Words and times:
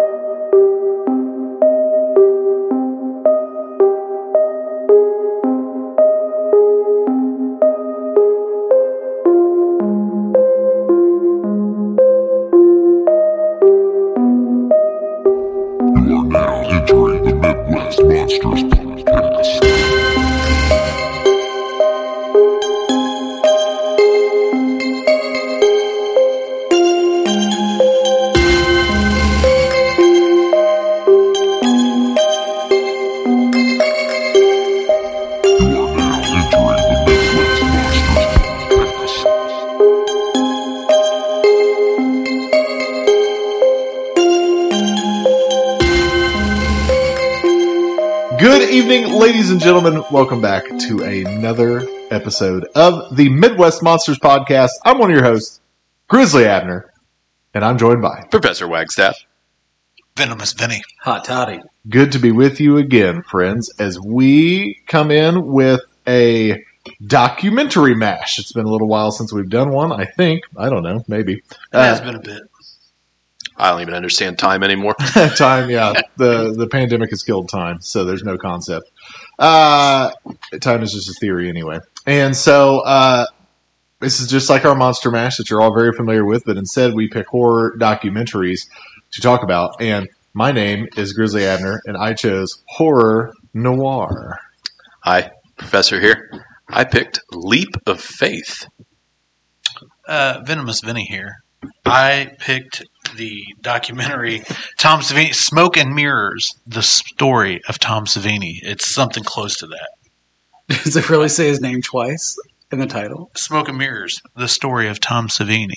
You 0.00 0.49
Welcome 50.10 50.40
back 50.40 50.64
to 50.66 51.02
another 51.02 51.86
episode 52.10 52.64
of 52.74 53.14
the 53.16 53.28
Midwest 53.28 53.82
Monsters 53.82 54.18
Podcast. 54.18 54.70
I'm 54.84 54.98
one 54.98 55.10
of 55.10 55.14
your 55.14 55.24
hosts, 55.24 55.60
Grizzly 56.08 56.46
Abner, 56.46 56.92
and 57.54 57.64
I'm 57.64 57.78
joined 57.78 58.02
by. 58.02 58.24
Professor 58.30 58.66
Wagstaff. 58.66 59.16
Venomous 60.16 60.52
Vinny. 60.52 60.82
Hot 61.02 61.24
toddy. 61.24 61.60
Good 61.88 62.12
to 62.12 62.18
be 62.18 62.32
with 62.32 62.60
you 62.60 62.78
again, 62.78 63.22
friends, 63.22 63.72
as 63.78 64.00
we 64.00 64.80
come 64.88 65.10
in 65.10 65.46
with 65.46 65.80
a 66.08 66.64
documentary 67.06 67.94
mash. 67.94 68.38
It's 68.38 68.52
been 68.52 68.66
a 68.66 68.70
little 68.70 68.88
while 68.88 69.12
since 69.12 69.32
we've 69.32 69.48
done 69.50 69.70
one, 69.70 69.92
I 69.92 70.06
think. 70.06 70.42
I 70.56 70.68
don't 70.70 70.82
know, 70.82 71.04
maybe. 71.06 71.34
It 71.34 71.42
has 71.72 72.00
Uh, 72.00 72.04
been 72.04 72.14
a 72.16 72.20
bit. 72.20 72.42
I 73.56 73.70
don't 73.70 73.82
even 73.82 73.94
understand 73.94 74.38
time 74.38 74.62
anymore. 74.62 74.94
time, 75.36 75.68
yeah. 75.68 75.92
The 76.16 76.54
the 76.56 76.66
pandemic 76.66 77.10
has 77.10 77.22
killed 77.22 77.50
time, 77.50 77.80
so 77.82 78.04
there's 78.04 78.24
no 78.24 78.38
concept. 78.38 78.90
Uh, 79.40 80.10
time 80.60 80.82
is 80.82 80.92
just 80.92 81.08
a 81.08 81.14
theory 81.14 81.48
anyway. 81.48 81.78
And 82.06 82.36
so 82.36 82.80
uh, 82.80 83.24
this 84.00 84.20
is 84.20 84.28
just 84.28 84.50
like 84.50 84.66
our 84.66 84.74
Monster 84.74 85.10
Mash 85.10 85.38
that 85.38 85.48
you're 85.48 85.62
all 85.62 85.74
very 85.74 85.92
familiar 85.92 86.26
with, 86.26 86.44
but 86.44 86.58
instead 86.58 86.94
we 86.94 87.08
pick 87.08 87.26
horror 87.26 87.74
documentaries 87.78 88.68
to 89.12 89.22
talk 89.22 89.42
about. 89.42 89.80
And 89.80 90.08
my 90.34 90.52
name 90.52 90.88
is 90.96 91.14
Grizzly 91.14 91.46
Abner, 91.46 91.80
and 91.86 91.96
I 91.96 92.12
chose 92.12 92.62
horror 92.66 93.32
noir. 93.54 94.38
Hi, 95.02 95.30
Professor 95.56 95.98
here. 96.00 96.30
I 96.68 96.84
picked 96.84 97.20
Leap 97.32 97.70
of 97.86 98.00
Faith. 98.00 98.66
Uh, 100.06 100.42
Venomous 100.44 100.80
Vinny 100.82 101.06
here. 101.08 101.42
I 101.84 102.36
picked 102.38 102.84
the 103.16 103.42
documentary 103.60 104.42
Tom 104.78 105.00
Savini, 105.00 105.34
Smoke 105.34 105.76
and 105.76 105.94
Mirrors, 105.94 106.54
the 106.66 106.82
story 106.82 107.60
of 107.68 107.78
Tom 107.78 108.06
Savini. 108.06 108.58
It's 108.62 108.86
something 108.92 109.24
close 109.24 109.56
to 109.58 109.66
that. 109.66 109.90
Does 110.84 110.96
it 110.96 111.10
really 111.10 111.28
say 111.28 111.48
his 111.48 111.60
name 111.60 111.82
twice 111.82 112.36
in 112.70 112.78
the 112.78 112.86
title? 112.86 113.30
Smoke 113.34 113.68
and 113.68 113.78
Mirrors, 113.78 114.20
the 114.36 114.48
story 114.48 114.88
of 114.88 115.00
Tom 115.00 115.28
Savini. 115.28 115.74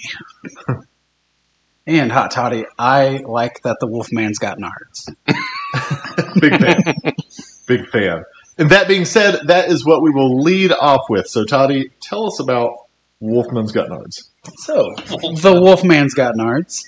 And 1.86 2.12
hot 2.12 2.32
toddy. 2.32 2.66
I 2.80 3.22
like 3.26 3.62
that 3.64 3.78
the 3.82 3.88
Wolfman's 3.88 4.40
got 4.40 4.58
nards. 4.58 5.14
Big 6.40 6.58
fan. 6.58 7.14
Big 7.68 7.90
fan. 7.90 8.24
And 8.58 8.70
that 8.70 8.88
being 8.88 9.04
said, 9.04 9.48
that 9.48 9.70
is 9.70 9.86
what 9.86 10.02
we 10.02 10.12
will 10.12 10.40
lead 10.40 10.72
off 10.72 11.02
with. 11.10 11.28
So, 11.28 11.44
Toddy, 11.44 11.90
tell 12.00 12.28
us 12.28 12.40
about 12.40 12.72
Wolfman's 13.24 13.72
Got 13.72 13.90
Nards. 13.90 14.30
So 14.58 14.94
the 14.98 15.58
Wolfman's 15.62 16.14
got 16.14 16.36
nards. 16.36 16.82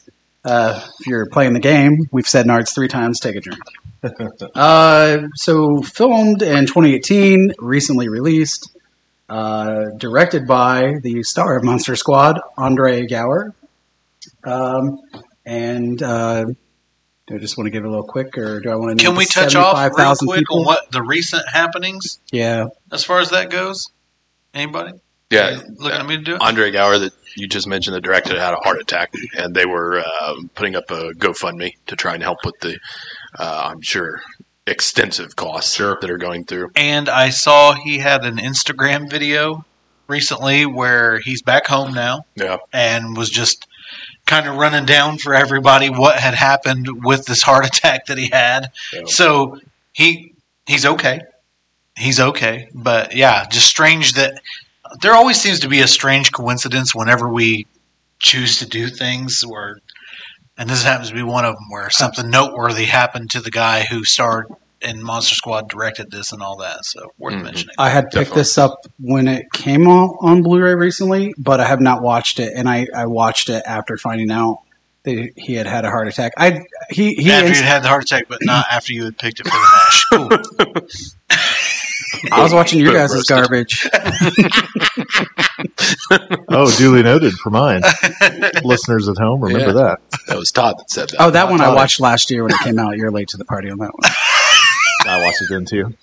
Uh, 0.44 0.80
if 1.00 1.08
you're 1.08 1.28
playing 1.28 1.54
the 1.54 1.60
game, 1.60 1.98
we've 2.12 2.28
said 2.28 2.46
nards 2.46 2.76
three 2.76 2.88
times. 2.88 3.20
Take 3.20 3.38
a 3.38 3.40
drink. 3.40 3.62
uh, 4.56 5.20
so 5.36 5.82
filmed 5.82 6.42
in 6.44 6.68
2018, 6.68 7.54
recently 7.60 8.10
released, 8.10 8.70
uh, 9.30 9.86
directed 9.98 10.46
by 10.46 10.96
the 11.02 11.24
star 11.24 11.58
of 11.58 11.64
Monster 11.64 11.96
Squad, 11.96 12.40
Andre 12.58 13.08
Gower. 13.08 13.56
Um, 14.44 15.00
and 15.46 16.04
uh, 16.04 16.44
do 17.28 17.36
I 17.36 17.38
just 17.40 17.58
want 17.58 17.68
to 17.68 17.72
give 17.72 17.86
it 17.86 17.88
a 17.88 17.90
little 17.90 18.06
quick, 18.06 18.38
or 18.38 18.60
do 18.60 18.70
I 18.70 18.76
want 18.76 19.00
to? 19.00 19.04
Can 19.04 19.16
we 19.16 19.26
touch 19.26 19.56
off 19.56 19.78
real 19.98 20.16
quick 20.16 20.40
people? 20.40 20.60
on 20.60 20.66
what 20.66 20.92
the 20.92 21.02
recent 21.02 21.48
happenings 21.48 22.20
Yeah, 22.32 22.66
as 22.92 23.04
far 23.04 23.20
as 23.20 23.32
that 23.32 23.50
goes? 23.50 23.90
Anybody? 24.54 24.92
Yeah, 25.32 25.60
Looking 25.78 26.00
at 26.00 26.06
me 26.06 26.18
to 26.18 26.24
do 26.24 26.36
it? 26.36 26.42
Andre 26.42 26.72
Gower 26.72 27.00
that 27.00 27.14
you 27.36 27.48
just 27.48 27.68
mentioned, 27.68 27.96
the 27.96 28.02
director, 28.02 28.40
had 28.40 28.54
a 28.54 28.58
heart 28.58 28.80
attack, 28.80 29.14
and 29.38 29.56
they 29.56 29.66
were 29.66 30.00
um, 30.00 30.50
putting 30.54 30.76
up 30.76 30.92
a 30.92 31.12
GoFundMe 31.14 31.74
to 31.88 31.96
try 31.96 32.14
and 32.14 32.24
help 32.24 32.46
with 32.46 32.60
the, 32.60 32.78
uh, 33.40 33.72
I'm 33.72 33.82
sure, 33.82 34.22
extensive 34.68 35.36
costs 35.36 35.78
that 35.78 36.10
are 36.10 36.18
going 36.18 36.46
through. 36.46 36.72
And 36.76 37.10
I 37.10 37.30
saw 37.30 37.74
he 37.74 37.98
had 37.98 38.24
an 38.24 38.38
Instagram 38.38 39.10
video 39.10 39.66
recently 40.08 40.66
where 40.66 41.20
he's 41.20 41.42
back 41.42 41.68
home 41.68 41.94
now. 41.94 42.26
Yeah, 42.36 42.58
and 42.72 43.18
was 43.18 43.30
just 43.30 43.68
kind 44.26 44.48
of 44.48 44.56
running 44.56 44.86
down 44.86 45.18
for 45.18 45.34
everybody 45.36 45.90
what 45.90 46.16
had 46.18 46.34
happened 46.34 47.04
with 47.04 47.26
this 47.26 47.44
heart 47.44 47.66
attack 47.66 48.08
that 48.08 48.18
he 48.18 48.30
had. 48.30 48.72
Yeah. 48.94 49.02
So 49.06 49.60
he 49.94 50.34
he's 50.66 50.86
okay. 50.86 51.22
He's 51.98 52.20
okay. 52.20 52.70
But 52.74 53.16
yeah, 53.16 53.48
just 53.48 53.68
strange 53.68 54.14
that 54.14 54.42
there 55.02 55.14
always 55.14 55.40
seems 55.40 55.60
to 55.62 55.68
be 55.70 55.82
a 55.82 55.88
strange 55.88 56.32
coincidence 56.32 56.94
whenever 56.96 57.30
we 57.30 57.68
choose 58.20 58.60
to 58.60 58.66
do 58.68 58.88
things 58.88 59.42
where 59.48 59.78
and 60.58 60.70
this 60.70 60.84
happens 60.84 61.10
to 61.10 61.16
be 61.16 61.22
one 61.24 61.44
of 61.46 61.54
them 61.56 61.66
where 61.70 61.90
something 61.90 62.30
noteworthy 62.30 62.86
happened 62.86 63.30
to 63.32 63.42
the 63.42 63.52
guy 63.52 63.84
who 63.84 64.04
starred 64.06 64.48
in 64.82 65.04
Monster 65.04 65.36
Squad 65.36 65.68
directed 65.68 66.12
this 66.12 66.32
and 66.32 66.42
all 66.42 66.58
that. 66.58 66.86
So 66.86 67.12
worth 67.18 67.34
Mhm. 67.34 67.44
mentioning. 67.44 67.76
I 67.78 67.90
had 67.90 68.06
picked 68.06 68.14
Definitely. 68.14 68.40
this 68.42 68.58
up 68.58 68.86
when 69.00 69.28
it 69.28 69.46
came 69.52 69.88
out 69.88 70.16
on 70.22 70.44
Blu-ray 70.44 70.76
recently, 70.76 71.34
but 71.38 71.60
I 71.60 71.66
have 71.68 71.82
not 71.82 72.02
watched 72.02 72.40
it, 72.40 72.54
and 72.56 72.70
I, 72.70 72.88
I 72.96 73.06
watched 73.08 73.50
it 73.50 73.64
after 73.66 73.98
finding 73.98 74.32
out 74.32 74.60
that 75.04 75.32
he 75.36 75.56
had 75.56 75.68
had 75.68 75.84
a 75.86 75.90
heart 75.90 76.08
attack. 76.08 76.34
I 76.38 76.62
he 76.90 77.16
he 77.16 77.32
after 77.32 77.48
inst- 77.48 77.60
you 77.62 77.66
had 77.68 77.84
the 77.84 77.88
heart 77.90 78.04
attack, 78.04 78.26
but 78.30 78.40
not 78.44 78.66
after 78.72 78.94
you 78.94 79.04
had 79.06 79.18
picked 79.18 79.40
it 79.42 79.48
for 79.48 79.58
the 79.58 80.56
mash. 81.30 81.38
Cool. 82.22 82.34
I 82.34 82.44
was 82.44 82.54
watching 82.54 82.80
your 82.80 82.94
guys' 82.94 83.14
roasted. 83.14 83.36
garbage. 83.38 83.90
Oh, 86.50 86.72
duly 86.78 87.02
noted 87.04 87.34
for 87.34 87.50
mine. 87.50 87.82
Listeners 88.64 89.08
at 89.10 89.18
home, 89.18 89.42
remember 89.42 89.68
Yeah. 89.68 89.74
that. 89.74 90.00
that 90.28 90.38
was 90.38 90.52
Todd 90.52 90.76
that 90.78 90.90
said 90.90 91.10
that. 91.10 91.18
Oh, 91.20 91.32
that 91.32 91.50
one 91.50 91.62
I 91.62 91.74
watched 91.74 92.00
last 92.00 92.30
year 92.32 92.44
when 92.44 92.52
it 92.54 92.60
came 92.60 92.78
out. 92.80 92.98
You're 92.98 93.12
late 93.12 93.30
to 93.30 93.38
the 93.38 93.46
party 93.46 93.70
on 93.70 93.78
that 93.80 93.92
one. 93.94 94.04
I 95.08 95.22
watched 95.24 95.42
it 95.42 95.48
then 95.50 95.66
too. 95.66 95.94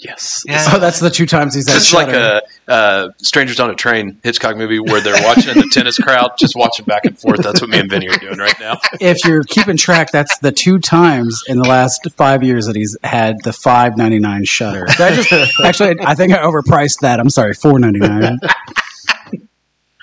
Yes. 0.00 0.42
Yeah. 0.46 0.64
Oh, 0.72 0.78
that's 0.78 0.98
the 0.98 1.10
two 1.10 1.26
times 1.26 1.54
he's 1.54 1.68
had 1.68 1.76
This 1.76 1.88
is 1.88 1.92
like 1.94 2.08
a 2.08 2.42
uh, 2.68 3.10
Strangers 3.18 3.60
on 3.60 3.70
a 3.70 3.74
Train 3.74 4.18
Hitchcock 4.22 4.56
movie 4.56 4.78
where 4.78 5.00
they're 5.02 5.22
watching 5.22 5.54
the 5.54 5.68
tennis 5.72 5.98
crowd, 5.98 6.30
just 6.38 6.56
watching 6.56 6.86
back 6.86 7.04
and 7.04 7.18
forth. 7.18 7.42
That's 7.42 7.60
what 7.60 7.68
me 7.68 7.78
and 7.80 7.90
Vinny 7.90 8.08
are 8.08 8.16
doing 8.16 8.38
right 8.38 8.58
now. 8.58 8.78
If 9.00 9.24
you're 9.24 9.42
keeping 9.42 9.76
track, 9.76 10.10
that's 10.10 10.38
the 10.38 10.52
two 10.52 10.78
times 10.78 11.42
in 11.48 11.58
the 11.58 11.68
last 11.68 12.08
five 12.16 12.42
years 12.42 12.66
that 12.66 12.76
he's 12.76 12.96
had 13.04 13.36
the 13.44 13.52
five 13.52 13.98
ninety 13.98 14.18
nine 14.18 14.44
Shudder. 14.44 14.86
I 14.88 15.14
just 15.14 15.32
actually, 15.64 15.96
I 16.00 16.14
think 16.14 16.32
I 16.32 16.38
overpriced 16.38 17.00
that. 17.00 17.20
I'm 17.20 17.30
sorry, 17.30 17.52
four 17.52 17.78
ninety 17.78 17.98
nine. 18.00 18.38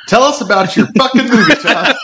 Tell 0.07 0.23
us 0.23 0.41
about 0.41 0.75
your 0.77 0.87
fucking 0.97 1.27
movie, 1.27 1.55
Todd. 1.55 1.95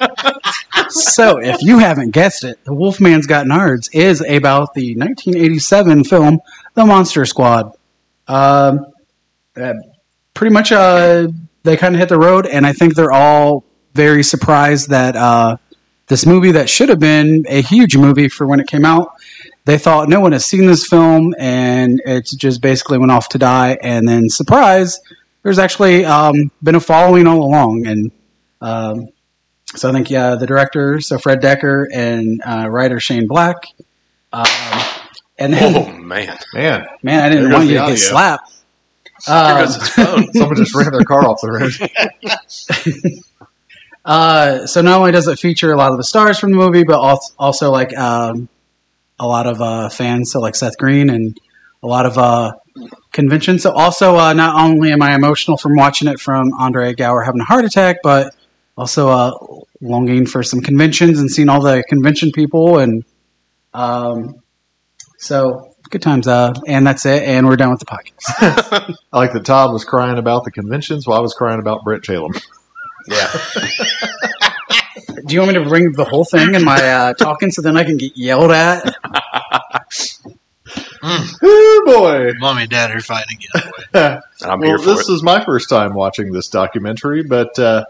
So, 0.90 1.38
if 1.38 1.62
you 1.62 1.78
haven't 1.78 2.10
guessed 2.10 2.44
it, 2.44 2.64
The 2.64 2.72
Wolfman's 2.72 3.26
Got 3.26 3.46
Nards 3.46 3.90
is 3.92 4.20
about 4.22 4.74
the 4.74 4.96
1987 4.96 6.04
film 6.04 6.40
The 6.74 6.86
Monster 6.86 7.26
Squad. 7.26 7.76
Um, 8.26 8.86
uh, 9.56 9.74
pretty 10.34 10.52
much, 10.52 10.72
uh, 10.72 11.28
they 11.62 11.76
kind 11.76 11.94
of 11.94 11.98
hit 11.98 12.08
the 12.08 12.18
road, 12.18 12.46
and 12.46 12.66
I 12.66 12.72
think 12.72 12.94
they're 12.94 13.12
all 13.12 13.64
very 13.94 14.22
surprised 14.22 14.88
that 14.90 15.16
uh, 15.16 15.56
this 16.06 16.24
movie 16.24 16.52
that 16.52 16.70
should 16.70 16.88
have 16.88 17.00
been 17.00 17.44
a 17.48 17.60
huge 17.60 17.96
movie 17.96 18.28
for 18.28 18.46
when 18.46 18.60
it 18.60 18.66
came 18.66 18.84
out, 18.84 19.12
they 19.66 19.76
thought 19.76 20.08
no 20.08 20.20
one 20.20 20.32
has 20.32 20.46
seen 20.46 20.66
this 20.66 20.86
film, 20.86 21.34
and 21.38 22.00
it 22.06 22.26
just 22.26 22.62
basically 22.62 22.96
went 22.96 23.12
off 23.12 23.28
to 23.30 23.38
die. 23.38 23.76
And 23.82 24.08
then, 24.08 24.28
surprise, 24.30 25.00
there's 25.42 25.58
actually 25.58 26.06
um, 26.06 26.50
been 26.62 26.76
a 26.76 26.80
following 26.80 27.26
all 27.26 27.42
along, 27.42 27.86
and 27.86 28.10
um, 28.62 29.08
so 29.76 29.88
I 29.88 29.92
think 29.92 30.10
yeah, 30.10 30.34
the 30.36 30.46
director, 30.46 31.00
so 31.00 31.18
Fred 31.18 31.40
Dekker, 31.40 31.86
and 31.92 32.40
uh, 32.46 32.68
writer 32.70 33.00
Shane 33.00 33.26
Black. 33.26 33.56
Um, 34.32 34.46
and 35.38 35.52
then, 35.52 35.74
Oh 35.76 35.92
man, 35.92 36.36
Man, 36.54 36.86
man, 37.02 37.22
I 37.24 37.28
didn't 37.28 37.52
want 37.52 37.66
you 37.66 37.74
to 37.74 37.80
audio. 37.80 37.94
get 37.94 37.98
slapped. 38.00 38.52
Um, 39.28 39.60
his 39.62 39.76
phone. 39.90 40.32
someone 40.32 40.56
just 40.56 40.74
ran 40.74 40.90
their 40.92 41.00
car 41.04 41.24
off 41.26 41.40
the 41.40 41.50
road. 41.50 43.22
Uh, 44.04 44.66
so 44.66 44.80
not 44.80 44.98
only 44.98 45.12
does 45.12 45.28
it 45.28 45.38
feature 45.38 45.70
a 45.72 45.76
lot 45.76 45.90
of 45.90 45.98
the 45.98 46.04
stars 46.04 46.38
from 46.38 46.50
the 46.50 46.56
movie, 46.56 46.82
but 46.82 46.98
also, 46.98 47.34
also 47.38 47.70
like 47.70 47.94
um, 47.98 48.48
a 49.18 49.26
lot 49.26 49.46
of 49.46 49.60
uh, 49.60 49.90
fans, 49.90 50.32
so 50.32 50.40
like 50.40 50.54
Seth 50.54 50.78
Green 50.78 51.10
and 51.10 51.38
a 51.82 51.86
lot 51.86 52.06
of 52.06 52.16
uh, 52.16 52.52
conventions. 53.12 53.62
So 53.64 53.72
also, 53.72 54.16
uh, 54.16 54.32
not 54.32 54.54
only 54.58 54.92
am 54.92 55.02
I 55.02 55.14
emotional 55.14 55.58
from 55.58 55.76
watching 55.76 56.08
it 56.08 56.20
from 56.20 56.54
Andre 56.54 56.94
Gower 56.94 57.22
having 57.22 57.42
a 57.42 57.44
heart 57.44 57.66
attack, 57.66 57.96
but 58.02 58.34
also 58.78 59.08
uh, 59.08 59.32
longing 59.80 60.24
for 60.24 60.42
some 60.42 60.60
conventions 60.60 61.18
and 61.18 61.30
seeing 61.30 61.48
all 61.48 61.60
the 61.60 61.82
convention 61.88 62.30
people 62.32 62.78
and 62.78 63.04
um, 63.74 64.36
so 65.18 65.74
good 65.90 66.00
times. 66.00 66.28
Uh, 66.28 66.54
and 66.66 66.86
that's 66.86 67.04
it. 67.04 67.24
And 67.24 67.46
we're 67.46 67.56
done 67.56 67.70
with 67.70 67.80
the 67.80 67.86
podcast. 67.86 68.94
I 69.12 69.18
like 69.18 69.32
that 69.32 69.44
Todd 69.44 69.72
was 69.72 69.84
crying 69.84 70.18
about 70.18 70.44
the 70.44 70.52
conventions 70.52 71.06
while 71.06 71.18
I 71.18 71.20
was 71.20 71.34
crying 71.34 71.58
about 71.58 71.84
Brent 71.84 72.04
Chalem. 72.04 72.40
Yeah. 73.08 73.30
Do 75.26 75.34
you 75.34 75.40
want 75.40 75.54
me 75.54 75.62
to 75.62 75.68
bring 75.68 75.92
the 75.92 76.04
whole 76.04 76.24
thing 76.24 76.54
in 76.54 76.64
my 76.64 76.78
uh, 76.80 77.14
talking 77.14 77.50
so 77.50 77.62
then 77.62 77.76
I 77.76 77.84
can 77.84 77.96
get 77.96 78.16
yelled 78.16 78.50
at? 78.50 78.94
oh 81.02 81.82
boy! 81.86 82.32
Mommy 82.38 82.62
and 82.62 82.70
Dad 82.70 82.90
are 82.90 83.00
fighting 83.00 83.38
again. 83.38 84.20
I'm 84.42 84.60
well, 84.60 84.68
here 84.68 84.78
for 84.78 84.84
this 84.84 85.08
it. 85.08 85.12
is 85.12 85.22
my 85.22 85.44
first 85.44 85.68
time 85.68 85.94
watching 85.94 86.32
this 86.32 86.48
documentary, 86.48 87.22
but 87.22 87.58
uh, 87.58 87.84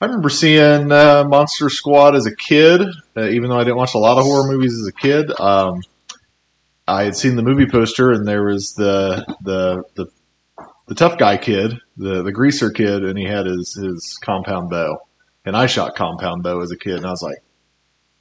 I 0.00 0.06
remember 0.06 0.28
seeing 0.28 0.92
uh, 0.92 1.24
Monster 1.26 1.70
Squad 1.70 2.14
as 2.14 2.26
a 2.26 2.34
kid. 2.34 2.82
Uh, 3.16 3.28
even 3.28 3.48
though 3.48 3.58
I 3.58 3.64
didn't 3.64 3.78
watch 3.78 3.94
a 3.94 3.98
lot 3.98 4.18
of 4.18 4.24
horror 4.24 4.50
movies 4.50 4.78
as 4.78 4.86
a 4.86 4.92
kid, 4.92 5.30
um, 5.40 5.80
I 6.86 7.04
had 7.04 7.16
seen 7.16 7.36
the 7.36 7.42
movie 7.42 7.66
poster, 7.66 8.12
and 8.12 8.28
there 8.28 8.44
was 8.44 8.74
the 8.74 9.24
the 9.42 9.84
the, 9.94 10.06
the 10.86 10.94
tough 10.94 11.18
guy 11.18 11.38
kid, 11.38 11.78
the 11.96 12.22
the 12.22 12.32
greaser 12.32 12.70
kid, 12.70 13.04
and 13.04 13.18
he 13.18 13.24
had 13.24 13.46
his 13.46 13.74
his 13.74 14.18
compound 14.22 14.68
bow, 14.68 14.98
and 15.46 15.56
I 15.56 15.66
shot 15.66 15.96
compound 15.96 16.42
bow 16.42 16.60
as 16.60 16.70
a 16.70 16.76
kid, 16.76 16.96
and 16.96 17.06
I 17.06 17.10
was 17.10 17.22
like, 17.22 17.38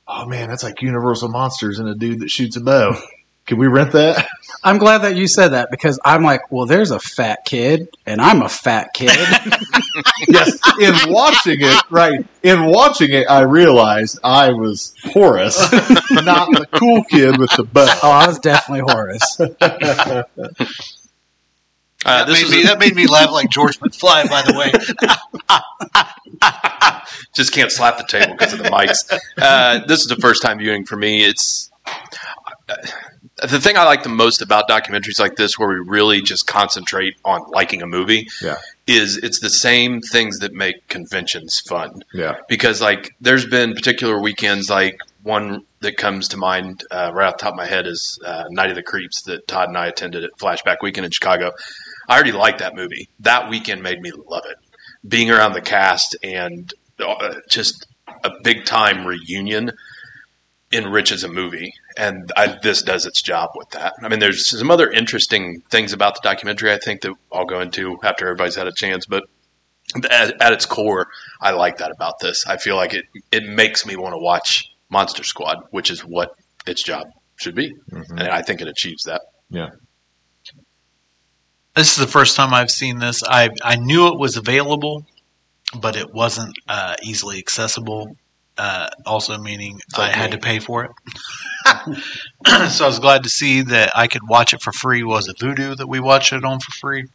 "Oh 0.07 0.25
man, 0.25 0.48
that's 0.48 0.63
like 0.63 0.81
Universal 0.81 1.30
Monsters 1.30 1.80
and 1.80 1.89
a 1.89 1.95
dude 1.95 2.22
that 2.22 2.31
shoots 2.31 2.56
a 2.56 2.62
bow." 2.62 2.98
Can 3.45 3.57
we 3.59 3.68
rent 3.68 3.92
that? 3.92 4.27
I'm 4.63 4.80
glad 4.80 5.00
that 5.00 5.15
you 5.15 5.27
said 5.27 5.50
that 5.50 5.69
because 5.69 6.00
I'm 6.03 6.24
like, 6.24 6.51
well, 6.51 6.65
there's 6.65 6.89
a 6.89 7.00
fat 7.00 7.45
kid 7.45 7.89
and 8.07 8.19
I'm 8.19 8.42
a 8.42 8.50
fat 8.50 8.89
kid. 8.95 9.12
yes, 10.27 10.59
in 10.80 11.13
watching 11.13 11.57
it, 11.62 11.83
right, 11.92 12.25
in 12.42 12.65
watching 12.65 13.12
it, 13.12 13.30
I 13.30 13.42
realized 13.42 14.18
I 14.24 14.50
was 14.53 14.95
Horace, 15.03 15.59
not 15.71 16.50
the 16.50 16.65
cool 16.74 17.03
kid 17.03 17.38
with 17.38 17.51
the 17.51 17.63
butt. 17.63 18.00
oh, 18.01 18.09
I 18.09 18.25
was 18.27 18.39
definitely 18.39 18.92
Horace. 18.92 19.39
Uh, 19.39 20.24
That, 22.03 22.27
this 22.27 22.41
made 22.41 22.45
is 22.45 22.51
me, 22.51 22.63
that 22.63 22.80
made 22.80 22.95
me 22.95 23.07
laugh 23.07 23.31
like 23.31 23.50
George 23.50 23.80
McFly, 23.80 24.30
by 24.30 24.44
the 24.44 24.53
way. 24.56 24.71
just 27.36 27.51
can't 27.51 27.71
slap 27.71 27.98
the 27.98 28.03
table 28.03 28.33
because 28.33 28.53
of 28.53 28.59
the 28.59 28.69
mics. 28.69 29.12
Uh, 29.38 29.86
this 29.88 30.01
is 30.01 30.07
the 30.07 30.15
first 30.18 30.44
time 30.44 30.59
viewing 30.59 30.86
for 30.86 30.95
me. 30.98 31.25
It's 31.25 31.71
the 33.37 33.59
thing 33.59 33.77
I 33.77 33.83
like 33.83 34.03
the 34.03 34.09
most 34.09 34.41
about 34.41 34.69
documentaries 34.69 35.19
like 35.19 35.35
this, 35.35 35.59
where 35.59 35.67
we 35.67 35.75
really 35.75 36.21
just 36.21 36.47
concentrate 36.47 37.17
on 37.25 37.43
liking 37.49 37.81
a 37.81 37.87
movie. 37.87 38.27
Yeah. 38.41 38.55
is 38.87 39.17
it's 39.17 39.39
the 39.39 39.49
same 39.49 40.01
things 40.01 40.39
that 40.39 40.53
make 40.53 40.87
conventions 40.87 41.59
fun. 41.59 42.03
Yeah, 42.13 42.37
because 42.47 42.81
like 42.81 43.15
there's 43.19 43.45
been 43.45 43.73
particular 43.73 44.21
weekends 44.21 44.69
like 44.69 44.99
one 45.23 45.65
that 45.81 45.97
comes 45.97 46.29
to 46.29 46.37
mind 46.37 46.83
uh, 46.91 47.11
right 47.13 47.27
off 47.27 47.37
the 47.37 47.43
top 47.43 47.53
of 47.53 47.57
my 47.57 47.65
head 47.65 47.87
is 47.87 48.19
uh, 48.25 48.45
Night 48.49 48.69
of 48.69 48.75
the 48.75 48.83
Creeps 48.83 49.23
that 49.23 49.47
Todd 49.47 49.69
and 49.69 49.77
I 49.77 49.88
attended 49.88 50.23
at 50.23 50.31
Flashback 50.38 50.77
Weekend 50.81 51.05
in 51.05 51.11
Chicago. 51.11 51.51
I 52.07 52.13
already 52.13 52.31
liked 52.31 52.59
that 52.59 52.75
movie. 52.75 53.09
That 53.21 53.49
weekend 53.49 53.81
made 53.81 54.01
me 54.01 54.11
love 54.11 54.43
it. 54.45 54.57
Being 55.07 55.31
around 55.31 55.53
the 55.53 55.61
cast 55.61 56.15
and 56.23 56.71
uh, 56.99 57.35
just 57.49 57.88
a 58.23 58.31
big 58.43 58.65
time 58.65 59.05
reunion 59.05 59.71
enriches 60.71 61.23
a 61.23 61.27
movie, 61.27 61.73
and 61.97 62.31
I, 62.36 62.57
this 62.62 62.81
does 62.81 63.06
its 63.06 63.21
job 63.21 63.50
with 63.56 63.69
that. 63.71 63.94
I 64.01 64.07
mean, 64.09 64.19
there's 64.19 64.50
some 64.50 64.71
other 64.71 64.89
interesting 64.92 65.62
things 65.69 65.94
about 65.94 66.15
the 66.15 66.21
documentary. 66.24 66.71
I 66.71 66.77
think 66.77 67.01
that 67.01 67.13
I'll 67.31 67.45
go 67.45 67.59
into 67.62 67.97
after 68.03 68.25
everybody's 68.27 68.56
had 68.56 68.68
a 68.68 68.71
chance, 68.74 69.06
but 69.06 69.24
at, 70.09 70.42
at 70.42 70.53
its 70.53 70.65
core, 70.65 71.07
I 71.42 71.51
like 71.51 71.77
that 71.77 71.92
about 71.92 72.19
this. 72.19 72.45
I 72.47 72.57
feel 72.57 72.75
like 72.75 72.94
it 72.94 73.06
it 73.31 73.44
makes 73.45 73.86
me 73.86 73.95
want 73.95 74.13
to 74.13 74.18
watch 74.19 74.65
Monster 74.89 75.24
Squad, 75.24 75.57
which 75.71 75.89
is 75.92 76.01
what 76.01 76.31
its 76.68 76.81
job 76.83 77.07
should 77.38 77.56
be, 77.56 77.74
Mhm. 77.92 78.09
and 78.12 78.21
I 78.30 78.41
think 78.41 78.62
it 78.62 78.68
achieves 78.68 79.03
that. 79.03 79.21
Yeah. 79.50 79.69
This 81.75 81.91
is 81.91 81.98
the 81.98 82.07
first 82.12 82.36
time 82.38 82.53
I've 82.53 82.71
seen 82.71 83.00
this. 83.00 83.21
I 83.24 83.50
I 83.62 83.75
knew 83.75 84.07
it 84.07 84.18
was 84.19 84.38
available, 84.38 85.06
but 85.77 85.95
it 85.98 86.13
wasn't 86.13 86.56
uh, 86.68 86.95
easily 87.03 87.38
accessible. 87.38 88.15
Uh, 88.57 88.87
also, 89.05 89.37
meaning 89.37 89.79
I 89.97 90.09
had 90.09 90.31
to 90.31 90.37
pay 90.37 90.59
for 90.59 90.85
it. 90.85 90.91
so 92.71 92.85
I 92.85 92.87
was 92.87 92.99
glad 92.99 93.23
to 93.23 93.29
see 93.29 93.61
that 93.63 93.91
I 93.95 94.07
could 94.07 94.27
watch 94.27 94.53
it 94.53 94.61
for 94.61 94.71
free. 94.71 95.03
Was 95.03 95.27
it 95.27 95.37
Vudu 95.37 95.75
that 95.75 95.87
we 95.87 95.99
watched 95.99 96.31
it 96.31 96.45
on 96.45 96.59
for 96.59 96.71
free? 96.71 97.05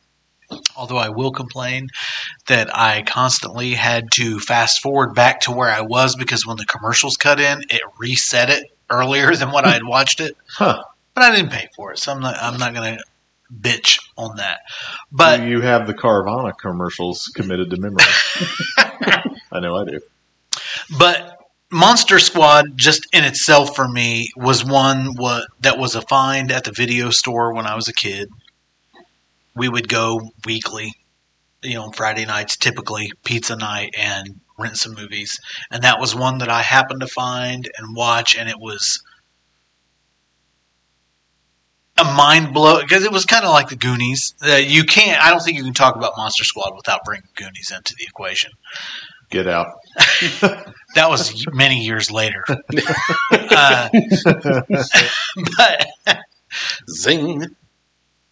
Although 0.77 0.99
I 0.99 1.11
will 1.11 1.31
complain 1.31 1.89
that 2.49 2.77
I 2.77 3.03
constantly 3.03 3.75
had 3.75 4.11
to 4.13 4.41
fast 4.41 4.83
forward 4.83 5.15
back 5.15 5.41
to 5.43 5.53
where 5.53 5.71
I 5.71 5.81
was 5.81 6.17
because 6.17 6.47
when 6.47 6.57
the 6.57 6.67
commercials 6.67 7.17
cut 7.17 7.41
in, 7.41 7.63
it 7.71 7.83
reset 7.99 8.51
it 8.51 8.65
earlier 8.91 9.35
than 9.37 9.51
what 9.51 9.65
I 9.65 9.73
had 9.73 9.85
watched 9.85 10.21
it. 10.21 10.37
Huh. 10.49 10.83
But 11.15 11.25
I 11.25 11.37
didn't 11.37 11.53
pay 11.53 11.69
for 11.77 11.93
it, 11.93 11.99
so 11.99 12.13
I'm 12.13 12.21
not. 12.21 12.37
I'm 12.41 12.59
not 12.59 12.75
going 12.75 12.97
to 12.97 13.05
bitch 13.53 14.01
on 14.17 14.37
that. 14.37 14.61
But 15.11 15.43
you 15.43 15.61
have 15.61 15.87
the 15.87 15.95
Carvana 15.95 16.57
commercials 16.57 17.31
committed 17.35 17.71
to 17.71 17.77
memory? 17.79 18.05
I 19.53 19.61
know 19.61 19.77
I 19.77 19.85
do. 19.85 20.01
But 20.99 21.39
Monster 21.71 22.19
Squad, 22.19 22.77
just 22.77 23.07
in 23.13 23.25
itself 23.25 23.77
for 23.77 23.87
me, 23.87 24.31
was 24.37 24.65
one 24.65 25.15
what 25.17 25.47
that 25.61 25.79
was 25.79 25.95
a 25.95 26.03
find 26.03 26.51
at 26.51 26.65
the 26.65 26.73
video 26.73 27.11
store 27.11 27.55
when 27.55 27.67
I 27.67 27.77
was 27.77 27.89
a 27.89 27.93
kid. 27.93 28.29
We 29.55 29.69
would 29.69 29.89
go 29.89 30.31
weekly, 30.45 30.95
you 31.63 31.75
know, 31.75 31.93
Friday 31.93 32.25
nights, 32.25 32.57
typically 32.57 33.13
pizza 33.25 33.57
night, 33.57 33.95
and 33.97 34.41
rent 34.59 34.79
some 34.79 34.95
movies. 34.95 35.39
And 35.71 35.83
that 35.85 36.01
was 36.01 36.15
one 36.15 36.39
that 36.39 36.49
I 36.49 36.63
happened 36.63 37.01
to 37.01 37.07
find 37.07 37.71
and 37.79 37.97
watch, 37.97 38.37
and 38.37 38.49
it 38.49 38.59
was 38.59 39.03
a 41.97 42.05
mind 42.05 42.53
blow 42.53 42.81
because 42.81 43.05
it 43.05 43.13
was 43.13 43.25
kind 43.25 43.45
of 43.45 43.51
like 43.51 43.69
the 43.69 43.77
Goonies. 43.77 44.35
Uh, 44.45 44.55
you 44.55 44.85
can't. 44.85 45.23
I 45.23 45.31
don't 45.31 45.41
think 45.41 45.57
you 45.57 45.65
can 45.65 45.75
talk 45.75 45.95
about 45.95 46.15
Monster 46.17 46.45
Squad 46.45 46.75
without 46.75 47.05
bringing 47.05 47.29
Goonies 47.37 47.73
into 47.75 47.95
the 47.97 48.05
equation. 48.05 48.51
Get 49.31 49.47
out. 49.47 49.69
That 50.95 51.09
was 51.11 51.47
many 51.53 51.85
years 51.85 52.11
later. 52.11 52.45
uh, 52.49 53.89
but 55.57 55.87
Zing! 56.91 57.45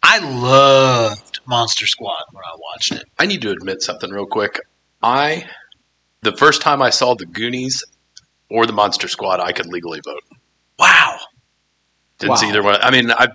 I 0.03 0.19
loved 0.19 1.39
Monster 1.47 1.87
Squad 1.87 2.23
when 2.31 2.43
I 2.43 2.55
watched 2.73 2.91
it. 2.93 3.05
I 3.17 3.25
need 3.25 3.41
to 3.43 3.51
admit 3.51 3.81
something 3.81 4.09
real 4.11 4.25
quick. 4.25 4.59
I, 5.01 5.45
the 6.21 6.35
first 6.35 6.61
time 6.61 6.81
I 6.81 6.89
saw 6.89 7.15
the 7.15 7.25
Goonies 7.25 7.83
or 8.49 8.65
the 8.65 8.73
Monster 8.73 9.07
Squad, 9.07 9.39
I 9.39 9.51
could 9.51 9.67
legally 9.67 10.01
vote. 10.03 10.23
Wow. 10.77 11.17
Didn't 12.19 12.37
see 12.37 12.45
Wow. 12.47 12.51
either 12.51 12.63
one. 12.63 12.75
I 12.81 12.91
mean, 12.91 13.11
I 13.11 13.27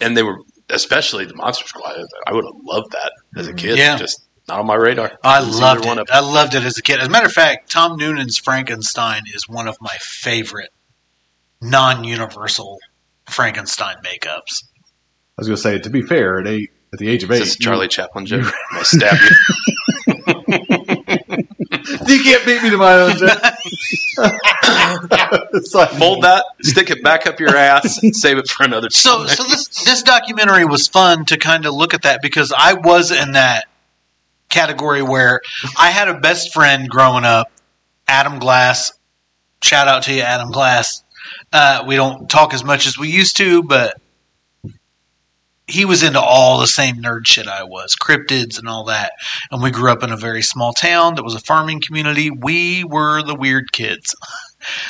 and 0.00 0.16
they 0.16 0.22
were 0.22 0.38
especially 0.70 1.24
the 1.24 1.34
Monster 1.34 1.66
Squad. 1.66 1.96
I 2.26 2.32
would 2.32 2.44
have 2.44 2.54
loved 2.62 2.92
that 2.92 3.12
as 3.36 3.48
a 3.48 3.54
kid. 3.54 3.78
Yeah. 3.78 3.96
Just 3.96 4.22
not 4.48 4.60
on 4.60 4.66
my 4.66 4.74
radar. 4.74 5.12
I 5.22 5.40
Didn't 5.40 5.56
loved 5.60 5.80
either 5.80 5.88
one 5.88 5.98
it. 5.98 6.02
of 6.02 6.08
I 6.10 6.20
loved 6.20 6.54
it 6.54 6.64
as 6.64 6.78
a 6.78 6.82
kid. 6.82 6.98
As 7.00 7.06
a 7.06 7.10
matter 7.10 7.26
of 7.26 7.32
fact, 7.32 7.70
Tom 7.70 7.96
Noonan's 7.98 8.38
Frankenstein 8.38 9.22
is 9.34 9.48
one 9.48 9.68
of 9.68 9.76
my 9.80 9.96
favorite 10.00 10.70
non-universal 11.60 12.78
Frankenstein 13.28 13.96
makeups. 14.04 14.64
I 14.64 15.40
was 15.40 15.46
going 15.48 15.56
to 15.56 15.62
say, 15.62 15.78
to 15.78 15.90
be 15.90 16.02
fair, 16.02 16.40
at 16.40 16.46
eight, 16.46 16.70
at 16.92 16.98
the 16.98 17.08
age 17.08 17.22
of 17.22 17.30
Is 17.30 17.36
eight, 17.36 17.44
this 17.44 17.54
a 17.56 17.58
Charlie 17.58 17.88
Chaplin 17.88 18.26
joke? 18.26 18.46
I'm 18.46 18.52
gonna 18.72 18.84
stab 18.84 19.18
you. 19.20 19.36
you 22.06 22.22
can't 22.22 22.44
beat 22.46 22.62
me 22.62 22.70
to 22.70 22.76
my 22.78 22.94
own 22.94 23.16
joke. 23.16 23.38
like 25.74 25.90
Fold 25.90 26.22
that, 26.24 26.44
stick 26.62 26.90
it 26.90 27.02
back 27.04 27.26
up 27.26 27.38
your 27.40 27.54
ass, 27.54 28.02
and 28.02 28.16
save 28.16 28.38
it 28.38 28.48
for 28.48 28.64
another. 28.64 28.88
So, 28.90 29.18
time. 29.18 29.28
so 29.28 29.44
this 29.44 29.68
this 29.84 30.02
documentary 30.02 30.64
was 30.64 30.88
fun 30.88 31.24
to 31.26 31.36
kind 31.36 31.66
of 31.66 31.74
look 31.74 31.92
at 31.94 32.02
that 32.02 32.22
because 32.22 32.52
I 32.56 32.72
was 32.74 33.10
in 33.10 33.32
that 33.32 33.67
category 34.48 35.02
where 35.02 35.40
I 35.78 35.90
had 35.90 36.08
a 36.08 36.18
best 36.18 36.52
friend 36.52 36.88
growing 36.88 37.24
up, 37.24 37.50
Adam 38.06 38.38
Glass. 38.38 38.92
Shout 39.62 39.88
out 39.88 40.04
to 40.04 40.14
you, 40.14 40.22
Adam 40.22 40.50
Glass. 40.50 41.02
Uh, 41.52 41.84
we 41.86 41.96
don't 41.96 42.28
talk 42.28 42.54
as 42.54 42.64
much 42.64 42.86
as 42.86 42.98
we 42.98 43.10
used 43.10 43.36
to, 43.38 43.62
but 43.62 44.00
he 45.66 45.84
was 45.84 46.02
into 46.02 46.20
all 46.20 46.58
the 46.58 46.66
same 46.66 46.96
nerd 46.96 47.26
shit 47.26 47.46
I 47.46 47.64
was, 47.64 47.94
cryptids 47.94 48.58
and 48.58 48.68
all 48.68 48.84
that. 48.84 49.12
And 49.50 49.62
we 49.62 49.70
grew 49.70 49.92
up 49.92 50.02
in 50.02 50.10
a 50.10 50.16
very 50.16 50.42
small 50.42 50.72
town 50.72 51.16
that 51.16 51.24
was 51.24 51.34
a 51.34 51.40
farming 51.40 51.82
community. 51.82 52.30
We 52.30 52.84
were 52.84 53.22
the 53.22 53.34
weird 53.34 53.72
kids. 53.72 54.14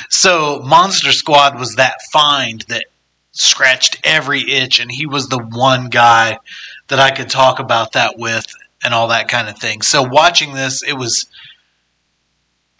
So 0.09 0.63
Monster 0.65 1.11
Squad 1.11 1.59
was 1.59 1.75
that 1.75 1.97
find 2.11 2.61
that 2.69 2.85
scratched 3.33 3.99
every 4.03 4.49
itch, 4.49 4.79
and 4.79 4.91
he 4.91 5.05
was 5.05 5.27
the 5.27 5.37
one 5.37 5.89
guy 5.89 6.39
that 6.87 6.99
I 6.99 7.11
could 7.11 7.29
talk 7.29 7.59
about 7.59 7.91
that 7.91 8.17
with 8.17 8.47
and 8.83 8.93
all 8.93 9.09
that 9.09 9.27
kind 9.27 9.49
of 9.49 9.57
thing. 9.57 9.81
So 9.81 10.03
watching 10.03 10.53
this, 10.53 10.83
it 10.83 10.93
was 10.93 11.27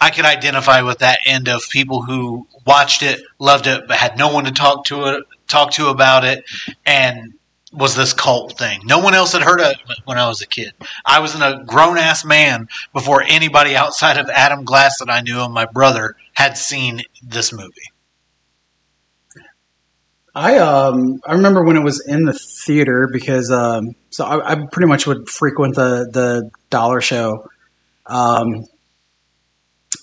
I 0.01 0.11
could 0.11 0.25
identify 0.25 0.81
with 0.81 0.99
that 0.99 1.19
end 1.25 1.49
of 1.49 1.69
people 1.69 2.03
who 2.03 2.47
watched 2.65 3.03
it, 3.03 3.21
loved 3.37 3.67
it, 3.67 3.87
but 3.87 3.97
had 3.97 4.17
no 4.17 4.31
one 4.33 4.45
to 4.45 4.51
talk 4.51 4.85
to 4.85 5.05
it, 5.05 5.23
talk 5.47 5.71
to 5.71 5.87
about 5.87 6.23
it, 6.23 6.45
and 6.85 7.33
was 7.71 7.95
this 7.95 8.13
cult 8.13 8.57
thing. 8.57 8.79
No 8.85 8.99
one 8.99 9.13
else 9.13 9.33
had 9.33 9.43
heard 9.43 9.59
of 9.59 9.71
it 9.71 9.99
when 10.05 10.17
I 10.17 10.27
was 10.27 10.41
a 10.41 10.47
kid. 10.47 10.73
I 11.05 11.19
was 11.19 11.35
a 11.35 11.63
grown 11.67 11.97
ass 11.97 12.25
man 12.25 12.67
before 12.93 13.21
anybody 13.21 13.75
outside 13.75 14.17
of 14.17 14.29
Adam 14.29 14.63
Glass 14.63 14.99
that 14.99 15.09
I 15.09 15.21
knew 15.21 15.41
and 15.41 15.53
my 15.53 15.65
brother 15.65 16.15
had 16.33 16.57
seen 16.57 17.01
this 17.21 17.51
movie. 17.51 17.88
I 20.35 20.57
um 20.57 21.21
I 21.25 21.33
remember 21.33 21.63
when 21.63 21.75
it 21.75 21.83
was 21.83 22.05
in 22.07 22.25
the 22.25 22.33
theater 22.33 23.09
because 23.11 23.51
um 23.51 23.95
so 24.09 24.25
I, 24.25 24.51
I 24.51 24.65
pretty 24.71 24.87
much 24.87 25.07
would 25.07 25.29
frequent 25.29 25.75
the 25.75 26.09
the 26.11 26.51
dollar 26.69 27.01
show. 27.01 27.49
Um, 28.05 28.65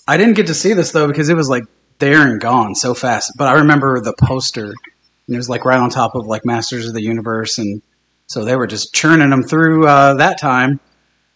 I 0.07 0.17
didn't 0.17 0.35
get 0.35 0.47
to 0.47 0.53
see 0.53 0.73
this 0.73 0.91
though 0.91 1.07
because 1.07 1.29
it 1.29 1.35
was 1.35 1.49
like 1.49 1.63
there 1.99 2.21
and 2.21 2.39
gone 2.39 2.75
so 2.75 2.93
fast. 2.93 3.33
But 3.37 3.47
I 3.47 3.53
remember 3.59 3.99
the 3.99 4.13
poster 4.13 4.65
and 4.65 5.35
it 5.35 5.37
was 5.37 5.49
like 5.49 5.65
right 5.65 5.79
on 5.79 5.89
top 5.89 6.15
of 6.15 6.25
like 6.25 6.45
Masters 6.45 6.87
of 6.87 6.93
the 6.93 7.01
Universe 7.01 7.57
and 7.57 7.81
so 8.27 8.43
they 8.43 8.55
were 8.55 8.67
just 8.67 8.93
churning 8.93 9.29
them 9.29 9.43
through 9.43 9.87
uh, 9.87 10.15
that 10.15 10.39
time. 10.39 10.79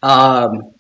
Um, 0.03 0.74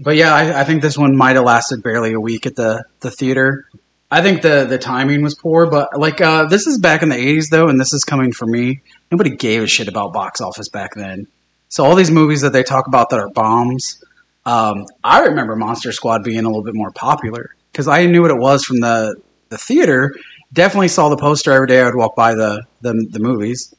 but 0.00 0.16
yeah, 0.16 0.34
I, 0.34 0.60
I 0.60 0.64
think 0.64 0.82
this 0.82 0.98
one 0.98 1.16
might 1.16 1.36
have 1.36 1.44
lasted 1.44 1.82
barely 1.82 2.12
a 2.12 2.20
week 2.20 2.46
at 2.46 2.56
the 2.56 2.84
the 3.00 3.10
theater. 3.10 3.66
I 4.10 4.22
think 4.22 4.42
the 4.42 4.64
the 4.64 4.78
timing 4.78 5.22
was 5.22 5.34
poor, 5.34 5.68
but 5.70 5.98
like 5.98 6.20
uh, 6.20 6.46
this 6.46 6.66
is 6.66 6.78
back 6.78 7.02
in 7.02 7.10
the 7.10 7.16
'80s 7.16 7.50
though, 7.50 7.68
and 7.68 7.78
this 7.78 7.92
is 7.92 8.04
coming 8.04 8.32
for 8.32 8.46
me. 8.46 8.80
Nobody 9.10 9.30
gave 9.30 9.62
a 9.62 9.66
shit 9.66 9.88
about 9.88 10.12
box 10.12 10.40
office 10.40 10.68
back 10.68 10.94
then. 10.94 11.26
So 11.68 11.84
all 11.84 11.94
these 11.94 12.10
movies 12.10 12.40
that 12.40 12.52
they 12.52 12.62
talk 12.62 12.86
about 12.86 13.10
that 13.10 13.20
are 13.20 13.28
bombs, 13.28 14.02
um, 14.46 14.86
I 15.04 15.20
remember 15.26 15.56
Monster 15.56 15.92
Squad 15.92 16.24
being 16.24 16.40
a 16.40 16.48
little 16.48 16.64
bit 16.64 16.74
more 16.74 16.90
popular 16.90 17.54
because 17.70 17.86
I 17.86 18.06
knew 18.06 18.22
what 18.22 18.30
it 18.30 18.38
was 18.38 18.64
from 18.64 18.80
the 18.80 19.16
the 19.50 19.58
theater. 19.58 20.14
Definitely 20.54 20.88
saw 20.88 21.10
the 21.10 21.18
poster 21.18 21.52
every 21.52 21.66
day. 21.66 21.80
I 21.80 21.84
would 21.84 21.94
walk 21.94 22.16
by 22.16 22.34
the 22.34 22.64
the, 22.80 22.94
the 23.10 23.18
movies, 23.20 23.74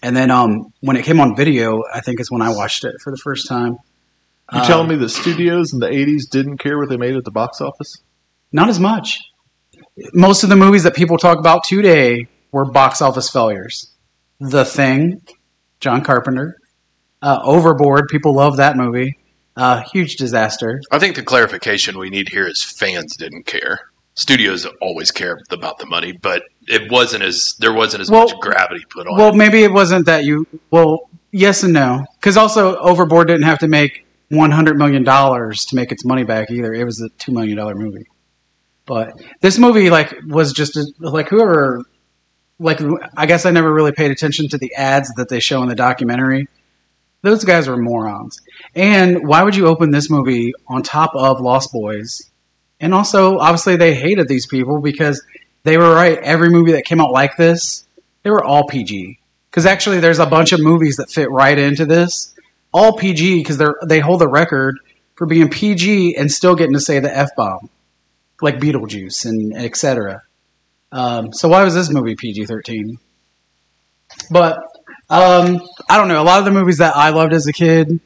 and 0.00 0.16
then 0.16 0.30
um, 0.30 0.72
when 0.80 0.96
it 0.96 1.04
came 1.04 1.18
on 1.18 1.34
video, 1.34 1.82
I 1.92 2.00
think 2.00 2.20
is 2.20 2.30
when 2.30 2.42
I 2.42 2.50
watched 2.54 2.84
it 2.84 2.94
for 3.02 3.10
the 3.10 3.18
first 3.18 3.48
time. 3.48 3.78
You 4.52 4.60
Um, 4.60 4.66
telling 4.66 4.88
me 4.88 4.94
the 4.94 5.08
studios 5.08 5.72
in 5.72 5.80
the 5.80 5.88
'80s 5.88 6.30
didn't 6.30 6.58
care 6.58 6.78
what 6.78 6.88
they 6.88 6.96
made 6.96 7.16
at 7.16 7.24
the 7.24 7.32
box 7.32 7.60
office? 7.60 7.96
Not 8.52 8.68
as 8.68 8.78
much. 8.78 9.18
Most 10.12 10.42
of 10.42 10.48
the 10.50 10.56
movies 10.56 10.82
that 10.84 10.94
people 10.94 11.18
talk 11.18 11.38
about 11.38 11.64
today 11.64 12.28
were 12.50 12.64
box 12.64 13.00
office 13.02 13.30
failures. 13.30 13.92
The 14.40 14.64
Thing, 14.64 15.22
John 15.80 16.02
Carpenter, 16.02 16.56
uh, 17.22 17.40
Overboard. 17.44 18.08
People 18.08 18.34
love 18.34 18.56
that 18.56 18.76
movie. 18.76 19.18
Uh, 19.56 19.82
huge 19.92 20.16
disaster. 20.16 20.80
I 20.90 20.98
think 20.98 21.14
the 21.14 21.22
clarification 21.22 21.98
we 21.98 22.10
need 22.10 22.28
here 22.30 22.46
is 22.48 22.62
fans 22.62 23.16
didn't 23.16 23.44
care. 23.46 23.80
Studios 24.14 24.66
always 24.80 25.10
care 25.10 25.38
about 25.50 25.78
the 25.78 25.86
money, 25.86 26.12
but 26.12 26.42
it 26.68 26.90
wasn't 26.90 27.22
as 27.22 27.54
there 27.60 27.72
wasn't 27.72 28.00
as 28.02 28.10
Well- 28.10 28.24
much 28.28 28.40
gravity 28.40 28.84
put 28.90 29.06
on. 29.06 29.16
Well, 29.16 29.28
it. 29.30 29.36
maybe 29.36 29.62
it 29.62 29.72
wasn't 29.72 30.06
that 30.06 30.24
you. 30.24 30.46
Well, 30.70 31.08
yes 31.30 31.62
and 31.62 31.72
no. 31.72 32.04
Because 32.20 32.36
also, 32.36 32.76
Overboard 32.76 33.28
didn't 33.28 33.44
have 33.44 33.58
to 33.60 33.68
make 33.68 34.06
one 34.30 34.50
hundred 34.50 34.76
million 34.78 35.02
dollars 35.04 35.64
to 35.66 35.76
make 35.76 35.92
its 35.92 36.04
money 36.04 36.24
back 36.24 36.50
either. 36.50 36.72
It 36.74 36.84
was 36.84 37.00
a 37.00 37.08
two 37.18 37.32
million 37.32 37.56
dollar 37.56 37.74
movie. 37.74 38.06
But 38.86 39.20
this 39.40 39.58
movie, 39.58 39.90
like, 39.90 40.14
was 40.26 40.52
just 40.52 40.76
a, 40.76 40.86
like 40.98 41.28
whoever. 41.28 41.82
Like, 42.58 42.80
I 43.16 43.26
guess 43.26 43.46
I 43.46 43.50
never 43.50 43.72
really 43.72 43.92
paid 43.92 44.10
attention 44.10 44.48
to 44.50 44.58
the 44.58 44.74
ads 44.74 45.12
that 45.16 45.28
they 45.28 45.40
show 45.40 45.62
in 45.62 45.68
the 45.68 45.74
documentary. 45.74 46.48
Those 47.22 47.44
guys 47.44 47.68
were 47.68 47.76
morons. 47.76 48.40
And 48.74 49.26
why 49.26 49.42
would 49.42 49.56
you 49.56 49.66
open 49.66 49.90
this 49.90 50.10
movie 50.10 50.52
on 50.68 50.82
top 50.82 51.12
of 51.14 51.40
Lost 51.40 51.72
Boys? 51.72 52.30
And 52.80 52.92
also, 52.92 53.38
obviously, 53.38 53.76
they 53.76 53.94
hated 53.94 54.28
these 54.28 54.46
people 54.46 54.80
because 54.80 55.24
they 55.62 55.76
were 55.76 55.94
right. 55.94 56.18
Every 56.18 56.50
movie 56.50 56.72
that 56.72 56.84
came 56.84 57.00
out 57.00 57.12
like 57.12 57.36
this, 57.36 57.86
they 58.22 58.30
were 58.30 58.44
all 58.44 58.66
PG. 58.66 59.18
Because 59.50 59.66
actually, 59.66 60.00
there's 60.00 60.18
a 60.18 60.26
bunch 60.26 60.52
of 60.52 60.60
movies 60.60 60.96
that 60.96 61.10
fit 61.10 61.30
right 61.30 61.58
into 61.58 61.86
this, 61.86 62.34
all 62.72 62.96
PG 62.96 63.38
because 63.38 63.58
they're 63.58 63.76
they 63.86 64.00
hold 64.00 64.20
the 64.20 64.28
record 64.28 64.78
for 65.14 65.26
being 65.26 65.48
PG 65.48 66.16
and 66.16 66.32
still 66.32 66.54
getting 66.54 66.72
to 66.72 66.80
say 66.80 66.98
the 66.98 67.14
f 67.14 67.30
bomb, 67.36 67.68
like 68.42 68.58
Beetlejuice 68.58 69.24
and 69.24 69.54
etc. 69.56 70.22
Um, 70.90 71.32
so 71.32 71.48
why 71.48 71.64
was 71.64 71.74
this 71.74 71.90
movie 71.90 72.16
PG 72.16 72.46
thirteen? 72.46 72.98
But 74.30 74.58
um, 75.08 75.60
I 75.88 75.96
don't 75.96 76.08
know. 76.08 76.22
A 76.22 76.24
lot 76.24 76.38
of 76.38 76.44
the 76.44 76.50
movies 76.50 76.78
that 76.78 76.96
I 76.96 77.10
loved 77.10 77.32
as 77.32 77.46
a 77.46 77.52
kid, 77.52 78.00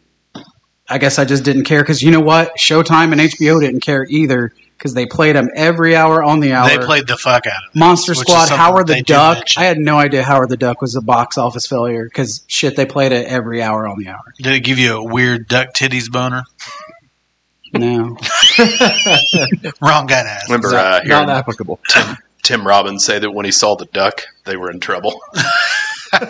I 0.89 0.99
guess 0.99 1.19
I 1.19 1.25
just 1.25 1.45
didn't 1.45 1.65
care 1.65 1.81
because 1.81 2.03
you 2.03 2.11
know 2.11 2.21
what? 2.21 2.57
Showtime 2.57 3.13
and 3.13 3.21
HBO 3.21 3.61
didn't 3.61 3.81
care 3.81 4.05
either 4.09 4.53
because 4.77 4.95
they 4.95 5.07
played 5.07 5.37
them 5.37 5.49
every 5.55 5.97
hour 5.97 6.23
on 6.23 6.41
the 6.41 6.53
hour. 6.53 6.69
They 6.69 6.79
played 6.79 7.07
the 7.07 7.17
fuck 7.17 7.47
out 7.47 7.65
of 7.65 7.75
it. 7.75 7.79
Monster 7.79 8.15
Squad, 8.15 8.51
Howard 8.51 8.87
the 8.87 9.03
Duck. 9.03 9.45
I 9.57 9.65
had 9.65 9.79
no 9.79 9.99
idea 9.99 10.23
Howard 10.23 10.51
the 10.51 10.57
Duck 10.57 10.81
was 10.81 10.97
a 10.97 11.01
box 11.01 11.39
office 11.39 11.67
failure 11.67 12.05
because 12.05 12.45
shit, 12.47 12.77
they 12.77 12.87
played 12.87 13.13
it 13.13 13.27
every 13.27 13.63
hour 13.63 13.89
on 13.89 13.99
the 13.99 14.09
hour. 14.09 14.23
Did 14.39 14.55
it 14.55 14.61
give 14.61 14.79
you 14.79 14.97
a 14.97 15.03
weird 15.05 15.49
duck 15.49 15.75
titties 15.75 16.11
boner? 16.11 16.45
No, 17.73 18.17
Wrong 19.81 20.07
guy 20.07 20.23
to 20.23 20.29
ask. 20.29 20.49
remember 20.49 20.71
not, 20.73 20.85
uh, 20.85 21.01
hearing 21.05 21.27
not 21.27 21.37
applicable. 21.39 21.81
Tim 22.43 22.67
Robbins 22.67 23.05
say 23.05 23.19
that 23.19 23.31
when 23.33 23.45
he 23.45 23.53
saw 23.53 23.75
the 23.77 23.87
duck, 23.87 24.23
they 24.45 24.57
were 24.57 24.71
in 24.71 24.79
trouble. 24.81 25.21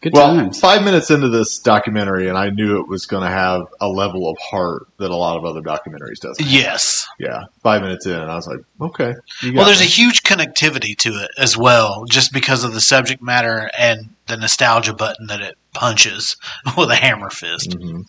good 0.00 0.12
Well, 0.12 0.34
times. 0.36 0.60
five 0.60 0.82
minutes 0.84 1.10
into 1.10 1.28
this 1.28 1.58
documentary, 1.60 2.28
and 2.28 2.36
I 2.36 2.50
knew 2.50 2.80
it 2.80 2.88
was 2.88 3.06
going 3.06 3.22
to 3.22 3.30
have 3.30 3.62
a 3.80 3.88
level 3.88 4.28
of 4.28 4.36
heart 4.38 4.86
that 4.98 5.10
a 5.10 5.16
lot 5.16 5.36
of 5.38 5.44
other 5.44 5.60
documentaries 5.62 6.20
doesn't. 6.20 6.44
Yes. 6.46 7.06
Yeah, 7.18 7.44
five 7.62 7.80
minutes 7.82 8.04
in, 8.06 8.12
and 8.20 8.30
I 8.30 8.34
was 8.34 8.46
like, 8.46 8.60
okay. 8.80 9.14
Well, 9.54 9.64
there's 9.64 9.80
a 9.80 9.84
huge 9.84 10.22
connectivity 10.22 10.96
to 10.98 11.10
it 11.22 11.30
as 11.38 11.56
well, 11.56 12.04
just 12.10 12.32
because 12.32 12.64
of 12.64 12.74
the 12.74 12.80
subject 12.80 13.22
matter 13.22 13.70
and 13.78 14.10
the 14.26 14.36
nostalgia 14.36 14.92
button 14.94 15.28
that 15.28 15.40
it 15.40 15.56
punches 15.72 16.36
with 16.76 16.90
a 16.90 16.96
hammer 16.96 17.30
fist. 17.30 17.70
Mhm. 17.70 18.04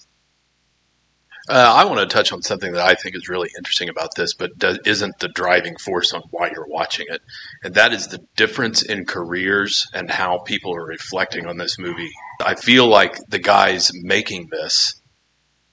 Uh, 1.48 1.74
I 1.78 1.86
want 1.86 2.00
to 2.00 2.08
touch 2.08 2.32
on 2.32 2.42
something 2.42 2.72
that 2.72 2.86
I 2.86 2.96
think 2.96 3.16
is 3.16 3.30
really 3.30 3.50
interesting 3.56 3.88
about 3.88 4.16
this, 4.16 4.34
but 4.34 4.58
does, 4.58 4.80
isn't 4.84 5.20
the 5.20 5.28
driving 5.28 5.78
force 5.78 6.12
on 6.12 6.24
why 6.32 6.50
you're 6.50 6.68
watching 6.68 7.06
it, 7.10 7.22
and 7.64 7.76
that 7.76 7.94
is 7.94 8.08
the 8.08 8.20
difference 8.36 8.82
in 8.82 9.06
careers 9.06 9.88
and 9.94 10.10
how 10.10 10.40
people 10.40 10.76
are 10.76 10.86
reflecting 10.86 11.46
on 11.46 11.58
this 11.58 11.78
movie. 11.78 12.10
I 12.44 12.56
feel 12.56 12.88
like 12.88 13.18
the 13.28 13.38
guys 13.38 13.92
making 13.94 14.48
this, 14.52 14.96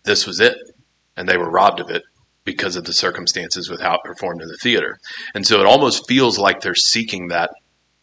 this 0.04 0.26
was 0.26 0.40
it, 0.40 0.58
and 1.16 1.26
they 1.26 1.38
were 1.38 1.50
robbed 1.50 1.80
of 1.80 1.88
it 1.88 2.02
because 2.44 2.76
of 2.76 2.84
the 2.84 2.92
circumstances 2.92 3.70
with 3.70 3.80
how 3.80 3.94
it 3.94 4.04
performed 4.04 4.42
in 4.42 4.48
the 4.48 4.58
theater, 4.60 4.98
and 5.34 5.46
so 5.46 5.58
it 5.58 5.66
almost 5.66 6.06
feels 6.06 6.38
like 6.38 6.60
they're 6.60 6.74
seeking 6.74 7.28
that 7.28 7.50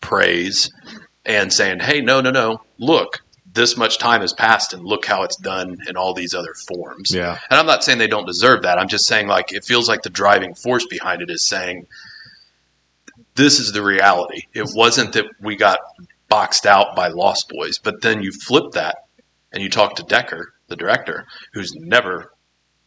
praise 0.01 0.71
and 1.23 1.53
saying, 1.53 1.81
"Hey, 1.81 2.01
no, 2.01 2.19
no, 2.19 2.31
no, 2.31 2.61
look." 2.79 3.21
This 3.51 3.75
much 3.75 3.97
time 3.97 4.21
has 4.21 4.33
passed, 4.33 4.73
and 4.73 4.83
look 4.83 5.05
how 5.05 5.23
it's 5.23 5.35
done 5.37 5.77
in 5.87 5.97
all 5.97 6.13
these 6.13 6.33
other 6.33 6.53
forms. 6.67 7.11
Yeah, 7.13 7.37
And 7.49 7.59
I'm 7.59 7.65
not 7.65 7.83
saying 7.83 7.97
they 7.97 8.07
don't 8.07 8.27
deserve 8.27 8.61
that. 8.63 8.77
I'm 8.77 8.87
just 8.87 9.07
saying 9.07 9.27
like 9.27 9.51
it 9.53 9.65
feels 9.65 9.89
like 9.89 10.03
the 10.03 10.09
driving 10.09 10.53
force 10.53 10.85
behind 10.85 11.21
it 11.21 11.29
is 11.29 11.47
saying 11.47 11.87
this 13.35 13.59
is 13.59 13.71
the 13.71 13.81
reality. 13.81 14.43
It 14.53 14.67
wasn't 14.75 15.13
that 15.13 15.25
we 15.39 15.55
got 15.55 15.79
boxed 16.27 16.65
out 16.65 16.95
by 16.95 17.07
Lost 17.07 17.49
Boys, 17.49 17.79
but 17.79 18.01
then 18.01 18.21
you 18.21 18.31
flip 18.31 18.73
that 18.73 19.05
and 19.51 19.63
you 19.63 19.69
talk 19.69 19.95
to 19.95 20.03
Dekker, 20.03 20.45
the 20.67 20.75
director, 20.75 21.25
who's 21.53 21.73
never 21.73 22.31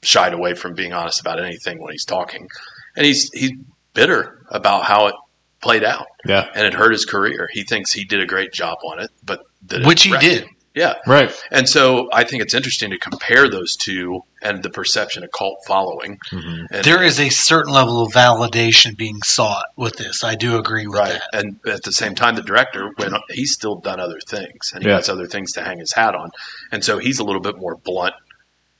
shied 0.03 0.33
away 0.33 0.55
from 0.55 0.75
being 0.75 0.93
honest 0.93 1.21
about 1.21 1.43
anything 1.43 1.81
when 1.81 1.93
he's 1.93 2.05
talking. 2.05 2.49
And 2.97 3.07
he's 3.07 3.31
he's 3.33 3.53
bitter 3.95 4.45
about 4.51 4.85
how 4.85 5.07
it 5.07 5.15
played 5.63 5.85
out. 5.85 6.07
yeah, 6.27 6.49
And 6.55 6.67
it 6.67 6.75
hurt 6.75 6.93
his 6.93 7.05
career. 7.05 7.49
He 7.53 7.63
thinks 7.65 7.93
he 7.93 8.05
did 8.05 8.21
a 8.21 8.27
great 8.27 8.53
job 8.53 8.79
on 8.85 9.01
it, 9.01 9.11
but 9.25 9.41
that 9.69 9.81
it 9.83 9.87
Which 9.87 10.03
he 10.05 10.17
did. 10.19 10.43
him. 10.43 10.49
Yeah. 10.75 10.95
right. 11.07 11.31
And 11.51 11.69
so 11.69 12.09
I 12.15 12.25
think 12.25 12.43
it's 12.43 12.55
interesting 12.55 12.91
to 12.93 12.99
compare 12.99 13.51
those 13.51 13.77
two 13.77 14.23
and 14.43 14.63
the 14.63 14.71
perception 14.71 15.23
of 15.23 15.31
cult 15.31 15.59
following. 15.67 16.19
Mhm. 16.33 16.67
And, 16.71 16.85
There 16.85 17.03
is 17.03 17.21
a 17.21 17.29
certain 17.29 17.73
level 17.75 18.01
of 18.03 18.11
validation 18.13 18.97
being 18.97 19.21
sought 19.23 19.67
with 19.77 19.97
this. 19.99 20.25
I 20.25 20.35
do 20.35 20.57
agree 20.57 20.87
with 20.87 20.99
right, 20.99 21.13
that. 21.13 21.29
and 21.35 21.61
at 21.67 21.83
the 21.83 21.93
same 21.93 22.15
time, 22.15 22.37
the 22.37 22.43
director 22.43 22.89
when 22.97 23.13
he's 23.29 23.53
still 23.53 23.77
done 23.81 24.01
other 24.01 24.19
things 24.27 24.73
and 24.75 24.83
he 24.83 24.89
Yeah. 24.89 24.97
has 24.97 25.11
other 25.11 25.27
things 25.27 25.53
to 25.53 25.63
hang 25.63 25.79
his 25.79 25.93
hat 25.93 26.15
on, 26.15 26.31
and 26.73 26.83
so 26.83 26.99
he's 26.99 27.19
a 27.19 27.25
little 27.25 27.43
bit 27.43 27.57
more 27.59 27.77
blunt. 27.77 28.15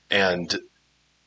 And 0.09 0.53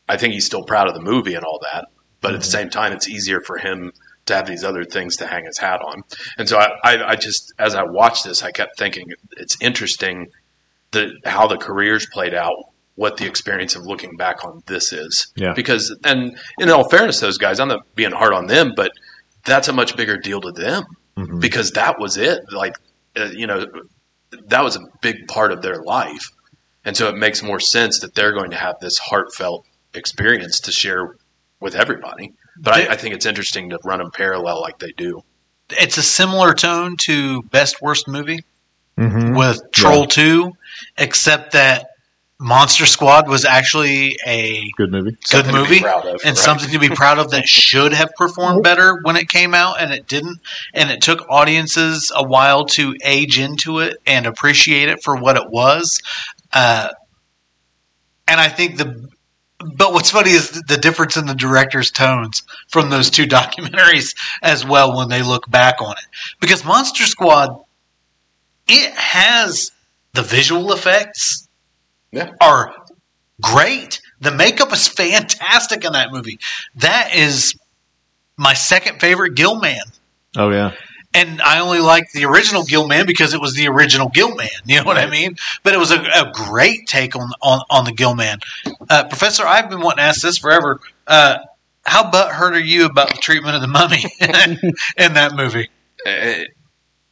I 0.09 0.17
think 0.17 0.35
he's 0.35 0.47
still 0.47 0.65
proud 0.65 0.89
of 0.89 0.95
the 0.95 1.01
movie 1.01 1.35
and 1.35 1.45
all 1.45 1.61
that, 1.63 1.87
but 2.21 2.35
at 2.35 2.41
the 2.41 2.47
same 2.47 2.71
time, 2.71 2.93
it's 2.93 3.09
easier 3.09 3.41
for 3.41 3.57
him 3.59 3.93
to 4.26 4.35
have 4.35 4.47
these 4.47 4.64
other 4.64 4.85
things 4.85 5.16
to 5.16 5.26
hang 5.26 5.45
his 5.47 5.59
hat 5.59 5.80
on. 5.83 6.02
And 6.38 6.49
so 6.49 6.59
I, 6.59 6.68
I, 6.85 7.11
I 7.11 7.16
just 7.16 7.52
as 7.59 7.75
I 7.75 7.85
watched 7.85 8.25
this, 8.25 8.42
I 8.42 8.50
kept 8.50 8.78
thinking 8.78 9.06
it's 9.37 9.56
interesting 9.61 10.28
that 10.92 11.11
how 11.25 11.47
the 11.47 11.56
careers 11.56 12.06
played 12.12 12.35
out. 12.35 12.54
What 12.97 13.18
the 13.18 13.26
experience 13.26 13.76
of 13.76 13.85
looking 13.85 14.16
back 14.16 14.42
on 14.42 14.62
this 14.66 14.90
is, 14.90 15.30
Yeah. 15.37 15.52
because 15.52 15.95
and 16.04 16.38
in 16.59 16.71
all 16.71 16.88
fairness, 16.88 17.21
those 17.21 17.37
guys, 17.37 17.61
I'm 17.61 17.68
not 17.68 17.95
being 17.95 18.12
hard 18.12 18.33
on 18.33 18.47
them, 18.47 18.73
but 18.75 18.90
that's 19.45 19.68
a 19.68 19.73
much 19.75 19.97
bigger 19.99 20.16
deal 20.16 20.40
to 20.40 20.50
them 20.50 20.85
Mhm. 21.18 21.38
because 21.40 21.73
that 21.73 22.00
was 22.00 22.16
it. 22.16 22.40
Like, 22.50 22.75
uh, 23.14 23.28
you 23.35 23.47
know, 23.47 23.66
that 24.47 24.64
was 24.64 24.76
a 24.76 24.80
big 25.02 25.28
part 25.28 25.52
of 25.52 25.61
their 25.61 25.83
life. 25.83 26.30
And 26.87 26.97
so 26.97 27.11
it 27.11 27.16
makes 27.16 27.42
more 27.42 27.61
sense 27.61 28.00
that 28.00 28.14
they're 28.14 28.33
going 28.33 28.50
to 28.52 28.56
have 28.56 28.76
this 28.80 28.97
heartfelt 28.97 29.66
experience 29.92 30.59
to 30.61 30.73
share 30.73 31.16
with 31.61 31.75
everybody. 31.75 32.33
But 32.61 32.75
I, 32.75 32.93
I 32.93 32.97
think 32.97 33.15
it's 33.15 33.27
interesting 33.27 33.71
to 33.71 33.79
run 33.85 33.99
them 33.99 34.11
parallel 34.11 34.61
like 34.61 34.79
they 34.79 34.93
do. 34.93 35.23
It's 35.71 35.97
a 35.99 36.03
similar 36.03 36.55
tone 36.55 36.97
to 36.99 37.43
Best 37.45 37.81
Worst 37.83 38.09
Movie 38.09 38.41
Mm-hmm. 38.99 39.37
with 39.37 39.61
Troll 39.73 40.07
2, 40.07 40.53
except 40.97 41.53
that 41.53 41.87
Monster 42.41 42.87
Squad 42.87 43.29
was 43.29 43.45
actually 43.45 44.17
a 44.27 44.71
Good 44.75 44.91
movie. 44.91 45.11
good 45.11 45.27
Something 45.27 45.55
movie 45.55 45.85
of, 45.87 46.05
and 46.07 46.25
right? 46.25 46.37
something 46.37 46.71
to 46.71 46.79
be 46.79 46.89
proud 46.89 47.19
of 47.19 47.31
that 47.33 47.47
should 47.49 47.93
have 47.93 48.15
performed 48.17 48.63
better 48.63 48.99
when 49.03 49.17
it 49.17 49.29
came 49.29 49.53
out 49.53 49.83
and 49.83 49.93
it 49.93 50.07
didn't 50.07 50.39
and 50.73 50.91
it 50.91 51.03
took 51.03 51.29
audiences 51.29 52.11
a 52.17 52.25
while 52.27 52.65
to 52.65 52.97
age 53.05 53.39
into 53.39 53.81
it 53.81 53.99
and 54.07 54.25
appreciate 54.25 54.89
it 54.89 55.03
for 55.03 55.15
what 55.17 55.37
it 55.37 55.51
was 55.51 56.01
uh, 56.55 56.89
and 58.29 58.41
i 58.41 58.49
think 58.49 58.77
the 58.79 59.09
but 59.59 59.93
what's 59.93 60.11
funny 60.11 60.31
is 60.31 60.51
the 60.69 60.77
difference 60.77 61.17
in 61.17 61.27
the 61.27 61.35
director's 61.35 61.91
tones 61.91 62.43
from 62.69 62.91
those 62.91 63.11
two 63.11 63.25
documentaries 63.27 64.15
as 64.43 64.65
well 64.67 64.97
when 64.97 65.09
they 65.09 65.23
look 65.23 65.51
back 65.51 65.81
on 65.81 65.93
it 65.93 66.07
because 66.41 66.65
monster 66.65 67.05
squad 67.05 67.51
it 68.69 68.93
has 68.95 69.71
the 70.15 70.23
visual 70.23 70.73
effects 70.73 71.49
Yeah. 72.13 72.31
are 72.41 72.75
great. 73.41 74.01
The 74.21 74.31
makeup 74.33 74.73
is 74.73 74.89
fantastic 75.03 75.85
in 75.85 75.93
that 75.93 76.11
movie. 76.11 76.39
That 76.77 77.15
is 77.15 77.55
my 78.37 78.55
second 78.55 78.99
favorite 79.01 79.35
Gill-man. 79.35 79.83
Oh 80.37 80.51
yeah. 80.51 80.73
And 81.15 81.41
I 81.41 81.61
only 81.61 81.81
like 81.81 82.13
the 82.13 82.27
original 82.27 82.65
Gill-man 82.65 83.07
because 83.07 83.33
it 83.33 83.41
was 83.41 83.55
the 83.55 83.69
original 83.69 84.09
Gill-man. 84.11 84.49
You 84.67 84.81
know 84.81 84.85
what 84.85 84.99
I 84.99 85.09
mean? 85.09 85.37
But 85.63 85.73
it 85.73 85.79
was 85.79 85.91
a, 85.91 86.01
a 86.01 86.33
great 86.33 86.87
take 86.87 87.17
on, 87.17 87.31
on, 87.41 87.61
on 87.71 87.85
the 87.85 87.93
Gill-man. 87.93 88.41
Uh, 88.91 89.05
Professor, 89.05 89.45
I've 89.47 89.71
been 89.71 89.81
wanting 89.81 89.99
to 89.99 90.03
ask 90.03 90.21
this 90.21 90.39
forever. 90.39 90.81
Uh, 91.07 91.39
how 91.87 92.11
butthurt 92.11 92.53
are 92.53 92.59
you 92.59 92.85
about 92.85 93.11
the 93.11 93.19
treatment 93.19 93.55
of 93.55 93.63
the 93.63 93.69
mummy 93.69 94.05
in 94.99 95.15
that 95.15 95.35
movie? 95.35 95.71
Eh, 96.05 96.45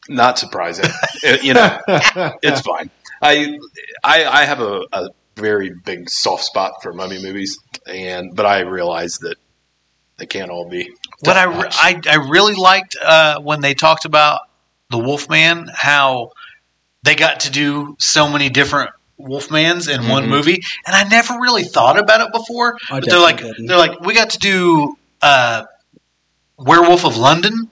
not 0.09 0.37
surprising. 0.37 0.85
Eh, 1.23 1.37
you 1.41 1.53
know, 1.53 1.79
it's 1.87 2.61
fine. 2.61 2.89
I 3.21 3.57
I, 4.03 4.25
I 4.25 4.45
have 4.45 4.59
a, 4.61 4.81
a 4.91 5.09
very 5.35 5.71
big 5.85 6.09
soft 6.09 6.43
spot 6.43 6.83
for 6.83 6.93
mummy 6.93 7.21
movies, 7.21 7.57
and 7.87 8.35
but 8.35 8.45
I 8.45 8.61
realize 8.61 9.17
that 9.19 9.37
they 10.17 10.25
can't 10.25 10.51
all 10.51 10.69
be. 10.69 10.93
What 11.21 11.37
I. 11.37 11.45
I, 11.71 12.01
I 12.09 12.15
really 12.29 12.55
liked 12.55 12.95
uh, 13.01 13.39
when 13.41 13.61
they 13.61 13.73
talked 13.73 14.05
about 14.05 14.41
the 14.89 14.97
Wolfman, 14.99 15.67
how 15.73 16.31
they 17.03 17.15
got 17.15 17.41
to 17.41 17.51
do 17.51 17.95
so 17.99 18.27
many 18.29 18.49
different 18.49 18.91
Wolfmans 19.19 19.87
in 19.93 20.09
one 20.09 20.25
Mhm. 20.25 20.29
movie, 20.29 20.63
and 20.85 20.95
I 20.95 21.03
never 21.03 21.35
really 21.35 21.63
thought 21.63 21.97
about 21.97 22.21
it 22.21 22.31
before. 22.33 22.77
I 22.91 22.99
But 22.99 23.09
they're 23.09 23.19
like, 23.19 23.37
didn't. 23.37 23.65
they're 23.67 23.77
like, 23.77 24.01
we 24.01 24.13
got 24.13 24.31
to 24.31 24.37
do 24.39 24.97
uh, 25.21 25.63
Werewolf 26.57 27.05
of 27.05 27.17
London 27.17 27.69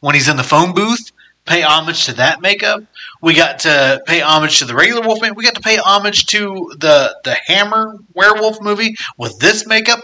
when 0.00 0.14
he's 0.14 0.28
in 0.28 0.36
the 0.36 0.42
phone 0.44 0.72
booth. 0.72 1.10
Pay 1.46 1.60
homage 1.62 2.06
to 2.06 2.14
that 2.14 2.40
makeup. 2.40 2.80
We 3.20 3.34
got 3.34 3.58
to 3.60 4.00
pay 4.06 4.20
homage 4.20 4.60
to 4.60 4.64
the 4.64 4.74
regular 4.74 5.02
Wolfman. 5.06 5.34
We 5.34 5.44
got 5.44 5.54
to 5.56 5.60
pay 5.60 5.76
homage 5.76 6.24
to 6.26 6.72
the 6.78 7.14
the 7.24 7.34
Hammer 7.46 7.98
werewolf 8.14 8.62
movie 8.62 8.96
with 9.18 9.38
this 9.40 9.66
makeup. 9.66 10.00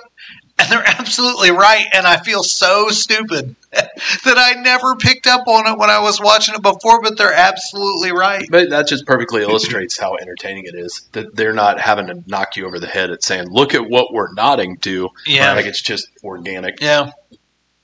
And 0.60 0.70
they're 0.70 0.86
absolutely 0.86 1.50
right. 1.50 1.86
And 1.94 2.06
I 2.06 2.18
feel 2.18 2.42
so 2.42 2.88
stupid 2.88 3.56
that 3.72 4.36
I 4.36 4.60
never 4.60 4.94
picked 4.96 5.26
up 5.26 5.48
on 5.48 5.66
it 5.66 5.78
when 5.78 5.88
I 5.88 6.00
was 6.00 6.20
watching 6.20 6.54
it 6.54 6.62
before, 6.62 7.00
but 7.00 7.16
they're 7.16 7.32
absolutely 7.32 8.12
right. 8.12 8.46
But 8.50 8.70
that 8.70 8.86
just 8.86 9.06
perfectly 9.06 9.42
illustrates 9.42 9.98
how 9.98 10.16
entertaining 10.16 10.64
it 10.66 10.74
is. 10.74 11.08
That 11.12 11.34
they're 11.34 11.54
not 11.54 11.80
having 11.80 12.08
to 12.08 12.22
knock 12.26 12.56
you 12.56 12.66
over 12.66 12.78
the 12.78 12.86
head 12.86 13.10
at 13.10 13.24
saying, 13.24 13.48
"Look 13.48 13.74
at 13.74 13.88
what 13.88 14.12
we're 14.12 14.32
nodding 14.34 14.76
to." 14.78 15.08
Yeah. 15.26 15.54
like 15.54 15.66
it's 15.66 15.80
just 15.80 16.08
organic. 16.22 16.80
Yeah. 16.80 17.12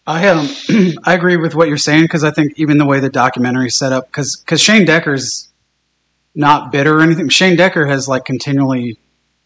I 0.07 0.29
um, 0.29 0.49
I 1.05 1.15
agree 1.15 1.37
with 1.37 1.55
what 1.55 1.69
you're 1.69 1.79
saying 1.79 2.05
because 2.05 2.25
I 2.25 2.31
think 2.31 2.53
even 2.57 2.79
the 2.79 2.87
way 2.87 3.01
the 3.01 3.09
documentary 3.09 3.69
is 3.69 3.77
set 3.77 3.93
up, 3.93 4.07
because 4.07 4.37
because 4.37 4.61
Shane 4.61 4.85
Decker's 4.85 5.49
not 6.35 6.71
bitter 6.71 6.99
or 6.99 7.01
anything. 7.01 7.29
Shane 7.29 7.57
Decker 7.57 7.87
has 7.87 8.07
like 8.07 8.25
continually 8.25 8.99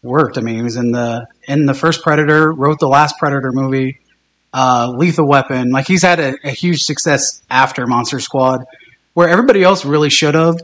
worked. 0.03 0.37
I 0.37 0.41
mean, 0.41 0.55
he 0.55 0.61
was 0.61 0.77
in 0.77 0.91
the 0.91 1.27
in 1.47 1.65
the 1.65 1.73
first 1.73 2.03
Predator, 2.03 2.51
wrote 2.51 2.79
the 2.79 2.87
last 2.87 3.17
Predator 3.17 3.51
movie, 3.51 3.99
uh, 4.53 4.93
Lethal 4.95 5.27
Weapon. 5.27 5.71
Like 5.71 5.87
he's 5.87 6.03
had 6.03 6.19
a, 6.19 6.35
a 6.43 6.51
huge 6.51 6.83
success 6.83 7.41
after 7.49 7.85
Monster 7.87 8.19
Squad, 8.19 8.65
where 9.13 9.29
everybody 9.29 9.63
else 9.63 9.85
really 9.85 10.09
should 10.09 10.35
have. 10.35 10.57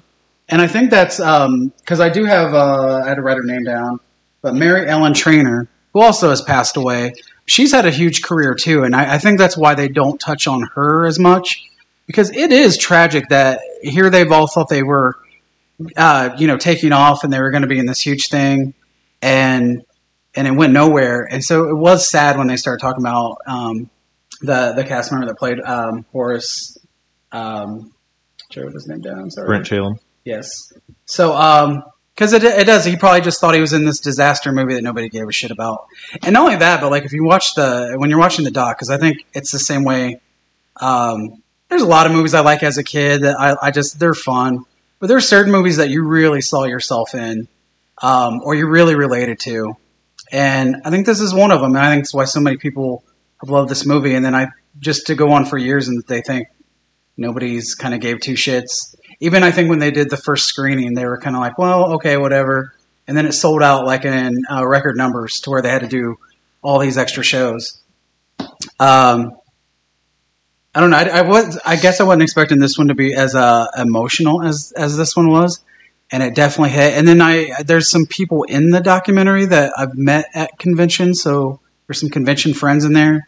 And 0.49 0.61
I 0.61 0.67
think 0.67 0.91
that's 0.91 1.17
because 1.17 1.99
I 1.99 2.09
do 2.09 2.25
have 2.25 2.53
uh, 2.53 3.01
I 3.03 3.09
had 3.09 3.15
to 3.15 3.21
write 3.21 3.37
her 3.37 3.43
name 3.43 3.63
down, 3.63 3.99
but 4.41 4.55
Mary 4.55 4.87
Ellen 4.87 5.13
Trainor, 5.13 5.67
who 5.93 6.01
also 6.01 6.29
has 6.29 6.41
passed 6.41 6.77
away 6.77 7.13
she's 7.47 7.71
had 7.71 7.85
a 7.85 7.91
huge 7.91 8.21
career 8.21 8.53
too, 8.53 8.83
and 8.83 8.95
I, 8.95 9.15
I 9.15 9.17
think 9.17 9.39
that's 9.39 9.57
why 9.57 9.73
they 9.73 9.87
don't 9.87 10.19
touch 10.19 10.45
on 10.45 10.69
her 10.75 11.05
as 11.05 11.17
much 11.17 11.63
because 12.05 12.29
it 12.29 12.51
is 12.51 12.77
tragic 12.77 13.29
that 13.29 13.61
here 13.81 14.09
they've 14.09 14.31
all 14.31 14.47
thought 14.47 14.69
they 14.69 14.83
were, 14.83 15.17
uh, 15.95 16.29
you 16.37 16.47
know, 16.47 16.57
taking 16.57 16.91
off 16.91 17.23
and 17.23 17.33
they 17.33 17.41
were 17.41 17.49
going 17.49 17.63
to 17.63 17.67
be 17.67 17.79
in 17.79 17.85
this 17.85 17.99
huge 17.99 18.27
thing, 18.27 18.73
and 19.21 19.83
and 20.35 20.47
it 20.47 20.51
went 20.51 20.73
nowhere, 20.73 21.27
and 21.29 21.43
so 21.43 21.69
it 21.69 21.75
was 21.75 22.09
sad 22.09 22.37
when 22.37 22.47
they 22.47 22.57
started 22.57 22.81
talking 22.81 23.03
about 23.03 23.37
um, 23.47 23.89
the 24.41 24.73
the 24.73 24.83
cast 24.83 25.11
member 25.11 25.27
that 25.27 25.37
played 25.37 25.59
um, 25.61 26.05
Horace. 26.11 26.77
Um, 27.31 27.93
wrote 28.55 28.73
his 28.73 28.87
name 28.87 29.01
down. 29.01 29.29
Sorry, 29.29 29.47
Brent 29.47 29.65
Chalem. 29.65 29.99
Yes. 30.23 30.71
So, 31.05 31.35
um, 31.35 31.83
because 32.15 32.33
it, 32.33 32.43
it 32.43 32.65
does, 32.65 32.83
he 32.83 32.95
probably 32.95 33.21
just 33.21 33.39
thought 33.39 33.53
he 33.53 33.61
was 33.61 33.73
in 33.73 33.85
this 33.85 33.99
disaster 33.99 34.51
movie 34.51 34.73
that 34.73 34.81
nobody 34.81 35.07
gave 35.07 35.27
a 35.27 35.31
shit 35.31 35.51
about. 35.51 35.85
And 36.23 36.33
not 36.33 36.45
only 36.45 36.55
that, 36.55 36.81
but 36.81 36.89
like 36.89 37.05
if 37.05 37.13
you 37.13 37.23
watch 37.23 37.53
the 37.53 37.93
when 37.95 38.09
you're 38.09 38.17
watching 38.17 38.43
the 38.43 38.51
doc, 38.51 38.77
because 38.77 38.89
I 38.89 38.97
think 38.97 39.25
it's 39.33 39.51
the 39.51 39.59
same 39.59 39.83
way. 39.83 40.19
Um, 40.81 41.43
there's 41.69 41.83
a 41.83 41.87
lot 41.87 42.07
of 42.07 42.13
movies 42.13 42.33
I 42.33 42.39
like 42.39 42.63
as 42.63 42.79
a 42.79 42.83
kid 42.83 43.21
that 43.21 43.39
I, 43.39 43.67
I 43.67 43.71
just 43.71 43.99
they're 43.99 44.15
fun, 44.15 44.63
but 44.99 45.07
there's 45.07 45.27
certain 45.27 45.51
movies 45.51 45.77
that 45.77 45.89
you 45.89 46.03
really 46.03 46.41
saw 46.41 46.63
yourself 46.63 47.13
in, 47.13 47.47
um, 48.01 48.41
or 48.43 48.55
you're 48.55 48.69
really 48.69 48.95
related 48.95 49.39
to, 49.41 49.75
and 50.31 50.77
I 50.85 50.89
think 50.89 51.05
this 51.05 51.19
is 51.19 51.33
one 51.33 51.51
of 51.51 51.61
them. 51.61 51.75
And 51.75 51.85
I 51.85 51.89
think 51.89 52.03
it's 52.03 52.13
why 52.13 52.25
so 52.25 52.39
many 52.39 52.57
people 52.57 53.03
have 53.41 53.49
loved 53.49 53.69
this 53.69 53.85
movie. 53.85 54.13
And 54.13 54.25
then 54.25 54.35
I 54.35 54.47
just 54.79 55.07
to 55.07 55.15
go 55.15 55.31
on 55.31 55.45
for 55.45 55.57
years 55.57 55.87
and 55.87 56.03
they 56.07 56.21
think 56.21 56.47
nobody's 57.15 57.75
kind 57.75 57.93
of 57.93 58.01
gave 58.01 58.19
two 58.19 58.33
shits 58.33 58.95
even 59.19 59.43
I 59.43 59.51
think 59.51 59.69
when 59.69 59.79
they 59.79 59.91
did 59.91 60.09
the 60.09 60.17
first 60.17 60.45
screening, 60.45 60.93
they 60.93 61.05
were 61.05 61.17
kind 61.17 61.35
of 61.35 61.41
like, 61.41 61.57
well, 61.57 61.93
okay, 61.95 62.17
whatever. 62.17 62.73
And 63.07 63.17
then 63.17 63.25
it 63.25 63.33
sold 63.33 63.63
out 63.63 63.85
like 63.85 64.05
in 64.05 64.33
uh, 64.51 64.65
record 64.67 64.97
numbers 64.97 65.39
to 65.41 65.49
where 65.49 65.61
they 65.61 65.69
had 65.69 65.81
to 65.81 65.87
do 65.87 66.17
all 66.61 66.79
these 66.79 66.97
extra 66.97 67.23
shows. 67.23 67.81
Um, 68.79 69.31
I 70.75 70.81
don't 70.81 70.91
know. 70.91 70.97
I, 70.97 71.19
I 71.19 71.21
was. 71.23 71.59
I 71.65 71.75
guess 71.77 71.99
I 71.99 72.03
wasn't 72.03 72.23
expecting 72.23 72.59
this 72.59 72.77
one 72.77 72.89
to 72.89 72.95
be 72.95 73.15
as 73.15 73.33
uh, 73.33 73.65
emotional 73.77 74.43
as 74.43 74.73
as 74.77 74.95
this 74.95 75.15
one 75.15 75.29
was, 75.29 75.59
and 76.11 76.23
it 76.23 76.35
definitely 76.35 76.69
hit. 76.69 76.93
And 76.93 77.07
then 77.07 77.21
I 77.21 77.63
there's 77.63 77.89
some 77.89 78.05
people 78.05 78.43
in 78.43 78.69
the 78.69 78.79
documentary 78.79 79.45
that 79.45 79.73
I've 79.77 79.95
met 79.95 80.25
at 80.33 80.57
conventions, 80.57 81.21
so 81.21 81.59
there's 81.87 81.99
some 81.99 82.09
convention 82.09 82.53
friends 82.53 82.85
in 82.85 82.93
there. 82.93 83.27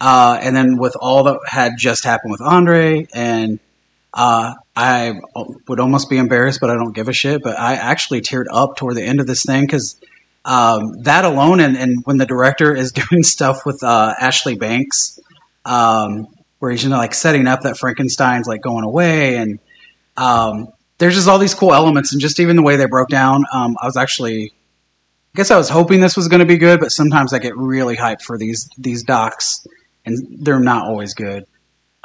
Uh, 0.00 0.38
and 0.40 0.54
then 0.54 0.78
with 0.78 0.96
all 1.00 1.24
that 1.24 1.40
had 1.46 1.72
just 1.76 2.04
happened 2.04 2.30
with 2.30 2.40
Andre 2.40 3.08
and 3.12 3.58
uh, 4.14 4.54
I 4.74 5.20
would 5.68 5.80
almost 5.80 6.08
be 6.08 6.18
embarrassed, 6.18 6.60
but 6.60 6.70
I 6.70 6.74
don't 6.74 6.92
give 6.92 7.08
a 7.08 7.12
shit. 7.12 7.42
But 7.42 7.58
I 7.58 7.74
actually 7.74 8.20
teared 8.20 8.46
up 8.50 8.76
toward 8.76 8.96
the 8.96 9.02
end 9.02 9.20
of 9.20 9.26
this 9.26 9.42
thing 9.42 9.62
because 9.62 10.00
um, 10.44 11.02
that 11.02 11.24
alone, 11.24 11.60
and, 11.60 11.76
and 11.76 12.04
when 12.04 12.16
the 12.16 12.26
director 12.26 12.74
is 12.74 12.92
doing 13.10 13.22
stuff 13.22 13.66
with 13.66 13.82
uh, 13.82 14.14
Ashley 14.18 14.56
Banks, 14.56 15.20
um, 15.64 16.26
where 16.58 16.70
he's 16.70 16.84
you 16.84 16.90
know 16.90 16.96
like 16.96 17.14
setting 17.14 17.46
up 17.46 17.62
that 17.62 17.76
Frankenstein's 17.76 18.48
like 18.48 18.62
going 18.62 18.84
away, 18.84 19.36
and 19.36 19.58
um, 20.16 20.68
there's 20.98 21.14
just 21.14 21.28
all 21.28 21.38
these 21.38 21.54
cool 21.54 21.72
elements, 21.72 22.12
and 22.12 22.20
just 22.20 22.40
even 22.40 22.56
the 22.56 22.62
way 22.62 22.76
they 22.76 22.86
broke 22.86 23.08
down. 23.08 23.44
Um, 23.52 23.76
I 23.80 23.86
was 23.86 23.96
actually, 23.96 24.52
I 25.34 25.36
guess 25.36 25.50
I 25.50 25.56
was 25.56 25.68
hoping 25.68 26.00
this 26.00 26.16
was 26.16 26.28
going 26.28 26.40
to 26.40 26.46
be 26.46 26.58
good, 26.58 26.80
but 26.80 26.92
sometimes 26.92 27.32
I 27.32 27.38
get 27.38 27.56
really 27.56 27.96
hyped 27.96 28.22
for 28.22 28.36
these 28.36 28.68
these 28.76 29.04
docs, 29.04 29.66
and 30.04 30.44
they're 30.44 30.60
not 30.60 30.86
always 30.86 31.14
good. 31.14 31.44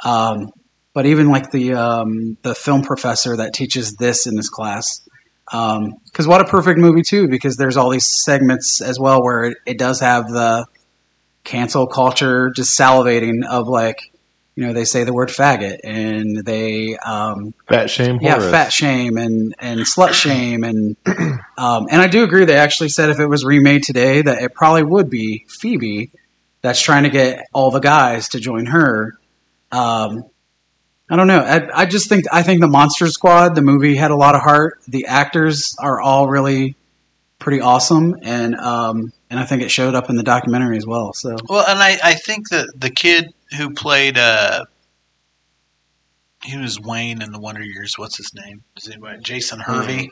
Um, 0.04 0.52
but 0.92 1.06
even 1.06 1.28
like 1.28 1.50
the 1.50 1.74
um, 1.74 2.36
the 2.42 2.54
film 2.54 2.82
professor 2.82 3.36
that 3.36 3.52
teaches 3.52 3.94
this 3.94 4.26
in 4.26 4.36
this 4.36 4.48
class, 4.48 5.00
because 5.44 6.26
what 6.26 6.40
a 6.40 6.44
perfect 6.44 6.78
movie 6.78 7.02
too, 7.02 7.28
because 7.28 7.56
there's 7.56 7.76
all 7.76 7.90
these 7.90 8.06
segments 8.06 8.80
as 8.80 8.98
well 8.98 9.22
where 9.22 9.44
it, 9.44 9.56
it 9.66 9.78
does 9.78 10.00
have 10.00 10.28
the 10.28 10.66
cancel 11.42 11.86
culture 11.86 12.50
just 12.54 12.78
salivating 12.78 13.44
of 13.44 13.68
like, 13.68 13.98
you 14.56 14.64
know, 14.66 14.72
they 14.72 14.84
say 14.84 15.04
the 15.04 15.12
word 15.12 15.30
faggot 15.30 15.80
and 15.82 16.44
they 16.44 16.96
um, 16.96 17.54
Fat 17.66 17.90
shame. 17.90 18.18
yeah, 18.20 18.34
Horace. 18.36 18.50
fat 18.50 18.72
shame 18.72 19.16
and 19.16 19.54
and 19.58 19.80
slut 19.80 20.12
shame 20.12 20.62
and 20.62 20.96
um, 21.58 21.88
and 21.90 22.00
I 22.00 22.06
do 22.06 22.22
agree. 22.22 22.44
They 22.44 22.56
actually 22.56 22.90
said 22.90 23.10
if 23.10 23.18
it 23.18 23.26
was 23.26 23.44
remade 23.44 23.82
today, 23.82 24.22
that 24.22 24.42
it 24.42 24.54
probably 24.54 24.84
would 24.84 25.10
be 25.10 25.44
Phoebe 25.48 26.10
that's 26.62 26.80
trying 26.80 27.02
to 27.02 27.10
get 27.10 27.46
all 27.52 27.70
the 27.70 27.80
guys 27.80 28.30
to 28.30 28.40
join 28.40 28.66
her. 28.66 29.18
Um, 29.72 30.24
I 31.10 31.16
don't 31.16 31.26
know. 31.26 31.40
I, 31.40 31.82
I 31.82 31.86
just 31.86 32.08
think 32.08 32.24
I 32.32 32.42
think 32.42 32.60
the 32.60 32.68
Monster 32.68 33.08
Squad, 33.08 33.54
the 33.54 33.62
movie, 33.62 33.96
had 33.96 34.10
a 34.10 34.16
lot 34.16 34.34
of 34.34 34.40
heart. 34.42 34.80
The 34.88 35.06
actors 35.06 35.76
are 35.80 36.00
all 36.00 36.28
really 36.28 36.76
pretty 37.38 37.60
awesome, 37.60 38.16
and 38.22 38.54
um, 38.54 39.12
and 39.28 39.38
I 39.38 39.44
think 39.44 39.62
it 39.62 39.70
showed 39.70 39.94
up 39.94 40.08
in 40.08 40.16
the 40.16 40.22
documentary 40.22 40.78
as 40.78 40.86
well. 40.86 41.12
So 41.12 41.36
Well, 41.48 41.64
and 41.68 41.78
I, 41.78 41.98
I 42.02 42.14
think 42.14 42.48
that 42.50 42.72
the 42.74 42.90
kid 42.90 43.34
who 43.56 43.70
played 43.74 44.18
uh, 44.18 44.64
he 46.42 46.56
was 46.58 46.78
Wayne 46.80 47.22
in 47.22 47.32
the 47.32 47.38
Wonder 47.40 47.62
Years. 47.62 47.94
What's 47.96 48.16
his 48.16 48.32
name? 48.34 48.62
Does 48.76 48.88
anybody? 48.88 49.18
Jason 49.22 49.60
Hervey, 49.60 50.10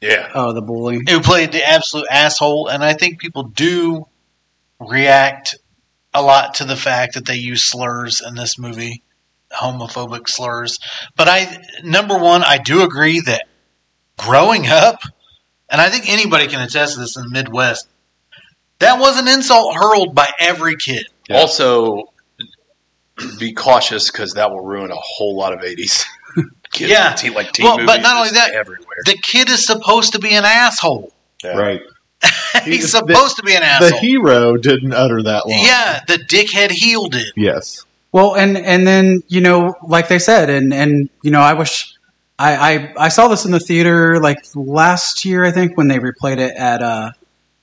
Yeah. 0.00 0.30
oh, 0.34 0.52
the 0.52 0.62
bully. 0.62 1.00
who 1.08 1.20
played 1.20 1.52
the 1.52 1.62
absolute 1.66 2.06
asshole. 2.10 2.68
And 2.68 2.82
I 2.82 2.94
think 2.94 3.18
people 3.20 3.42
do 3.44 4.06
react 4.80 5.56
a 6.14 6.22
lot 6.22 6.54
to 6.54 6.64
the 6.64 6.76
fact 6.76 7.14
that 7.14 7.26
they 7.26 7.36
use 7.36 7.64
slurs 7.64 8.22
in 8.26 8.34
this 8.34 8.58
movie, 8.58 9.02
homophobic 9.52 10.28
slurs. 10.28 10.78
But 11.16 11.28
I, 11.28 11.58
number 11.82 12.16
one, 12.16 12.42
I 12.44 12.58
do 12.58 12.82
agree 12.82 13.20
that 13.20 13.44
growing 14.16 14.66
up, 14.66 15.00
and 15.68 15.80
I 15.80 15.90
think 15.90 16.08
anybody 16.08 16.46
can 16.46 16.60
attest 16.60 16.94
to 16.94 17.00
this 17.00 17.16
in 17.16 17.24
the 17.24 17.30
Midwest, 17.30 17.88
that 18.78 18.98
was 18.98 19.18
an 19.18 19.28
insult 19.28 19.74
hurled 19.76 20.14
by 20.14 20.28
every 20.38 20.76
kid. 20.76 21.06
Yeah. 21.28 21.38
Also, 21.38 22.04
be 23.38 23.52
cautious 23.52 24.10
because 24.10 24.34
that 24.34 24.50
will 24.50 24.64
ruin 24.64 24.90
a 24.90 24.96
whole 24.96 25.36
lot 25.36 25.52
of 25.52 25.60
80s 25.60 26.04
kids. 26.72 26.90
Yeah. 26.90 27.12
Teen, 27.14 27.34
like 27.34 27.52
teen 27.52 27.64
Well, 27.64 27.84
but 27.86 28.02
not 28.02 28.16
only 28.16 28.30
that, 28.30 28.52
everywhere. 28.54 28.98
The 29.04 29.16
kid 29.22 29.48
is 29.48 29.64
supposed 29.66 30.12
to 30.12 30.18
be 30.18 30.34
an 30.34 30.44
asshole. 30.44 31.12
Yeah. 31.42 31.56
Right. 31.56 31.80
He's 32.64 32.90
The- 32.92 32.98
supposed 32.98 33.36
to 33.36 33.42
be 33.42 33.54
an 33.54 33.62
asshole. 33.62 33.90
The 33.90 33.96
hero 33.96 34.56
didn't 34.56 34.92
utter 34.94 35.22
that 35.22 35.46
line. 35.46 35.58
yeah, 35.64 36.00
the 36.06 36.16
dickhead 36.18 36.70
heel 36.70 37.06
did. 37.06 37.26
Yes. 37.36 37.84
Well, 38.12 38.34
and 38.36 38.56
and 38.56 38.86
then 38.86 39.22
you 39.28 39.40
know, 39.40 39.74
like 39.86 40.06
they 40.08 40.20
said, 40.20 40.48
and 40.48 40.72
and 40.72 41.10
you 41.22 41.30
know, 41.32 41.40
I 41.40 41.54
wish 41.54 41.92
I 42.38 42.54
I, 42.74 42.92
I 42.96 43.08
saw 43.08 43.26
this 43.28 43.44
in 43.44 43.50
the 43.50 43.58
theater 43.60 44.20
like 44.20 44.38
last 44.54 45.24
year, 45.24 45.44
I 45.44 45.50
think, 45.50 45.76
when 45.76 45.88
they 45.88 45.98
replayed 45.98 46.38
it 46.38 46.54
at 46.56 46.80
uh, 46.80 47.10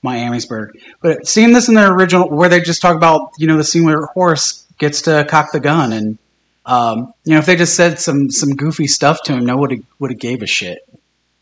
Miamisburg. 0.04 0.72
But 1.00 1.26
seeing 1.26 1.52
this 1.54 1.68
in 1.68 1.74
the 1.74 1.90
original, 1.90 2.28
where 2.28 2.48
they 2.50 2.60
just 2.60 2.82
talk 2.82 2.96
about 2.96 3.30
you 3.38 3.46
know 3.46 3.56
the 3.56 3.64
scene 3.64 3.84
where 3.84 4.04
Horace 4.14 4.61
gets 4.78 5.02
to 5.02 5.24
cock 5.28 5.52
the 5.52 5.60
gun, 5.60 5.92
and 5.92 6.18
um, 6.66 7.12
you 7.24 7.32
know, 7.32 7.38
if 7.38 7.46
they 7.46 7.56
just 7.56 7.76
said 7.76 7.98
some 7.98 8.30
some 8.30 8.56
goofy 8.56 8.86
stuff 8.86 9.22
to 9.24 9.32
him, 9.32 9.46
no 9.46 9.56
would 9.56 9.84
would 9.98 10.10
have 10.10 10.20
gave 10.20 10.42
a 10.42 10.46
shit. 10.46 10.80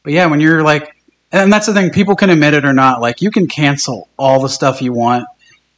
But 0.03 0.13
yeah, 0.13 0.27
when 0.27 0.41
you're 0.41 0.63
like, 0.63 0.95
and 1.31 1.53
that's 1.53 1.67
the 1.67 1.75
thing, 1.75 1.91
people 1.91 2.17
can 2.17 2.31
admit 2.31 2.55
it 2.55 2.65
or 2.65 2.73
not. 2.73 3.01
Like 3.01 3.23
you 3.23 3.31
can 3.31 3.47
cancel 3.47 4.09
all 4.19 4.41
the 4.41 4.49
stuff 4.49 4.83
you 4.83 4.93
want 4.93 5.27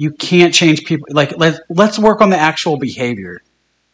you 0.03 0.11
can't 0.11 0.53
change 0.53 0.85
people 0.85 1.07
like 1.11 1.39
let, 1.39 1.61
let's 1.71 1.97
work 1.97 2.21
on 2.21 2.31
the 2.31 2.37
actual 2.37 2.77
behavior 2.77 3.41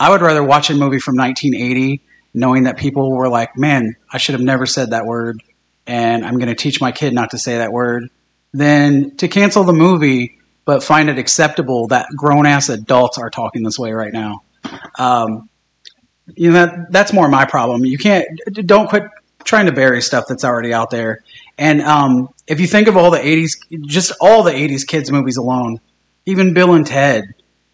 i 0.00 0.08
would 0.08 0.22
rather 0.22 0.42
watch 0.42 0.70
a 0.70 0.74
movie 0.74 0.98
from 0.98 1.16
1980 1.16 2.00
knowing 2.32 2.62
that 2.62 2.78
people 2.78 3.14
were 3.14 3.28
like 3.28 3.58
man 3.58 3.94
i 4.10 4.16
should 4.16 4.32
have 4.32 4.40
never 4.40 4.64
said 4.64 4.90
that 4.90 5.04
word 5.04 5.42
and 5.86 6.24
i'm 6.24 6.38
going 6.38 6.48
to 6.48 6.54
teach 6.54 6.80
my 6.80 6.92
kid 6.92 7.12
not 7.12 7.32
to 7.32 7.38
say 7.38 7.58
that 7.58 7.72
word 7.72 8.08
than 8.54 9.14
to 9.16 9.28
cancel 9.28 9.64
the 9.64 9.74
movie 9.74 10.37
but 10.68 10.84
find 10.84 11.08
it 11.08 11.18
acceptable 11.18 11.86
that 11.86 12.06
grown-ass 12.14 12.68
adults 12.68 13.16
are 13.16 13.30
talking 13.30 13.62
this 13.62 13.78
way 13.78 13.92
right 13.92 14.12
now 14.12 14.42
um, 14.98 15.48
you 16.34 16.50
know 16.50 16.66
that, 16.66 16.92
that's 16.92 17.12
more 17.12 17.28
my 17.28 17.46
problem 17.46 17.84
you 17.84 17.96
can't 17.96 18.26
don't 18.52 18.88
quit 18.88 19.04
trying 19.44 19.64
to 19.64 19.72
bury 19.72 20.02
stuff 20.02 20.24
that's 20.28 20.44
already 20.44 20.74
out 20.74 20.90
there 20.90 21.24
and 21.56 21.80
um, 21.80 22.28
if 22.46 22.60
you 22.60 22.66
think 22.66 22.86
of 22.86 22.96
all 22.96 23.10
the 23.10 23.18
80s 23.18 23.52
just 23.86 24.12
all 24.20 24.42
the 24.42 24.52
80s 24.52 24.86
kids 24.86 25.10
movies 25.10 25.38
alone 25.38 25.80
even 26.28 26.52
Bill 26.52 26.74
and 26.74 26.86
Ted, 26.86 27.24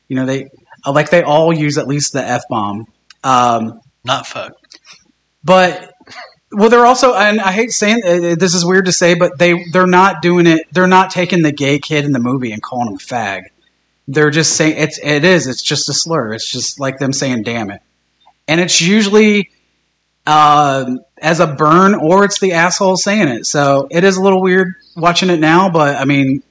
you 0.06 0.14
know, 0.14 0.26
they 0.26 0.48
like 0.86 1.10
they 1.10 1.24
all 1.24 1.52
use 1.52 1.76
at 1.76 1.88
least 1.88 2.12
the 2.12 2.24
f 2.24 2.42
bomb. 2.48 2.86
Um, 3.24 3.80
Not 4.04 4.28
fuck. 4.28 4.52
but 5.42 5.93
well, 6.56 6.68
they're 6.70 6.86
also, 6.86 7.14
and 7.14 7.40
I 7.40 7.52
hate 7.52 7.72
saying 7.72 8.02
uh, 8.04 8.34
this 8.36 8.54
is 8.54 8.64
weird 8.64 8.86
to 8.86 8.92
say, 8.92 9.14
but 9.14 9.38
they 9.38 9.64
they're 9.72 9.86
not 9.86 10.22
doing 10.22 10.46
it. 10.46 10.66
They're 10.72 10.86
not 10.86 11.10
taking 11.10 11.42
the 11.42 11.52
gay 11.52 11.78
kid 11.78 12.04
in 12.04 12.12
the 12.12 12.18
movie 12.18 12.52
and 12.52 12.62
calling 12.62 12.88
him 12.88 12.94
a 12.94 12.98
fag. 12.98 13.42
They're 14.08 14.30
just 14.30 14.56
saying 14.56 14.76
it's 14.78 14.98
it 15.02 15.24
is. 15.24 15.46
It's 15.46 15.62
just 15.62 15.88
a 15.88 15.92
slur. 15.94 16.32
It's 16.34 16.50
just 16.50 16.78
like 16.80 16.98
them 16.98 17.12
saying 17.12 17.42
"damn 17.44 17.70
it," 17.70 17.80
and 18.48 18.60
it's 18.60 18.80
usually 18.80 19.50
um, 20.26 21.00
as 21.18 21.40
a 21.40 21.46
burn 21.46 21.94
or 21.94 22.24
it's 22.24 22.38
the 22.40 22.52
asshole 22.52 22.96
saying 22.96 23.28
it. 23.28 23.46
So 23.46 23.88
it 23.90 24.04
is 24.04 24.16
a 24.16 24.22
little 24.22 24.40
weird 24.42 24.74
watching 24.96 25.30
it 25.30 25.40
now. 25.40 25.70
But 25.70 25.96
I 25.96 26.04
mean, 26.04 26.42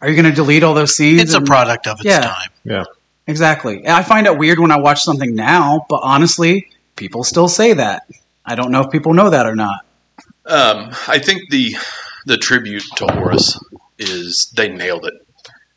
are 0.00 0.08
you 0.08 0.14
going 0.14 0.28
to 0.30 0.34
delete 0.34 0.62
all 0.62 0.74
those 0.74 0.94
scenes? 0.94 1.20
It's 1.22 1.34
a 1.34 1.40
product 1.40 1.86
of 1.86 1.98
its 2.00 2.06
Yeah. 2.06 2.20
time. 2.20 2.50
Yeah, 2.64 2.84
exactly. 3.26 3.86
I 3.88 4.02
find 4.02 4.26
it 4.26 4.36
weird 4.38 4.58
when 4.58 4.70
I 4.70 4.78
watch 4.78 5.02
something 5.02 5.34
now, 5.34 5.86
but 5.88 6.00
honestly, 6.02 6.68
people 6.96 7.24
still 7.24 7.48
say 7.48 7.74
that. 7.74 8.04
I 8.46 8.54
don't 8.54 8.70
know 8.70 8.80
if 8.82 8.90
people 8.90 9.12
know 9.14 9.30
that 9.30 9.46
or 9.46 9.54
not. 9.56 9.80
Um, 10.46 10.90
I 11.08 11.18
think 11.18 11.50
the 11.50 11.74
the 12.26 12.36
tribute 12.36 12.84
to 12.96 13.06
Horace 13.06 13.58
is 13.98 14.52
they 14.56 14.68
nailed 14.68 15.06
it. 15.06 15.14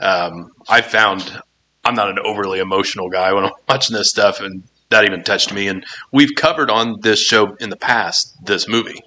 Um, 0.04 0.52
I 0.68 0.82
found 0.82 1.42
I'm 1.84 1.96
not 1.96 2.10
an 2.10 2.20
overly 2.20 2.60
emotional 2.60 3.10
guy 3.10 3.34
when 3.34 3.46
I'm 3.46 3.52
watching 3.70 3.96
this 3.96 4.10
stuff, 4.10 4.40
and 4.42 4.64
that 4.90 5.06
even 5.06 5.24
touched 5.24 5.54
me. 5.54 5.68
And 5.68 5.86
we've 6.12 6.36
covered 6.36 6.70
on 6.70 7.00
this 7.02 7.20
show 7.20 7.56
in 7.60 7.70
the 7.70 7.76
past 7.78 8.36
this 8.46 8.68
movie, 8.68 9.00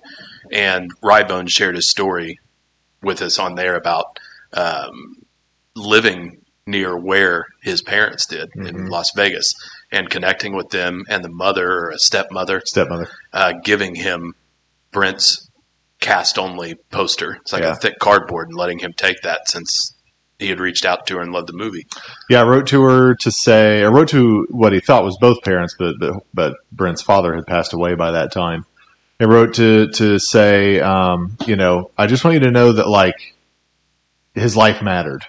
and 0.51 0.91
Rybone 1.01 1.49
shared 1.49 1.77
his 1.77 1.89
story 1.89 2.39
with 3.03 3.23
us 3.23 3.39
on 3.39 3.55
there 3.55 3.77
about 3.77 4.19
um, 4.55 5.17
living 5.75 6.39
near 6.67 6.97
where 6.97 7.47
his 7.63 7.83
parents 7.83 8.27
did 8.27 8.49
in 8.55 8.65
Mhm. 8.67 8.89
Las 8.91 9.11
Vegas 9.17 9.53
and 9.93 10.09
connecting 10.11 10.57
with 10.57 10.71
them, 10.71 11.05
and 11.09 11.23
the 11.23 11.29
mother 11.29 11.71
or 11.71 11.91
a 11.91 11.99
stepmother 11.99 12.63
Stepmother. 12.65 13.09
uh, 13.33 13.53
giving 13.63 13.95
him 13.95 14.35
Brent's 14.91 15.49
cast 16.01 16.39
only 16.39 16.75
poster. 16.91 17.35
It's 17.43 17.53
like 17.53 17.63
Yeah. 17.63 17.73
a 17.73 17.77
thick 17.77 17.99
cardboard 18.01 18.49
and 18.49 18.57
letting 18.59 18.79
him 18.81 18.93
take 18.97 19.23
that 19.23 19.49
since 19.49 19.95
he 20.39 20.49
had 20.49 20.59
reached 20.59 20.85
out 20.85 21.07
to 21.07 21.17
her 21.17 21.21
and 21.23 21.33
loved 21.33 21.49
the 21.49 21.53
movie. 21.53 21.87
Yeah, 22.29 22.41
I 22.41 22.45
wrote 22.45 22.67
to 22.69 22.83
her 22.83 23.15
to 23.17 23.31
say, 23.31 23.85
I 23.85 23.89
wrote 23.89 24.09
to 24.09 24.47
what 24.51 24.73
he 24.73 24.81
thought 24.81 25.05
was 25.05 25.17
both 25.21 25.43
parents, 25.45 25.77
but 25.79 25.95
but, 26.01 26.15
but 26.35 26.55
Brent's 26.73 27.03
father 27.03 27.35
had 27.35 27.47
passed 27.47 27.73
away 27.73 27.95
by 27.95 28.11
that 28.13 28.33
time. 28.33 28.65
I 29.21 29.25
wrote 29.27 29.55
to 29.55 29.89
to 29.93 30.19
say, 30.19 30.81
um, 30.81 31.37
you 31.47 31.55
know, 31.55 31.93
I 31.97 32.09
just 32.09 32.25
want 32.25 32.35
you 32.35 32.41
to 32.41 32.51
know 32.51 32.73
that 32.73 32.89
like 32.89 33.35
his 34.35 34.57
life 34.57 34.83
mattered. 34.83 35.25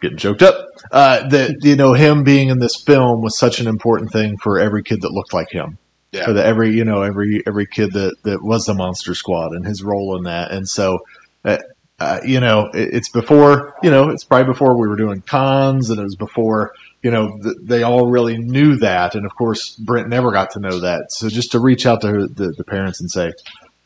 Getting 0.00 0.18
choked 0.18 0.42
up. 0.42 0.68
Uh, 0.92 1.28
that 1.28 1.56
you 1.62 1.76
know, 1.76 1.92
him 1.92 2.24
being 2.24 2.48
in 2.48 2.58
this 2.58 2.76
film 2.76 3.22
was 3.22 3.38
such 3.38 3.60
an 3.60 3.66
important 3.66 4.12
thing 4.12 4.36
for 4.38 4.58
every 4.58 4.82
kid 4.82 5.02
that 5.02 5.12
looked 5.12 5.32
like 5.32 5.50
him. 5.50 5.78
Yeah. 6.12 6.24
For 6.24 6.32
the 6.32 6.44
every 6.44 6.70
you 6.70 6.84
know 6.84 7.02
every 7.02 7.42
every 7.46 7.66
kid 7.66 7.92
that 7.92 8.16
that 8.22 8.42
was 8.42 8.66
the 8.66 8.74
Monster 8.74 9.14
Squad 9.14 9.52
and 9.52 9.66
his 9.66 9.82
role 9.82 10.16
in 10.16 10.24
that, 10.24 10.50
and 10.52 10.68
so. 10.68 11.00
Uh, 11.44 11.58
uh, 11.98 12.20
you 12.24 12.40
know, 12.40 12.66
it, 12.74 12.94
it's 12.94 13.08
before, 13.08 13.74
you 13.82 13.90
know, 13.90 14.10
it's 14.10 14.24
probably 14.24 14.52
before 14.52 14.78
we 14.78 14.86
were 14.86 14.96
doing 14.96 15.22
cons 15.22 15.88
and 15.88 15.98
it 15.98 16.02
was 16.02 16.16
before, 16.16 16.74
you 17.02 17.10
know, 17.10 17.38
th- 17.42 17.56
they 17.62 17.82
all 17.82 18.10
really 18.10 18.36
knew 18.36 18.76
that. 18.76 19.14
And 19.14 19.24
of 19.24 19.34
course, 19.34 19.76
Brent 19.76 20.08
never 20.08 20.30
got 20.30 20.50
to 20.52 20.60
know 20.60 20.80
that. 20.80 21.10
So 21.10 21.28
just 21.28 21.52
to 21.52 21.60
reach 21.60 21.86
out 21.86 22.02
to 22.02 22.08
her, 22.08 22.26
the, 22.26 22.52
the 22.56 22.64
parents 22.64 23.00
and 23.00 23.10
say, 23.10 23.32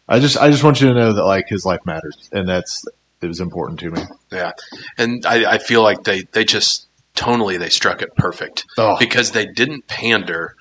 I 0.09 0.18
just, 0.18 0.37
I 0.38 0.51
just 0.51 0.64
want 0.64 0.81
you 0.81 0.88
to 0.88 0.94
know 0.94 1.12
that 1.12 1.25
like 1.25 1.49
his 1.49 1.64
life 1.64 1.87
matters. 1.87 2.29
And 2.33 2.49
that's, 2.49 2.85
it 3.22 3.26
was 3.26 3.40
important 3.40 3.80
to 3.80 3.90
me. 3.90 4.02
Yeah. 4.33 4.52
And 4.98 5.24
I, 5.26 5.52
I 5.54 5.59
feel 5.59 5.83
like 5.83 6.04
they, 6.04 6.22
they 6.33 6.44
just 6.44 6.87
tonally, 7.14 7.59
they 7.59 7.68
struck 7.68 8.02
it 8.02 8.14
perfect 8.16 8.64
Oh, 8.78 8.96
because 8.98 9.33
they 9.33 9.46
didn't 9.46 9.87
pander 9.87 10.54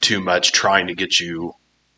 too 0.00 0.20
much 0.20 0.52
trying 0.52 0.86
to 0.88 0.94
get 0.94 1.18
you 1.18 1.54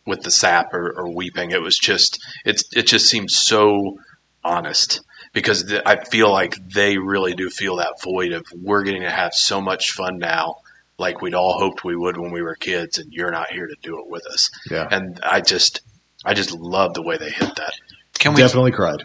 with 0.06 0.22
the 0.22 0.30
sap 0.30 0.72
or, 0.72 0.92
or 0.96 1.14
weeping. 1.14 1.50
It 1.50 1.60
was 1.60 1.76
just, 1.78 2.18
it's, 2.44 2.64
it 2.74 2.86
just 2.86 3.08
seems 3.08 3.36
so 3.36 3.98
honest 4.42 5.00
because 5.34 5.64
th- 5.64 5.82
I 5.84 6.02
feel 6.04 6.30
like 6.32 6.56
they 6.72 6.96
really 6.96 7.34
do 7.34 7.50
feel 7.50 7.76
that 7.76 8.00
void 8.02 8.32
of 8.32 8.46
we're 8.56 8.84
getting 8.84 9.02
to 9.02 9.10
have 9.10 9.34
so 9.34 9.60
much 9.60 9.90
fun 9.92 10.18
now, 10.18 10.56
like 10.96 11.20
we'd 11.20 11.34
all 11.34 11.58
hoped 11.58 11.84
we 11.84 11.96
would 11.96 12.16
when 12.16 12.32
we 12.32 12.40
were 12.40 12.54
kids, 12.54 12.96
and 12.98 13.12
you're 13.12 13.30
not 13.30 13.50
here 13.50 13.66
to 13.66 13.76
do 13.82 13.98
it 13.98 14.08
with 14.08 14.26
us. 14.26 14.50
yeah. 14.70 14.88
And 14.90 15.20
I 15.22 15.42
just, 15.42 15.82
I 16.24 16.32
just 16.32 16.52
love 16.52 16.94
the 16.94 17.02
way 17.02 17.18
they 17.18 17.30
hit 17.30 17.54
that. 17.56 17.72
Can 18.18 18.32
we 18.32 18.40
Definitely 18.40 18.72
cried. 18.72 19.04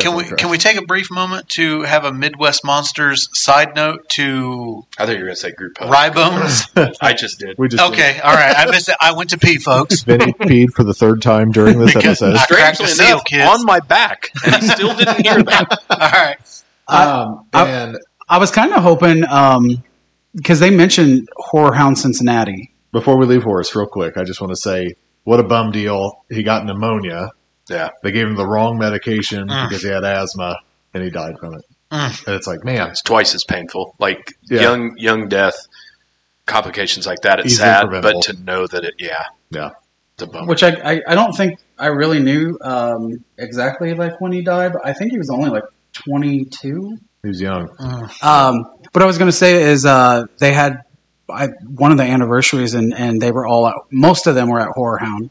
Can 0.00 0.14
we 0.16 0.24
cried. 0.24 0.38
can 0.38 0.50
we 0.50 0.58
take 0.58 0.76
a 0.78 0.82
brief 0.86 1.10
moment 1.10 1.48
to 1.50 1.82
have 1.82 2.04
a 2.04 2.12
Midwest 2.12 2.64
Monsters 2.64 3.28
side 3.34 3.74
note 3.76 4.08
to 4.10 4.86
I 4.98 5.04
thought 5.04 5.12
you 5.12 5.18
were 5.18 5.24
going 5.26 5.34
to 5.34 5.40
say 5.40 5.52
group 5.52 5.74
post. 5.76 5.92
Rybones? 5.92 6.96
I 7.02 7.12
just 7.12 7.38
did. 7.38 7.56
we 7.58 7.68
just 7.68 7.82
okay, 7.92 8.18
all 8.20 8.32
right. 8.34 8.54
I 8.56 8.70
missed 8.70 8.88
it. 8.88 8.96
I 9.00 9.12
went 9.12 9.30
to 9.30 9.38
pee, 9.38 9.58
folks. 9.58 10.02
Vinny 10.04 10.32
peed 10.32 10.72
for 10.72 10.84
the 10.84 10.94
third 10.94 11.20
time 11.22 11.50
during 11.52 11.78
this 11.78 11.94
Because 11.94 12.22
episode. 12.22 12.36
I 12.36 12.46
cracked 12.46 12.76
Strangely 12.76 12.86
the 12.86 13.02
seal, 13.02 13.06
enough, 13.16 13.24
kids. 13.24 13.48
on 13.50 13.64
my 13.66 13.80
back, 13.80 14.30
and 14.46 14.54
he 14.56 14.68
still 14.68 14.94
didn't 14.96 15.20
hear 15.26 15.42
that. 15.42 15.82
All 15.90 15.98
right. 15.98 16.36
Um, 16.88 17.46
I- 17.52 17.68
and 17.68 17.98
I 18.28 18.38
was 18.38 18.50
kind 18.50 18.72
of 18.72 18.82
hoping 18.82 19.24
because 20.34 20.60
they 20.60 20.70
mentioned 20.70 21.28
Horror 21.36 21.74
Hound 21.74 21.98
Cincinnati. 21.98 22.72
before 22.92 23.18
we 23.18 23.26
leave 23.26 23.42
Horace, 23.42 23.74
real 23.76 23.86
quick, 23.86 24.16
I 24.16 24.24
just 24.24 24.40
want 24.40 24.52
to 24.52 24.56
say 24.56 24.94
what 25.24 25.38
a 25.38 25.42
bum 25.42 25.70
deal. 25.70 26.24
He 26.30 26.42
got 26.42 26.64
pneumonia. 26.64 27.30
Yeah. 27.72 27.90
They 28.02 28.12
gave 28.12 28.26
him 28.26 28.36
the 28.36 28.46
wrong 28.46 28.78
medication 28.78 29.48
Mm. 29.48 29.68
because 29.68 29.82
he 29.82 29.88
had 29.88 30.04
asthma 30.04 30.58
and 30.94 31.02
he 31.02 31.10
died 31.10 31.38
from 31.40 31.54
it. 31.54 31.64
Mm. 31.90 32.26
And 32.26 32.36
it's 32.36 32.46
like, 32.46 32.64
man, 32.64 32.90
It's 32.90 33.02
twice 33.02 33.34
as 33.34 33.44
painful. 33.44 33.94
Like 33.98 34.34
Yeah. 34.50 34.60
young 34.62 34.96
young 34.98 35.28
death, 35.28 35.56
complications 36.46 37.06
like 37.06 37.20
that. 37.22 37.40
It's 37.40 37.54
Easily 37.54 37.68
sad, 37.68 37.90
but 38.02 38.22
to 38.22 38.32
know 38.44 38.66
that 38.66 38.84
it, 38.84 38.94
yeah, 38.98 39.24
Yeah. 39.50 39.70
it's 40.14 40.22
a 40.22 40.26
bummer. 40.26 40.46
Which 40.46 40.62
I, 40.62 40.70
I, 40.70 41.00
I 41.08 41.14
don't 41.14 41.32
think 41.36 41.58
I 41.78 41.86
really 41.86 42.20
knew 42.20 42.58
um, 42.62 43.24
exactly 43.38 43.94
like 43.94 44.20
when 44.20 44.32
he 44.32 44.42
died. 44.42 44.72
But 44.72 44.82
I 44.86 44.92
think 44.92 45.12
he 45.12 45.18
was 45.18 45.30
only 45.30 45.50
like 45.50 45.64
22. 45.92 46.98
He 47.22 47.28
was 47.28 47.40
young. 47.40 47.68
Um, 48.22 48.64
what 48.92 49.02
I 49.02 49.06
was 49.06 49.18
going 49.18 49.30
to 49.30 49.36
say 49.36 49.62
is 49.62 49.86
uh, 49.86 50.24
they 50.38 50.52
had 50.52 50.82
I, 51.28 51.48
one 51.66 51.92
of 51.92 51.98
the 51.98 52.04
anniversaries, 52.04 52.74
and, 52.74 52.92
and 52.92 53.20
they 53.20 53.30
were 53.30 53.46
all 53.46 53.66
at, 53.68 53.74
most 53.90 54.26
of 54.26 54.34
them 54.34 54.48
were 54.50 54.60
at 54.60 54.68
Horror 54.68 54.98
Hound, 54.98 55.30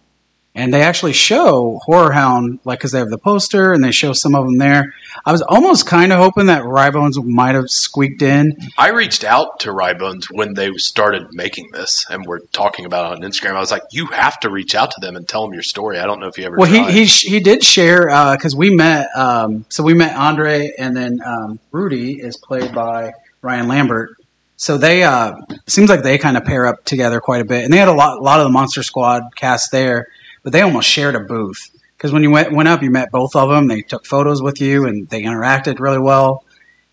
and 0.54 0.74
they 0.74 0.82
actually 0.82 1.14
show 1.14 1.80
Horror 1.86 2.12
Hound 2.12 2.60
like 2.66 2.80
because 2.80 2.92
they 2.92 3.00
have 3.00 3.10
the 3.10 3.18
poster 3.18 3.72
and 3.72 3.84
they 3.84 3.92
show 3.92 4.12
some 4.14 4.36
of 4.36 4.46
them 4.46 4.58
there. 4.58 4.94
I 5.26 5.32
was 5.32 5.42
almost 5.42 5.86
kind 5.86 6.12
of 6.12 6.20
hoping 6.20 6.48
that 6.48 6.64
Rybones 6.64 7.24
might 7.24 7.56
have 7.56 7.70
squeaked 7.70 8.22
in. 8.22 8.58
I 8.78 8.90
reached 8.90 9.24
out 9.24 9.62
to 9.62 9.70
Rybones 9.70 10.26
when 10.30 10.54
they 10.54 10.72
started 10.74 11.28
making 11.32 11.70
this 11.72 12.06
and 12.10 12.26
we're 12.26 12.40
talking 12.52 12.86
about 12.86 13.12
it 13.14 13.18
on 13.18 13.30
Instagram. 13.30 13.56
I 13.56 13.60
was 13.60 13.72
like, 13.72 13.84
you 13.92 14.08
have 14.08 14.40
to 14.42 14.50
reach 14.50 14.76
out 14.76 14.92
to 14.92 15.00
them 15.00 15.16
and 15.16 15.28
tell 15.28 15.44
them 15.46 15.54
your 15.54 15.64
story. 15.64 16.00
I 16.00 16.06
don't 16.06 16.20
know 16.20 16.28
if 16.28 16.38
you 16.38 16.46
ever 16.46 16.58
Well, 16.58 16.70
he 16.70 16.80
tried. 16.80 16.94
he 16.94 17.06
sh- 17.06 17.28
he 17.28 17.40
did 17.40 17.64
share 17.64 18.06
because 18.36 18.56
we 18.56 18.76
met. 18.76 19.08
Um, 19.16 19.66
so 19.70 19.84
we 19.84 19.94
met 19.94 20.16
Andre, 20.16 20.72
and 20.78 20.96
then 20.96 21.22
um, 21.26 21.60
Rudy 21.72 22.20
is 22.20 22.36
played 22.38 22.74
by 22.74 23.14
Ryan 23.42 23.68
Lambert. 23.70 24.18
So 24.58 24.78
they 24.78 25.04
uh, 25.04 25.34
seems 25.68 25.90
like 25.90 26.04
they 26.04 26.18
kind 26.18 26.38
of 26.38 26.46
pair 26.46 26.68
up 26.68 26.84
together 26.86 27.20
quite 27.20 27.42
a 27.42 27.46
bit, 27.46 27.64
and 27.64 27.74
they 27.74 27.78
had 27.78 27.88
a 27.88 27.94
lot 27.94 28.22
lot 28.22 28.40
of 28.40 28.46
the 28.46 28.52
Monster 28.52 28.84
Squad 28.84 29.24
cast 29.36 29.72
there, 29.72 30.08
but 30.44 30.54
they 30.54 30.62
almost 30.62 30.90
shared 30.90 31.16
a 31.16 31.20
booth 31.20 31.70
because 31.98 32.12
when 32.12 32.24
you 32.24 32.32
went 32.32 32.52
went 32.52 32.68
up, 32.68 32.82
you 32.82 32.90
met 32.90 33.12
both 33.12 33.36
of 33.36 33.50
them. 33.50 33.68
They 33.68 33.82
took 33.82 34.06
photos 34.06 34.42
with 34.42 34.60
you, 34.60 34.86
and 34.88 35.08
they 35.10 35.22
interacted 35.22 35.80
really 35.80 36.00
well. 36.00 36.44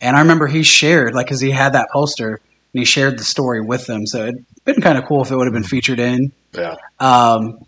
And 0.00 0.16
I 0.16 0.20
remember 0.20 0.46
he 0.46 0.62
shared 0.62 1.14
like 1.14 1.26
because 1.26 1.40
he 1.40 1.50
had 1.50 1.72
that 1.72 1.90
poster 1.90 2.40
and 2.72 2.80
he 2.80 2.84
shared 2.84 3.18
the 3.18 3.24
story 3.24 3.61
with 3.61 3.87
them. 3.87 4.06
So 4.06 4.26
it'd 4.26 4.44
been 4.64 4.80
kind 4.80 4.98
of 4.98 5.04
cool 5.06 5.22
if 5.22 5.30
it 5.30 5.37
would 5.37 5.46
have 5.46 5.54
been 5.54 5.64
featured 5.64 5.98
in. 5.98 6.32
yeah. 6.52 6.76
Um, 7.00 7.64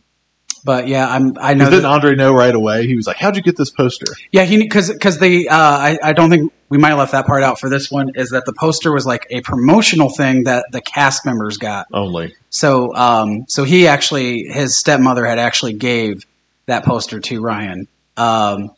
but 0.65 0.89
yeah, 0.89 1.09
I'm 1.09 1.37
I 1.41 1.55
know. 1.55 1.65
Didn't 1.67 1.83
that- 1.83 1.89
Andre 1.89 2.15
know 2.15 2.33
right 2.33 2.55
away? 2.55 2.87
He 2.87 2.97
was 2.97 3.07
like, 3.07 3.17
"How'd 3.17 3.37
you 3.37 3.43
get 3.43 3.57
this 3.57 3.71
poster?" 3.71 4.07
Yeah, 4.33 4.45
he 4.45 4.59
because 4.59 4.93
because 4.93 5.19
the 5.19 5.49
uh, 5.49 5.57
I 5.57 5.99
I 6.03 6.13
don't 6.13 6.31
think 6.31 6.53
we 6.69 6.79
might 6.79 6.91
have 6.91 6.99
left 6.99 7.13
that 7.13 7.27
part 7.27 7.43
out 7.43 7.59
for 7.59 7.69
this 7.69 7.91
one. 7.91 8.13
Is 8.15 8.31
that 8.31 8.45
the 8.47 8.53
poster 8.53 8.93
was 8.93 9.07
like 9.07 9.27
a 9.31 9.41
promotional 9.41 10.11
thing 10.11 10.45
that 10.45 10.67
the 10.73 10.81
cast 10.81 11.25
members 11.27 11.57
got. 11.57 11.87
Only. 11.93 12.35
So 12.51 12.95
um 12.95 13.45
so 13.49 13.65
he 13.65 13.87
actually 13.87 14.45
his 14.45 14.77
stepmother 14.77 15.25
had 15.25 15.39
actually 15.39 15.75
gave 15.75 16.25
that 16.67 16.85
poster 16.85 17.21
to 17.21 17.41
Ryan. 17.41 17.89
Um, 18.17 18.71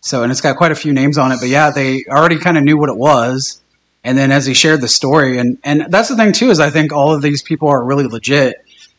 so 0.00 0.22
and 0.22 0.30
it's 0.30 0.40
got 0.40 0.56
quite 0.56 0.72
a 0.72 0.76
few 0.76 0.92
names 0.92 1.18
on 1.18 1.32
it, 1.32 1.40
but 1.40 1.48
yeah, 1.48 1.70
they 1.70 2.04
already 2.08 2.38
kind 2.38 2.56
of 2.56 2.64
knew 2.64 2.78
what 2.78 2.88
it 2.88 2.96
was. 2.96 3.60
And 4.04 4.16
then 4.16 4.30
as 4.30 4.46
he 4.46 4.54
shared 4.54 4.80
the 4.80 4.88
story, 4.88 5.38
and 5.38 5.58
and 5.64 5.86
that's 5.90 6.08
the 6.08 6.16
thing 6.16 6.32
too 6.32 6.50
is 6.50 6.60
I 6.60 6.70
think 6.70 6.92
all 6.92 7.12
of 7.12 7.22
these 7.22 7.42
people 7.42 7.68
are 7.68 7.84
really 7.84 8.06
legit. 8.06 8.56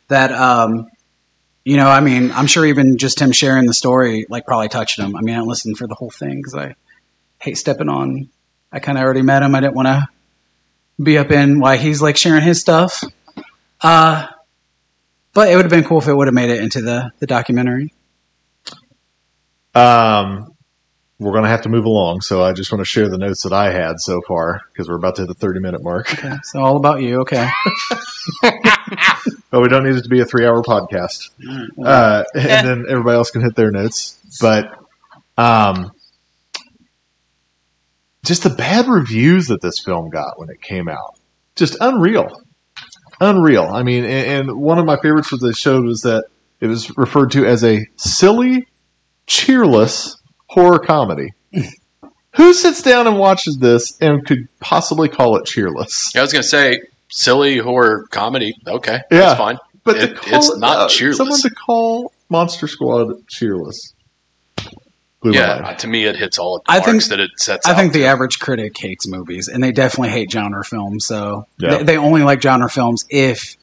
That 0.10 0.32
um, 0.34 0.88
you 1.68 1.76
know, 1.76 1.90
I 1.90 2.00
mean, 2.00 2.32
I'm 2.32 2.48
sure 2.48 2.66
even 2.66 2.98
just 2.98 3.20
him 3.20 3.34
sharing 3.34 3.66
the 3.66 3.74
story 3.74 4.26
like 4.30 4.46
probably 4.46 4.70
touched 4.70 4.98
him. 4.98 5.18
I 5.18 5.22
mean, 5.22 5.36
I 5.36 5.42
didn't 5.42 5.76
for 5.76 5.86
the 5.86 5.96
whole 5.96 6.10
thing 6.10 6.38
because 6.38 6.56
I 6.56 6.76
hate 7.42 7.58
stepping 7.58 7.90
on. 7.90 8.30
I 8.72 8.80
kind 8.80 8.98
of 8.98 9.04
already 9.04 9.22
met 9.22 9.44
him. 9.44 9.54
I 9.54 9.60
didn't 9.60 9.76
want 9.76 9.90
to 9.90 10.08
be 11.04 11.18
up 11.18 11.30
in 11.30 11.60
why 11.60 11.76
he's 11.76 12.02
like 12.02 12.16
sharing 12.16 12.42
his 12.42 12.62
stuff. 12.62 13.04
Uh, 13.82 14.28
but 15.34 15.50
it 15.50 15.58
would 15.58 15.66
have 15.66 15.70
been 15.70 15.84
cool 15.84 15.98
if 16.00 16.08
it 16.08 16.14
would 16.14 16.28
have 16.28 16.34
made 16.34 16.50
it 16.50 16.64
into 16.64 16.82
the 16.82 17.12
the 17.20 17.28
documentary. 17.28 17.94
Um, 19.76 20.56
we're 21.20 21.32
going 21.32 21.44
to 21.44 21.50
have 21.50 21.64
to 21.64 21.70
move 21.70 21.86
along, 21.86 22.22
so 22.22 22.44
I 22.44 22.54
just 22.54 22.72
want 22.72 22.82
to 22.82 22.86
share 22.86 23.10
the 23.10 23.18
notes 23.18 23.44
that 23.44 23.54
I 23.54 23.72
had 23.72 24.00
so 24.00 24.22
far 24.28 24.62
because 24.72 24.88
we're 24.88 24.98
about 24.98 25.16
to 25.16 25.24
hit 25.24 25.30
the 25.30 25.34
thirty-minute 25.34 25.84
mark. 25.84 26.14
Okay, 26.14 26.36
so 26.44 26.60
all 26.60 26.78
about 26.78 27.02
you. 27.02 27.22
Okay. 27.22 27.50
But 29.50 29.62
we 29.62 29.70
don't 29.70 29.86
need 29.86 29.96
it 29.96 30.04
to 30.04 30.10
be 30.10 30.20
a 30.20 30.26
three-hour 30.26 30.62
podcast. 30.62 31.30
Uh, 31.84 32.24
and 32.36 32.68
then 32.68 32.86
everybody 32.90 33.16
else 33.16 33.32
can 33.32 33.42
hit 33.42 33.56
their 33.56 33.72
notes. 33.72 34.20
But 34.42 34.78
um, 35.38 35.92
just 38.26 38.44
the 38.44 38.50
bad 38.50 38.88
reviews 38.88 39.48
that 39.48 39.62
this 39.62 39.80
film 39.80 40.10
got 40.10 40.38
when 40.38 40.50
it 40.50 40.62
came 40.62 40.90
out, 40.90 41.18
just 41.56 41.78
unreal, 41.80 42.42
unreal. 43.22 43.64
I 43.64 43.84
mean, 43.84 44.04
and, 44.04 44.50
and 44.50 44.60
one 44.60 44.80
of 44.80 44.86
my 44.86 44.98
favorites 44.98 45.30
for 45.30 45.38
the 45.38 45.54
show 45.54 45.82
was 45.82 46.02
that 46.02 46.26
it 46.60 46.68
was 46.68 46.96
referred 46.98 47.32
to 47.32 47.46
as 47.46 47.64
a 47.64 47.86
silly, 47.96 48.68
cheerless 49.28 50.17
horror 50.58 50.80
comedy. 50.80 51.34
Who 52.36 52.54
sits 52.54 52.82
down 52.82 53.08
and 53.08 53.18
watches 53.18 53.58
this 53.58 53.98
and 54.02 54.26
could 54.26 54.48
possibly 54.60 55.10
call 55.10 55.38
it 55.38 55.46
cheerless? 55.46 56.12
Yeah, 56.14 56.22
I 56.22 56.24
was 56.24 56.32
going 56.34 56.44
to 56.44 56.48
say 56.48 56.82
silly 57.10 57.58
horror 57.58 58.06
comedy. 58.12 58.54
Okay. 58.68 59.00
Yeah. 59.12 59.20
That's 59.20 59.38
fine. 59.40 59.58
But 59.84 59.98
It- 59.98 60.16
call 60.18 60.38
it's 60.38 60.50
it, 60.50 60.60
not 60.60 60.78
uh, 60.78 60.88
cheerless. 60.90 61.18
Someone 61.18 61.40
to 61.42 61.50
call 61.52 62.12
Monster 62.30 62.68
Squad 62.68 63.28
cheerless. 63.28 63.94
Blew 65.22 65.32
Yeah. 65.34 65.62
mind. 65.64 65.80
To 65.80 65.88
me, 65.88 66.06
it 66.06 66.16
hits 66.16 66.38
all 66.38 66.58
of 66.58 66.64
the 66.66 66.72
I 66.72 66.80
think- 66.80 67.04
that 67.06 67.20
it 67.20 67.32
sets 67.38 67.66
I 67.68 67.72
out 67.72 67.78
think 67.78 67.94
the 67.94 68.00
to. 68.00 68.06
average 68.06 68.40
critic 68.40 68.78
hates 68.78 69.08
movies, 69.08 69.48
and 69.48 69.64
they 69.64 69.72
definitely 69.72 70.10
hate 70.10 70.32
genre 70.32 70.64
films. 70.64 71.06
So 71.08 71.48
Yeah. 71.60 71.78
they, 71.78 71.84
they 71.84 71.98
only 71.98 72.22
like 72.24 72.42
genre 72.42 72.70
films 72.70 73.06
if, 73.10 73.56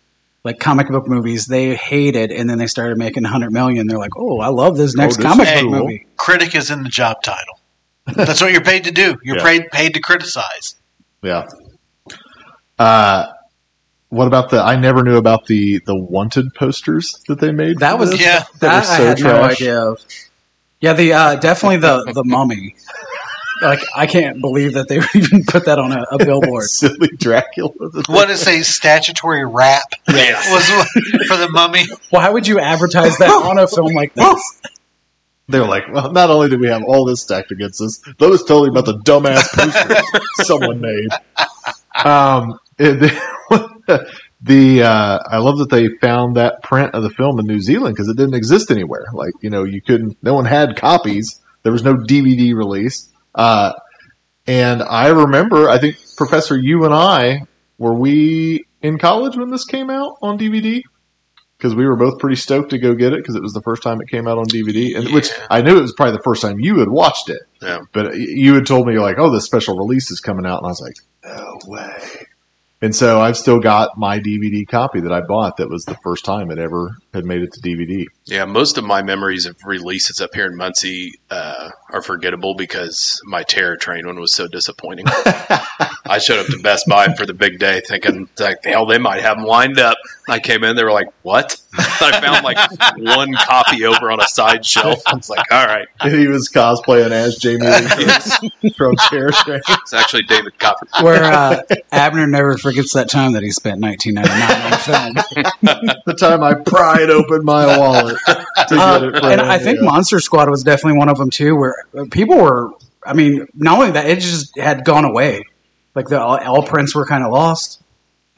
like 0.45 0.59
comic 0.59 0.89
book 0.89 1.09
movies, 1.09 1.47
they 1.47 1.75
hate 1.75 2.15
it, 2.17 2.31
and 2.31 2.49
then 2.49 2.59
they 2.59 2.67
started 2.67 2.99
making 2.99 3.23
100 3.23 3.51
million. 3.51 3.87
They're 3.87 3.99
like, 3.99 4.17
oh, 4.17 4.41
I 4.41 4.49
love 4.49 4.77
this 4.77 4.95
next 4.95 5.17
this 5.17 5.25
comic 5.27 5.49
is 5.49 5.55
book 5.63 5.73
cool. 5.73 5.81
movie. 5.81 6.07
Critic 6.17 6.55
is 6.55 6.71
in 6.71 6.83
the 6.83 6.89
job 6.91 7.23
title. 7.23 7.61
That's 8.15 8.41
what 8.43 8.53
you're 8.53 8.61
paid 8.63 8.85
to 8.85 8.93
do. 8.93 9.17
You're 9.23 9.39
Yeah. 9.39 9.43
paid 9.45 9.71
paid 9.73 9.95
to 9.95 10.01
criticize. 10.01 10.75
Yeah. 11.23 11.47
Uh, 12.79 13.27
what 14.11 14.27
about 14.27 14.51
the? 14.51 14.61
I 14.61 14.77
never 14.77 15.03
knew 15.03 15.17
about 15.17 15.47
the 15.47 15.81
the 15.87 15.97
wanted 15.97 16.53
posters 16.55 17.15
that 17.29 17.41
they 17.41 17.51
made. 17.51 17.79
That 17.79 17.99
was 17.99 18.11
this. 18.11 18.21
Yeah. 18.21 18.41
That 18.41 18.61
that 18.61 18.81
was 18.81 18.91
I 18.91 18.97
so 18.99 19.05
had 19.07 19.21
no 19.21 19.43
idea 19.43 19.81
of. 19.81 19.99
Yeah, 20.81 20.93
the 20.93 21.13
uh, 21.15 21.37
definitely 21.37 21.79
the 21.79 22.13
the 22.13 22.25
mummy. 22.25 22.75
Like 23.63 23.81
I 23.95 24.07
can't 24.07 24.41
believe 24.41 24.75
that 24.75 24.89
they 24.89 24.99
would 24.99 25.09
even 25.15 25.45
put 25.45 25.67
that 25.67 25.79
on 25.79 25.93
a, 25.93 26.03
a 26.11 26.19
billboard. 26.19 26.65
silly 26.69 27.09
Dracula. 27.17 27.71
What 28.07 28.31
is 28.31 28.47
a 28.47 28.63
statutory 28.63 29.45
rap 29.47 29.85
Yes. 30.09 30.51
was 30.51 31.27
for 31.29 31.37
the 31.37 31.49
mummy? 31.51 31.85
Why 32.11 32.29
would 32.31 32.47
you 32.47 32.59
advertise 32.59 33.17
that 33.19 33.31
on 33.31 33.59
a 33.59 33.67
film 33.67 33.95
like 33.95 34.15
this? 34.15 34.61
They're 35.47 35.67
like, 35.67 35.85
well, 35.93 36.11
not 36.11 36.31
only 36.31 36.49
do 36.49 36.59
we 36.59 36.69
have 36.69 36.83
all 36.85 37.05
this 37.05 37.21
stacked 37.21 37.53
against 37.53 37.81
us, 37.83 38.01
let 38.19 38.33
us 38.33 38.43
tell 38.45 38.65
you 38.65 38.71
about 38.71 38.87
the 38.87 38.99
dumbass 39.01 39.45
poster 39.53 40.21
someone 40.43 40.81
made. 40.81 41.11
Um, 42.03 42.59
the, 42.79 43.15
the 44.43 44.83
uh, 44.83 45.19
I 45.31 45.39
love 45.39 45.59
that 45.59 45.69
they 45.71 45.89
found 46.01 46.37
that 46.37 46.63
print 46.63 46.95
of 46.95 47.03
the 47.03 47.11
film 47.11 47.39
in 47.39 47.47
New 47.47 47.61
Zealand 47.61 47.95
because 47.95 48.09
it 48.09 48.17
didn't 48.17 48.35
exist 48.35 48.71
anywhere. 48.71 49.05
Like, 49.13 49.33
you 49.43 49.51
know, 49.51 49.65
you 49.65 49.83
couldn't. 49.83 50.17
No 50.23 50.33
one 50.35 50.47
had 50.47 50.77
copies. 50.77 51.41
There 51.63 51.73
was 51.73 51.85
no 51.85 51.95
DVD 51.95 52.55
release. 52.55 53.11
Uh, 53.35 53.73
and 54.47 54.83
I 54.83 55.09
remember, 55.09 55.69
I 55.69 55.79
think 55.79 55.97
Professor, 56.17 56.57
you 56.57 56.85
and 56.85 56.95
I 56.95 57.43
were 57.79 57.95
we 57.95 58.67
in 58.83 58.99
college 58.99 59.37
when 59.37 59.51
this 59.51 59.65
came 59.65 59.91
out 59.91 60.17
on 60.23 60.39
DVD 60.39 60.83
because 61.57 61.75
we 61.75 61.87
were 61.87 61.97
both 61.97 62.19
pretty 62.19 62.37
stoked 62.37 62.71
to 62.71 62.79
go 62.79 62.95
get 62.95 63.13
it 63.13 63.21
because 63.21 63.37
it 63.37 63.43
was 63.43 63.55
the 63.55 63.63
first 63.63 63.83
time 63.83 64.01
it 64.01 64.09
came 64.09 64.29
out 64.29 64.37
on 64.37 64.45
DVD, 64.45 64.97
and 64.97 65.15
which 65.15 65.31
I 65.49 65.63
knew 65.63 65.79
it 65.79 65.81
was 65.81 65.95
probably 65.95 66.17
the 66.17 66.23
first 66.23 66.43
time 66.43 66.61
you 66.61 66.79
had 66.79 66.89
watched 66.89 67.31
it. 67.31 67.41
Yeah. 67.63 67.79
But 67.93 68.17
you 68.17 68.55
had 68.55 68.67
told 68.67 68.87
me 68.87 68.99
like, 68.99 69.17
"Oh, 69.19 69.31
this 69.31 69.47
special 69.47 69.77
release 69.79 70.11
is 70.11 70.21
coming 70.21 70.45
out," 70.45 70.59
and 70.59 70.67
I 70.67 70.71
was 70.71 70.81
like, 70.81 70.97
"No 71.25 71.59
way!" 71.67 72.27
And 72.83 72.95
so 72.95 73.19
I've 73.19 73.39
still 73.39 73.61
got 73.61 73.97
my 73.97 74.21
DVD 74.21 74.69
copy 74.69 75.01
that 75.01 75.13
I 75.13 75.23
bought. 75.23 75.57
That 75.57 75.71
was 75.71 75.85
the 75.85 75.97
first 76.03 76.27
time 76.27 76.51
it 76.51 76.59
ever 76.59 76.97
had 77.15 77.25
made 77.25 77.43
it 77.43 77.53
to 77.53 77.61
DVD. 77.61 78.05
Yeah, 78.27 78.45
most 78.45 78.77
of 78.77 78.85
my 78.85 79.03
memories 79.03 79.47
of 79.47 79.57
releases 79.65 80.21
up 80.21 80.35
here 80.35 80.47
in 80.47 80.57
Muncie 80.57 81.15
uh, 81.31 81.71
are 81.91 82.03
forgettable 82.03 82.55
because 82.55 83.21
my 83.25 83.43
Terror 83.43 83.77
Train 83.77 84.07
one 84.07 84.19
was 84.21 84.35
so 84.35 84.49
disappointing. 84.49 85.07
I 86.07 86.19
showed 86.19 86.39
up 86.39 86.47
to 86.47 86.59
Best 86.59 86.87
Buy 86.87 87.15
for 87.15 87.25
the 87.27 87.35
big 87.35 87.59
day 87.59 87.81
thinking, 87.87 88.29
like, 88.39 88.65
hell, 88.65 88.87
they 88.87 88.99
might 88.99 89.23
have 89.23 89.37
them 89.37 89.47
lined 89.47 89.79
up. 89.79 89.97
I 90.29 90.39
came 90.39 90.65
in, 90.65 90.77
they 90.77 90.85
were 90.85 90.93
like, 90.93 91.09
what? 91.23 91.61
I 91.79 92.21
found 92.21 92.45
like 92.45 92.57
one 92.99 93.35
copy 93.35 93.85
over 93.85 94.11
on 94.11 94.21
a 94.21 94.27
side 94.27 94.65
shelf. 94.65 95.03
I 95.07 95.15
was 95.15 95.29
like, 95.29 95.51
all 95.51 95.67
right. 95.67 95.89
And 96.01 96.15
he 96.15 96.29
was 96.29 96.49
cosplaying 96.49 97.11
as 97.11 97.37
Jamie 97.37 97.67
Lee 97.67 98.71
from 98.77 98.97
Terror 98.97 99.33
Train. 99.33 99.61
It's 99.69 99.93
actually 99.93 100.23
David 100.23 100.59
Copperfield. 100.59 101.05
Where 101.05 101.25
uh, 101.25 101.63
Abner 101.93 102.27
never 102.27 102.57
forgets 102.57 102.93
that 102.95 103.09
time 103.09 103.33
that 103.33 103.43
he 103.43 103.51
spent 103.51 103.81
1999 103.81 105.15
on 105.15 105.25
film. 105.25 105.97
The 106.07 106.15
time 106.15 106.43
I 106.43 106.55
pried 106.55 107.04
open 107.11 107.45
my 107.45 107.79
wallet 107.79 108.17
to 108.27 108.77
Uh, 108.77 108.99
get 109.01 109.09
it. 109.15 109.21
For 109.21 109.29
and 109.31 109.41
I 109.41 109.59
think 109.59 109.79
yeah. 109.79 109.85
Monster 109.85 110.21
Squad 110.21 110.49
was 110.51 110.63
definitely 110.63 110.99
one 110.99 111.09
of 111.09 111.19
them 111.19 111.31
too, 111.31 111.57
where 111.57 111.75
people 112.11 112.37
were. 112.37 112.71
I 113.07 113.13
mean, 113.13 113.47
not 113.55 113.79
only 113.79 113.91
that, 113.93 114.07
it 114.07 114.21
just 114.21 114.59
had 114.59 114.85
gone 114.85 115.05
away. 115.05 115.43
Like 115.95 116.09
the 116.09 116.21
all, 116.21 116.39
all 116.39 116.63
prints 116.63 116.95
were 116.95 117.07
kind 117.07 117.23
of 117.25 117.31
lost. 117.33 117.83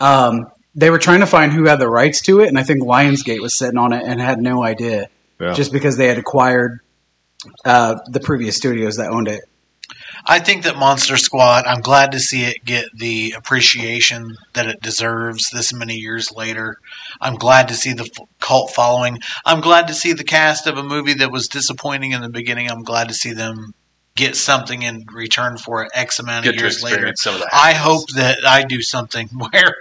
Um, 0.01 0.47
they 0.75 0.91
were 0.91 0.99
trying 0.99 1.21
to 1.21 1.27
find 1.27 1.53
who 1.53 1.65
had 1.67 1.79
the 1.79 1.89
rights 1.89 2.21
to 2.23 2.41
it, 2.41 2.49
and 2.49 2.59
I 2.59 2.63
think 2.65 2.83
Lionsgate 2.83 3.41
was 3.41 3.57
sitting 3.57 3.79
on 3.79 3.93
it 3.93 4.03
and 4.05 4.21
had 4.21 4.41
no 4.41 4.63
idea, 4.63 5.09
Yeah. 5.41 5.53
just 5.55 5.73
because 5.73 5.97
they 5.97 6.09
had 6.09 6.19
acquired 6.19 6.81
uh, 7.65 7.97
the 8.09 8.21
previous 8.21 8.57
studios 8.57 8.97
that 8.97 9.09
owned 9.11 9.29
it. 9.29 9.43
I 10.29 10.41
think 10.41 10.65
that 10.65 10.77
Monster 10.77 11.17
Squad. 11.17 11.67
I'm 11.67 11.81
glad 11.81 12.13
to 12.13 12.21
see 12.21 12.45
it 12.45 12.65
get 12.65 12.87
the 12.95 13.35
appreciation 13.37 14.37
that 14.55 14.67
it 14.67 14.81
deserves 14.83 15.51
this 15.51 15.73
many 15.73 15.95
years 15.95 16.33
later. 16.33 16.79
I'm 17.21 17.37
glad 17.37 17.69
to 17.69 17.75
see 17.75 17.93
the 17.93 18.05
f- 18.05 18.27
cult 18.41 18.73
following. 18.73 19.21
I'm 19.45 19.61
glad 19.61 19.87
to 19.89 19.95
see 19.95 20.13
the 20.13 20.25
cast 20.25 20.67
of 20.67 20.79
a 20.79 20.83
movie 20.83 21.15
that 21.15 21.31
was 21.31 21.49
disappointing 21.49 22.13
in 22.13 22.23
the 22.23 22.29
beginning. 22.29 22.71
I'm 22.71 22.83
glad 22.83 23.09
to 23.09 23.15
see 23.15 23.33
them 23.33 23.73
get 24.17 24.35
something 24.35 24.83
in 24.83 25.05
return 25.13 25.59
for 25.59 25.83
it 25.85 25.91
X 25.95 26.19
amount 26.19 26.47
of 26.47 26.55
years 26.63 26.83
later. 26.83 27.07
I 27.53 27.75
hope 27.75 28.09
that 28.17 28.39
I 28.47 28.65
do 28.65 28.83
something 28.83 29.29
where 29.53 29.77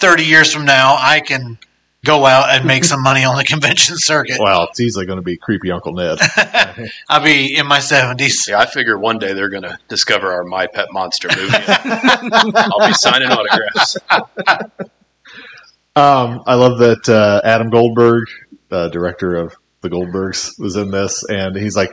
30 0.00 0.24
years 0.24 0.52
from 0.52 0.64
now 0.64 0.96
I 0.98 1.20
can 1.20 1.58
go 2.06 2.24
out 2.24 2.50
and 2.50 2.64
make 2.64 2.84
some 2.84 3.02
money 3.02 3.24
on 3.24 3.36
the 3.36 3.44
convention 3.44 3.96
circuit. 3.98 4.38
Well, 4.40 4.64
it's 4.70 4.80
easily 4.80 5.04
going 5.06 5.18
to 5.18 5.22
be 5.22 5.36
creepy 5.36 5.70
Uncle 5.70 5.92
Ned. 5.92 6.18
I'll 7.08 7.22
be 7.22 7.56
in 7.56 7.66
my 7.66 7.78
70s. 7.78 8.48
Yeah, 8.48 8.60
I 8.60 8.66
figure 8.66 8.96
one 8.98 9.18
day 9.18 9.32
they're 9.34 9.50
going 9.50 9.64
to 9.64 9.76
discover 9.88 10.32
our 10.32 10.44
My 10.44 10.66
Pet 10.66 10.88
Monster 10.92 11.28
movie. 11.36 11.52
I'll 11.58 12.88
be 12.88 12.94
signing 12.94 13.28
autographs. 13.28 13.96
Um, 15.96 16.42
I 16.46 16.54
love 16.54 16.78
that 16.78 17.08
uh, 17.08 17.40
Adam 17.42 17.70
Goldberg, 17.70 18.28
uh, 18.70 18.88
director 18.88 19.34
of 19.34 19.56
The 19.80 19.88
Goldbergs, 19.88 20.58
was 20.58 20.76
in 20.76 20.90
this, 20.90 21.24
and 21.28 21.56
he's 21.56 21.74
like, 21.74 21.90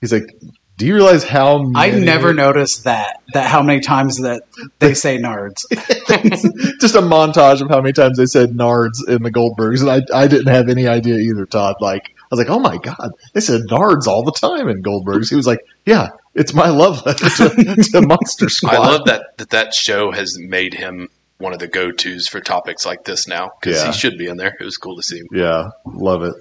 he's 0.00 0.12
like, 0.12 0.32
do 0.80 0.86
you 0.86 0.94
realize 0.94 1.24
how 1.24 1.70
I 1.74 1.90
never 1.90 2.32
noticed 2.32 2.84
that 2.84 3.20
that 3.34 3.46
how 3.46 3.62
many 3.62 3.80
times 3.80 4.16
that 4.22 4.44
they 4.78 4.94
say 4.94 5.18
nards. 5.18 5.66
just 6.80 6.94
a 6.94 7.02
montage 7.02 7.60
of 7.60 7.68
how 7.68 7.82
many 7.82 7.92
times 7.92 8.16
they 8.16 8.24
said 8.24 8.52
Nards 8.52 9.06
in 9.06 9.22
the 9.22 9.30
Goldbergs, 9.30 9.82
and 9.82 9.90
I 9.90 10.22
I 10.22 10.26
didn't 10.26 10.46
have 10.52 10.70
any 10.70 10.88
idea 10.88 11.16
either. 11.16 11.44
Todd, 11.44 11.76
like, 11.80 12.14
I 12.18 12.26
was 12.30 12.38
like, 12.38 12.48
oh 12.48 12.58
my 12.60 12.78
god, 12.78 13.10
they 13.34 13.40
said 13.40 13.60
Nards 13.68 14.06
all 14.06 14.24
the 14.24 14.32
time 14.32 14.68
in 14.70 14.82
Goldbergs. 14.82 15.28
He 15.28 15.36
was 15.36 15.46
like, 15.46 15.60
yeah, 15.84 16.08
it's 16.34 16.54
my 16.54 16.70
love 16.70 17.04
letter 17.04 17.28
to, 17.28 17.82
to 17.92 18.00
Monster 18.00 18.48
Squad. 18.48 18.74
I 18.74 18.78
love 18.78 19.04
that, 19.04 19.36
that 19.36 19.50
that 19.50 19.74
show 19.74 20.12
has 20.12 20.38
made 20.38 20.72
him 20.72 21.08
one 21.36 21.52
of 21.52 21.58
the 21.58 21.68
go 21.68 21.90
tos 21.90 22.26
for 22.26 22.40
topics 22.40 22.86
like 22.86 23.04
this 23.04 23.28
now 23.28 23.50
because 23.60 23.82
Yeah. 23.82 23.86
he 23.86 23.92
should 23.92 24.16
be 24.16 24.28
in 24.28 24.38
there. 24.38 24.56
It 24.58 24.64
was 24.64 24.78
cool 24.78 24.96
to 24.96 25.02
see 25.02 25.18
him. 25.18 25.26
Yeah, 25.32 25.68
love 25.84 26.22
it. 26.22 26.34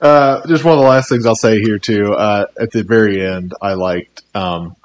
Uh, 0.00 0.46
just 0.46 0.64
one 0.64 0.74
of 0.74 0.80
the 0.80 0.88
last 0.88 1.08
things 1.08 1.26
I'll 1.26 1.34
say 1.34 1.60
here 1.60 1.78
too. 1.78 2.14
Uh, 2.14 2.46
at 2.58 2.70
the 2.70 2.82
very 2.82 3.24
end, 3.24 3.54
I 3.60 3.74
liked 3.74 4.22
um, 4.34 4.76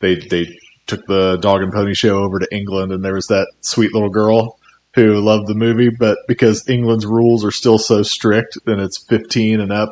they 0.00 0.16
they 0.16 0.58
took 0.86 1.06
the 1.06 1.38
dog 1.38 1.62
and 1.62 1.72
pony 1.72 1.94
show 1.94 2.18
over 2.22 2.38
to 2.38 2.54
England, 2.54 2.92
and 2.92 3.04
there 3.04 3.14
was 3.14 3.28
that 3.28 3.48
sweet 3.60 3.94
little 3.94 4.10
girl 4.10 4.58
who 4.94 5.20
loved 5.20 5.46
the 5.46 5.54
movie, 5.54 5.88
but 5.88 6.18
because 6.26 6.68
England's 6.68 7.06
rules 7.06 7.44
are 7.44 7.52
still 7.52 7.78
so 7.78 8.02
strict, 8.02 8.58
and 8.66 8.80
it's 8.80 8.98
15 8.98 9.60
and 9.60 9.72
up, 9.72 9.90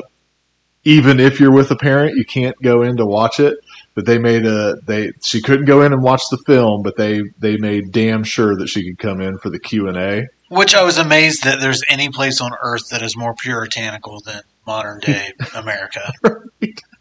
even 0.84 1.20
if 1.20 1.38
you're 1.38 1.52
with 1.52 1.70
a 1.70 1.76
parent, 1.76 2.16
you 2.16 2.24
can't 2.24 2.56
go 2.62 2.82
in 2.82 2.96
to 2.96 3.06
watch 3.06 3.40
it. 3.40 3.58
But 3.94 4.06
they 4.06 4.18
made 4.18 4.46
a 4.46 4.76
they 4.86 5.12
she 5.22 5.42
couldn't 5.42 5.64
go 5.64 5.82
in 5.82 5.92
and 5.92 6.02
watch 6.02 6.22
the 6.30 6.38
film, 6.46 6.82
but 6.82 6.96
they 6.96 7.22
they 7.38 7.56
made 7.56 7.90
damn 7.90 8.22
sure 8.22 8.54
that 8.56 8.68
she 8.68 8.84
could 8.84 8.98
come 8.98 9.20
in 9.20 9.38
for 9.38 9.50
the 9.50 9.58
Q 9.58 9.88
and 9.88 9.96
A. 9.96 10.26
Which 10.50 10.74
I 10.74 10.84
was 10.84 10.98
amazed 10.98 11.42
that 11.44 11.60
there's 11.60 11.82
any 11.88 12.08
place 12.08 12.40
on 12.40 12.52
earth 12.62 12.90
that 12.90 13.02
is 13.02 13.16
more 13.16 13.34
puritanical 13.34 14.20
than 14.20 14.42
modern 14.68 15.00
day 15.00 15.32
America. 15.56 16.12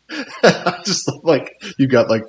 I 0.42 0.82
just 0.86 1.12
like 1.24 1.62
you 1.78 1.88
got 1.88 2.10
like 2.10 2.24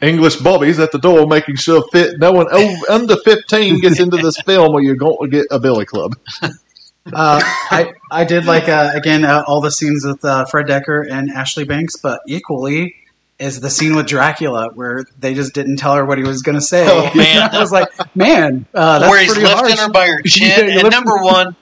English 0.00 0.36
bobbies 0.36 0.78
at 0.78 0.92
the 0.92 0.98
door 0.98 1.26
making 1.26 1.56
sure 1.56 1.84
fit 1.92 2.18
no 2.18 2.32
one 2.32 2.48
over, 2.50 2.90
under 2.90 3.16
15 3.16 3.80
gets 3.80 4.00
into 4.00 4.16
this 4.16 4.40
film 4.46 4.74
or 4.74 4.80
you're 4.80 4.96
going 4.96 5.18
to 5.20 5.28
get 5.28 5.46
a 5.50 5.60
billy 5.60 5.84
club. 5.84 6.12
Uh, 6.42 7.40
I 7.70 7.92
I 8.10 8.24
did 8.24 8.46
like 8.46 8.68
uh, 8.68 8.92
again 8.94 9.24
uh, 9.26 9.44
all 9.46 9.60
the 9.60 9.70
scenes 9.70 10.06
with 10.06 10.24
uh, 10.24 10.46
Fred 10.46 10.66
Dekker 10.66 11.06
and 11.10 11.30
Ashley 11.30 11.64
Banks, 11.64 11.96
but 11.96 12.20
equally 12.26 12.96
is 13.38 13.60
the 13.60 13.68
scene 13.68 13.94
with 13.94 14.06
Dracula 14.06 14.70
where 14.74 15.04
they 15.18 15.34
just 15.34 15.52
didn't 15.52 15.76
tell 15.76 15.94
her 15.94 16.06
what 16.06 16.16
he 16.16 16.24
was 16.24 16.40
going 16.40 16.54
to 16.54 16.62
say. 16.62 16.86
Oh, 16.88 17.14
man. 17.14 17.50
I 17.52 17.60
was 17.60 17.70
like, 17.70 17.88
man, 18.16 18.64
uh, 18.72 18.98
that's 18.98 19.10
Where 19.10 19.20
he's 19.20 19.32
pretty 19.34 19.46
lifting 19.46 19.76
harsh. 19.76 19.80
her 19.80 19.90
by 19.90 20.06
her 20.06 20.22
chin. 20.22 20.68
Yeah, 20.68 20.80
and 20.80 20.90
number 20.90 21.18
one, 21.18 21.54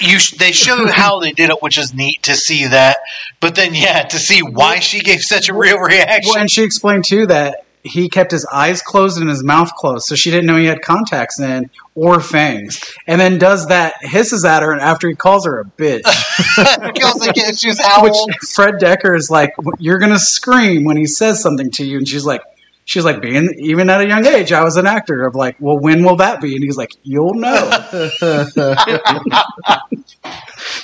you 0.00 0.18
sh- 0.18 0.32
they 0.32 0.52
show 0.52 0.86
how 0.86 1.20
they 1.20 1.32
did 1.32 1.50
it, 1.50 1.62
which 1.62 1.78
is 1.78 1.94
neat 1.94 2.22
to 2.24 2.34
see 2.34 2.66
that. 2.66 2.98
But 3.40 3.54
then, 3.54 3.74
yeah, 3.74 4.02
to 4.02 4.18
see 4.18 4.40
why 4.40 4.80
she 4.80 5.00
gave 5.00 5.20
such 5.22 5.48
a 5.48 5.54
real 5.54 5.78
reaction. 5.78 6.30
Well, 6.32 6.40
and 6.40 6.50
she 6.50 6.62
explained 6.62 7.04
too 7.04 7.26
that 7.26 7.64
he 7.84 8.08
kept 8.08 8.30
his 8.30 8.46
eyes 8.46 8.80
closed 8.80 9.20
and 9.20 9.28
his 9.28 9.44
mouth 9.44 9.74
closed, 9.74 10.06
so 10.06 10.14
she 10.14 10.30
didn't 10.30 10.46
know 10.46 10.56
he 10.56 10.64
had 10.64 10.80
contacts 10.80 11.38
in 11.38 11.68
or 11.94 12.18
fangs. 12.18 12.80
And 13.06 13.20
then 13.20 13.38
does 13.38 13.66
that, 13.66 13.94
hisses 14.00 14.44
at 14.44 14.62
her, 14.62 14.72
and 14.72 14.80
after 14.80 15.06
he 15.06 15.14
calls 15.14 15.44
her 15.44 15.60
a 15.60 15.64
bitch, 15.64 16.02
because 16.94 17.20
like, 17.20 17.36
yeah, 17.36 17.52
she 17.52 17.68
was 17.68 17.80
which. 18.00 18.38
Fred 18.54 18.76
Dekker 18.76 19.14
is 19.14 19.30
like, 19.30 19.54
"You're 19.78 19.98
gonna 19.98 20.18
scream 20.18 20.84
when 20.84 20.96
he 20.96 21.06
says 21.06 21.42
something 21.42 21.70
to 21.72 21.84
you," 21.84 21.98
and 21.98 22.08
she's 22.08 22.24
like. 22.24 22.40
She's 22.86 23.04
like, 23.04 23.22
being 23.22 23.48
even 23.58 23.88
at 23.88 24.00
a 24.00 24.06
young 24.06 24.26
age, 24.26 24.52
I 24.52 24.62
was 24.62 24.76
an 24.76 24.86
actor. 24.86 25.26
Of 25.26 25.34
like, 25.34 25.56
well, 25.58 25.78
when 25.78 26.04
will 26.04 26.16
that 26.16 26.40
be? 26.40 26.54
And 26.54 26.62
he's 26.62 26.76
like, 26.76 26.92
you'll 27.02 27.34
know. 27.34 27.70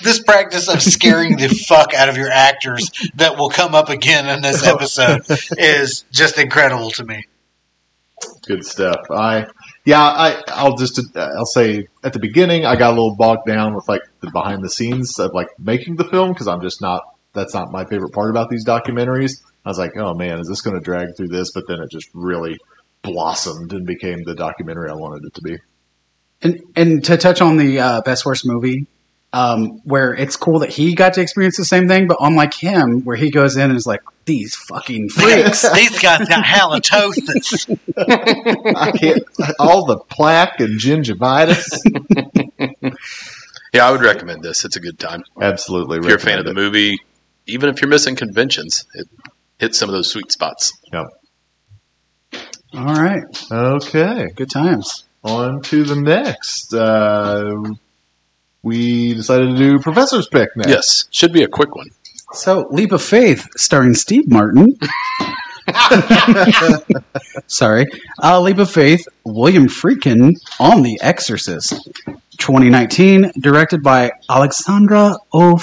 this 0.02 0.22
practice 0.22 0.68
of 0.68 0.80
scaring 0.80 1.36
the 1.36 1.48
fuck 1.48 1.92
out 1.94 2.08
of 2.08 2.16
your 2.16 2.30
actors 2.30 2.90
that 3.16 3.36
will 3.36 3.50
come 3.50 3.74
up 3.74 3.90
again 3.90 4.28
in 4.28 4.42
this 4.42 4.66
episode 4.66 5.22
is 5.58 6.04
just 6.10 6.38
incredible 6.38 6.90
to 6.92 7.04
me. 7.04 7.26
Good 8.46 8.64
stuff. 8.64 9.10
I 9.10 9.46
yeah, 9.84 10.02
I 10.02 10.42
I'll 10.48 10.76
just 10.76 11.00
I'll 11.16 11.46
say 11.46 11.86
at 12.04 12.12
the 12.12 12.18
beginning 12.18 12.66
I 12.66 12.76
got 12.76 12.88
a 12.88 12.94
little 12.94 13.16
bogged 13.16 13.46
down 13.46 13.74
with 13.74 13.88
like 13.88 14.02
the 14.20 14.30
behind 14.30 14.62
the 14.62 14.70
scenes 14.70 15.18
of 15.18 15.32
like 15.32 15.48
making 15.58 15.96
the 15.96 16.04
film 16.04 16.32
because 16.32 16.46
I'm 16.46 16.60
just 16.60 16.82
not 16.82 17.02
that's 17.32 17.54
not 17.54 17.70
my 17.70 17.84
favorite 17.84 18.12
part 18.12 18.30
about 18.30 18.50
these 18.50 18.66
documentaries. 18.66 19.42
I 19.64 19.68
was 19.68 19.78
like, 19.78 19.96
oh 19.96 20.14
man, 20.14 20.38
is 20.38 20.48
this 20.48 20.62
going 20.62 20.76
to 20.76 20.82
drag 20.82 21.08
through 21.16 21.28
this? 21.28 21.52
But 21.52 21.64
then 21.68 21.80
it 21.80 21.90
just 21.90 22.08
really 22.14 22.58
blossomed 23.02 23.72
and 23.72 23.86
became 23.86 24.22
the 24.24 24.34
documentary 24.34 24.90
I 24.90 24.94
wanted 24.94 25.24
it 25.24 25.34
to 25.34 25.42
be. 25.42 25.58
And 26.42 26.60
and 26.74 27.04
to 27.04 27.16
touch 27.16 27.40
on 27.40 27.56
the 27.58 27.80
uh, 27.80 28.00
best 28.02 28.24
worst 28.24 28.46
movie, 28.46 28.86
um, 29.32 29.80
where 29.84 30.14
it's 30.14 30.36
cool 30.36 30.60
that 30.60 30.70
he 30.70 30.94
got 30.94 31.14
to 31.14 31.20
experience 31.20 31.56
the 31.56 31.64
same 31.64 31.86
thing, 31.86 32.06
but 32.06 32.16
unlike 32.20 32.54
him, 32.54 33.02
where 33.04 33.16
he 33.16 33.30
goes 33.30 33.56
in 33.56 33.68
and 33.68 33.76
is 33.76 33.86
like, 33.86 34.00
these 34.24 34.54
fucking 34.54 35.08
freaks. 35.10 35.70
These 35.72 35.98
guys 35.98 36.28
got 36.28 36.44
halitosis. 36.44 37.78
I 38.76 38.92
can't 38.92 39.22
all 39.58 39.84
the 39.84 39.98
plaque 39.98 40.60
and 40.60 40.80
gingivitis. 40.80 41.78
Yeah, 43.72 43.86
I 43.86 43.92
would 43.92 44.02
recommend 44.02 44.42
this. 44.42 44.64
It's 44.64 44.76
a 44.76 44.80
good 44.80 44.98
time. 44.98 45.22
Absolutely, 45.40 45.98
If 45.98 46.04
you're 46.04 46.16
a 46.16 46.20
fan 46.20 46.38
of 46.38 46.44
the 46.44 46.50
recommend 46.50 46.72
movie, 46.72 46.98
even 47.46 47.68
if 47.68 47.80
you're 47.80 47.88
missing 47.88 48.16
conventions, 48.16 48.84
it 48.94 49.06
hits 49.60 49.78
some 49.78 49.88
of 49.88 49.92
those 49.92 50.10
sweet 50.10 50.32
spots. 50.32 50.72
All 52.72 52.94
right. 52.94 53.22
Okay. 53.52 54.28
good 54.34 54.50
times. 54.50 55.04
On 55.22 55.60
to 55.62 55.84
the 55.84 55.96
next. 55.96 56.72
Uh, 56.72 57.54
we 58.62 59.14
decided 59.14 59.50
to 59.50 59.56
do 59.56 59.78
Professor's 59.78 60.28
Pick 60.28 60.48
next. 60.56 60.70
Yes, 60.70 61.04
should 61.10 61.32
be 61.32 61.42
a 61.42 61.48
quick 61.48 61.74
one. 61.76 61.88
So, 62.32 62.68
Leap 62.70 62.92
of 62.92 63.02
Faith, 63.02 63.46
starring 63.56 63.94
Steve 63.94 64.30
Martin. 64.30 64.78
Sorry. 67.46 67.86
Uh, 68.22 68.40
Leap 68.40 68.58
of 68.58 68.70
Faith, 68.70 69.06
William 69.24 69.66
Friedkin 69.66 70.34
on 70.58 70.82
The 70.82 70.98
Exorcist. 71.02 71.74
2019, 72.38 73.32
directed 73.40 73.82
by 73.82 74.10
Alexandre 74.30 75.16
O. 75.34 75.58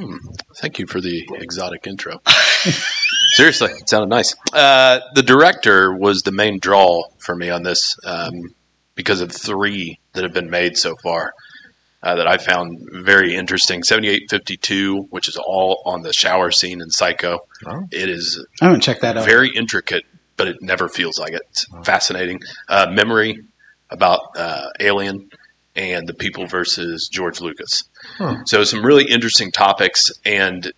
Philippe. 0.00 0.24
Thank 0.56 0.78
you 0.78 0.86
for 0.86 1.00
the 1.00 1.28
exotic 1.34 1.86
intro. 1.86 2.20
Seriously, 3.32 3.70
it 3.70 3.88
sounded 3.88 4.08
nice. 4.08 4.34
Uh, 4.52 5.00
the 5.14 5.22
director 5.22 5.94
was 5.94 6.22
the 6.22 6.32
main 6.32 6.58
draw 6.58 7.02
for 7.18 7.34
me 7.36 7.50
on 7.50 7.62
this 7.62 7.96
um, 8.04 8.32
because 8.94 9.20
of 9.20 9.32
three 9.32 9.98
that 10.12 10.24
have 10.24 10.32
been 10.32 10.50
made 10.50 10.76
so 10.76 10.96
far 10.96 11.32
uh, 12.02 12.16
that 12.16 12.26
I 12.26 12.38
found 12.38 12.80
very 12.92 13.34
interesting. 13.34 13.82
7852, 13.82 15.08
which 15.10 15.28
is 15.28 15.36
all 15.36 15.82
on 15.84 16.02
the 16.02 16.12
shower 16.12 16.50
scene 16.50 16.80
in 16.80 16.90
Psycho. 16.90 17.40
Oh. 17.66 17.82
It 17.90 18.08
is 18.08 18.44
I 18.60 18.66
haven't 18.66 18.80
checked 18.80 19.02
that 19.02 19.16
out. 19.16 19.24
very 19.24 19.50
intricate, 19.54 20.04
but 20.36 20.48
it 20.48 20.56
never 20.60 20.88
feels 20.88 21.18
like 21.18 21.32
it. 21.32 21.42
It's 21.50 21.66
fascinating. 21.84 22.40
Uh, 22.68 22.86
memory 22.90 23.40
about 23.90 24.20
uh, 24.36 24.68
Alien 24.80 25.30
and 25.76 26.06
the 26.06 26.14
people 26.14 26.46
versus 26.46 27.08
George 27.10 27.40
Lucas. 27.40 27.84
Huh. 28.20 28.44
So 28.44 28.64
some 28.64 28.84
really 28.84 29.04
interesting 29.04 29.50
topics, 29.50 30.10
and 30.26 30.70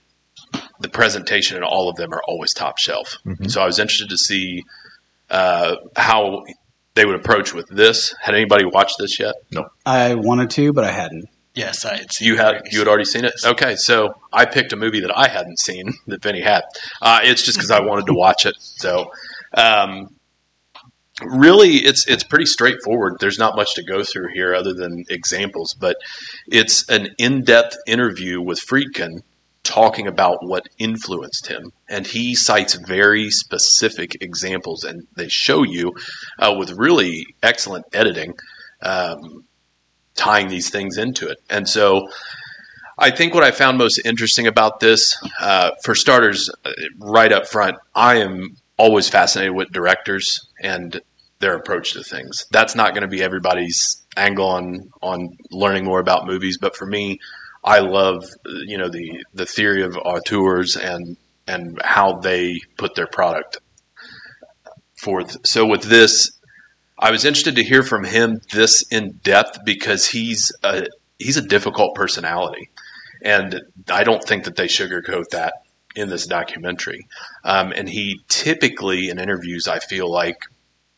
the 0.78 0.88
presentation 0.88 1.56
and 1.56 1.64
all 1.64 1.88
of 1.88 1.96
them 1.96 2.12
are 2.12 2.22
always 2.28 2.52
top 2.54 2.78
shelf. 2.78 3.18
Mhm. 3.26 3.50
So 3.50 3.60
I 3.60 3.66
was 3.66 3.78
interested 3.80 4.10
to 4.10 4.16
see 4.18 4.64
uh, 5.30 5.76
how 5.96 6.44
they 6.94 7.04
would 7.06 7.16
approach 7.16 7.52
with 7.54 7.66
this. 7.68 8.14
Had 8.20 8.34
anybody 8.34 8.64
watched 8.64 8.96
this 8.98 9.18
yet? 9.18 9.34
No. 9.50 9.64
I 9.86 10.14
wanted 10.14 10.50
to, 10.50 10.72
but 10.72 10.84
I 10.84 10.90
hadn't. 10.92 11.24
Yes, 11.54 11.84
I 11.84 11.96
had 11.96 12.12
seen 12.12 12.28
You 12.28 12.36
had 12.36 12.62
you 12.70 12.78
had 12.78 12.86
already 12.88 13.04
seen 13.06 13.24
it. 13.24 13.34
Okay, 13.44 13.74
so 13.76 14.14
I 14.32 14.44
picked 14.44 14.72
a 14.72 14.76
movie 14.76 15.00
that 15.00 15.16
I 15.16 15.28
hadn't 15.28 15.58
seen 15.58 15.94
that 16.06 16.22
Vinny 16.22 16.42
had. 16.42 16.62
Uh, 17.00 17.20
it's 17.24 17.42
just 17.42 17.58
because 17.58 17.70
I 17.70 17.80
wanted 17.80 18.06
to 18.06 18.14
watch 18.14 18.46
it. 18.46 18.54
So, 18.58 19.10
um, 19.54 20.14
really, 21.20 21.76
it's 21.76 22.06
it's 22.08 22.24
pretty 22.24 22.46
straightforward. 22.46 23.16
There's 23.20 23.38
not 23.38 23.56
much 23.56 23.74
to 23.74 23.84
go 23.84 24.02
through 24.02 24.28
here 24.32 24.54
other 24.54 24.72
than 24.72 25.04
examples, 25.10 25.74
but 25.74 25.96
it's 26.46 26.88
an 26.88 27.08
in-depth 27.18 27.76
interview 27.86 28.40
with 28.40 28.58
Friedkin 28.58 29.20
talking 29.62 30.08
about 30.08 30.38
what 30.42 30.68
influenced 30.78 31.46
him, 31.46 31.72
and 31.88 32.06
he 32.06 32.34
cites 32.34 32.74
very 32.74 33.30
specific 33.30 34.16
examples, 34.20 34.84
and 34.84 35.06
they 35.14 35.28
show 35.28 35.62
you 35.62 35.92
uh, 36.38 36.54
with 36.58 36.72
really 36.72 37.26
excellent 37.42 37.84
editing, 37.92 38.34
um, 38.82 39.44
tying 40.16 40.48
these 40.48 40.70
things 40.70 40.98
into 40.98 41.28
it. 41.28 41.38
And 41.48 41.68
so, 41.68 42.08
I 42.98 43.10
think 43.10 43.34
what 43.34 43.44
I 43.44 43.50
found 43.52 43.78
most 43.78 44.00
interesting 44.04 44.46
about 44.46 44.80
this, 44.80 45.16
uh, 45.40 45.70
for 45.84 45.94
starters, 45.94 46.50
uh, 46.64 46.72
right 46.98 47.32
up 47.32 47.46
front, 47.46 47.76
I 47.94 48.16
am 48.16 48.56
always 48.82 49.08
fascinated 49.08 49.54
with 49.54 49.70
directors 49.70 50.40
and 50.60 51.00
their 51.38 51.54
approach 51.54 51.92
to 51.92 52.02
things. 52.02 52.46
That's 52.50 52.74
not 52.74 52.94
going 52.94 53.02
to 53.02 53.16
be 53.16 53.22
everybody's 53.22 54.02
angle 54.16 54.48
on 54.48 54.90
on 55.00 55.28
learning 55.52 55.84
more 55.84 56.00
about 56.00 56.26
movies, 56.26 56.58
but 56.58 56.74
for 56.74 56.84
me, 56.84 57.20
I 57.62 57.78
love 57.78 58.24
you 58.66 58.78
know 58.78 58.88
the 58.88 59.24
the 59.34 59.46
theory 59.46 59.84
of 59.84 59.96
auteurs 59.96 60.76
and 60.76 61.16
and 61.46 61.80
how 61.80 62.18
they 62.18 62.58
put 62.76 62.96
their 62.96 63.06
product 63.06 63.58
forth. 64.96 65.46
So 65.46 65.64
with 65.64 65.82
this, 65.82 66.32
I 66.98 67.12
was 67.12 67.24
interested 67.24 67.56
to 67.56 67.64
hear 67.64 67.84
from 67.84 68.02
him 68.02 68.40
this 68.52 68.84
in 68.90 69.20
depth 69.22 69.60
because 69.64 70.08
he's 70.08 70.50
a 70.64 70.86
he's 71.20 71.36
a 71.36 71.46
difficult 71.56 71.94
personality, 71.94 72.70
and 73.22 73.60
I 73.88 74.02
don't 74.02 74.24
think 74.24 74.42
that 74.44 74.56
they 74.56 74.66
sugarcoat 74.66 75.28
that 75.30 75.54
in 75.94 76.08
this 76.08 76.26
documentary. 76.26 77.06
Um, 77.44 77.72
and 77.72 77.88
he 77.88 78.20
typically 78.28 79.08
in 79.08 79.18
interviews, 79.18 79.68
I 79.68 79.78
feel 79.78 80.10
like 80.10 80.36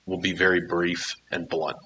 will 0.07 0.21
be 0.21 0.35
very 0.35 0.61
brief 0.69 1.15
and 1.31 1.49
blunt. 1.49 1.77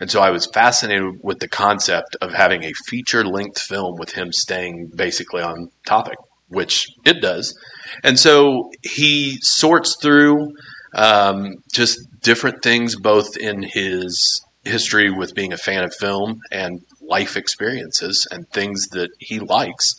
And 0.00 0.10
so 0.10 0.20
I 0.20 0.30
was 0.30 0.46
fascinated 0.46 1.18
with 1.22 1.40
the 1.40 1.48
concept 1.48 2.16
of 2.20 2.32
having 2.32 2.64
a 2.64 2.72
feature 2.86 3.24
length 3.24 3.60
film 3.60 3.96
with 3.98 4.12
him 4.12 4.32
staying 4.32 4.92
basically 4.94 5.42
on 5.42 5.70
topic, 5.84 6.16
which 6.48 6.86
it 7.04 7.20
does. 7.20 7.58
And 8.04 8.18
so 8.18 8.70
he 8.82 9.38
sorts 9.40 9.96
through 10.00 10.52
um, 10.94 11.56
just 11.72 11.98
different 12.22 12.62
things, 12.62 12.96
both 12.96 13.36
in 13.36 13.62
his 13.62 14.40
history 14.64 15.10
with 15.10 15.34
being 15.34 15.52
a 15.52 15.58
fan 15.58 15.84
of 15.84 15.94
film 15.94 16.40
and 16.50 16.80
life 17.00 17.36
experiences 17.36 18.26
and 18.30 18.48
things 18.50 18.88
that 18.88 19.10
he 19.18 19.38
likes, 19.38 19.94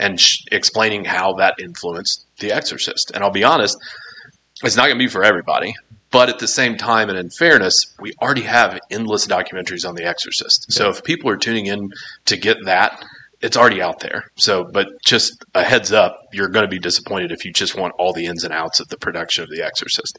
and 0.00 0.18
sh- 0.18 0.44
explaining 0.50 1.04
how 1.04 1.34
that 1.34 1.54
influenced 1.60 2.26
The 2.38 2.52
Exorcist. 2.52 3.12
And 3.14 3.22
I'll 3.22 3.30
be 3.30 3.44
honest, 3.44 3.78
it's 4.64 4.76
not 4.76 4.86
going 4.86 4.98
to 4.98 5.04
be 5.04 5.08
for 5.08 5.22
everybody. 5.22 5.74
But 6.10 6.28
at 6.28 6.40
the 6.40 6.48
same 6.48 6.76
time, 6.76 7.08
and 7.08 7.16
in 7.16 7.30
fairness, 7.30 7.94
we 8.00 8.12
already 8.20 8.42
have 8.42 8.80
endless 8.90 9.28
documentaries 9.28 9.88
on 9.88 9.94
The 9.94 10.04
Exorcist. 10.04 10.72
So 10.72 10.88
if 10.88 11.04
people 11.04 11.30
are 11.30 11.36
tuning 11.36 11.66
in 11.66 11.90
to 12.24 12.36
get 12.36 12.56
that, 12.64 13.04
it's 13.40 13.56
already 13.56 13.80
out 13.80 14.00
there. 14.00 14.24
So, 14.36 14.64
but 14.64 14.88
just 15.04 15.44
a 15.54 15.62
heads 15.62 15.92
up, 15.92 16.18
you're 16.32 16.48
going 16.48 16.64
to 16.64 16.70
be 16.70 16.78
disappointed 16.80 17.30
if 17.30 17.44
you 17.44 17.52
just 17.52 17.76
want 17.76 17.94
all 17.98 18.12
the 18.12 18.26
ins 18.26 18.44
and 18.44 18.52
outs 18.52 18.80
of 18.80 18.88
the 18.88 18.98
production 18.98 19.44
of 19.44 19.50
The 19.50 19.62
Exorcist. 19.62 20.18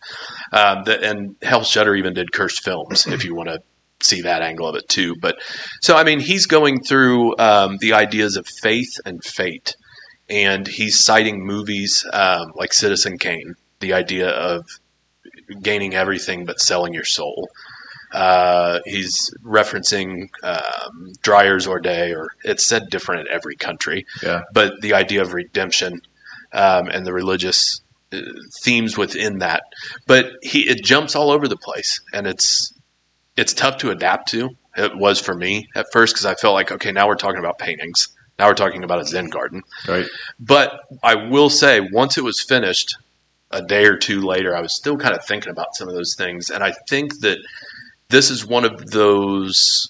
Um, 0.53 0.84
the, 0.86 0.99
and 1.03 1.36
Hell 1.41 1.63
Shudder 1.63 1.95
even 1.95 2.13
did 2.13 2.32
cursed 2.32 2.63
films 2.63 3.05
if 3.05 3.25
you 3.25 3.36
want 3.36 3.49
to 3.49 3.59
see 4.04 4.22
that 4.22 4.41
angle 4.41 4.68
of 4.68 4.76
it 4.76 4.88
too. 4.89 5.16
But 5.20 5.38
so, 5.82 5.95
I 5.95 6.04
mean, 6.04 6.20
he's 6.20 6.45
going 6.45 6.82
through 6.82 7.38
um, 7.38 7.78
the 7.80 7.93
ideas 7.93 8.38
of 8.38 8.45
faith 8.62 8.99
and 9.06 9.24
fate, 9.24 9.76
and 10.30 10.68
he's 10.68 11.04
citing 11.04 11.45
movies 11.45 12.06
um, 12.14 12.52
like 12.56 12.74
Citizen 12.74 13.18
Kane, 13.18 13.56
the 13.80 13.93
idea 13.93 14.30
of 14.30 14.66
gaining 15.62 15.93
everything 15.93 16.45
but 16.45 16.60
selling 16.60 16.93
your 16.93 17.06
soul. 17.06 17.49
Uh, 18.12 18.80
he's 18.86 19.34
referencing 19.43 20.30
um, 20.43 21.14
Dreyer's 21.22 21.66
Ordet, 21.66 22.16
or 22.16 22.30
it's 22.43 22.68
said 22.68 22.89
different 22.89 23.22
in 23.22 23.34
every 23.34 23.56
country. 23.56 24.06
Yeah. 24.22 24.41
But 24.54 24.82
the 24.82 24.93
idea 24.93 25.22
of 25.22 25.34
redemption 25.34 26.02
um, 26.52 26.88
and 26.88 27.06
the 27.06 27.14
religious 27.14 27.80
uh, 28.12 28.20
themes 28.62 28.97
within 28.97 29.39
that, 29.39 29.64
but 30.08 30.34
he 30.41 30.70
it 30.70 30.84
jumps 30.84 31.16
all 31.16 31.32
over 31.32 31.47
the 31.47 31.56
place, 31.58 32.02
and 32.14 32.28
it's 32.28 32.74
it's 33.38 33.53
tough 33.53 33.77
to 33.77 33.91
adapt 33.91 34.29
to. 34.29 34.49
It 34.77 34.95
was 34.95 35.19
for 35.19 35.36
me 35.36 35.67
at 35.75 35.88
first 35.91 36.13
because 36.13 36.25
I 36.25 36.36
felt 36.36 36.53
like 36.53 36.71
okay, 36.71 36.91
now 36.91 37.07
we're 37.07 37.15
talking 37.15 37.39
about 37.39 37.59
paintings. 37.59 38.09
Now 38.39 38.47
we're 38.47 38.55
talking 38.55 38.84
about 38.84 39.01
a 39.01 39.05
Zen 39.05 39.27
garden. 39.27 39.61
Right. 39.88 40.05
But 40.39 40.79
I 41.03 41.15
will 41.15 41.49
say, 41.49 41.79
once 41.91 42.17
it 42.17 42.23
was 42.23 42.41
finished, 42.41 42.95
a 43.51 43.61
day 43.61 43.86
or 43.86 43.97
two 43.97 44.21
later, 44.21 44.55
I 44.55 44.61
was 44.61 44.73
still 44.73 44.97
kind 44.97 45.15
of 45.15 45.23
thinking 45.25 45.51
about 45.51 45.75
some 45.75 45.88
of 45.88 45.93
those 45.93 46.15
things. 46.15 46.49
And 46.49 46.63
I 46.63 46.73
think 46.89 47.19
that 47.19 47.38
this 48.09 48.29
is 48.29 48.45
one 48.45 48.65
of 48.65 48.91
those 48.91 49.89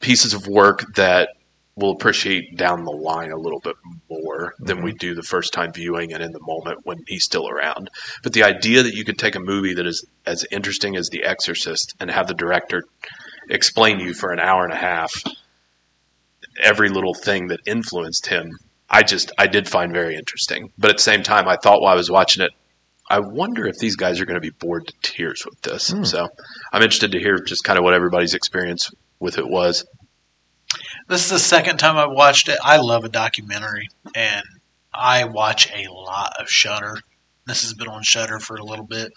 pieces 0.00 0.34
of 0.34 0.46
work 0.46 0.94
that 0.94 1.30
we'll 1.76 1.92
appreciate 1.92 2.56
down 2.56 2.84
the 2.84 2.90
line 2.90 3.30
a 3.30 3.38
little 3.38 3.60
bit 3.60 3.76
more 4.10 4.54
than 4.58 4.82
we 4.82 4.92
do 4.92 5.14
the 5.14 5.22
first 5.22 5.52
time 5.52 5.72
viewing 5.72 6.12
and 6.12 6.22
in 6.22 6.32
the 6.32 6.40
moment 6.40 6.80
when 6.84 6.98
he's 7.06 7.24
still 7.24 7.48
around. 7.48 7.88
But 8.22 8.34
the 8.34 8.44
idea 8.44 8.82
that 8.82 8.94
you 8.94 9.04
could 9.04 9.18
take 9.18 9.36
a 9.36 9.40
movie 9.40 9.74
that 9.74 9.86
is 9.86 10.04
as 10.26 10.44
interesting 10.50 10.96
as 10.96 11.08
The 11.08 11.24
Exorcist 11.24 11.94
and 11.98 12.10
have 12.10 12.26
the 12.26 12.34
director 12.34 12.84
explain 13.48 13.98
to 13.98 14.04
you 14.04 14.14
for 14.14 14.32
an 14.32 14.38
hour 14.38 14.64
and 14.64 14.72
a 14.72 14.76
half 14.76 15.22
every 16.60 16.88
little 16.88 17.14
thing 17.14 17.48
that 17.48 17.60
influenced 17.66 18.26
him, 18.26 18.58
I 18.88 19.02
just 19.02 19.32
I 19.38 19.46
did 19.46 19.68
find 19.68 19.92
very 19.92 20.16
interesting. 20.16 20.72
But 20.78 20.90
at 20.90 20.96
the 20.96 21.02
same 21.02 21.22
time, 21.22 21.48
I 21.48 21.56
thought 21.56 21.80
while 21.80 21.92
I 21.92 21.96
was 21.96 22.10
watching 22.10 22.44
it, 22.44 22.50
I 23.08 23.20
wonder 23.20 23.66
if 23.66 23.78
these 23.78 23.96
guys 23.96 24.20
are 24.20 24.26
going 24.26 24.40
to 24.40 24.40
be 24.40 24.50
bored 24.50 24.86
to 24.86 24.94
tears 25.02 25.44
with 25.44 25.60
this. 25.62 25.90
Hmm. 25.90 26.04
So 26.04 26.28
I'm 26.72 26.82
interested 26.82 27.12
to 27.12 27.18
hear 27.18 27.38
just 27.38 27.64
kind 27.64 27.78
of 27.78 27.84
what 27.84 27.94
everybody's 27.94 28.34
experience 28.34 28.90
with 29.18 29.38
it 29.38 29.48
was. 29.48 29.84
This 31.08 31.24
is 31.24 31.30
the 31.30 31.38
second 31.38 31.78
time 31.78 31.96
I've 31.96 32.12
watched 32.14 32.48
it. 32.48 32.58
I 32.62 32.78
love 32.78 33.04
a 33.04 33.08
documentary, 33.08 33.88
and 34.14 34.44
I 34.92 35.24
watch 35.24 35.70
a 35.72 35.90
lot 35.92 36.34
of 36.38 36.48
Shudder. 36.48 36.96
This 37.46 37.62
has 37.62 37.74
been 37.74 37.88
on 37.88 38.02
Shudder 38.02 38.38
for 38.38 38.56
a 38.56 38.64
little 38.64 38.86
bit, 38.86 39.12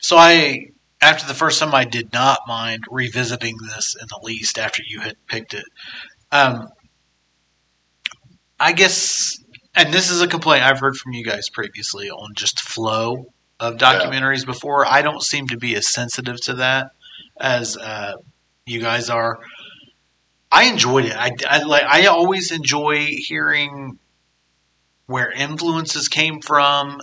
so 0.00 0.16
I 0.16 0.70
after 1.00 1.26
the 1.26 1.34
first 1.34 1.60
time 1.60 1.74
I 1.74 1.84
did 1.84 2.12
not 2.12 2.40
mind 2.48 2.84
revisiting 2.90 3.56
this 3.68 3.94
in 4.00 4.06
the 4.08 4.20
least 4.22 4.58
after 4.58 4.82
you 4.86 5.00
had 5.00 5.14
picked 5.26 5.54
it. 5.54 5.66
Um, 6.32 6.68
I 8.58 8.72
guess, 8.72 9.38
and 9.74 9.92
this 9.92 10.10
is 10.10 10.22
a 10.22 10.26
complaint 10.26 10.64
I've 10.64 10.80
heard 10.80 10.96
from 10.96 11.12
you 11.12 11.24
guys 11.24 11.50
previously 11.50 12.08
on 12.10 12.34
just 12.34 12.60
flow 12.60 13.26
of 13.60 13.76
documentaries 13.76 14.46
before. 14.46 14.86
I 14.86 15.02
don't 15.02 15.22
seem 15.22 15.48
to 15.48 15.58
be 15.58 15.76
as 15.76 15.92
sensitive 15.92 16.40
to 16.42 16.54
that 16.54 16.92
as 17.38 17.76
uh, 17.76 18.14
you 18.64 18.80
guys 18.80 19.10
are. 19.10 19.38
I 20.56 20.64
enjoyed 20.64 21.04
it. 21.04 21.14
I, 21.14 21.32
I 21.46 21.62
like. 21.64 21.82
I 21.82 22.06
always 22.06 22.50
enjoy 22.50 23.04
hearing 23.06 23.98
where 25.06 25.30
influences 25.30 26.08
came 26.08 26.40
from, 26.40 26.98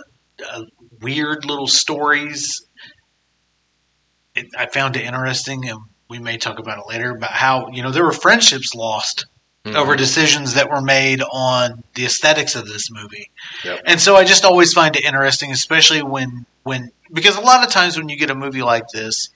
uh, 0.50 0.62
weird 1.00 1.44
little 1.44 1.68
stories. 1.68 2.66
It, 4.34 4.46
I 4.58 4.66
found 4.66 4.96
it 4.96 5.04
interesting, 5.04 5.68
and 5.68 5.78
we 6.10 6.18
may 6.18 6.36
talk 6.36 6.58
about 6.58 6.80
it 6.80 6.88
later. 6.88 7.12
About 7.12 7.30
how 7.30 7.68
you 7.68 7.82
know 7.82 7.92
there 7.92 8.04
were 8.04 8.12
friendships 8.12 8.74
lost 8.74 9.26
Mm-hmm. 9.64 9.78
over 9.78 9.96
decisions 9.96 10.52
that 10.56 10.68
were 10.68 10.82
made 10.82 11.22
on 11.22 11.82
the 11.94 12.04
aesthetics 12.04 12.54
of 12.54 12.66
this 12.66 12.90
movie. 12.90 13.30
Yep. 13.64 13.80
And 13.86 13.98
so 13.98 14.14
I 14.14 14.24
just 14.24 14.44
always 14.44 14.74
find 14.74 14.94
it 14.94 15.06
interesting, 15.06 15.52
especially 15.52 16.02
when 16.02 16.44
when 16.64 16.90
because 17.10 17.38
a 17.38 17.40
lot 17.40 17.64
of 17.64 17.70
times 17.72 17.96
when 17.96 18.10
you 18.10 18.18
get 18.18 18.28
a 18.28 18.34
movie 18.34 18.60
like 18.62 18.84
this, 18.92 19.30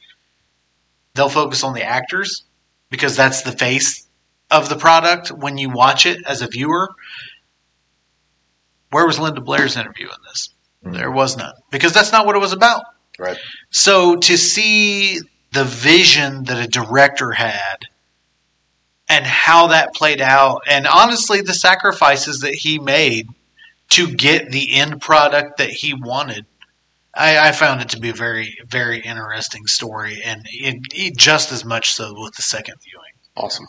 they'll 1.14 1.30
focus 1.30 1.64
on 1.64 1.72
the 1.72 1.82
actors 1.82 2.42
because 2.90 3.16
that's 3.16 3.40
the 3.40 3.52
face 3.52 4.07
of 4.50 4.68
the 4.68 4.76
product 4.76 5.30
when 5.30 5.58
you 5.58 5.70
watch 5.70 6.06
it 6.06 6.20
as 6.26 6.42
a 6.42 6.46
viewer. 6.46 6.88
Where 8.90 9.06
was 9.06 9.18
Linda 9.18 9.40
Blair's 9.40 9.76
interview 9.76 10.06
in 10.06 10.16
this? 10.30 10.48
Mhm. 10.84 10.94
There 10.94 11.10
was 11.10 11.36
none 11.36 11.54
because 11.70 11.92
that's 11.92 12.12
not 12.12 12.26
what 12.26 12.36
it 12.36 12.40
was 12.40 12.52
about. 12.52 12.82
Right. 13.18 13.36
So 13.70 14.16
to 14.16 14.36
see 14.36 15.20
the 15.52 15.64
vision 15.64 16.44
that 16.44 16.64
a 16.64 16.68
director 16.68 17.32
had 17.32 17.86
and 19.08 19.26
how 19.26 19.68
that 19.68 19.94
played 19.94 20.20
out, 20.20 20.62
and 20.68 20.86
honestly, 20.86 21.40
the 21.40 21.54
sacrifices 21.54 22.40
that 22.40 22.54
he 22.54 22.78
made 22.78 23.28
to 23.90 24.06
get 24.06 24.50
the 24.50 24.74
end 24.74 25.00
product 25.00 25.56
that 25.58 25.70
he 25.70 25.94
wanted, 25.94 26.46
I, 27.14 27.48
I 27.48 27.52
found 27.52 27.80
it 27.80 27.88
to 27.90 27.98
be 27.98 28.10
a 28.10 28.14
very, 28.14 28.58
very 28.66 29.00
interesting 29.00 29.66
story, 29.66 30.22
and 30.22 30.46
it, 30.50 30.76
it 30.94 31.16
just 31.16 31.50
as 31.52 31.64
much 31.64 31.92
so 31.92 32.14
with 32.20 32.34
the 32.34 32.42
second 32.42 32.76
viewing. 32.82 33.12
Awesome. 33.36 33.66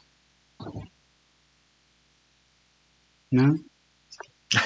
No. 3.31 3.57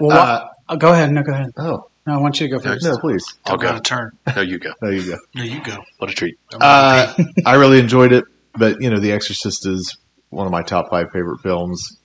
Well, 0.00 0.18
Uh, 0.18 0.48
oh, 0.68 0.76
go 0.76 0.92
ahead. 0.92 1.12
No, 1.12 1.22
go 1.22 1.32
ahead. 1.32 1.52
oh 1.58 1.88
No, 2.06 2.14
I 2.14 2.16
want 2.18 2.40
you 2.40 2.48
to 2.48 2.52
go 2.56 2.60
first. 2.60 2.84
no, 2.84 2.98
please. 2.98 3.24
I'll 3.46 3.54
I've 3.54 3.60
got 3.60 3.72
go. 3.72 3.78
a 3.78 3.80
turn. 3.82 4.10
No, 4.34 4.42
you 4.42 4.58
go. 4.58 4.72
There 4.80 4.92
you 4.92 5.12
go. 5.12 5.16
No, 5.34 5.42
you 5.44 5.62
go. 5.62 5.76
What 5.98 6.10
a 6.10 6.14
treat. 6.14 6.38
I'm 6.52 6.58
Uh, 6.60 7.14
I 7.46 7.54
really 7.54 7.78
enjoyed 7.78 8.12
it, 8.12 8.24
but 8.54 8.80
you 8.82 8.90
know, 8.90 8.98
The 8.98 9.12
Exorcist 9.12 9.64
is 9.66 9.96
one 10.30 10.44
of 10.44 10.50
my 10.52 10.62
top 10.62 10.90
five 10.90 11.12
favorite 11.12 11.38
films 11.40 11.98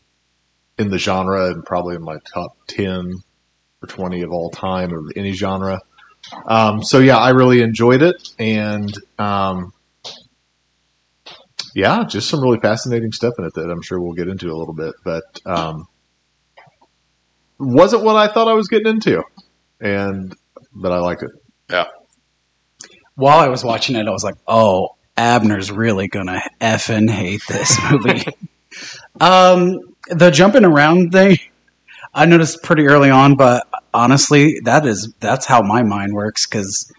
in 0.77 0.89
the 0.89 0.99
genre, 0.99 1.47
and 1.47 1.65
probably 1.65 1.95
in 1.95 2.03
my 2.03 2.17
top 2.33 2.55
ten 2.67 3.11
or 3.81 3.87
twenty 3.87 4.21
of 4.21 4.31
all 4.31 4.51
time 4.51 4.93
of 4.93 5.11
any 5.15 5.31
genre. 5.31 5.81
Um, 6.45 6.83
so 6.83 6.99
yeah, 6.99 7.17
I 7.17 7.29
really 7.31 7.61
enjoyed 7.61 8.03
it, 8.03 8.29
and 8.37 8.93
um, 9.17 9.73
yeah, 11.73 12.03
just 12.03 12.29
some 12.29 12.41
really 12.41 12.59
fascinating 12.59 13.11
stuff 13.11 13.33
in 13.37 13.45
it 13.45 13.53
that 13.55 13.69
I'm 13.69 13.81
sure 13.81 13.99
we'll 13.99 14.13
get 14.13 14.27
into 14.27 14.47
a 14.51 14.57
little 14.57 14.73
bit. 14.73 14.93
But 15.03 15.23
um, 15.45 15.87
wasn't 17.59 18.03
what 18.03 18.15
I 18.15 18.31
thought 18.31 18.47
I 18.47 18.53
was 18.53 18.67
getting 18.67 18.87
into, 18.87 19.23
and 19.79 20.35
but 20.73 20.91
I 20.91 20.99
liked 20.99 21.23
it. 21.23 21.31
Yeah. 21.69 21.85
While 23.15 23.39
I 23.39 23.47
was 23.49 23.63
watching 23.63 23.95
it, 23.95 24.07
I 24.07 24.11
was 24.11 24.23
like, 24.23 24.35
"Oh, 24.47 24.95
Abner's 25.17 25.71
really 25.71 26.07
gonna 26.07 26.41
effing 26.59 27.09
hate 27.09 27.41
this 27.47 27.77
movie." 27.91 28.25
um, 29.19 29.79
the 30.07 30.31
jumping 30.31 30.65
around 30.65 31.11
thing, 31.11 31.37
I 32.13 32.25
noticed 32.25 32.63
pretty 32.63 32.87
early 32.87 33.09
on, 33.09 33.35
but 33.35 33.67
honestly, 33.93 34.59
that 34.63 34.85
is 34.85 35.13
that's 35.19 35.45
how 35.45 35.61
my 35.61 35.83
mind 35.83 36.13
works 36.13 36.45
because 36.47 36.91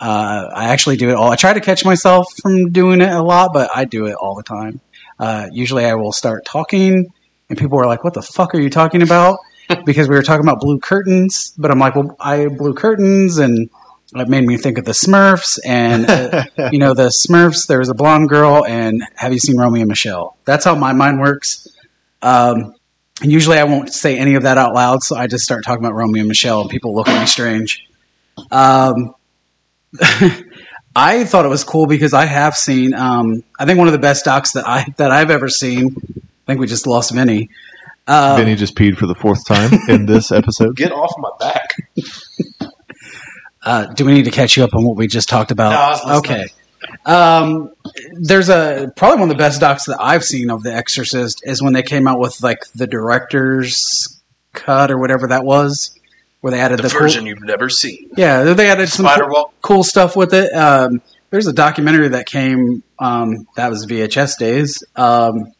uh, 0.00 0.50
I 0.54 0.66
actually 0.66 0.96
do 0.96 1.10
it 1.10 1.14
all. 1.14 1.30
I 1.30 1.36
try 1.36 1.52
to 1.52 1.60
catch 1.60 1.84
myself 1.84 2.32
from 2.40 2.70
doing 2.70 3.00
it 3.00 3.10
a 3.10 3.22
lot, 3.22 3.52
but 3.52 3.70
I 3.74 3.84
do 3.84 4.06
it 4.06 4.14
all 4.14 4.36
the 4.36 4.42
time. 4.42 4.80
Uh, 5.18 5.48
usually, 5.52 5.84
I 5.84 5.94
will 5.94 6.12
start 6.12 6.44
talking, 6.44 7.12
and 7.48 7.58
people 7.58 7.80
are 7.80 7.86
like, 7.86 8.04
"What 8.04 8.14
the 8.14 8.22
fuck 8.22 8.54
are 8.54 8.60
you 8.60 8.70
talking 8.70 9.02
about?" 9.02 9.38
because 9.84 10.08
we 10.08 10.14
were 10.14 10.22
talking 10.22 10.46
about 10.46 10.60
blue 10.60 10.78
curtains, 10.78 11.52
but 11.58 11.70
I'm 11.70 11.78
like, 11.78 11.96
"Well, 11.96 12.16
I 12.20 12.46
blue 12.46 12.74
curtains," 12.74 13.38
and 13.38 13.70
it 14.14 14.28
made 14.28 14.44
me 14.44 14.56
think 14.56 14.78
of 14.78 14.84
the 14.84 14.92
Smurfs, 14.92 15.58
and 15.64 16.08
uh, 16.08 16.44
you 16.72 16.78
know, 16.78 16.94
the 16.94 17.08
Smurfs. 17.08 17.66
There 17.66 17.80
was 17.80 17.88
a 17.88 17.94
blonde 17.94 18.28
girl, 18.28 18.64
and 18.64 19.02
have 19.16 19.32
you 19.32 19.40
seen 19.40 19.56
Romy 19.56 19.80
and 19.80 19.88
Michele? 19.88 20.36
That's 20.44 20.64
how 20.64 20.76
my 20.76 20.92
mind 20.92 21.18
works. 21.18 21.66
Um, 22.22 22.74
and 23.20 23.32
usually, 23.32 23.58
I 23.58 23.64
won't 23.64 23.92
say 23.92 24.16
any 24.16 24.36
of 24.36 24.44
that 24.44 24.58
out 24.58 24.74
loud, 24.74 25.02
so 25.02 25.16
I 25.16 25.26
just 25.26 25.44
start 25.44 25.64
talking 25.64 25.84
about 25.84 25.94
Romy 25.94 26.20
and 26.20 26.28
Michele, 26.28 26.60
and 26.60 26.70
people 26.70 26.94
look 26.94 27.08
at 27.08 27.20
me 27.20 27.26
strange. 27.26 27.84
Um, 28.52 29.14
I 30.96 31.24
thought 31.24 31.44
it 31.44 31.48
was 31.48 31.64
cool 31.64 31.86
because 31.86 32.12
I 32.12 32.24
have 32.24 32.56
seen. 32.56 32.94
Um, 32.94 33.44
I 33.58 33.66
think 33.66 33.78
one 33.78 33.88
of 33.88 33.92
the 33.92 33.98
best 33.98 34.24
docs 34.24 34.52
that 34.52 34.66
I 34.66 34.86
that 34.96 35.10
I've 35.10 35.30
ever 35.30 35.48
seen. 35.48 35.96
I 36.16 36.46
think 36.46 36.60
we 36.60 36.66
just 36.66 36.86
lost 36.86 37.12
Vinny. 37.12 37.50
Uh, 38.06 38.36
Vinny 38.36 38.56
just 38.56 38.74
peed 38.74 38.96
for 38.96 39.06
the 39.06 39.14
fourth 39.14 39.46
time 39.46 39.70
in 39.88 40.06
this 40.06 40.32
episode. 40.32 40.76
Get 40.76 40.92
off 40.92 41.12
my 41.18 41.30
back. 41.38 42.70
Uh, 43.62 43.86
do 43.92 44.04
we 44.04 44.14
need 44.14 44.24
to 44.24 44.30
catch 44.30 44.56
you 44.56 44.64
up 44.64 44.74
on 44.74 44.84
what 44.84 44.96
we 44.96 45.06
just 45.06 45.28
talked 45.28 45.50
about? 45.50 45.70
No, 45.70 45.76
I 45.76 45.90
was 45.90 46.18
okay. 46.20 46.46
Um, 47.04 47.72
there's 48.14 48.48
a 48.48 48.92
probably 48.96 49.20
one 49.20 49.30
of 49.30 49.36
the 49.36 49.42
best 49.42 49.60
docs 49.60 49.84
that 49.86 49.98
I've 50.00 50.24
seen 50.24 50.50
of 50.50 50.62
The 50.62 50.72
Exorcist 50.72 51.42
is 51.44 51.62
when 51.62 51.72
they 51.72 51.82
came 51.82 52.08
out 52.08 52.18
with 52.18 52.42
like 52.42 52.64
the 52.74 52.86
director's 52.86 54.22
cut 54.52 54.90
or 54.90 54.98
whatever 54.98 55.28
that 55.28 55.44
was, 55.44 55.97
where 56.40 56.50
they 56.52 56.60
added 56.60 56.78
The, 56.78 56.84
the, 56.84 56.88
cool- 56.90 57.00
version 57.00 57.26
you've 57.26 57.42
never 57.42 57.68
seen. 57.68 58.10
yeah, 58.16 58.44
they 58.54 58.68
added 58.70 58.88
some 58.88 59.06
cool, 59.06 59.52
cool 59.62 59.84
stuff 59.84 60.16
with 60.16 60.32
it. 60.34 60.52
Um, 60.52 61.02
there's 61.30 61.46
a 61.46 61.52
documentary 61.52 62.08
that 62.08 62.26
came 62.26 62.82
um, 62.98 63.46
that 63.56 63.68
was 63.70 63.86
VHS 63.86 64.38
days. 64.38 64.82
Um, 64.96 65.52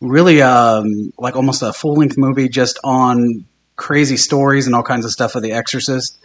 really, 0.00 0.42
um, 0.42 1.12
like 1.18 1.36
almost 1.36 1.62
a 1.62 1.72
full 1.72 1.94
length 1.94 2.16
movie 2.18 2.48
just 2.48 2.78
on 2.84 3.44
crazy 3.76 4.16
stories 4.16 4.66
and 4.66 4.74
all 4.74 4.82
kinds 4.82 5.04
of 5.04 5.10
stuff 5.10 5.34
of 5.36 5.42
The 5.42 5.52
Exorcist. 5.52 6.18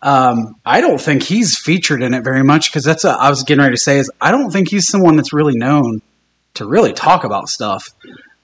Um, 0.00 0.56
I 0.64 0.80
don't 0.80 1.00
think 1.00 1.22
he's 1.22 1.56
featured 1.56 2.02
in 2.02 2.12
it 2.14 2.24
very 2.24 2.42
much 2.42 2.70
because 2.70 2.82
that's 2.84 3.04
what 3.04 3.18
I 3.20 3.30
was 3.30 3.44
getting 3.44 3.62
ready 3.62 3.74
to 3.76 3.80
say 3.80 3.98
is 3.98 4.10
I 4.20 4.30
don't 4.32 4.50
think 4.50 4.68
he's 4.68 4.88
someone 4.88 5.16
that's 5.16 5.32
really 5.32 5.56
known 5.56 6.02
to 6.54 6.66
really 6.66 6.92
talk 6.92 7.24
about 7.24 7.48
stuff. 7.48 7.88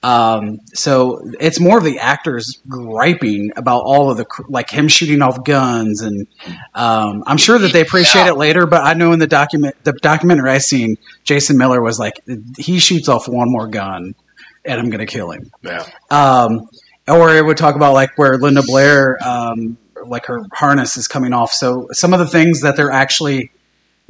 Um, 0.01 0.59
so 0.73 1.19
it's 1.41 1.59
more 1.59 1.77
of 1.77 1.83
the 1.83 1.99
actors 1.99 2.61
griping 2.67 3.51
about 3.57 3.81
all 3.83 4.09
of 4.09 4.17
the 4.17 4.25
like 4.47 4.69
him 4.69 4.87
shooting 4.87 5.21
off 5.21 5.43
guns, 5.43 6.01
and 6.01 6.25
um, 6.73 7.23
I'm 7.27 7.37
sure 7.37 7.59
that 7.59 7.73
they 7.73 7.81
appreciate 7.81 8.23
Yeah. 8.23 8.29
it 8.31 8.37
later. 8.37 8.65
But 8.65 8.83
I 8.85 8.93
know 8.93 9.11
in 9.11 9.19
the 9.19 9.27
document, 9.27 9.75
the 9.83 9.91
documentary 9.93 10.51
I 10.51 10.59
seen, 10.59 10.97
Jason 11.25 11.57
Miller 11.57 11.81
was 11.81 11.99
like, 11.99 12.13
he 12.57 12.79
shoots 12.79 13.09
off 13.09 13.27
one 13.27 13.51
more 13.51 13.67
gun, 13.67 14.15
and 14.63 14.79
I'm 14.79 14.89
gonna 14.89 15.05
kill 15.05 15.31
him. 15.31 15.51
Yeah. 15.63 15.85
Um, 16.09 16.69
or 17.07 17.35
it 17.35 17.43
would 17.45 17.57
talk 17.57 17.75
about 17.75 17.93
like 17.93 18.17
where 18.17 18.37
Linda 18.37 18.61
Blair, 18.63 19.17
um, 19.25 19.77
like 20.05 20.27
her 20.27 20.43
harness 20.53 20.95
is 20.95 21.09
coming 21.09 21.33
off. 21.33 21.51
So 21.51 21.87
some 21.91 22.13
of 22.13 22.19
the 22.19 22.27
things 22.27 22.61
that 22.61 22.77
they're 22.77 22.91
actually 22.91 23.51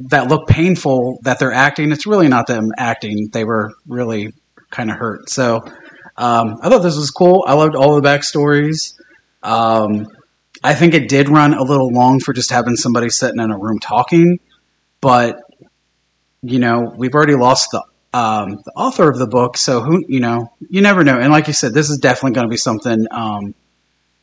that 0.08 0.28
look 0.28 0.46
painful 0.48 1.18
that 1.22 1.38
they're 1.40 1.52
acting, 1.52 1.90
it's 1.92 2.06
really 2.06 2.28
not 2.28 2.46
them 2.46 2.70
acting. 2.78 3.28
They 3.32 3.44
were 3.44 3.72
really 3.88 4.32
kind 4.70 4.90
of 4.90 4.96
hurt. 4.96 5.28
So 5.28 5.60
um, 6.20 6.58
I 6.60 6.68
thought 6.68 6.82
this 6.82 6.98
was 6.98 7.10
cool. 7.10 7.44
I 7.48 7.54
loved 7.54 7.74
all 7.74 7.98
the 7.98 8.06
backstories. 8.06 8.94
Um, 9.42 10.06
I 10.62 10.74
think 10.74 10.92
it 10.92 11.08
did 11.08 11.30
run 11.30 11.54
a 11.54 11.62
little 11.62 11.88
long 11.88 12.20
for 12.20 12.34
just 12.34 12.50
having 12.50 12.76
somebody 12.76 13.08
sitting 13.08 13.40
in 13.40 13.50
a 13.50 13.56
room 13.56 13.78
talking, 13.78 14.38
but 15.00 15.40
you 16.42 16.58
know 16.58 16.92
we've 16.94 17.14
already 17.14 17.36
lost 17.36 17.70
the 17.72 17.82
um, 18.12 18.60
the 18.66 18.72
author 18.76 19.08
of 19.08 19.16
the 19.18 19.26
book, 19.26 19.56
so 19.56 19.80
who 19.80 20.04
you 20.08 20.20
know 20.20 20.52
you 20.68 20.82
never 20.82 21.04
know. 21.04 21.18
And 21.18 21.32
like 21.32 21.46
you 21.46 21.54
said, 21.54 21.72
this 21.72 21.88
is 21.88 21.96
definitely 21.96 22.34
going 22.34 22.46
to 22.46 22.50
be 22.50 22.58
something. 22.58 23.06
Um, 23.10 23.54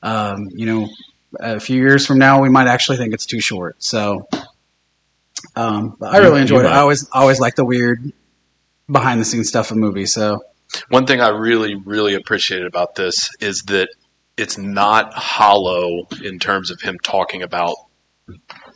um, 0.03 0.49
you 0.51 0.67
know, 0.67 0.87
a 1.39 1.59
few 1.59 1.77
years 1.77 2.05
from 2.05 2.19
now, 2.19 2.43
we 2.43 2.49
might 2.49 2.67
actually 2.67 2.97
think 2.97 3.15
it's 3.15 3.25
too 3.25 3.41
short. 3.41 3.81
So, 3.81 4.27
um, 5.55 5.95
but 5.99 6.13
I 6.13 6.19
really 6.19 6.41
enjoyed 6.41 6.65
it. 6.65 6.71
I 6.71 6.77
always 6.77 7.09
I 7.11 7.21
always 7.21 7.39
like 7.39 7.55
the 7.55 7.65
weird 7.65 8.13
behind 8.91 9.19
the 9.19 9.25
scenes 9.25 9.47
stuff 9.47 9.71
of 9.71 9.77
movies. 9.77 10.13
So 10.13 10.43
One 10.89 11.05
thing 11.05 11.21
I 11.21 11.29
really, 11.29 11.75
really 11.75 12.13
appreciated 12.13 12.65
about 12.65 12.95
this 12.95 13.29
is 13.39 13.63
that 13.63 13.89
it's 14.37 14.57
not 14.57 15.13
hollow 15.13 16.07
in 16.23 16.39
terms 16.39 16.71
of 16.71 16.81
him 16.81 16.97
talking 17.01 17.41
about 17.41 17.75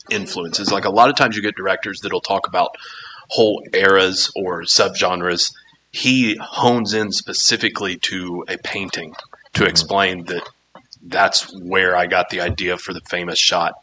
influences. 0.09 0.71
Like 0.71 0.85
a 0.85 0.89
lot 0.89 1.09
of 1.09 1.15
times 1.15 1.35
you 1.35 1.41
get 1.41 1.55
directors 1.55 1.99
that'll 2.01 2.21
talk 2.21 2.47
about 2.47 2.75
whole 3.29 3.63
eras 3.73 4.31
or 4.35 4.63
subgenres. 4.63 5.53
He 5.91 6.37
hones 6.39 6.93
in 6.93 7.11
specifically 7.11 7.97
to 7.97 8.45
a 8.47 8.57
painting 8.57 9.13
to 9.53 9.61
mm-hmm. 9.61 9.69
explain 9.69 10.25
that 10.25 10.47
that's 11.03 11.51
where 11.59 11.95
I 11.95 12.07
got 12.07 12.29
the 12.29 12.41
idea 12.41 12.77
for 12.77 12.93
the 12.93 13.01
famous 13.09 13.39
shot 13.39 13.73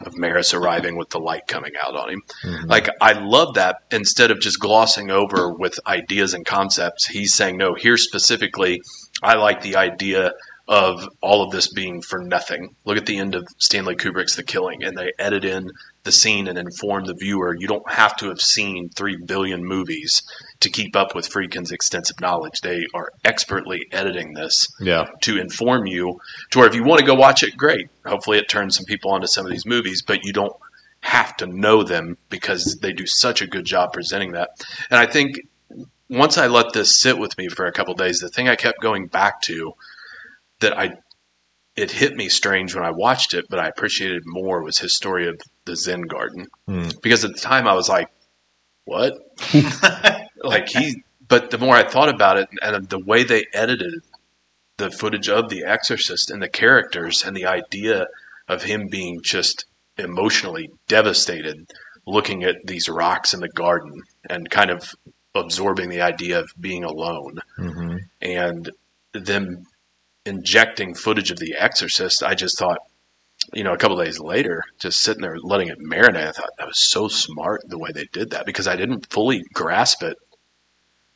of 0.00 0.14
Merrin 0.14 0.54
arriving 0.54 0.96
with 0.96 1.10
the 1.10 1.18
light 1.18 1.46
coming 1.46 1.72
out 1.82 1.94
on 1.94 2.10
him. 2.10 2.22
Mm-hmm. 2.44 2.70
Like 2.70 2.88
I 3.00 3.12
love 3.12 3.54
that 3.54 3.82
instead 3.90 4.30
of 4.30 4.40
just 4.40 4.60
glossing 4.60 5.10
over 5.10 5.52
with 5.52 5.78
ideas 5.86 6.34
and 6.34 6.46
concepts, 6.46 7.06
he's 7.06 7.34
saying 7.34 7.56
no, 7.56 7.74
here 7.74 7.96
specifically 7.96 8.80
I 9.22 9.34
like 9.34 9.60
the 9.60 9.76
idea 9.76 10.32
of 10.68 11.08
all 11.20 11.42
of 11.42 11.50
this 11.50 11.72
being 11.72 12.00
for 12.00 12.20
nothing. 12.20 12.76
Look 12.84 12.96
at 12.96 13.06
the 13.06 13.18
end 13.18 13.34
of 13.34 13.46
Stanley 13.58 13.96
Kubrick's 13.96 14.36
The 14.36 14.44
Killing 14.44 14.84
and 14.84 14.96
they 14.96 15.12
edit 15.18 15.44
in 15.44 15.70
the 16.04 16.12
scene 16.12 16.46
and 16.46 16.56
inform 16.56 17.04
the 17.04 17.14
viewer 17.14 17.56
you 17.58 17.66
don't 17.66 17.90
have 17.90 18.16
to 18.16 18.28
have 18.28 18.40
seen 18.40 18.88
3 18.88 19.16
billion 19.26 19.64
movies 19.64 20.22
to 20.60 20.70
keep 20.70 20.94
up 20.94 21.14
with 21.14 21.28
Friedkin's 21.28 21.72
extensive 21.72 22.20
knowledge. 22.20 22.60
They 22.60 22.84
are 22.94 23.10
expertly 23.24 23.86
editing 23.92 24.34
this 24.34 24.66
Yeah. 24.80 25.06
to 25.22 25.38
inform 25.38 25.86
you 25.86 26.20
to 26.50 26.58
where 26.58 26.68
if 26.68 26.74
you 26.74 26.84
want 26.84 27.00
to 27.00 27.06
go 27.06 27.14
watch 27.14 27.42
it, 27.42 27.56
great. 27.56 27.88
Hopefully 28.04 28.38
it 28.38 28.48
turns 28.48 28.76
some 28.76 28.84
people 28.84 29.10
onto 29.10 29.26
some 29.26 29.46
of 29.46 29.52
these 29.52 29.64
movies, 29.66 30.02
but 30.06 30.24
you 30.24 30.32
don't 30.32 30.52
have 31.00 31.34
to 31.38 31.46
know 31.46 31.82
them 31.82 32.18
because 32.28 32.78
they 32.82 32.92
do 32.92 33.06
such 33.06 33.40
a 33.40 33.46
good 33.46 33.64
job 33.64 33.92
presenting 33.92 34.32
that. 34.32 34.50
And 34.90 35.00
I 35.00 35.06
think 35.06 35.36
once 36.10 36.36
I 36.36 36.46
let 36.48 36.72
this 36.74 37.00
sit 37.00 37.16
with 37.18 37.36
me 37.38 37.48
for 37.48 37.64
a 37.64 37.72
couple 37.72 37.94
days, 37.94 38.18
the 38.18 38.28
thing 38.28 38.48
I 38.48 38.56
kept 38.56 38.80
going 38.80 39.06
back 39.06 39.40
to 39.42 39.72
that 40.60 40.78
I 40.78 40.92
it 41.76 41.90
hit 41.92 42.14
me 42.16 42.28
strange 42.28 42.74
when 42.74 42.84
I 42.84 42.90
watched 42.90 43.32
it, 43.32 43.46
but 43.48 43.58
I 43.60 43.68
appreciated 43.68 44.24
more 44.26 44.62
was 44.62 44.78
his 44.78 44.94
story 44.94 45.28
of 45.28 45.40
the 45.64 45.76
Zen 45.76 46.02
garden. 46.02 46.48
Hmm. 46.66 46.88
Because 47.00 47.24
at 47.24 47.32
the 47.32 47.38
time 47.40 47.66
I 47.66 47.72
was 47.74 47.88
like, 47.88 48.08
what? 48.84 49.14
like 50.42 50.68
he 50.68 51.02
but 51.28 51.50
the 51.50 51.58
more 51.58 51.76
I 51.76 51.88
thought 51.88 52.08
about 52.08 52.38
it 52.38 52.48
and 52.62 52.88
the 52.88 52.98
way 52.98 53.22
they 53.22 53.46
edited 53.52 54.02
the 54.78 54.90
footage 54.90 55.28
of 55.28 55.48
The 55.48 55.64
Exorcist 55.64 56.30
and 56.30 56.42
the 56.42 56.48
characters 56.48 57.22
and 57.24 57.36
the 57.36 57.46
idea 57.46 58.06
of 58.48 58.62
him 58.62 58.88
being 58.88 59.20
just 59.22 59.66
emotionally 59.96 60.70
devastated 60.88 61.70
looking 62.06 62.44
at 62.44 62.56
these 62.64 62.88
rocks 62.88 63.34
in 63.34 63.40
the 63.40 63.48
garden 63.48 64.02
and 64.28 64.50
kind 64.50 64.70
of 64.70 64.94
absorbing 65.34 65.90
the 65.90 66.00
idea 66.00 66.40
of 66.40 66.52
being 66.58 66.84
alone 66.84 67.38
hmm 67.56 67.96
and 68.20 68.70
them 69.12 69.64
injecting 70.24 70.94
footage 70.94 71.30
of 71.30 71.38
The 71.38 71.54
Exorcist, 71.58 72.22
I 72.22 72.34
just 72.34 72.58
thought, 72.58 72.78
you 73.52 73.64
know, 73.64 73.72
a 73.72 73.78
couple 73.78 73.96
days 73.96 74.20
later, 74.20 74.62
just 74.78 75.00
sitting 75.00 75.22
there 75.22 75.36
letting 75.38 75.68
it 75.68 75.78
marinate, 75.80 76.28
I 76.28 76.32
thought 76.32 76.50
that 76.58 76.66
was 76.66 76.78
so 76.78 77.08
smart 77.08 77.62
the 77.66 77.78
way 77.78 77.90
they 77.92 78.06
did 78.12 78.30
that 78.30 78.46
because 78.46 78.68
I 78.68 78.76
didn't 78.76 79.10
fully 79.10 79.42
grasp 79.52 80.02
it 80.02 80.16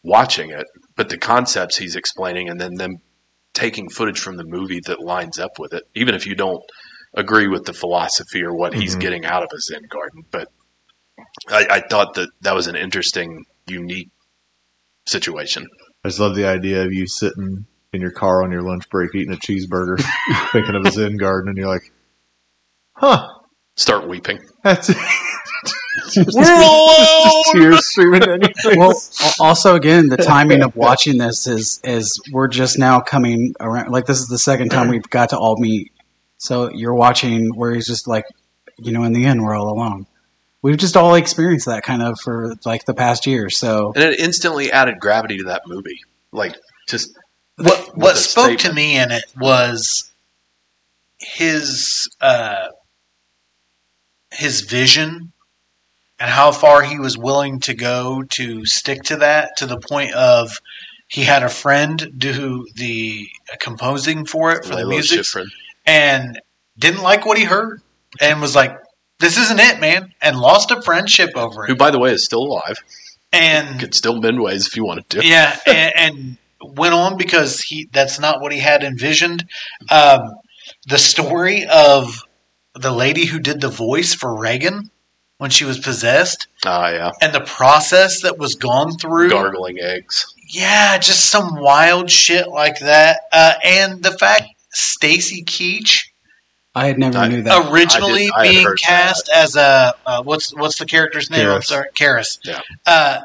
watching 0.05 0.50
it, 0.50 0.66
but 0.96 1.09
the 1.09 1.18
concepts 1.18 1.76
he's 1.76 1.96
explaining 1.96 2.48
and 2.48 2.61
then 2.61 2.74
them 2.74 2.98
taking 3.55 3.88
footage 3.88 4.20
from 4.20 4.36
the 4.36 4.44
movie 4.44 4.80
that 4.86 5.00
lines 5.00 5.38
up 5.38 5.59
with 5.59 5.72
it, 5.72 5.82
even 5.94 6.14
if 6.14 6.26
you 6.26 6.34
don't 6.34 6.62
agree 7.16 7.48
with 7.48 7.64
the 7.64 7.72
philosophy 7.72 8.42
or 8.42 8.55
what 8.55 8.74
he's 8.74 8.96
Mhm. 8.96 9.00
getting 9.00 9.24
out 9.24 9.42
of 9.42 9.48
a 9.55 9.61
Zen 9.61 9.82
garden. 9.88 10.22
But 10.30 10.48
I, 11.48 11.66
I 11.70 11.80
thought 11.88 12.14
that 12.14 12.28
that 12.42 12.55
was 12.55 12.66
an 12.66 12.76
interesting, 12.76 13.44
unique 13.66 14.11
situation. 15.07 15.66
I 16.05 16.09
just 16.09 16.20
love 16.20 16.34
the 16.34 16.46
idea 16.46 16.84
of 16.84 16.92
you 16.92 17.07
sitting 17.07 17.66
in 17.92 18.00
your 18.00 18.11
car 18.11 18.42
on 18.42 18.50
your 18.50 18.62
lunch 18.62 18.88
break 18.90 19.14
eating 19.14 19.32
a 19.32 19.36
cheeseburger, 19.36 20.02
thinking 20.52 20.74
of 20.74 20.84
a 20.84 20.90
Zen 20.90 21.16
garden, 21.16 21.48
and 21.48 21.57
you're 21.57 21.68
like, 21.68 21.92
huh, 22.94 23.28
Start 23.76 24.09
weeping. 24.09 24.38
that's 24.62 24.90
We're 26.16 26.55
alone. 26.62 27.42
Tears 27.53 27.86
streaming 27.86 28.20
down 28.20 28.40
your 28.40 28.51
face. 28.62 28.76
well, 28.76 29.01
also 29.40 29.76
again, 29.76 30.09
the 30.09 30.16
timing 30.16 30.62
of 30.62 30.74
watching 30.76 31.18
this 31.18 31.47
is 31.47 31.80
is 31.84 32.20
we're 32.32 32.49
just 32.49 32.78
now 32.78 33.01
coming 33.01 33.55
around. 33.61 33.90
Like 33.90 34.07
this 34.07 34.18
is 34.18 34.26
the 34.26 34.38
second 34.38 34.70
time 34.70 34.88
we've 34.88 35.09
got 35.09 35.30
to 35.30 35.38
all 35.38 35.57
meet. 35.59 35.92
So 36.38 36.70
you're 36.70 36.95
watching 36.95 37.51
where 37.55 37.72
he's 37.72 37.86
just 37.86 38.09
like, 38.09 38.24
you 38.78 38.92
know, 38.92 39.05
in 39.05 39.12
the 39.12 39.24
end, 39.24 39.42
we're 39.42 39.55
all 39.55 39.68
alone. 39.68 40.07
We've 40.62 40.76
just 40.76 40.97
all 40.97 41.14
experienced 41.14 41.66
that 41.66 41.82
kind 41.82 42.03
of 42.03 42.18
for 42.20 42.55
like 42.64 42.86
the 42.86 42.95
past 42.95 43.26
year. 43.26 43.51
So 43.51 43.92
and 43.95 44.05
it 44.05 44.18
instantly 44.18 44.72
added 44.72 44.99
gravity 44.99 45.38
to 45.38 45.45
that 45.45 45.62
movie. 45.66 46.01
Like 46.32 46.57
just 46.88 47.16
what 47.57 47.97
what 47.97 48.14
a 48.14 48.18
spoke 48.18 48.59
to 48.61 48.72
me 48.72 48.97
in 48.99 49.12
it 49.12 49.24
was 49.38 50.12
his 51.20 52.09
uh, 52.20 52.68
his 54.32 54.62
vision 54.62 55.32
and 56.18 56.30
how 56.30 56.52
far 56.52 56.82
he 56.82 56.98
was 56.98 57.18
willing 57.18 57.60
to 57.60 57.74
go 57.74 58.22
to 58.30 58.64
stick 58.64 59.02
to 59.04 59.16
that 59.16 59.56
to 59.56 59.66
the 59.66 59.78
point 59.78 60.12
of 60.14 60.60
he 61.08 61.22
had 61.24 61.42
a 61.42 61.48
friend 61.48 62.12
do 62.16 62.66
the 62.74 63.28
composing 63.60 64.24
for 64.24 64.52
it 64.52 64.64
for 64.64 64.76
the 64.76 64.86
music 64.86 65.24
and 65.86 66.40
didn't 66.78 67.02
like 67.02 67.26
what 67.26 67.38
he 67.38 67.44
heard 67.44 67.80
and 68.20 68.40
was 68.40 68.54
like 68.54 68.76
this 69.20 69.38
isn't 69.38 69.60
it 69.60 69.80
man 69.80 70.12
and 70.20 70.38
lost 70.38 70.70
a 70.70 70.82
friendship 70.82 71.30
over 71.36 71.64
it 71.64 71.68
who, 71.68 71.76
by 71.76 71.90
the 71.90 71.98
way, 71.98 72.12
is 72.12 72.24
still 72.24 72.42
alive. 72.42 72.76
and 73.32 73.80
Could 73.80 73.94
still 73.94 74.20
mend 74.20 74.40
ways 74.40 74.66
if 74.66 74.76
you 74.76 74.84
wanted 74.84 75.08
to. 75.10 75.24
yeah, 75.24 75.56
and, 75.66 75.92
and 75.96 76.38
went 76.76 76.94
on 76.94 77.16
because 77.16 77.60
he 77.60 77.88
that's 77.92 78.18
not 78.18 78.40
what 78.40 78.52
he 78.52 78.58
had 78.58 78.82
envisioned. 78.82 79.44
Um, 79.90 80.20
the 80.86 80.98
story 80.98 81.64
of 81.66 82.22
the 82.74 82.92
lady 82.92 83.26
who 83.26 83.38
did 83.38 83.60
the 83.60 83.68
voice 83.68 84.14
for 84.14 84.38
Regan 84.38 84.90
when 85.39 85.51
she 85.51 85.64
was 85.64 85.78
possessed 85.78 86.47
Ah, 86.64 86.89
yeah. 86.91 87.11
and 87.20 87.32
the 87.35 87.41
process 87.41 88.22
that 88.22 88.39
was 88.39 88.55
gone 88.55 88.93
through. 88.93 89.30
Gargling 89.30 89.78
eggs. 89.80 90.26
Yeah, 90.49 90.97
just 90.99 91.26
some 91.30 91.57
wild 91.57 92.11
shit 92.11 92.49
like 92.49 92.78
that. 92.80 93.20
Uh, 93.32 93.55
and 93.64 94.03
the 94.03 94.12
fact 94.12 94.45
Stacy 94.70 95.43
Keach 95.45 96.07
I 96.74 96.87
had 96.87 96.99
never 96.99 97.18
I- 97.18 97.28
knew 97.28 97.43
that. 97.43 97.70
originally 97.72 98.30
I 98.35 98.47
had 98.47 98.53
being 98.53 98.66
heard 98.66 98.78
cast 98.80 99.28
as 99.35 99.55
a 99.57 99.95
uh, 100.07 100.22
what's 100.22 100.55
what's 100.55 100.78
the 100.78 100.87
character's 100.87 101.30
name? 101.30 101.49
I'm 101.49 101.62
sorry, 101.62 101.89
Karras. 101.95 102.39
Yeah. 102.45 102.61
Uh, 102.87 103.20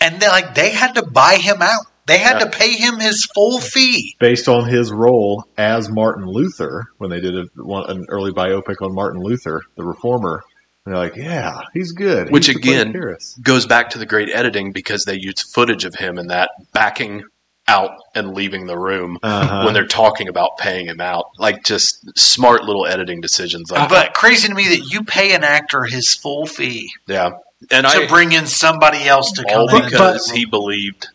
and 0.00 0.20
they 0.20 0.28
like 0.28 0.54
they 0.54 0.70
had 0.70 0.94
to 0.94 1.02
buy 1.06 1.36
him 1.36 1.58
out. 1.62 1.86
They 2.06 2.18
had 2.18 2.40
Yeah. 2.40 2.46
to 2.46 2.50
pay 2.58 2.72
him 2.72 2.98
his 2.98 3.24
full 3.26 3.60
fee. 3.60 4.16
Based 4.18 4.48
on 4.48 4.64
his 4.68 4.90
role 4.90 5.44
as 5.56 5.88
Martin 5.88 6.26
Luther 6.26 6.86
when 6.98 7.08
they 7.10 7.20
did 7.20 7.36
a, 7.36 7.44
one, 7.54 7.88
an 7.88 8.06
early 8.08 8.32
biopic 8.32 8.76
on 8.82 8.94
Martin 8.94 9.22
Luther, 9.22 9.60
the 9.76 9.84
reformer. 9.84 10.42
And 10.86 10.94
they're 10.94 11.02
like, 11.02 11.16
yeah, 11.16 11.60
he's 11.74 11.92
good. 11.92 12.30
Which 12.30 12.46
He 12.46 12.52
used 12.52 12.62
to 12.62 12.68
play 12.68 12.80
again- 12.80 13.16
Goes 13.42 13.66
back 13.66 13.90
to 13.90 13.98
the 13.98 14.06
great 14.06 14.30
editing 14.30 14.72
because 14.72 15.04
they 15.04 15.14
use 15.18 15.40
footage 15.42 15.84
of 15.84 15.94
him 15.94 16.18
in 16.18 16.28
that 16.28 16.50
backing 16.72 17.22
out 17.68 17.90
and 18.14 18.34
leaving 18.34 18.66
the 18.66 18.78
room 18.78 19.18
Uh-huh. 19.22 19.62
when 19.64 19.74
they're 19.74 19.86
talking 19.86 20.28
about 20.28 20.56
paying 20.58 20.86
him 20.86 21.00
out. 21.00 21.26
Like 21.38 21.62
just 21.64 22.18
smart 22.18 22.64
little 22.64 22.86
editing 22.86 23.20
decisions 23.20 23.70
like 23.70 23.88
that. 23.88 24.06
But 24.06 24.14
crazy 24.14 24.48
to 24.48 24.54
me 24.54 24.68
that 24.68 24.90
you 24.90 25.04
pay 25.04 25.34
an 25.34 25.44
actor 25.44 25.84
his 25.84 26.14
full 26.14 26.46
fee 26.46 26.90
Yeah. 27.06 27.30
And 27.70 27.86
to 27.86 27.92
I 27.92 28.06
bring 28.06 28.32
in 28.32 28.46
somebody 28.46 29.06
else 29.06 29.32
to 29.32 29.44
come 29.44 29.60
all 29.60 29.68
in. 29.68 29.82
and- 29.82 29.90
because 29.90 30.30
he 30.30 30.46
believed 30.46 31.08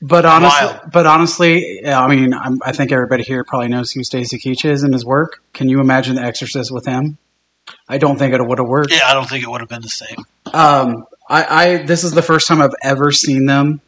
But 0.00 0.24
honestly, 0.24 0.66
Wild. 0.66 0.80
but 0.92 1.06
honestly, 1.06 1.84
I 1.86 2.06
mean, 2.08 2.32
I'm, 2.34 2.60
I 2.64 2.72
think 2.72 2.90
everybody 2.92 3.24
here 3.24 3.44
probably 3.44 3.68
knows 3.68 3.90
who 3.92 4.02
Stacy 4.04 4.38
Keach 4.38 4.64
is 4.64 4.82
and 4.84 4.92
his 4.94 5.04
work. 5.04 5.42
Can 5.52 5.68
you 5.68 5.80
imagine 5.80 6.14
The 6.14 6.22
Exorcist 6.22 6.70
with 6.72 6.86
him? 6.86 7.18
I 7.88 7.98
don't 7.98 8.18
think 8.18 8.34
it 8.34 8.44
would 8.44 8.58
have 8.58 8.68
worked. 8.68 8.92
yeah, 8.92 9.06
I 9.06 9.14
don't 9.14 9.28
think 9.28 9.44
it 9.44 9.50
would 9.50 9.60
have 9.60 9.68
been 9.68 9.82
the 9.82 9.88
same. 9.88 10.16
Um, 10.52 11.04
I, 11.28 11.44
I 11.64 11.82
this 11.84 12.04
is 12.04 12.12
the 12.12 12.22
first 12.22 12.48
time 12.48 12.60
I've 12.60 12.74
ever 12.82 13.10
seen 13.12 13.46
them 13.46 13.80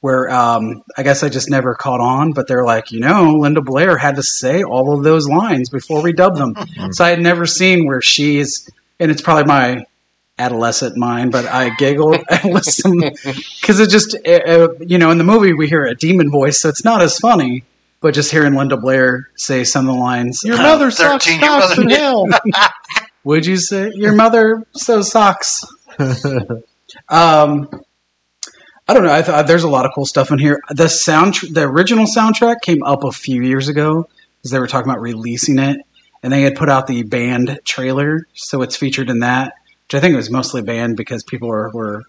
where 0.00 0.28
um, 0.30 0.82
I 0.96 1.04
guess 1.04 1.22
I 1.22 1.28
just 1.28 1.48
never 1.48 1.74
caught 1.76 2.00
on, 2.00 2.32
but 2.32 2.48
they're 2.48 2.64
like, 2.64 2.90
you 2.90 2.98
know, 2.98 3.34
Linda 3.34 3.60
Blair 3.62 3.96
had 3.96 4.16
to 4.16 4.22
say 4.24 4.64
all 4.64 4.96
of 4.98 5.04
those 5.04 5.28
lines 5.28 5.70
before 5.70 6.02
we 6.02 6.12
dubbed 6.12 6.38
them. 6.38 6.56
so 6.90 7.04
I 7.04 7.10
had 7.10 7.20
never 7.20 7.46
seen 7.46 7.86
where 7.86 8.00
she's, 8.02 8.68
and 8.98 9.12
it's 9.12 9.22
probably 9.22 9.44
my 9.44 9.86
adolescent 10.40 10.96
mind, 10.96 11.30
but 11.30 11.46
I 11.46 11.70
giggled 11.76 12.16
and 12.30 12.52
listened 12.52 13.16
because 13.60 13.78
it 13.78 13.90
just, 13.90 14.16
uh, 14.26 14.30
uh, 14.30 14.68
you 14.80 14.98
know, 14.98 15.12
in 15.12 15.18
the 15.18 15.24
movie 15.24 15.52
we 15.52 15.68
hear 15.68 15.84
a 15.84 15.94
demon 15.94 16.32
voice, 16.32 16.60
so 16.60 16.68
it's 16.68 16.84
not 16.84 17.00
as 17.00 17.18
funny. 17.18 17.62
But 18.00 18.14
just 18.14 18.32
hearing 18.32 18.54
Linda 18.54 18.76
Blair 18.76 19.28
say 19.36 19.62
some 19.62 19.88
of 19.88 19.94
the 19.94 20.00
lines, 20.00 20.40
Your 20.42 20.56
mother 20.56 20.90
sucks 20.90 21.24
13 21.26 21.40
your 21.40 21.50
mother- 21.60 21.82
in 21.82 21.90
hell. 21.90 22.26
would 23.24 23.46
you 23.46 23.56
say 23.56 23.92
your 23.94 24.14
mother 24.14 24.64
sews 24.74 25.10
socks? 25.10 25.64
um, 27.08 27.68
I 28.88 28.94
don't 28.94 29.04
know. 29.04 29.12
I 29.12 29.22
thought 29.22 29.46
there's 29.46 29.62
a 29.62 29.68
lot 29.68 29.86
of 29.86 29.92
cool 29.94 30.06
stuff 30.06 30.30
in 30.30 30.38
here. 30.38 30.60
The 30.70 30.88
sound, 30.88 31.36
the 31.50 31.62
original 31.62 32.06
soundtrack 32.06 32.62
came 32.62 32.82
up 32.82 33.04
a 33.04 33.12
few 33.12 33.42
years 33.42 33.68
ago 33.68 34.08
because 34.38 34.50
they 34.50 34.58
were 34.58 34.66
talking 34.66 34.90
about 34.90 35.00
releasing 35.00 35.58
it, 35.58 35.78
and 36.22 36.32
they 36.32 36.42
had 36.42 36.56
put 36.56 36.68
out 36.68 36.86
the 36.86 37.02
band 37.04 37.60
trailer, 37.64 38.26
so 38.34 38.62
it's 38.62 38.76
featured 38.76 39.08
in 39.08 39.20
that. 39.20 39.54
Which 39.84 39.94
I 39.94 40.00
think 40.00 40.14
it 40.14 40.16
was 40.16 40.30
mostly 40.30 40.62
banned 40.62 40.96
because 40.96 41.22
people 41.22 41.48
were, 41.48 41.70
were 41.72 42.02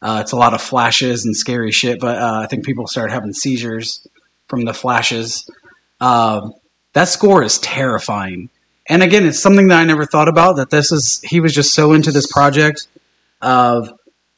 uh, 0.00 0.20
it's 0.22 0.32
a 0.32 0.36
lot 0.36 0.54
of 0.54 0.60
flashes 0.62 1.24
and 1.24 1.36
scary 1.36 1.72
shit. 1.72 2.00
But 2.00 2.18
uh, 2.18 2.40
I 2.44 2.46
think 2.46 2.64
people 2.64 2.86
started 2.86 3.12
having 3.12 3.32
seizures 3.32 4.06
from 4.48 4.64
the 4.64 4.74
flashes. 4.74 5.48
Um, 6.00 6.54
that 6.92 7.08
score 7.08 7.42
is 7.42 7.58
terrifying. 7.58 8.50
And 8.88 9.02
again, 9.02 9.26
it's 9.26 9.40
something 9.40 9.68
that 9.68 9.78
I 9.78 9.84
never 9.84 10.04
thought 10.04 10.28
about. 10.28 10.56
That 10.56 10.70
this 10.70 10.92
is 10.92 11.20
he 11.24 11.40
was 11.40 11.54
just 11.54 11.74
so 11.74 11.92
into 11.92 12.10
this 12.12 12.26
project. 12.26 12.88
Of 13.40 13.90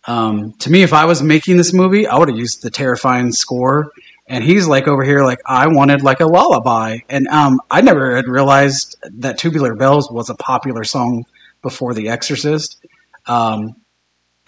um, 0.06 0.52
to 0.60 0.70
me, 0.70 0.82
if 0.82 0.92
I 0.92 1.06
was 1.06 1.22
making 1.22 1.56
this 1.56 1.72
movie, 1.72 2.06
I 2.06 2.18
would 2.18 2.28
have 2.28 2.38
used 2.38 2.62
the 2.62 2.70
terrifying 2.70 3.32
score. 3.32 3.90
And 4.26 4.42
he's 4.42 4.66
like 4.66 4.88
over 4.88 5.02
here, 5.02 5.22
like 5.22 5.40
I 5.46 5.66
wanted 5.68 6.02
like 6.02 6.20
a 6.20 6.26
lullaby. 6.26 6.98
And 7.08 7.28
um, 7.28 7.60
I 7.70 7.82
never 7.82 8.16
had 8.16 8.26
realized 8.26 8.96
that 9.18 9.38
Tubular 9.38 9.74
Bells 9.74 10.10
was 10.10 10.30
a 10.30 10.34
popular 10.34 10.84
song 10.84 11.24
before 11.62 11.92
The 11.94 12.08
Exorcist. 12.08 12.84
Um, 13.26 13.76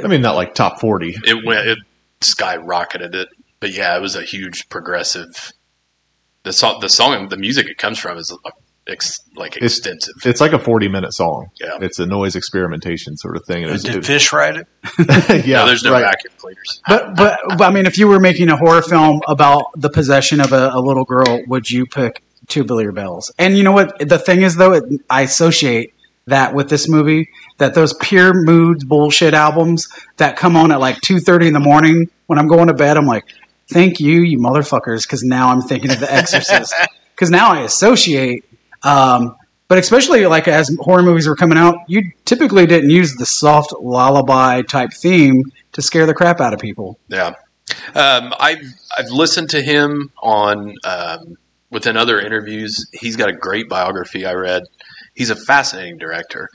I 0.03 0.09
mean, 0.09 0.23
not 0.23 0.35
like 0.35 0.55
top 0.55 0.81
40. 0.81 1.17
it 1.25 1.45
went 1.45 1.67
it 1.67 1.79
skyrocketed 2.21 3.15
it. 3.15 3.29
But 3.61 3.73
yeah, 3.73 3.97
it 3.97 4.01
was 4.01 4.17
a 4.17 4.23
huge 4.23 4.69
progressive. 4.69 5.53
The 6.43 6.53
song, 6.53 6.81
the 6.81 6.89
song, 6.89 7.29
the 7.29 7.37
music 7.37 7.67
it 7.69 7.79
comes 7.79 7.99
from 7.99 8.19
is 8.19 8.31
uh, 8.31 8.51
ex, 8.89 9.19
like 9.37 9.57
It's- 9.57 9.79
extensive. 9.79 10.15
It's 10.25 10.41
like 10.41 10.53
a 10.53 10.59
40 10.59 10.89
minute 10.89 11.13
song. 11.13 11.49
Yeah. 11.61 11.79
It's 11.81 11.99
a 11.99 12.07
noise 12.07 12.37
experimentation 12.37 13.17
sort 13.17 13.37
of 13.37 13.45
thing. 13.45 13.63
It 13.65 13.71
was- 13.71 13.83
Did 13.83 13.97
it- 13.97 14.07
Fish 14.07 14.33
write 14.33 14.57
it? 14.57 14.67
yeah, 15.47 15.59
no, 15.59 15.67
there's 15.67 15.83
no 15.83 15.93
right. 15.93 16.03
vacuum 16.05 16.33
cleaners. 16.39 16.81
but, 16.89 17.17
but 17.17 17.41
but 17.59 17.63
I 17.63 17.71
mean, 17.71 17.87
if 17.87 17.99
you 17.99 18.09
were 18.09 18.21
making 18.21 18.49
a 18.49 18.57
horror 18.57 18.83
film 18.83 19.21
about 19.29 19.67
the 19.77 19.91
possession 19.91 20.41
of 20.41 20.53
a, 20.53 20.71
a 20.73 20.81
little 20.81 21.05
girl, 21.05 21.43
would 21.49 21.71
you 21.71 21.87
pick 21.87 22.23
Tubular 22.49 22.93
Bells? 22.93 23.33
And 23.39 23.57
you 23.57 23.65
know 23.65 23.73
what? 23.73 23.99
The 23.99 24.19
thing 24.19 24.43
is, 24.43 24.57
though, 24.57 24.73
it, 24.75 24.85
I 25.11 25.23
associate 25.23 25.93
that 26.27 26.55
with 26.55 26.69
this 26.69 26.89
movie. 26.89 27.29
That 27.59 27.75
those 27.75 27.95
pure 27.95 28.35
moods 28.35 28.85
bullshit 28.85 29.33
albums 29.33 29.89
that 30.19 30.37
come 30.37 30.57
on 30.57 30.71
at 30.71 30.79
like 30.79 31.01
two 31.01 31.21
thirty 31.21 31.47
in 31.49 31.55
the 31.55 31.61
morning 31.61 32.11
when 32.27 32.39
I'm 32.39 32.49
going 32.49 32.67
to 32.69 32.75
bed, 32.75 32.99
I'm 32.99 33.07
like, 33.07 33.25
thank 33.73 33.99
you, 33.99 34.21
you 34.21 34.39
motherfuckers, 34.39 35.03
because 35.05 35.23
now 35.23 35.49
I'm 35.49 35.63
thinking 35.63 35.91
of 35.91 35.99
The 36.01 36.13
Exorcist. 36.13 36.75
Because 37.17 37.31
now 37.31 37.53
I 37.53 37.61
associate. 37.63 38.45
Um, 38.87 39.37
but 39.69 39.79
especially 39.79 40.27
like 40.27 40.47
as 40.47 40.75
horror 40.81 41.03
movies 41.03 41.27
were 41.27 41.35
coming 41.35 41.59
out, 41.59 41.79
you 41.89 42.13
typically 42.25 42.67
didn't 42.67 42.91
use 42.91 43.17
the 43.17 43.27
soft 43.27 43.73
lullaby 43.81 44.63
type 44.63 44.93
theme 44.93 45.43
to 45.73 45.83
scare 45.83 46.07
the 46.07 46.15
crap 46.15 46.41
out 46.41 46.55
of 46.55 46.61
people. 46.61 46.99
Yeah, 47.09 47.35
um, 47.95 48.33
I've 48.39 48.63
I've 48.97 49.11
listened 49.11 49.51
to 49.51 49.63
him 49.63 50.13
on 50.23 50.75
um, 50.85 51.37
within 51.71 51.97
other 51.97 52.21
interviews. 52.21 52.87
He's 52.93 53.17
got 53.17 53.29
a 53.29 53.33
great 53.33 53.69
biography 53.69 54.25
I 54.25 54.35
read. 54.35 54.63
He's 55.15 55.31
a 55.31 55.37
fascinating 55.37 55.99
director. 55.99 56.49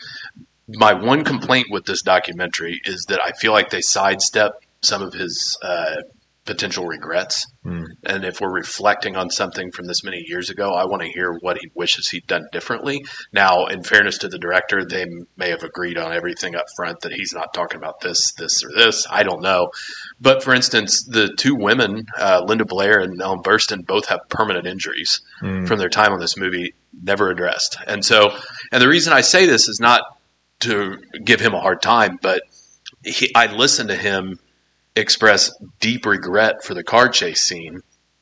My 0.69 0.93
one 0.93 1.25
complaint 1.25 1.67
with 1.69 1.85
this 1.85 2.01
documentary 2.01 2.79
is 2.85 3.05
that 3.09 3.19
I 3.21 3.31
feel 3.31 3.51
like 3.51 3.71
they 3.71 3.81
sidestep 3.81 4.53
some 4.81 5.01
of 5.01 5.11
his 5.13 5.57
uh, 5.61 5.95
potential 6.51 6.85
regrets. 6.85 7.45
Hmm. 7.63 7.83
And 8.05 8.25
if 8.25 8.41
we're 8.41 8.51
reflecting 8.51 9.15
on 9.15 9.29
something 9.29 9.71
from 9.71 9.85
this 9.85 10.03
many 10.03 10.21
years 10.27 10.49
ago, 10.49 10.73
I 10.73 10.85
want 10.85 11.01
to 11.03 11.07
hear 11.07 11.37
what 11.41 11.57
he 11.57 11.69
wishes 11.75 12.09
he'd 12.09 12.27
done 12.27 12.43
differently. 12.51 13.05
Now, 13.31 13.67
in 13.67 13.83
fairness 13.83 14.17
to 14.19 14.27
the 14.27 14.37
director, 14.37 14.83
they 14.83 15.05
may 15.37 15.49
have 15.49 15.63
agreed 15.63 15.97
on 15.97 16.11
everything 16.11 16.55
up 16.55 16.65
front 16.75 16.99
that 17.01 17.13
he's 17.13 17.33
not 17.33 17.53
talking 17.53 17.77
about 17.77 18.01
this, 18.01 18.33
this, 18.33 18.63
or 18.63 18.71
this. 18.75 19.07
I 19.09 19.23
don't 19.23 19.41
know. 19.41 19.69
But 20.19 20.43
for 20.43 20.53
instance, 20.53 21.05
the 21.07 21.33
two 21.37 21.55
women, 21.55 22.05
uh, 22.17 22.41
Linda 22.45 22.65
Blair 22.65 22.99
and 22.99 23.21
Ellen 23.21 23.41
Burstyn, 23.43 23.85
both 23.85 24.07
have 24.07 24.19
permanent 24.29 24.67
injuries 24.67 25.21
Mm. 25.41 25.67
from 25.67 25.79
their 25.79 25.89
time 25.89 26.11
on 26.13 26.19
this 26.19 26.37
movie, 26.37 26.73
never 27.01 27.29
addressed. 27.29 27.77
And 27.87 28.03
so, 28.05 28.35
and 28.71 28.81
the 28.81 28.87
reason 28.87 29.13
I 29.13 29.21
say 29.21 29.45
this 29.45 29.67
is 29.67 29.79
not 29.79 30.01
to 30.61 30.97
give 31.23 31.39
him 31.39 31.53
a 31.53 31.59
hard 31.59 31.81
time, 31.81 32.19
but 32.21 32.41
he, 33.03 33.31
I 33.35 33.47
listened 33.47 33.89
to 33.89 33.95
him 33.95 34.37
express 34.95 35.51
deep 35.79 36.05
regret 36.05 36.63
for 36.63 36.73
the 36.73 36.83
car 36.83 37.09
chase 37.09 37.41
scene 37.41 37.81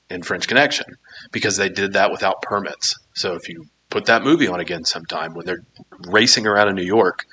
in 0.10 0.24
French 0.24 0.48
Connection 0.48 0.86
because 1.32 1.58
they 1.58 1.70
did 1.70 1.94
that 1.94 2.12
without 2.12 2.42
permits. 2.42 2.96
So 3.16 3.34
if 3.34 3.50
you 3.50 3.66
put 3.90 4.06
that 4.06 4.24
movie 4.24 4.48
on 4.48 4.60
again 4.60 4.86
sometime 4.86 5.34
when 5.34 5.46
they're 5.46 5.64
racing 6.08 6.46
around 6.48 6.70
in 6.70 6.76
New 6.76 6.84
York, 6.84 7.26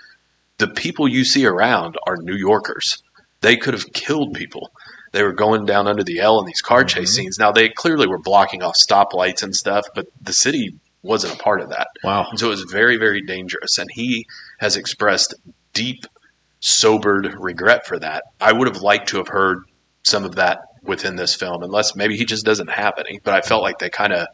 the 0.59 0.69
people 0.69 1.07
you 1.07 1.25
see 1.25 1.45
around 1.47 1.97
are 2.07 2.17
New 2.17 2.35
Yorkers. 2.37 3.03
They 3.43 3.57
could 3.57 3.75
have 3.75 3.93
killed 3.93 4.35
people. 4.35 4.71
They 5.13 5.23
were 5.23 5.33
going 5.33 5.67
down 5.67 5.87
under 5.87 6.03
the 6.03 6.19
L 6.21 6.41
in 6.41 6.47
these 6.47 6.63
car 6.63 6.85
chase 6.85 7.13
Mhm. 7.13 7.15
scenes. 7.15 7.39
Now 7.39 7.53
they 7.53 7.69
clearly 7.69 8.07
were 8.07 8.19
blocking 8.19 8.63
off 8.63 8.77
stoplights 8.77 9.43
and 9.43 9.55
stuff, 9.55 9.87
but 9.95 10.07
the 10.21 10.33
city 10.33 10.75
wasn't 11.03 11.35
a 11.35 11.39
part 11.39 11.61
of 11.61 11.69
that. 11.71 11.89
Wow. 12.03 12.27
And 12.31 12.39
so 12.39 12.47
it 12.47 12.51
was 12.51 12.63
very, 12.71 12.97
very 12.97 13.23
dangerous. 13.23 13.79
And 13.79 13.89
he 13.93 14.27
has 14.59 14.77
expressed 14.77 15.35
deep, 15.73 16.07
sobered 16.67 17.33
regret 17.39 17.87
for 17.87 17.99
that. 17.99 18.25
I 18.41 18.53
would 18.53 18.67
have 18.67 18.83
liked 18.83 19.09
to 19.11 19.19
have 19.19 19.29
heard 19.29 19.59
some 20.03 20.25
of 20.25 20.35
that 20.35 20.59
within 20.83 21.15
this 21.17 21.35
film, 21.35 21.63
unless 21.63 21.95
maybe 21.95 22.17
he 22.17 22.25
just 22.25 22.45
doesn't 22.45 22.71
have 22.71 22.95
any. 22.99 23.21
But 23.23 23.35
I 23.35 23.41
felt 23.41 23.63
like 23.63 23.79
they 23.79 23.89
kind 23.91 24.13
of 24.13 24.27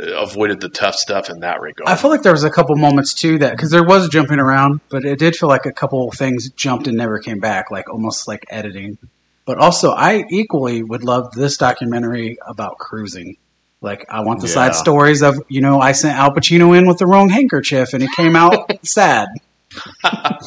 uh, 0.00 0.06
avoided 0.20 0.60
the 0.60 0.68
tough 0.68 0.96
stuff 0.96 1.30
in 1.30 1.40
that 1.40 1.60
regard. 1.60 1.88
I 1.88 1.94
feel 1.96 2.10
like 2.10 2.22
there 2.22 2.32
was 2.32 2.44
a 2.44 2.50
couple 2.50 2.76
moments 2.76 3.14
too 3.14 3.38
that 3.38 3.52
because 3.52 3.70
there 3.70 3.84
was 3.84 4.08
jumping 4.08 4.40
around, 4.40 4.80
but 4.88 5.04
it 5.04 5.18
did 5.20 5.36
feel 5.36 5.48
like 5.48 5.66
a 5.66 5.72
couple 5.72 6.10
things 6.12 6.50
jumped 6.50 6.88
and 6.88 6.96
never 6.96 7.18
came 7.20 7.38
back, 7.38 7.70
like 7.70 7.88
almost 7.92 8.26
like 8.26 8.44
editing. 8.50 8.98
But 9.44 9.58
also, 9.58 9.92
I 9.92 10.24
equally 10.28 10.82
would 10.82 11.04
love 11.04 11.32
this 11.32 11.56
documentary 11.56 12.38
about 12.44 12.78
cruising. 12.78 13.36
Like, 13.80 14.04
I 14.10 14.22
want 14.22 14.40
the 14.40 14.48
Yeah. 14.48 14.54
side 14.54 14.74
stories 14.74 15.22
of 15.22 15.36
you 15.48 15.60
know 15.60 15.78
I 15.80 15.92
sent 15.92 16.18
Al 16.18 16.32
Pacino 16.32 16.76
in 16.76 16.88
with 16.88 16.98
the 16.98 17.06
wrong 17.06 17.28
handkerchief 17.28 17.92
and 17.92 18.02
he 18.02 18.08
came 18.16 18.34
out 18.34 18.70
sad. 18.84 19.28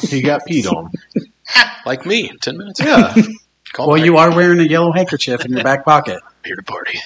He 0.02 0.22
got 0.22 0.42
peed 0.48 0.66
on. 0.72 0.92
like 1.86 2.06
me, 2.06 2.32
10 2.42 2.58
minutes 2.58 2.80
ago. 2.80 3.12
Yeah. 3.16 3.24
Well, 3.78 3.98
you 3.98 4.18
are 4.18 4.36
wearing 4.36 4.60
a 4.60 4.64
yellow 4.64 4.92
handkerchief 4.92 5.46
in 5.46 5.52
your 5.52 5.64
back 5.64 5.86
pocket. 5.86 6.20
here 6.44 6.56
to 6.56 6.64
party. 6.64 7.00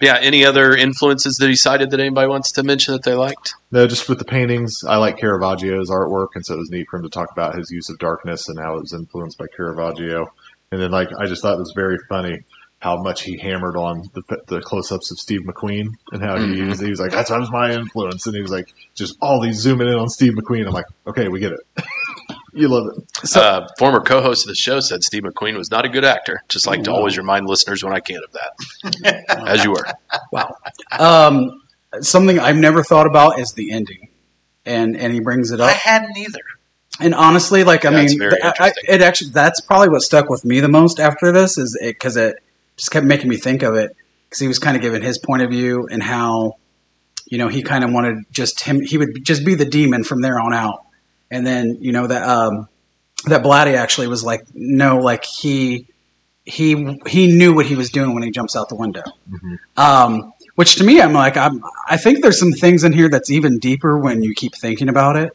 yeah, 0.00 0.18
any 0.20 0.44
other 0.44 0.74
influences 0.74 1.36
that 1.36 1.48
he 1.48 1.56
cited 1.56 1.90
that 1.90 2.00
anybody 2.00 2.28
wants 2.28 2.52
to 2.52 2.62
mention 2.62 2.94
that 2.94 3.02
they 3.02 3.14
liked? 3.14 3.54
No, 3.70 3.86
just 3.86 4.08
with 4.08 4.18
the 4.18 4.24
paintings, 4.24 4.82
I 4.84 4.96
like 4.96 5.18
Caravaggio's 5.18 5.90
artwork, 5.90 6.28
and 6.34 6.46
so 6.46 6.54
it 6.54 6.58
was 6.58 6.70
neat 6.70 6.86
for 6.90 6.96
him 6.98 7.02
to 7.02 7.10
talk 7.10 7.30
about 7.32 7.56
his 7.56 7.70
use 7.70 7.90
of 7.90 7.98
darkness 7.98 8.48
and 8.48 8.58
how 8.58 8.76
it 8.76 8.80
was 8.80 8.94
influenced 8.94 9.38
by 9.38 9.46
Caravaggio. 9.54 10.32
And 10.72 10.80
then, 10.80 10.90
like, 10.90 11.08
I 11.18 11.26
just 11.26 11.42
thought 11.42 11.56
it 11.56 11.58
was 11.58 11.72
very 11.74 11.98
funny 12.08 12.44
how 12.80 12.96
much 13.02 13.22
he 13.22 13.36
hammered 13.38 13.76
on 13.76 14.02
the, 14.14 14.22
the 14.48 14.60
close-ups 14.60 15.10
of 15.12 15.18
Steve 15.18 15.42
McQueen 15.42 15.88
and 16.12 16.22
how 16.22 16.36
he 16.38 16.44
Mhm. 16.46 16.56
used. 16.56 16.82
He 16.82 16.88
was 16.90 16.98
like, 16.98 17.12
"That's 17.12 17.28
that 17.30 17.38
was 17.38 17.50
my 17.50 17.72
influence," 17.72 18.26
and 18.26 18.34
he 18.34 18.40
was 18.42 18.50
like, 18.50 18.72
just 18.94 19.16
all 19.20 19.40
these 19.40 19.56
zooming 19.56 19.86
in 19.86 19.94
on 19.94 20.08
Steve 20.08 20.32
McQueen. 20.32 20.66
I'm 20.66 20.72
like, 20.72 20.86
okay, 21.06 21.28
we 21.28 21.40
get 21.40 21.52
it. 21.52 21.60
you 22.54 22.68
love 22.68 22.86
it. 22.96 23.26
So- 23.28 23.40
uh, 23.40 23.68
former 23.78 24.00
co-host 24.00 24.44
of 24.46 24.48
the 24.48 24.54
show 24.54 24.80
said 24.80 25.02
Steve 25.02 25.22
McQueen 25.24 25.56
was 25.58 25.70
not 25.70 25.84
a 25.84 25.88
good 25.90 26.04
actor. 26.06 26.42
Just 26.48 26.66
like 26.66 26.82
to 26.84 26.90
Oh, 26.90 26.94
always 26.96 27.18
remind 27.18 27.46
listeners 27.46 27.84
when 27.84 27.92
I 27.92 28.00
can 28.00 28.16
of 28.24 28.32
that, 28.32 29.24
as 29.46 29.62
you 29.62 29.72
were. 29.72 29.84
Wow. 30.32 30.54
Um, 30.98 31.62
something 32.00 32.38
I've 32.38 32.56
never 32.56 32.82
thought 32.82 33.06
about 33.06 33.38
is 33.38 33.52
the 33.52 33.72
ending, 33.72 34.08
and 34.64 34.96
and 34.96 35.12
he 35.12 35.20
brings 35.20 35.50
it 35.52 35.60
up. 35.60 35.68
I 35.68 35.72
hadn't 35.72 36.16
either. 36.16 36.40
And 36.98 37.14
honestly, 37.14 37.62
like 37.64 37.84
I 37.84 37.90
That's 37.90 38.12
mean, 38.12 38.18
very 38.20 38.42
I- 38.42 38.52
I, 38.58 38.72
it 38.88 39.02
actually 39.02 39.30
that's 39.30 39.60
probably 39.60 39.90
what 39.90 40.00
stuck 40.02 40.30
with 40.30 40.44
me 40.46 40.60
the 40.60 40.68
most 40.68 40.98
after 40.98 41.30
this 41.32 41.58
is 41.58 41.76
it 41.80 41.94
because 41.94 42.16
it 42.16 42.42
just 42.80 42.90
kept 42.90 43.04
making 43.04 43.28
me 43.28 43.36
think 43.36 43.62
of 43.62 43.74
it 43.74 43.94
because 44.24 44.40
he 44.40 44.48
was 44.48 44.58
kind 44.58 44.74
of 44.74 44.82
giving 44.82 45.02
his 45.02 45.18
point 45.18 45.42
of 45.42 45.50
view 45.50 45.86
and 45.90 46.02
how 46.02 46.54
you 47.26 47.36
know 47.36 47.48
he 47.48 47.62
kind 47.62 47.84
of 47.84 47.92
wanted 47.92 48.24
just 48.30 48.60
him 48.60 48.80
he 48.80 48.96
would 48.96 49.22
just 49.22 49.44
be 49.44 49.54
the 49.54 49.66
demon 49.66 50.02
from 50.02 50.22
there 50.22 50.40
on 50.40 50.54
out, 50.54 50.84
and 51.30 51.46
then 51.46 51.76
you 51.80 51.92
know 51.92 52.06
that 52.06 52.26
um, 52.26 52.68
that 53.26 53.42
Blatty 53.42 53.74
actually 53.74 54.08
was 54.08 54.24
like 54.24 54.40
no 54.54 54.96
like 54.96 55.26
he 55.26 55.86
he 56.46 56.98
he 57.06 57.36
knew 57.36 57.54
what 57.54 57.66
he 57.66 57.74
was 57.74 57.90
doing 57.90 58.14
when 58.14 58.22
he 58.22 58.30
jumps 58.30 58.56
out 58.56 58.70
the 58.70 58.76
window. 58.76 59.02
Mhm. 59.30 59.58
Um, 59.76 60.32
which 60.54 60.76
to 60.76 60.84
me, 60.84 61.00
I'm 61.00 61.12
like, 61.12 61.36
I'm, 61.36 61.62
I 61.88 61.96
think 61.98 62.22
there's 62.22 62.38
some 62.38 62.52
things 62.52 62.82
in 62.82 62.92
here 62.92 63.08
that's 63.10 63.30
even 63.30 63.58
deeper 63.58 63.98
when 63.98 64.22
you 64.22 64.34
keep 64.34 64.54
thinking 64.54 64.88
about 64.88 65.16
it. 65.16 65.32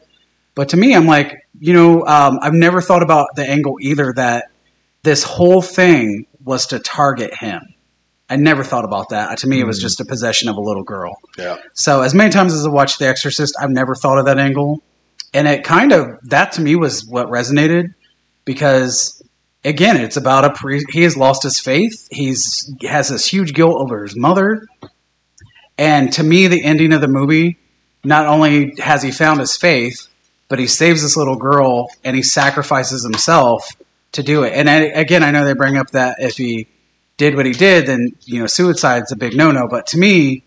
But 0.56 0.70
to 0.70 0.76
me, 0.76 0.94
I'm 0.94 1.06
like, 1.06 1.46
you 1.58 1.72
know, 1.72 2.04
um, 2.06 2.38
I've 2.42 2.54
never 2.54 2.80
thought 2.80 3.02
about 3.02 3.28
the 3.36 3.48
angle 3.48 3.76
either 3.80 4.12
that 4.14 4.46
this 5.02 5.22
whole 5.22 5.62
thing 5.62 6.26
was 6.46 6.66
to 6.68 6.78
target 6.78 7.34
him. 7.34 7.60
I 8.30 8.36
never 8.36 8.64
thought 8.64 8.84
about 8.86 9.10
that. 9.10 9.36
To 9.38 9.46
me, 9.46 9.60
it 9.60 9.66
was 9.66 9.78
Mhm. 9.78 9.82
just 9.82 10.00
a 10.00 10.04
possession 10.04 10.48
of 10.48 10.56
a 10.56 10.60
little 10.60 10.82
girl. 10.82 11.16
Yeah. 11.36 11.56
So 11.74 12.00
as 12.00 12.14
many 12.14 12.30
times 12.30 12.54
as 12.54 12.64
I 12.64 12.70
watched 12.70 12.98
The 12.98 13.06
Exorcist, 13.06 13.54
I've 13.60 13.70
never 13.70 13.94
thought 13.94 14.18
of 14.18 14.24
that 14.24 14.38
angle, 14.38 14.82
and 15.34 15.46
it 15.46 15.62
kind 15.64 15.92
of 15.92 16.06
that 16.24 16.52
to 16.52 16.62
me 16.62 16.74
was 16.76 17.04
what 17.04 17.28
resonated 17.28 17.92
because 18.44 19.22
again, 19.64 19.96
it's 19.96 20.16
about 20.16 20.44
a 20.44 20.50
priest. 20.50 20.86
He 20.90 21.02
has 21.02 21.16
lost 21.16 21.42
his 21.42 21.58
faith. 21.60 22.06
He's 22.10 22.72
has 22.88 23.08
this 23.08 23.26
huge 23.26 23.52
guilt 23.52 23.76
over 23.78 24.02
his 24.04 24.16
mother, 24.16 24.62
and 25.78 26.12
to 26.12 26.22
me, 26.22 26.46
the 26.46 26.64
ending 26.64 26.92
of 26.92 27.00
the 27.00 27.08
movie, 27.08 27.58
not 28.04 28.26
only 28.26 28.74
has 28.78 29.02
he 29.02 29.10
found 29.10 29.40
his 29.40 29.56
faith, 29.56 30.06
but 30.48 30.58
he 30.58 30.66
saves 30.66 31.02
this 31.02 31.16
little 31.16 31.36
girl 31.36 31.88
and 32.04 32.14
he 32.16 32.22
sacrifices 32.22 33.02
himself 33.02 33.68
to 34.12 34.22
do 34.22 34.44
it. 34.44 34.52
And 34.54 34.68
I, 34.68 34.84
again, 34.84 35.22
I 35.22 35.30
know 35.30 35.44
they 35.44 35.54
bring 35.54 35.76
up 35.76 35.90
that 35.90 36.16
if 36.20 36.36
he 36.36 36.68
did 37.16 37.36
what 37.36 37.46
he 37.46 37.52
did, 37.52 37.86
then 37.86 38.12
you 38.24 38.40
know 38.40 38.46
suicide's 38.46 39.12
a 39.12 39.16
big 39.16 39.36
no-no. 39.36 39.68
But 39.68 39.88
to 39.88 39.98
me, 39.98 40.44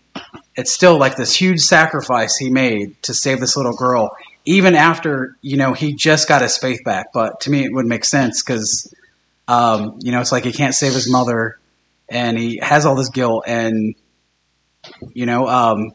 it's 0.56 0.72
still 0.72 0.98
like 0.98 1.16
this 1.16 1.34
huge 1.34 1.60
sacrifice 1.60 2.36
he 2.36 2.50
made 2.50 3.00
to 3.02 3.14
save 3.14 3.40
this 3.40 3.56
little 3.56 3.74
girl, 3.74 4.10
even 4.44 4.74
after 4.74 5.36
you 5.42 5.56
know 5.56 5.72
he 5.72 5.94
just 5.94 6.28
got 6.28 6.42
his 6.42 6.56
faith 6.56 6.80
back. 6.84 7.12
But 7.12 7.40
to 7.40 7.50
me, 7.50 7.64
it 7.64 7.72
would 7.72 7.86
make 7.86 8.04
sense 8.04 8.42
because 8.42 8.92
um, 9.48 9.98
you 10.00 10.12
know 10.12 10.20
it's 10.20 10.32
like 10.32 10.44
he 10.44 10.52
can't 10.52 10.74
save 10.74 10.92
his 10.92 11.10
mother, 11.10 11.58
and 12.08 12.38
he 12.38 12.58
has 12.62 12.86
all 12.86 12.94
this 12.94 13.10
guilt, 13.10 13.44
and 13.46 13.94
you 15.12 15.26
know, 15.26 15.46
um, 15.46 15.92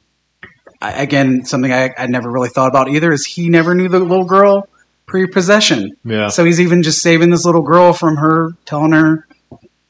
again, 0.81 1.45
something 1.45 1.71
I, 1.71 1.91
I 1.97 2.07
never 2.07 2.29
really 2.29 2.49
thought 2.49 2.69
about 2.69 2.89
either 2.89 3.11
is 3.11 3.25
he 3.25 3.49
never 3.49 3.73
knew 3.75 3.89
the 3.89 3.99
little 3.99 4.25
girl 4.25 4.67
pre-possession. 5.05 5.95
Yeah. 6.03 6.27
So 6.27 6.45
he's 6.45 6.59
even 6.59 6.83
just 6.83 7.01
saving 7.01 7.29
this 7.29 7.45
little 7.45 7.61
girl 7.61 7.93
from 7.93 8.17
her 8.17 8.51
telling 8.65 8.91
her, 8.91 9.27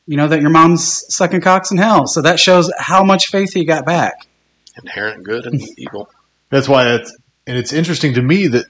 you 0.07 0.17
know, 0.17 0.27
that 0.27 0.41
your 0.41 0.49
mom's 0.49 1.03
sucking 1.15 1.41
cocks 1.41 1.71
in 1.71 1.77
hell. 1.77 2.07
So 2.07 2.21
that 2.21 2.39
shows 2.39 2.71
how 2.77 3.03
much 3.03 3.27
faith 3.27 3.53
he 3.53 3.65
got 3.65 3.85
back. 3.85 4.27
Inherent 4.81 5.23
good 5.23 5.45
and 5.45 5.61
evil. 5.77 6.09
That's 6.49 6.67
why 6.67 6.93
it's 6.93 7.15
and 7.47 7.57
it's 7.57 7.73
interesting 7.73 8.15
to 8.15 8.21
me 8.21 8.47
that 8.47 8.65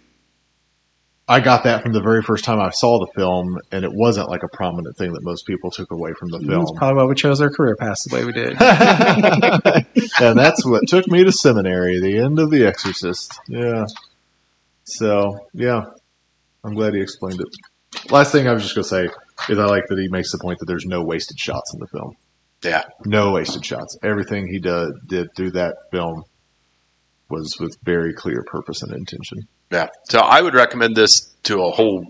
I 1.27 1.39
got 1.39 1.63
that 1.63 1.81
from 1.81 1.93
the 1.93 2.01
very 2.01 2.21
first 2.21 2.45
time 2.45 2.59
I 2.59 2.69
saw 2.69 2.99
the 2.99 3.11
film, 3.15 3.59
and 3.71 3.83
it 3.83 3.91
wasn't 3.91 4.29
like 4.29 4.43
a 4.43 4.47
prominent 4.47 4.95
thing 4.95 5.13
that 5.13 5.23
most 5.23 5.47
people 5.47 5.71
took 5.71 5.91
away 5.91 6.13
from 6.13 6.29
the 6.29 6.39
film. 6.39 6.59
That's 6.59 6.77
probably 6.77 6.97
why 6.97 7.05
we 7.05 7.15
chose 7.15 7.41
our 7.41 7.49
career 7.49 7.75
paths 7.75 8.03
the 8.03 8.15
way 8.15 8.25
we 8.25 8.31
did. 8.31 8.55
and 10.21 10.37
that's 10.37 10.63
what 10.63 10.87
took 10.87 11.07
me 11.07 11.23
to 11.23 11.31
seminary, 11.31 11.99
the 11.99 12.19
end 12.19 12.37
of 12.37 12.51
The 12.51 12.67
Exorcist. 12.67 13.39
Yeah. 13.47 13.87
So, 14.83 15.47
yeah. 15.53 15.85
I'm 16.65 16.73
glad 16.73 16.93
he 16.93 17.01
explained 17.01 17.39
it. 17.39 18.11
Last 18.11 18.31
thing 18.31 18.47
I 18.47 18.53
was 18.53 18.63
just 18.63 18.75
going 18.75 18.83
to 18.83 18.89
say 18.89 19.53
is 19.53 19.59
I 19.59 19.65
like 19.65 19.83
that 19.87 19.99
he 19.99 20.07
makes 20.09 20.31
the 20.31 20.39
point 20.39 20.59
that 20.59 20.65
there's 20.65 20.85
no 20.85 21.03
wasted 21.03 21.39
shots 21.39 21.73
in 21.73 21.79
the 21.79 21.87
film. 21.87 22.17
Yeah. 22.63 22.83
No 23.05 23.31
wasted 23.33 23.63
shots. 23.63 23.97
Everything 24.03 24.47
he 24.47 24.59
did, 24.59 24.93
did 25.05 25.27
through 25.35 25.51
that 25.51 25.75
film 25.91 26.23
was 27.29 27.57
with 27.59 27.77
very 27.83 28.13
clear 28.13 28.43
purpose 28.43 28.81
and 28.81 28.91
intention. 28.93 29.47
Yeah. 29.71 29.87
So 30.09 30.19
I 30.19 30.41
would 30.41 30.55
recommend 30.55 30.95
this 30.95 31.33
to 31.43 31.63
a 31.63 31.71
whole 31.71 32.05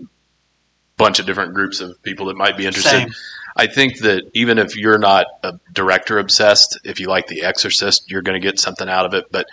bunch 0.96 1.18
of 1.18 1.26
different 1.26 1.54
groups 1.54 1.80
of 1.80 2.02
people 2.02 2.26
that 2.26 2.36
might 2.36 2.56
be 2.56 2.66
interested. 2.66 2.90
Same. 2.90 3.08
I 3.54 3.66
think 3.66 4.00
that 4.00 4.22
even 4.34 4.58
if 4.58 4.76
you're 4.76 4.98
not 4.98 5.26
a 5.42 5.52
director 5.72 6.18
obsessed, 6.18 6.78
if 6.84 7.00
you 7.00 7.08
like 7.08 7.26
The 7.26 7.44
Exorcist, 7.44 8.10
you're 8.10 8.22
going 8.22 8.40
to 8.40 8.46
get 8.46 8.60
something 8.60 8.88
out 8.88 9.06
of 9.06 9.14
it. 9.14 9.24
But 9.30 9.46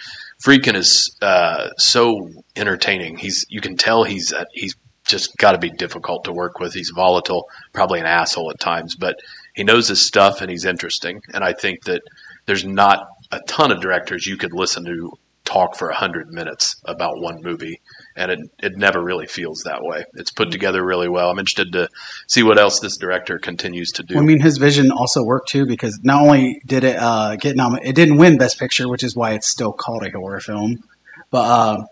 Friedkin 0.44 0.76
is 0.76 1.16
uh, 1.22 1.70
so 1.78 2.30
entertaining. 2.56 3.18
He's 3.18 3.46
you 3.50 3.62
can 3.62 3.78
tell 3.78 4.04
he's 4.04 4.34
uh, 4.34 4.44
he's 4.52 4.76
just 5.06 5.36
got 5.38 5.52
to 5.52 5.58
be 5.58 5.70
difficult 5.70 6.26
to 6.26 6.34
work 6.34 6.60
with. 6.60 6.74
He's 6.74 6.92
volatile, 6.96 7.50
probably 7.74 8.00
an 8.00 8.06
asshole 8.06 8.52
at 8.52 8.60
times, 8.60 8.96
but 8.96 9.20
he 9.54 9.64
knows 9.64 9.88
his 9.88 10.02
stuff 10.02 10.42
and 10.42 10.50
he's 10.50 10.66
interesting. 10.66 11.22
And 11.34 11.44
I 11.44 11.54
think 11.54 11.84
that 11.86 12.02
there's 12.46 12.66
not 12.66 13.06
a 13.32 13.40
ton 13.42 13.72
of 13.72 13.82
directors 13.82 14.26
you 14.26 14.38
could 14.38 14.54
listen 14.54 14.86
to 14.86 15.12
talk 15.46 15.76
for 15.76 15.90
a 15.90 15.96
hundred 15.96 16.30
minutes 16.30 16.78
about 16.86 17.20
one 17.20 17.42
movie, 17.42 17.82
and 18.16 18.32
it 18.32 18.40
it 18.60 18.78
never 18.78 19.04
really 19.04 19.28
feels 19.28 19.64
that 19.66 19.84
way. 19.84 20.04
It's 20.14 20.32
put 20.32 20.52
together 20.52 20.84
really 20.84 21.10
well. 21.10 21.30
I'm 21.30 21.40
interested 21.40 21.74
to 21.74 21.90
see 22.28 22.44
what 22.44 22.58
else 22.58 22.80
this 22.80 22.98
director 22.98 23.38
continues 23.40 23.92
to 23.94 24.04
do. 24.04 24.18
I 24.18 24.22
mean, 24.22 24.40
his 24.40 24.58
vision 24.58 24.92
also 24.92 25.24
worked 25.24 25.50
too 25.50 25.66
because 25.66 26.00
not 26.04 26.22
only 26.22 26.62
did 26.66 26.84
it 26.84 26.98
uh, 26.98 27.36
get 27.36 27.56
nominated, 27.56 27.90
it 27.90 27.96
didn't 27.96 28.18
win 28.18 28.38
Best 28.38 28.60
Picture, 28.60 28.88
which 28.88 29.04
is 29.04 29.16
why 29.16 29.34
it's 29.34 29.48
still 29.48 29.74
called 29.74 30.04
a 30.06 30.12
horror 30.12 30.40
film. 30.40 30.84
But 31.30 31.46
uh, 31.46 31.84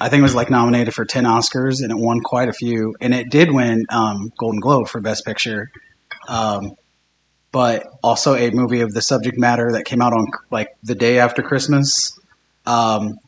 I 0.00 0.08
think 0.08 0.20
it 0.20 0.22
was 0.22 0.34
like 0.34 0.50
nominated 0.50 0.94
for 0.94 1.04
ten 1.04 1.24
Oscars, 1.24 1.82
and 1.82 1.90
it 1.90 1.98
won 1.98 2.20
quite 2.20 2.48
a 2.48 2.52
few. 2.52 2.94
And 3.00 3.14
it 3.14 3.30
did 3.30 3.52
win 3.52 3.86
um, 3.88 4.32
Golden 4.38 4.60
Globe 4.60 4.88
for 4.88 5.00
Best 5.00 5.24
Picture. 5.24 5.70
Um, 6.28 6.76
but 7.50 7.86
also 8.02 8.34
a 8.34 8.50
movie 8.50 8.82
of 8.82 8.92
the 8.92 9.02
subject 9.02 9.38
matter 9.38 9.72
that 9.72 9.84
came 9.84 10.02
out 10.02 10.12
on 10.12 10.26
like 10.50 10.76
the 10.82 10.94
day 10.94 11.18
after 11.18 11.42
Christmas. 11.42 12.18
Um, 12.66 13.18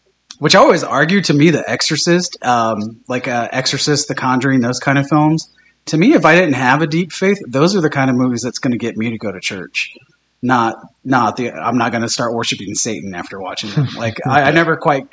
which 0.41 0.55
I 0.55 0.59
always 0.59 0.83
argue 0.83 1.21
to 1.23 1.35
me, 1.35 1.51
The 1.51 1.69
Exorcist, 1.69 2.43
um, 2.43 3.01
like 3.09 3.29
uh, 3.29 3.49
Exorcist, 3.53 4.09
The 4.09 4.15
Conjuring, 4.15 4.61
those 4.61 4.79
kind 4.79 4.99
of 4.99 5.07
films. 5.07 5.51
To 5.87 5.99
me, 5.99 6.15
if 6.15 6.25
I 6.25 6.35
didn't 6.35 6.55
have 6.55 6.81
a 6.81 6.87
deep 6.87 7.13
faith, 7.13 7.39
those 7.47 7.77
are 7.77 7.83
the 7.83 7.91
kind 7.91 8.09
of 8.09 8.17
movies 8.17 8.41
that's 8.41 8.59
going 8.59 8.73
to 8.73 8.79
get 8.79 8.97
me 8.97 9.11
to 9.11 9.19
go 9.19 9.31
to 9.31 9.39
church. 9.39 9.95
Not, 10.41 10.77
not 11.05 11.37
the. 11.37 11.53
I'm 11.53 11.77
not 11.77 11.93
going 11.93 12.03
to 12.03 12.09
start 12.09 12.33
worshiping 12.33 12.75
Satan 12.75 13.15
after 13.15 13.39
watching 13.39 13.71
them. 13.71 13.89
Like 13.97 14.19
I, 14.27 14.45
I 14.45 14.51
never 14.53 14.77
quite. 14.79 15.07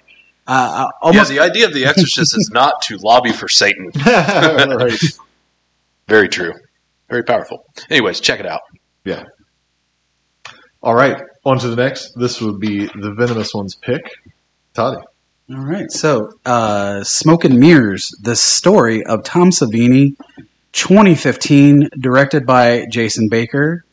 Uh, 0.48 0.88
Yeah, 1.14 1.24
the 1.26 1.40
idea 1.42 1.66
of 1.68 1.74
The 1.74 1.86
Exorcist 1.86 2.38
is 2.38 2.50
not 2.52 2.82
to 2.84 2.98
lobby 2.98 3.34
for 3.34 3.48
Satan. 3.50 3.92
right. 4.06 5.00
Very 6.08 6.30
true. 6.30 6.54
Very 7.10 7.24
powerful. 7.24 7.66
Anyways, 7.90 8.20
check 8.22 8.40
it 8.40 8.46
out. 8.46 8.62
Yeah. 9.04 9.24
All 10.82 10.96
right. 10.96 11.22
On 11.46 11.58
to 11.60 11.68
the 11.68 11.76
next. 11.76 12.14
This 12.16 12.42
would 12.42 12.60
be 12.60 12.86
the 12.88 13.14
venomous 13.18 13.54
one's 13.54 13.76
pick. 13.76 14.02
Toddy. 14.74 14.98
All 15.50 15.66
right. 15.66 15.90
So, 15.92 16.32
uh, 16.46 17.04
Smoke 17.04 17.46
and 17.46 17.58
Mirrors, 17.60 18.12
the 18.22 18.36
story 18.36 19.06
of 19.06 19.24
Tom 19.24 19.50
Savini, 19.50 20.16
2015, 20.74 21.90
directed 22.00 22.46
by 22.46 22.86
Jason 22.92 23.30
Baker, 23.30 23.84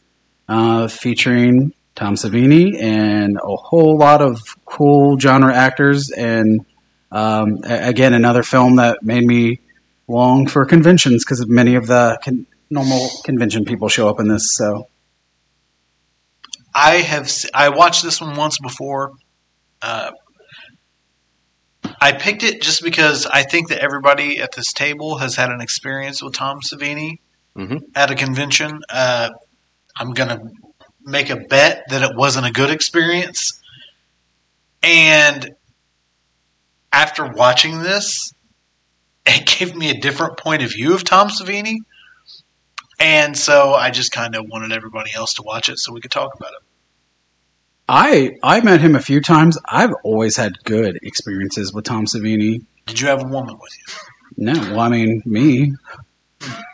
uh, 0.48 0.88
featuring 0.88 1.72
Tom 1.94 2.14
Savini 2.14 2.80
and 2.82 3.36
a 3.36 3.56
whole 3.56 3.96
lot 3.96 4.20
of 4.20 4.40
cool 4.64 5.18
genre 5.18 5.54
actors. 5.54 6.10
And 6.10 6.64
um, 7.12 7.58
a- 7.64 7.88
again, 7.88 8.12
another 8.14 8.42
film 8.42 8.76
that 8.76 9.02
made 9.02 9.24
me 9.24 9.60
long 10.08 10.46
for 10.46 10.64
conventions 10.66 11.24
because 11.24 11.46
many 11.48 11.76
of 11.76 11.86
the 11.86 12.18
con- 12.24 12.46
normal 12.70 13.08
convention 13.24 13.64
people 13.64 13.88
show 13.88 14.08
up 14.08 14.18
in 14.20 14.28
this. 14.28 14.54
So, 14.56 14.88
I 16.74 16.96
have 16.96 17.30
I 17.54 17.68
watched 17.68 18.02
this 18.02 18.20
one 18.20 18.36
once 18.36 18.58
before. 18.58 19.12
Uh, 19.80 20.10
I 22.00 22.12
picked 22.12 22.42
it 22.42 22.60
just 22.62 22.82
because 22.82 23.26
I 23.26 23.42
think 23.44 23.68
that 23.68 23.78
everybody 23.78 24.40
at 24.40 24.52
this 24.52 24.72
table 24.72 25.18
has 25.18 25.36
had 25.36 25.50
an 25.50 25.60
experience 25.60 26.22
with 26.22 26.34
Tom 26.34 26.58
Savini 26.60 27.18
Mhm. 27.56 27.80
at 27.94 28.10
a 28.10 28.14
convention. 28.14 28.80
Uh, 28.90 29.30
I'm 29.96 30.12
gonna 30.12 30.40
make 31.04 31.30
a 31.30 31.36
bet 31.36 31.84
that 31.90 32.02
it 32.02 32.16
wasn't 32.16 32.46
a 32.46 32.50
good 32.52 32.70
experience, 32.70 33.60
and 34.82 35.54
after 36.92 37.26
watching 37.26 37.80
this, 37.80 38.32
it 39.26 39.46
gave 39.58 39.74
me 39.74 39.90
a 39.90 40.00
different 40.00 40.38
point 40.38 40.62
of 40.62 40.70
view 40.70 40.94
of 40.94 41.04
Tom 41.04 41.28
Savini. 41.28 41.76
And 43.00 43.36
so 43.36 43.74
I 43.74 43.90
just 43.90 44.12
kind 44.12 44.36
of 44.36 44.46
wanted 44.48 44.72
everybody 44.72 45.10
else 45.14 45.34
to 45.34 45.42
watch 45.42 45.68
it 45.68 45.78
so 45.78 45.92
we 45.92 46.00
could 46.00 46.12
talk 46.12 46.34
about 46.36 46.52
it. 46.52 46.62
I 47.86 48.36
I 48.42 48.60
met 48.60 48.80
him 48.80 48.94
a 48.94 49.00
few 49.00 49.20
times. 49.20 49.58
I've 49.66 49.92
always 50.04 50.36
had 50.36 50.52
good 50.64 50.98
experiences 51.02 51.72
with 51.72 51.84
Tom 51.84 52.06
Savini. 52.06 52.64
Did 52.86 53.00
you 53.00 53.08
have 53.08 53.22
a 53.22 53.26
woman 53.26 53.58
with 53.60 53.72
you? 53.78 53.94
No, 54.36 54.52
well, 54.52 54.80
I 54.80 54.88
mean 54.88 55.22
me. 55.26 55.72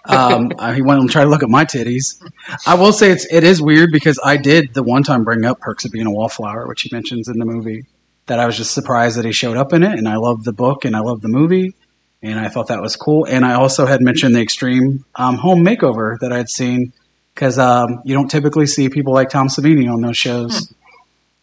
Um, 0.07 0.53
I- 0.59 0.75
he 0.75 0.83
went 0.83 1.01
and 1.01 1.11
tried 1.11 1.25
to 1.25 1.31
look 1.31 1.43
at 1.43 1.49
my 1.49 1.64
titties. 1.64 2.21
I 2.66 2.75
will 2.75 2.93
say 2.93 3.11
it's 3.11 3.27
it 3.31 3.45
is 3.45 3.61
weird 3.62 3.91
because 3.93 4.18
I 4.25 4.37
did 4.37 4.75
the 4.75 4.83
one 4.83 5.03
time 5.03 5.25
bring 5.25 5.45
up 5.45 5.61
Perks 5.61 5.85
of 5.85 5.93
Being 5.93 6.07
a 6.07 6.11
Wallflower, 6.11 6.66
which 6.66 6.83
he 6.83 6.91
mentions 6.93 7.29
in 7.29 7.39
the 7.39 7.45
movie. 7.45 7.85
That 8.27 8.39
I 8.39 8.47
was 8.47 8.57
just 8.57 8.73
surprised 8.73 9.18
that 9.18 9.25
he 9.25 9.33
showed 9.33 9.57
up 9.57 9.73
in 9.73 9.83
it, 9.83 9.99
and 9.99 10.09
I 10.09 10.16
love 10.16 10.45
the 10.45 10.53
book 10.53 10.85
and 10.85 10.95
I 10.95 11.01
love 11.01 11.21
the 11.21 11.29
movie, 11.29 11.75
and 12.23 12.39
I 12.39 12.49
thought 12.49 12.68
that 12.68 12.81
was 12.81 12.95
cool. 12.95 13.25
And 13.25 13.45
I 13.45 13.55
also 13.55 13.87
had 13.87 14.01
mentioned 14.01 14.35
the 14.37 14.41
Extreme 14.41 15.05
um, 15.16 15.37
Home 15.37 15.64
Makeover 15.64 16.16
that 16.21 16.33
I 16.33 16.37
had 16.37 16.49
seen 16.49 16.93
because 17.35 17.59
um, 17.59 18.03
you 18.05 18.14
don't 18.14 18.29
typically 18.31 18.66
see 18.66 18.89
people 18.89 19.12
like 19.12 19.31
Tom 19.31 19.49
Savini 19.49 19.93
on 19.93 20.01
those 20.01 20.16
shows. 20.16 20.73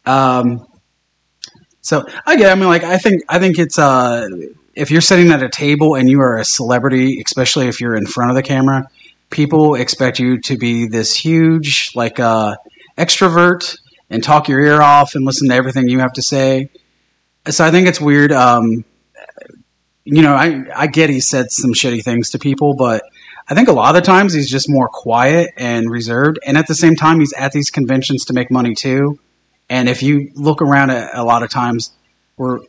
Um, 0.06 0.66
so 1.82 2.06
I 2.26 2.38
get. 2.38 2.52
I 2.52 2.56
mean, 2.56 2.68
like 2.68 2.84
I 2.84 2.98
think 2.98 3.24
I 3.28 3.40
think 3.40 3.60
it's 3.60 3.78
uh, 3.80 4.28
if 4.78 4.92
you're 4.92 5.02
sitting 5.02 5.32
at 5.32 5.42
a 5.42 5.50
table 5.50 5.96
and 5.96 6.08
you 6.08 6.22
are 6.22 6.38
a 6.38 6.46
celebrity, 6.46 7.22
especially 7.26 7.68
if 7.68 7.82
you're 7.82 7.96
in 7.96 8.06
front 8.06 8.30
of 8.30 8.36
the 8.36 8.44
camera, 8.44 8.88
people 9.32 9.74
expect 9.74 10.20
you 10.20 10.40
to 10.42 10.56
be 10.56 10.88
this 10.88 11.16
huge 11.16 11.92
like 11.96 12.20
uh, 12.20 12.56
extrovert 12.96 13.78
and 14.12 14.24
talk 14.24 14.48
your 14.48 14.60
ear 14.60 14.80
off 14.82 15.16
and 15.16 15.26
listen 15.26 15.50
to 15.50 15.56
everything 15.56 15.90
you 15.90 16.00
have 16.00 16.14
to 16.14 16.22
say. 16.22 16.70
So 17.50 17.66
I 17.66 17.72
think 17.72 17.88
it's 17.88 18.00
weird. 18.00 18.32
Um, 18.32 18.86
you 20.04 20.22
know, 20.22 20.36
I 20.36 20.64
I 20.74 20.88
get 20.88 21.10
he 21.10 21.22
said 21.22 21.52
some 21.52 21.74
shitty 21.74 22.04
things 22.04 22.30
to 22.32 22.40
people, 22.40 22.76
but 22.76 23.04
I 23.50 23.56
think 23.56 23.70
a 23.70 23.74
lot 23.74 23.96
of 23.96 24.02
the 24.02 24.06
times 24.06 24.34
he's 24.34 24.50
just 24.50 24.70
more 24.70 24.90
quiet 24.90 25.54
and 25.58 25.90
reserved, 25.90 26.38
and 26.46 26.56
at 26.56 26.68
the 26.68 26.76
same 26.76 26.96
time 26.96 27.20
he's 27.20 27.34
at 27.34 27.52
these 27.52 27.72
conventions 27.72 28.26
to 28.26 28.34
make 28.34 28.52
money 28.52 28.76
too. 28.76 29.20
And 29.70 29.90
if 29.90 30.04
you 30.04 30.32
look 30.36 30.62
around 30.62 30.92
at 30.92 31.18
a 31.18 31.24
lot 31.24 31.42
of 31.42 31.50
times 31.50 31.92
where 32.36 32.60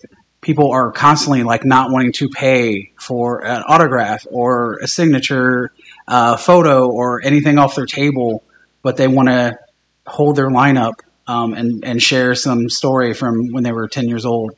people 0.41 0.71
are 0.71 0.93
constantly 0.93 1.43
like 1.43 1.65
not 1.65 1.91
wanting 1.91 2.13
to 2.13 2.29
pay 2.29 2.93
for 2.99 3.45
an 3.45 3.63
autograph 3.67 4.27
or 4.31 4.79
a 4.79 4.87
signature 4.89 5.73
uh, 6.07 6.37
photo 6.37 6.89
or 6.89 7.21
anything 7.25 7.59
off 7.59 7.75
their 7.77 7.87
table, 7.87 8.45
but 8.83 8.97
they 8.97 9.09
want 9.09 9.29
to 9.29 9.59
hold 10.07 10.37
their 10.37 10.49
lineup 10.49 11.01
um, 11.27 11.55
and 11.55 11.85
and 11.85 12.03
share 12.03 12.35
some 12.35 12.69
story 12.69 13.15
from 13.15 13.49
when 13.53 13.63
they 13.65 13.73
were 13.73 13.89
ten 13.89 14.09
years 14.09 14.25
old. 14.25 14.53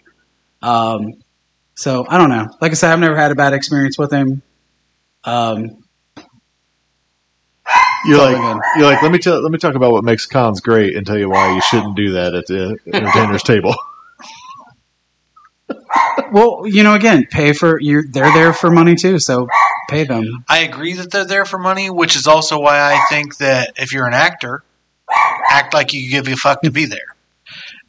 Um, 0.62 1.14
so 1.74 2.07
I 2.09 2.18
don't 2.18 2.31
know. 2.31 2.49
Like 2.61 2.72
I 2.72 2.74
said, 2.74 2.93
I've 2.93 3.01
never 3.01 3.16
had 3.16 3.33
a 3.33 3.35
bad 3.35 3.55
experience 3.55 3.99
with 3.99 4.12
him. 4.12 4.43
Um, 5.24 5.83
You're 8.07 8.18
like 8.18 8.62
you're 8.76 8.87
like 8.87 9.03
let 9.03 9.12
me 9.12 9.18
tell 9.18 9.43
let 9.43 9.53
me 9.53 9.59
talk 9.59 9.74
about 9.74 9.93
what 9.93 10.05
makes 10.05 10.24
cons 10.26 10.61
great 10.61 10.97
and 10.97 11.07
tell 11.07 11.18
you 11.18 11.28
why 11.28 11.55
you 11.55 11.61
shouldn't 11.61 11.97
do 11.97 12.12
that 12.12 12.35
at 12.35 12.47
the 12.47 12.78
entertainer's 12.93 13.43
table. 13.43 13.74
well, 16.32 16.62
you 16.66 16.82
know, 16.82 16.94
again, 16.94 17.26
pay 17.30 17.52
for 17.52 17.80
you. 17.80 18.02
They're 18.10 18.32
there 18.32 18.52
for 18.52 18.70
money 18.70 18.94
too, 18.94 19.18
so 19.18 19.48
pay 19.88 20.04
them. 20.04 20.44
I 20.48 20.60
agree 20.60 20.94
that 20.94 21.10
they're 21.10 21.24
there 21.24 21.44
for 21.44 21.58
money, 21.58 21.90
which 21.90 22.16
is 22.16 22.26
also 22.26 22.60
why 22.60 22.78
I 22.78 23.04
think 23.08 23.38
that 23.38 23.72
if 23.76 23.92
you're 23.92 24.06
an 24.06 24.14
actor, 24.14 24.62
act 25.50 25.74
like 25.74 25.92
you 25.92 26.10
give 26.10 26.28
a 26.28 26.36
fuck 26.36 26.62
to 26.62 26.70
be 26.70 26.86
there. 26.86 27.16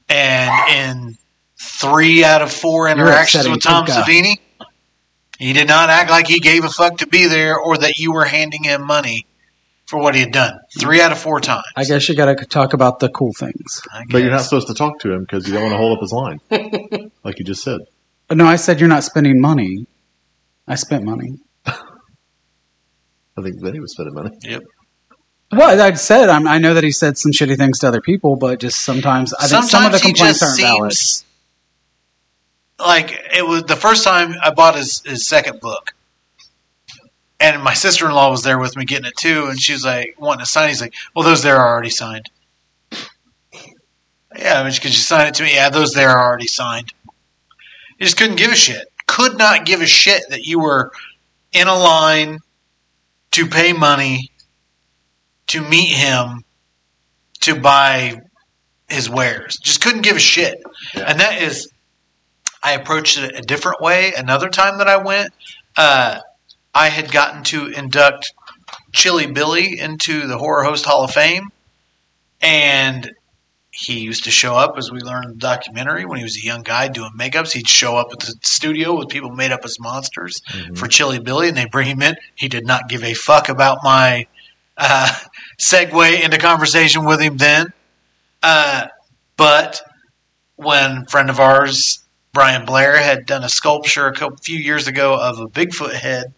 And 0.10 0.70
in 0.70 1.18
three 1.62 2.24
out 2.24 2.42
of 2.42 2.52
four 2.52 2.88
interactions 2.88 3.48
with 3.48 3.62
Tom 3.62 3.86
Tuca. 3.86 4.04
Savini, 4.04 4.36
he 5.38 5.54
did 5.54 5.68
not 5.68 5.90
act 5.90 6.10
like 6.10 6.28
he 6.28 6.40
gave 6.40 6.64
a 6.64 6.70
fuck 6.70 6.98
to 6.98 7.08
be 7.08 7.28
there 7.28 7.58
or 7.58 7.78
that 7.78 8.00
you 8.00 8.14
were 8.14 8.26
handing 8.26 8.64
him 8.64 8.86
money 8.86 9.26
for 9.86 10.00
what 10.00 10.16
he 10.16 10.22
had 10.22 10.32
done. 10.32 10.58
Three 10.80 11.02
out 11.02 11.12
of 11.12 11.20
four 11.20 11.40
times. 11.42 11.66
I 11.76 11.84
guess 11.84 12.08
you 12.08 12.16
got 12.16 12.38
to 12.38 12.46
talk 12.46 12.74
about 12.74 13.00
the 13.00 13.10
cool 13.10 13.34
things. 13.34 13.82
But 14.10 14.20
you're 14.20 14.32
not 14.32 14.42
supposed 14.42 14.68
to 14.68 14.74
talk 14.74 15.00
to 15.00 15.12
him 15.12 15.22
because 15.22 15.48
you 15.48 15.54
don't 15.54 15.64
want 15.64 15.74
to 15.74 15.78
hold 15.78 15.98
up 15.98 16.02
his 16.02 16.12
line, 16.14 16.40
like 17.24 17.40
you 17.40 17.46
just 17.46 17.64
said. 17.64 17.80
No, 18.32 18.46
I 18.46 18.56
said 18.56 18.80
you're 18.80 18.90
not 18.90 19.04
spending 19.04 19.40
money. 19.42 19.88
I 20.68 20.76
spent 20.76 21.04
money. 21.04 21.40
I 21.66 21.74
think 23.42 23.60
Vinny 23.62 23.80
was 23.80 23.92
spending 23.94 24.14
money. 24.14 24.38
Yep. 24.42 24.64
Well, 25.54 25.82
I 25.82 25.94
said 25.96 26.30
I'm, 26.30 26.48
I 26.48 26.60
know 26.60 26.74
that 26.74 26.84
he 26.84 26.92
said 26.92 27.18
some 27.18 27.32
shitty 27.34 27.58
things 27.58 27.80
to 27.80 27.88
other 27.88 28.00
people, 28.02 28.38
but 28.38 28.60
just 28.62 28.82
sometimes 28.82 29.34
I 29.34 29.48
think 29.48 29.66
some 29.66 29.86
of 29.86 29.92
the 29.92 29.98
Sometimes 29.98 30.02
he 30.02 30.08
complaints 30.14 30.40
just 30.40 30.62
aren't 30.62 31.26
valid. 32.80 32.88
like 32.88 33.20
it 33.36 33.46
was 33.46 33.64
the 33.64 33.76
first 33.76 34.04
time 34.06 34.36
I 34.42 34.52
bought 34.52 34.76
his, 34.76 35.02
his 35.06 35.28
second 35.28 35.60
book. 35.60 35.92
And 37.42 37.62
my 37.64 37.74
sister 37.74 38.06
in 38.08 38.14
law 38.14 38.30
was 38.30 38.44
there 38.44 38.60
with 38.60 38.78
me 38.78 38.86
getting 38.86 39.08
it 39.08 39.18
too, 39.18 39.48
and 39.48 39.60
she 39.60 39.74
was 39.74 39.84
like 39.84 40.16
wanting 40.20 40.42
to 40.42 40.46
sign. 40.46 40.70
He's 40.70 40.80
like, 40.80 40.94
"Well, 41.16 41.26
those 41.26 41.42
there 41.42 41.58
are 41.58 41.68
already 41.68 41.90
signed." 41.90 42.30
Yeah, 44.38 44.62
I 44.62 44.64
mean, 44.64 44.72
could 44.74 44.86
you 44.86 44.92
sign 44.92 45.28
it 45.28 45.34
to 45.36 45.44
me? 45.44 45.56
Yeah, 45.56 45.70
those 45.70 45.94
there 45.94 46.10
are 46.10 46.24
already 46.24 46.46
signed. 46.48 46.94
He 48.02 48.06
just 48.06 48.18
couldn't 48.18 48.38
give 48.38 48.52
a 48.52 48.56
shit. 48.56 48.84
Could 49.06 49.38
not 49.38 49.64
give 49.64 49.80
a 49.80 49.86
shit 49.86 50.24
that 50.30 50.42
you 50.42 50.60
were 50.60 50.92
in 51.52 51.68
a 51.68 51.76
line 51.76 52.40
to 53.30 53.46
pay 53.46 53.74
money 53.74 54.32
to 55.50 55.62
meet 55.62 55.90
him 55.90 56.44
to 57.42 57.54
buy 57.54 58.20
his 58.90 59.08
wares. 59.08 59.56
Just 59.62 59.84
couldn't 59.84 60.02
give 60.02 60.16
a 60.16 60.20
shit. 60.20 60.64
And 60.96 61.20
that 61.20 61.44
is, 61.44 61.70
I 62.64 62.72
approached 62.72 63.20
it 63.20 63.38
a 63.38 63.44
different 63.44 63.82
way. 63.82 64.14
Another 64.18 64.50
time 64.50 64.80
that 64.80 64.88
I 64.88 64.98
went, 64.98 65.32
uh, 65.78 66.22
I 66.74 66.90
had 66.90 67.12
gotten 67.12 67.44
to 67.44 67.68
induct 67.68 68.34
Chilly 68.94 69.28
Billy 69.28 69.78
into 69.78 70.26
the 70.26 70.40
Horror 70.40 70.64
Host 70.64 70.86
Hall 70.86 71.04
of 71.04 71.12
Fame. 71.12 71.52
And 72.42 73.12
he 73.72 74.00
used 74.00 74.26
to 74.26 74.32
show 74.32 74.56
up, 74.56 74.78
as 74.78 74.92
we 74.92 75.00
learned 75.00 75.26
in 75.26 75.32
the 75.32 75.38
documentary, 75.38 76.06
when 76.06 76.18
he 76.18 76.24
was 76.24 76.38
a 76.38 76.46
young 76.46 76.62
guy 76.62 76.90
doing 76.90 77.12
makeups. 77.18 77.54
He'd 77.54 77.70
show 77.70 77.96
up 77.96 78.10
at 78.12 78.20
the 78.20 78.36
studio 78.42 78.98
with 78.98 79.08
people 79.08 79.32
made 79.32 79.54
up 79.54 79.64
as 79.64 79.80
monsters 79.80 80.42
for 80.76 80.88
Chilly 80.88 81.20
Billy, 81.20 81.48
and 81.48 81.56
they 81.56 81.66
bring 81.66 81.88
him 81.88 82.02
in. 82.02 82.16
He 82.36 82.50
did 82.50 82.66
not 82.66 82.90
give 82.90 83.02
a 83.02 83.14
fuck 83.14 83.48
about 83.48 83.78
my 83.82 84.28
uh, 84.78 85.14
segue 85.62 86.22
into 86.22 86.38
conversation 86.38 87.06
with 87.06 87.22
him 87.22 87.38
then. 87.38 87.72
Uh, 88.44 88.88
but 89.38 89.82
when 90.58 91.06
friend 91.06 91.30
of 91.30 91.40
ours, 91.40 92.04
Brian 92.34 92.66
Blair, 92.66 92.98
had 92.98 93.26
done 93.26 93.46
a 93.46 93.50
sculpture 93.50 94.08
a 94.08 94.14
couple, 94.14 94.36
few 94.38 94.58
years 94.58 94.88
ago 94.88 95.18
of 95.18 95.40
a 95.40 95.48
Bigfoot 95.48 95.94
head, 95.94 96.34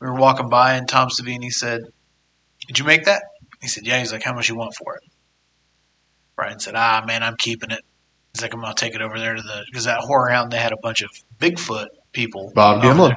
we 0.00 0.08
were 0.08 0.14
walking 0.14 0.48
by, 0.48 0.74
and 0.74 0.88
Tom 0.88 1.08
Savini 1.10 1.50
said, 1.50 1.82
"Did 2.66 2.80
you 2.80 2.84
make 2.84 3.04
that?" 3.04 3.22
He 3.62 3.68
said, 3.68 3.86
"Yeah." 3.86 4.00
He's 4.00 4.12
like, 4.12 4.24
"How 4.24 4.34
much 4.34 4.48
you 4.48 4.56
want 4.56 4.74
for 4.74 4.96
it?" 4.96 5.02
Brian 6.36 6.60
said, 6.60 6.74
"Ah, 6.76 7.02
man, 7.06 7.22
I'm 7.22 7.36
keeping 7.36 7.70
it." 7.70 7.82
He's 8.32 8.42
like, 8.42 8.54
"I'm 8.54 8.60
gonna 8.60 8.74
take 8.74 8.94
it 8.94 9.02
over 9.02 9.18
there 9.18 9.34
to 9.34 9.42
the 9.42 9.64
because 9.70 9.84
that 9.84 10.00
horror 10.00 10.28
hound 10.28 10.52
they 10.52 10.58
had 10.58 10.72
a 10.72 10.76
bunch 10.76 11.02
of 11.02 11.10
Bigfoot 11.40 11.88
people. 12.12 12.52
Bob 12.54 12.82
Gimlin. 12.82 13.12
Uh, 13.12 13.16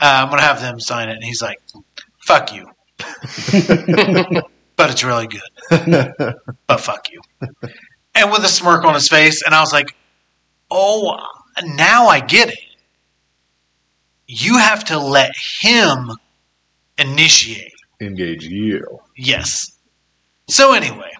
I'm 0.00 0.30
gonna 0.30 0.42
have 0.42 0.60
them 0.60 0.80
sign 0.80 1.08
it." 1.08 1.14
And 1.14 1.24
he's 1.24 1.42
like, 1.42 1.60
"Fuck 2.26 2.54
you." 2.54 2.70
but 4.76 4.90
it's 4.90 5.04
really 5.04 5.26
good. 5.26 5.42
but 6.66 6.80
fuck 6.80 7.08
you. 7.10 7.20
And 8.14 8.30
with 8.30 8.44
a 8.44 8.48
smirk 8.48 8.84
on 8.84 8.94
his 8.94 9.08
face, 9.08 9.42
and 9.42 9.54
I 9.54 9.60
was 9.60 9.72
like, 9.72 9.94
oh, 10.72 11.18
now 11.64 12.06
I 12.06 12.20
get 12.20 12.48
it. 12.48 12.58
You 14.26 14.58
have 14.58 14.84
to 14.84 14.98
let 14.98 15.32
him 15.36 16.10
initiate. 16.98 17.72
Engage 18.00 18.44
you. 18.44 19.00
Yes. 19.16 19.78
So 20.48 20.72
anyway, 20.72 21.10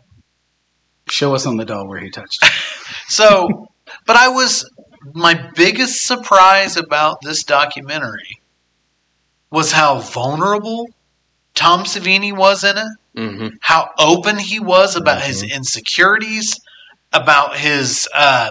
Show 1.09 1.35
us 1.35 1.47
on 1.47 1.57
the 1.57 1.65
doll 1.65 1.87
where 1.89 1.99
he 2.01 2.11
touched. 2.11 2.45
so 3.09 3.69
but 4.07 4.17
I 4.17 4.29
was 4.29 4.69
my 5.15 5.35
biggest 5.55 6.07
surprise 6.07 6.77
about 6.77 7.21
this 7.23 7.43
documentary 7.45 8.41
was 9.51 9.73
how 9.73 9.99
vulnerable 9.99 10.89
Tom 11.55 11.81
Savini 11.85 12.35
was 12.35 12.65
in 12.65 12.77
it. 12.79 12.87
hmm 13.17 13.49
how 13.61 13.91
open 13.99 14.39
he 14.39 14.59
was 14.61 14.97
about 14.97 15.21
his 15.23 15.43
insecurities, 15.43 16.59
about 17.13 17.57
his 17.57 18.09
uh, 18.15 18.51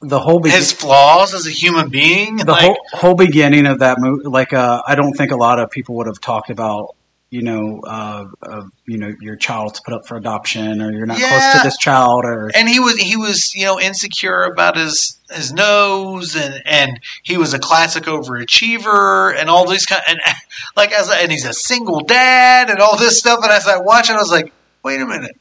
The 0.00 0.20
whole 0.20 0.38
be- 0.40 0.50
his 0.50 0.70
flaws 0.72 1.34
as 1.34 1.46
a 1.46 1.50
human 1.50 1.88
being. 1.88 2.36
the 2.36 2.44
like, 2.52 2.62
whole 2.64 2.76
whole 2.92 3.14
beginning 3.14 3.66
of 3.66 3.80
that 3.80 3.98
movie. 3.98 4.28
Like, 4.28 4.52
uh, 4.52 4.82
I 4.86 4.94
don't 4.94 5.14
think 5.14 5.32
a 5.32 5.36
lot 5.36 5.58
of 5.58 5.70
people 5.70 5.96
would 5.96 6.06
have 6.06 6.20
talked 6.20 6.50
about. 6.50 6.94
You 7.28 7.42
know, 7.42 7.80
uh, 7.84 8.26
of 8.42 8.70
you 8.86 8.98
know, 8.98 9.12
your 9.20 9.34
child's 9.34 9.80
put 9.80 9.92
up 9.92 10.06
for 10.06 10.16
adoption, 10.16 10.80
or 10.80 10.92
you're 10.92 11.06
not 11.06 11.18
close 11.18 11.52
to 11.54 11.60
this 11.64 11.76
child, 11.76 12.24
or 12.24 12.50
and 12.54 12.68
he 12.68 12.78
was 12.78 12.96
he 12.98 13.16
was 13.16 13.54
you 13.54 13.64
know 13.64 13.80
insecure 13.80 14.44
about 14.44 14.76
his 14.76 15.20
his 15.30 15.52
nose, 15.52 16.36
and 16.36 16.62
and 16.64 17.00
he 17.24 17.36
was 17.36 17.52
a 17.52 17.58
classic 17.58 18.04
overachiever, 18.04 19.36
and 19.36 19.50
all 19.50 19.68
these 19.68 19.86
kind 19.86 20.02
and 20.08 20.20
like 20.76 20.92
as 20.92 21.10
and 21.10 21.32
he's 21.32 21.44
a 21.44 21.52
single 21.52 22.00
dad, 22.00 22.70
and 22.70 22.78
all 22.78 22.96
this 22.96 23.18
stuff. 23.18 23.40
And 23.42 23.50
as 23.50 23.66
I 23.66 23.78
watched 23.80 24.08
it, 24.08 24.14
I 24.14 24.18
was 24.18 24.30
like, 24.30 24.52
wait 24.84 25.00
a 25.00 25.06
minute. 25.06 25.36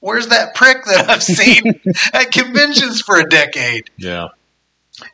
Where's 0.00 0.26
that 0.28 0.54
prick 0.54 0.84
that 0.84 1.08
I've 1.08 1.22
seen 1.22 1.80
at 2.12 2.32
conventions 2.32 3.00
for 3.00 3.18
a 3.18 3.24
decade? 3.24 3.88
Yeah. 3.96 4.28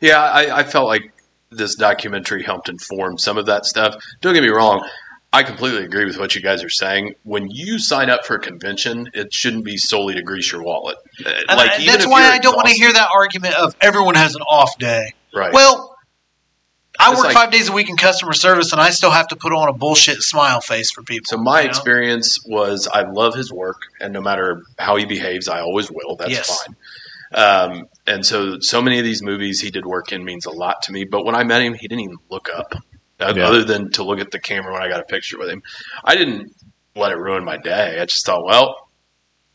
Yeah, 0.01 0.21
I, 0.21 0.59
I 0.59 0.63
felt 0.63 0.87
like 0.87 1.13
this 1.51 1.75
documentary 1.75 2.43
helped 2.43 2.69
inform 2.69 3.17
some 3.17 3.37
of 3.37 3.45
that 3.47 3.65
stuff. 3.65 3.95
Don't 4.21 4.33
get 4.33 4.43
me 4.43 4.49
wrong. 4.49 4.87
I 5.31 5.43
completely 5.43 5.83
agree 5.83 6.05
with 6.05 6.17
what 6.17 6.33
you 6.33 6.41
guys 6.41 6.63
are 6.63 6.69
saying. 6.69 7.13
When 7.23 7.49
you 7.51 7.77
sign 7.77 8.09
up 8.09 8.25
for 8.25 8.35
a 8.35 8.39
convention, 8.39 9.09
it 9.13 9.31
shouldn't 9.31 9.63
be 9.63 9.77
solely 9.77 10.15
to 10.15 10.23
grease 10.23 10.51
your 10.51 10.63
wallet. 10.63 10.97
Like, 11.23 11.45
I- 11.49 11.85
that's 11.85 12.07
why 12.07 12.23
I 12.23 12.39
don't 12.39 12.55
want 12.55 12.67
to 12.67 12.73
hear 12.73 12.91
that 12.91 13.09
argument 13.13 13.53
of 13.55 13.75
everyone 13.79 14.15
has 14.15 14.33
an 14.35 14.41
off 14.41 14.77
day. 14.79 15.13
Right. 15.33 15.53
Well, 15.53 15.95
I 16.99 17.11
It's 17.11 17.17
work 17.17 17.25
like- 17.27 17.35
five 17.35 17.51
days 17.51 17.69
a 17.69 17.71
week 17.71 17.89
in 17.89 17.95
customer 17.95 18.33
service, 18.33 18.71
and 18.71 18.81
I 18.81 18.89
still 18.89 19.11
have 19.11 19.27
to 19.27 19.35
put 19.35 19.53
on 19.53 19.69
a 19.69 19.73
bullshit 19.73 20.23
smile 20.23 20.61
face 20.61 20.89
for 20.91 21.03
people. 21.03 21.25
So 21.27 21.37
my 21.37 21.59
you 21.59 21.65
know? 21.65 21.69
experience 21.69 22.39
was 22.47 22.87
I 22.91 23.03
love 23.03 23.35
his 23.35 23.53
work, 23.53 23.77
and 24.01 24.11
no 24.11 24.21
matter 24.21 24.63
how 24.79 24.95
he 24.97 25.05
behaves, 25.05 25.47
I 25.47 25.61
always 25.61 25.91
will. 25.91 26.15
That's 26.17 26.31
Yes. 26.31 26.63
fine. 26.65 26.75
Um, 27.31 27.83
and 28.07 28.25
so, 28.25 28.57
so 28.59 28.81
many 28.81 28.97
of 28.97 29.05
these 29.05 29.21
movies 29.21 29.61
he 29.61 29.69
did 29.69 29.85
work 29.85 30.11
in 30.11 30.25
means 30.25 30.47
a 30.47 30.51
lot 30.51 30.81
to 30.83 30.91
me. 30.91 31.03
But 31.05 31.23
when 31.23 31.35
I 31.35 31.43
met 31.43 31.61
him, 31.61 31.75
he 31.75 31.87
didn't 31.87 32.01
even 32.01 32.17
look 32.31 32.49
up, 32.53 32.73
Yeah. 33.19 33.47
other 33.47 33.63
than 33.63 33.91
to 33.91 34.03
look 34.03 34.19
at 34.19 34.31
the 34.31 34.39
camera 34.39 34.73
when 34.73 34.81
I 34.81 34.87
got 34.89 34.99
a 34.99 35.05
picture 35.05 35.37
with 35.37 35.49
him. 35.49 35.61
I 36.03 36.15
didn't 36.15 36.53
let 36.95 37.11
it 37.11 37.17
ruin 37.17 37.43
my 37.43 37.57
day. 37.57 37.99
I 37.99 38.05
just 38.05 38.25
thought, 38.25 38.45
well, 38.45 38.89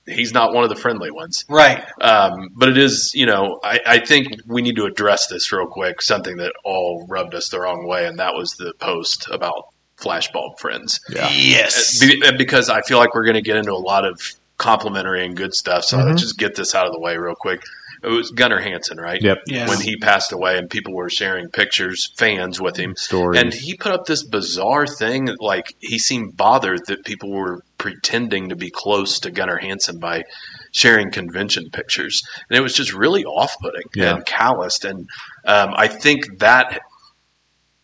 he's 0.07 0.33
not 0.35 0.53
one 0.53 0.65
of 0.65 0.71
the 0.71 0.77
friendly 0.77 1.11
ones. 1.11 1.45
right? 1.49 1.83
Um, 2.01 2.49
but 2.55 2.69
it 2.69 2.77
is, 2.79 3.13
you 3.15 3.27
know, 3.27 3.59
I, 3.65 3.81
I 3.87 3.99
think 4.01 4.29
we 4.47 4.61
need 4.63 4.77
to 4.77 4.85
address 4.85 5.29
this 5.29 5.51
real 5.53 5.67
quick. 5.67 6.03
Something 6.03 6.37
that 6.39 6.53
all 6.65 7.07
rubbed 7.09 7.35
us 7.35 7.49
the 7.49 7.61
wrong 7.61 7.87
way, 7.87 8.07
and 8.07 8.19
that 8.19 8.35
was 8.35 8.51
the 8.59 8.75
post 8.79 9.29
about 9.31 9.69
flashbulb 9.97 10.59
friends. 10.59 11.01
Yeah. 11.11 11.31
Yes. 11.31 11.99
Be- 12.01 12.21
because 12.37 12.69
I 12.69 12.83
feel 12.83 12.99
like 12.99 13.15
we're 13.15 13.25
going 13.25 13.35
to 13.35 13.43
get 13.43 13.57
into 13.57 13.73
a 13.73 13.79
lot 13.81 14.05
of 14.05 14.21
complimentary 14.59 15.25
and 15.25 15.37
good 15.37 15.55
stuff. 15.55 15.85
So 15.85 15.97
Mhm. 15.99 16.11
let's 16.11 16.21
just 16.23 16.39
get 16.39 16.55
this 16.55 16.75
out 16.75 16.87
of 16.87 16.93
the 16.93 17.01
way 17.01 17.17
real 17.17 17.35
quick. 17.35 17.63
It 18.05 18.11
was 18.11 18.31
Gunnar 18.31 18.61
Hansen, 18.61 18.99
right? 18.99 19.21
Yep. 19.23 19.39
Yes. 19.47 19.69
When 19.69 19.81
he 19.81 19.97
passed 19.97 20.33
away, 20.33 20.59
and 20.59 20.69
people 20.69 20.95
were 20.95 21.09
sharing 21.09 21.49
pictures, 21.49 22.13
fans 22.19 22.61
with 22.61 22.77
him, 22.77 22.95
Stories. 22.97 23.41
and 23.41 23.53
he 23.53 23.77
put 23.77 23.93
up 23.93 24.05
this 24.07 24.23
bizarre 24.25 24.87
thing. 24.87 25.29
Like 25.41 25.75
he 25.81 25.99
seemed 25.99 26.37
bothered 26.37 26.81
that 26.89 27.05
people 27.05 27.33
were 27.33 27.63
pretending 27.79 28.51
to 28.51 28.57
be 28.57 28.71
close 28.71 29.21
to 29.21 29.31
Gunnar 29.31 29.57
Hansen 29.59 29.99
by 29.99 30.25
sharing 30.73 31.11
convention 31.11 31.71
pictures, 31.73 32.23
and 32.51 32.59
it 32.59 32.63
was 32.63 32.75
just 32.75 32.93
really 32.93 33.25
off-putting 33.25 33.89
Yeah. 33.95 34.17
and 34.17 34.27
calloused. 34.27 34.85
And 34.85 35.09
um, 35.47 35.71
I 35.75 35.89
think 35.89 36.39
that 36.41 36.81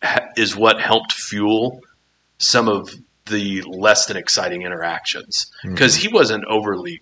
ha- 0.03 0.27
is 0.37 0.55
what 0.57 0.81
helped 0.81 1.13
fuel 1.13 1.81
some 2.39 2.69
of 2.69 2.95
the 3.27 3.63
less 3.63 4.07
than 4.07 4.17
exciting 4.17 4.63
interactions 4.63 5.47
Mm-hmm. 5.65 5.75
because 5.75 5.95
he 5.97 6.09
wasn't 6.09 6.45
overly 6.47 7.01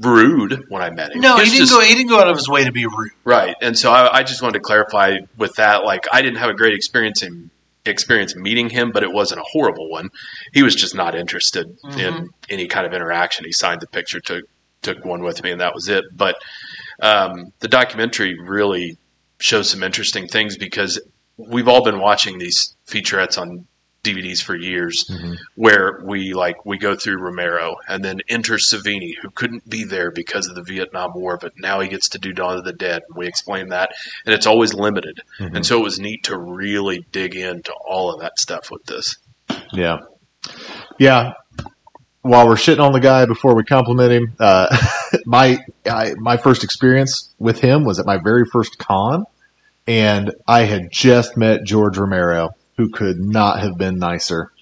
rude 0.00 0.64
when 0.68 0.82
I 0.82 0.90
met 0.90 1.12
him. 1.12 1.20
no, 1.20 1.36
he 1.36 1.40
was 1.42 1.50
didn't 1.50 1.60
just- 1.66 1.72
go. 1.72 1.80
He 1.80 1.94
didn't 1.94 2.08
go 2.08 2.20
out 2.20 2.28
of 2.28 2.36
his 2.36 2.48
way 2.48 2.64
to 2.64 2.72
be 2.72 2.86
rude. 2.86 3.12
Right, 3.24 3.54
and 3.62 3.78
so 3.78 3.90
I, 3.90 4.18
I 4.18 4.22
just 4.22 4.42
wanted 4.42 4.54
to 4.54 4.60
clarify 4.60 5.18
with 5.36 5.54
that. 5.56 5.84
Like, 5.84 6.06
I 6.12 6.22
didn't 6.22 6.38
have 6.38 6.50
a 6.50 6.54
great 6.54 6.74
experience 6.74 7.22
in 7.22 7.50
experience 7.84 8.34
meeting 8.34 8.68
him, 8.68 8.90
but 8.92 9.02
it 9.04 9.12
wasn't 9.12 9.40
a 9.40 9.44
horrible 9.46 9.88
one. 9.88 10.10
He 10.52 10.62
was 10.62 10.74
just 10.74 10.94
not 10.94 11.14
interested 11.14 11.66
in 11.96 12.28
any 12.50 12.66
kind 12.66 12.84
of 12.86 12.92
interaction. 12.92 13.44
He 13.44 13.52
signed 13.52 13.80
the 13.80 13.86
picture, 13.86 14.20
took 14.20 14.44
took 14.82 15.04
one 15.04 15.22
with 15.22 15.42
me, 15.42 15.50
and 15.52 15.60
that 15.60 15.74
was 15.74 15.88
it. 15.88 16.04
But 16.14 16.36
um, 17.00 17.52
the 17.60 17.68
documentary 17.68 18.38
really 18.38 18.98
shows 19.38 19.70
some 19.70 19.82
interesting 19.82 20.28
things 20.28 20.56
because 20.58 21.00
we've 21.36 21.68
all 21.68 21.84
been 21.84 22.00
watching 22.00 22.38
these 22.38 22.74
featurettes 22.88 23.38
on 23.38 23.66
DVDs 24.06 24.42
for 24.42 24.56
years, 24.56 25.10
where 25.54 26.00
we 26.04 26.32
like 26.32 26.64
we 26.64 26.78
go 26.78 26.94
through 26.94 27.20
Romero 27.20 27.76
and 27.88 28.04
then 28.04 28.20
enter 28.28 28.54
Savini, 28.54 29.12
who 29.20 29.30
couldn't 29.30 29.68
be 29.68 29.84
there 29.84 30.10
because 30.10 30.48
of 30.48 30.54
the 30.54 30.62
Vietnam 30.62 31.10
War, 31.14 31.38
but 31.40 31.52
now 31.58 31.80
he 31.80 31.88
gets 31.88 32.10
to 32.10 32.18
do 32.18 32.32
Dawn 32.32 32.56
of 32.56 32.64
the 32.64 32.72
Dead. 32.72 33.02
We 33.14 33.26
explain 33.26 33.68
that, 33.68 33.90
and 34.24 34.34
it's 34.34 34.46
always 34.46 34.72
limited, 34.72 35.20
and 35.38 35.66
so 35.66 35.78
it 35.78 35.82
was 35.82 35.98
neat 35.98 36.24
to 36.24 36.38
really 36.38 37.04
dig 37.12 37.34
into 37.36 37.72
all 37.72 38.12
of 38.14 38.20
that 38.20 38.38
stuff 38.38 38.70
with 38.70 38.84
this. 38.84 39.16
Yeah. 39.72 39.98
Yeah. 40.98 41.32
While 42.22 42.48
we're 42.48 42.54
shitting 42.54 42.80
on 42.80 42.92
the 42.92 43.00
guy 43.00 43.26
before 43.26 43.54
we 43.54 43.62
compliment 43.62 44.10
him, 44.10 44.36
uh, 44.40 44.76
my 45.26 45.58
I, 45.88 46.14
my 46.16 46.36
first 46.36 46.64
experience 46.64 47.34
with 47.38 47.60
him 47.60 47.84
was 47.84 48.00
at 48.00 48.06
my 48.06 48.18
very 48.22 48.44
first 48.52 48.78
con, 48.78 49.24
and 49.86 50.32
I 50.48 50.62
had 50.62 50.90
just 50.90 51.36
met 51.36 51.64
George 51.64 51.98
Romero, 51.98 52.50
who 52.76 52.90
could 52.90 53.18
not 53.18 53.60
have 53.60 53.78
been 53.78 53.98
nicer, 53.98 54.52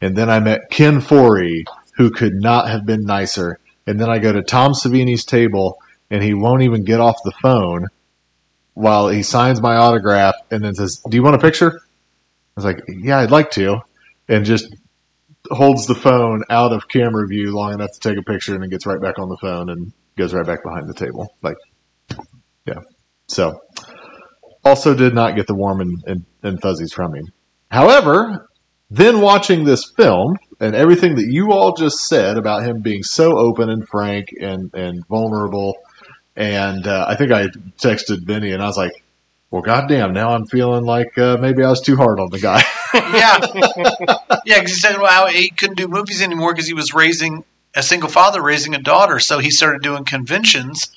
and 0.00 0.16
then 0.16 0.28
I 0.28 0.40
met 0.40 0.70
Ken 0.70 1.00
Foree, 1.00 1.64
who 1.96 2.10
could 2.10 2.34
not 2.34 2.68
have 2.68 2.84
been 2.84 3.04
nicer, 3.04 3.58
and 3.86 4.00
then 4.00 4.10
I 4.10 4.18
go 4.18 4.32
to 4.32 4.42
Tom 4.42 4.72
Savini's 4.72 5.24
table, 5.24 5.78
and 6.10 6.22
he 6.22 6.34
won't 6.34 6.62
even 6.62 6.84
get 6.84 7.00
off 7.00 7.16
the 7.24 7.32
phone 7.42 7.88
while 8.74 9.08
he 9.08 9.22
signs 9.22 9.60
my 9.60 9.76
autograph, 9.76 10.34
and 10.50 10.64
then 10.64 10.74
says, 10.74 11.02
"Do 11.08 11.16
you 11.16 11.22
want 11.22 11.36
a 11.36 11.38
picture?" 11.38 11.80
I 11.80 11.80
was 12.56 12.64
like, 12.64 12.82
"Yeah, 12.88 13.18
I'd 13.18 13.30
like 13.30 13.50
to," 13.52 13.80
and 14.28 14.44
just 14.44 14.74
holds 15.50 15.86
the 15.86 15.94
phone 15.94 16.44
out 16.50 16.72
of 16.72 16.88
camera 16.88 17.26
view 17.26 17.54
long 17.54 17.74
enough 17.74 17.92
to 17.92 18.00
take 18.00 18.18
a 18.18 18.22
picture 18.22 18.54
and 18.54 18.62
then 18.62 18.70
gets 18.70 18.86
right 18.86 19.00
back 19.00 19.18
on 19.18 19.28
the 19.28 19.36
phone 19.36 19.68
and 19.70 19.92
goes 20.16 20.32
right 20.32 20.46
back 20.46 20.62
behind 20.62 20.88
the 20.88 20.94
table. 20.94 21.34
Like, 21.42 21.56
yeah. 22.66 22.80
So, 23.26 23.60
also 24.64 24.94
did 24.94 25.14
not 25.14 25.34
get 25.34 25.46
the 25.46 25.54
warm 25.54 25.80
and, 25.80 26.02
and, 26.06 26.24
and 26.42 26.60
fuzzies 26.60 26.92
from 26.92 27.14
him. 27.14 27.26
However, 27.72 28.46
then 28.90 29.22
watching 29.22 29.64
this 29.64 29.90
film 29.96 30.36
and 30.60 30.74
everything 30.76 31.14
that 31.16 31.26
you 31.26 31.52
all 31.52 31.74
just 31.74 32.06
said 32.06 32.36
about 32.36 32.64
him 32.64 32.82
being 32.82 33.02
so 33.02 33.38
open 33.38 33.70
and 33.70 33.88
frank 33.88 34.28
and, 34.38 34.72
and 34.74 35.06
vulnerable, 35.06 35.78
and 36.36 36.86
uh, 36.86 37.06
I 37.08 37.16
think 37.16 37.32
I 37.32 37.46
texted 37.78 38.26
Benny 38.26 38.52
and 38.52 38.62
I 38.62 38.66
was 38.66 38.76
like, 38.76 39.02
well, 39.50 39.62
goddamn, 39.62 40.12
now 40.12 40.34
I'm 40.34 40.46
feeling 40.46 40.84
like 40.84 41.16
uh, 41.16 41.38
maybe 41.40 41.64
I 41.64 41.70
was 41.70 41.80
too 41.80 41.96
hard 41.96 42.20
on 42.20 42.30
the 42.30 42.38
guy. 42.38 42.62
Yeah, 42.94 43.38
yeah. 44.44 44.58
Because 44.58 44.72
he 44.72 44.78
said 44.78 44.98
well, 44.98 45.26
he 45.26 45.48
couldn't 45.48 45.78
do 45.78 45.88
movies 45.88 46.20
anymore 46.20 46.52
because 46.52 46.66
he 46.66 46.74
was 46.74 46.92
raising 46.92 47.42
a 47.74 47.82
single 47.82 48.10
father, 48.10 48.42
raising 48.42 48.74
a 48.74 48.78
daughter. 48.78 49.18
So 49.18 49.38
he 49.38 49.50
started 49.50 49.80
doing 49.80 50.04
conventions 50.04 50.94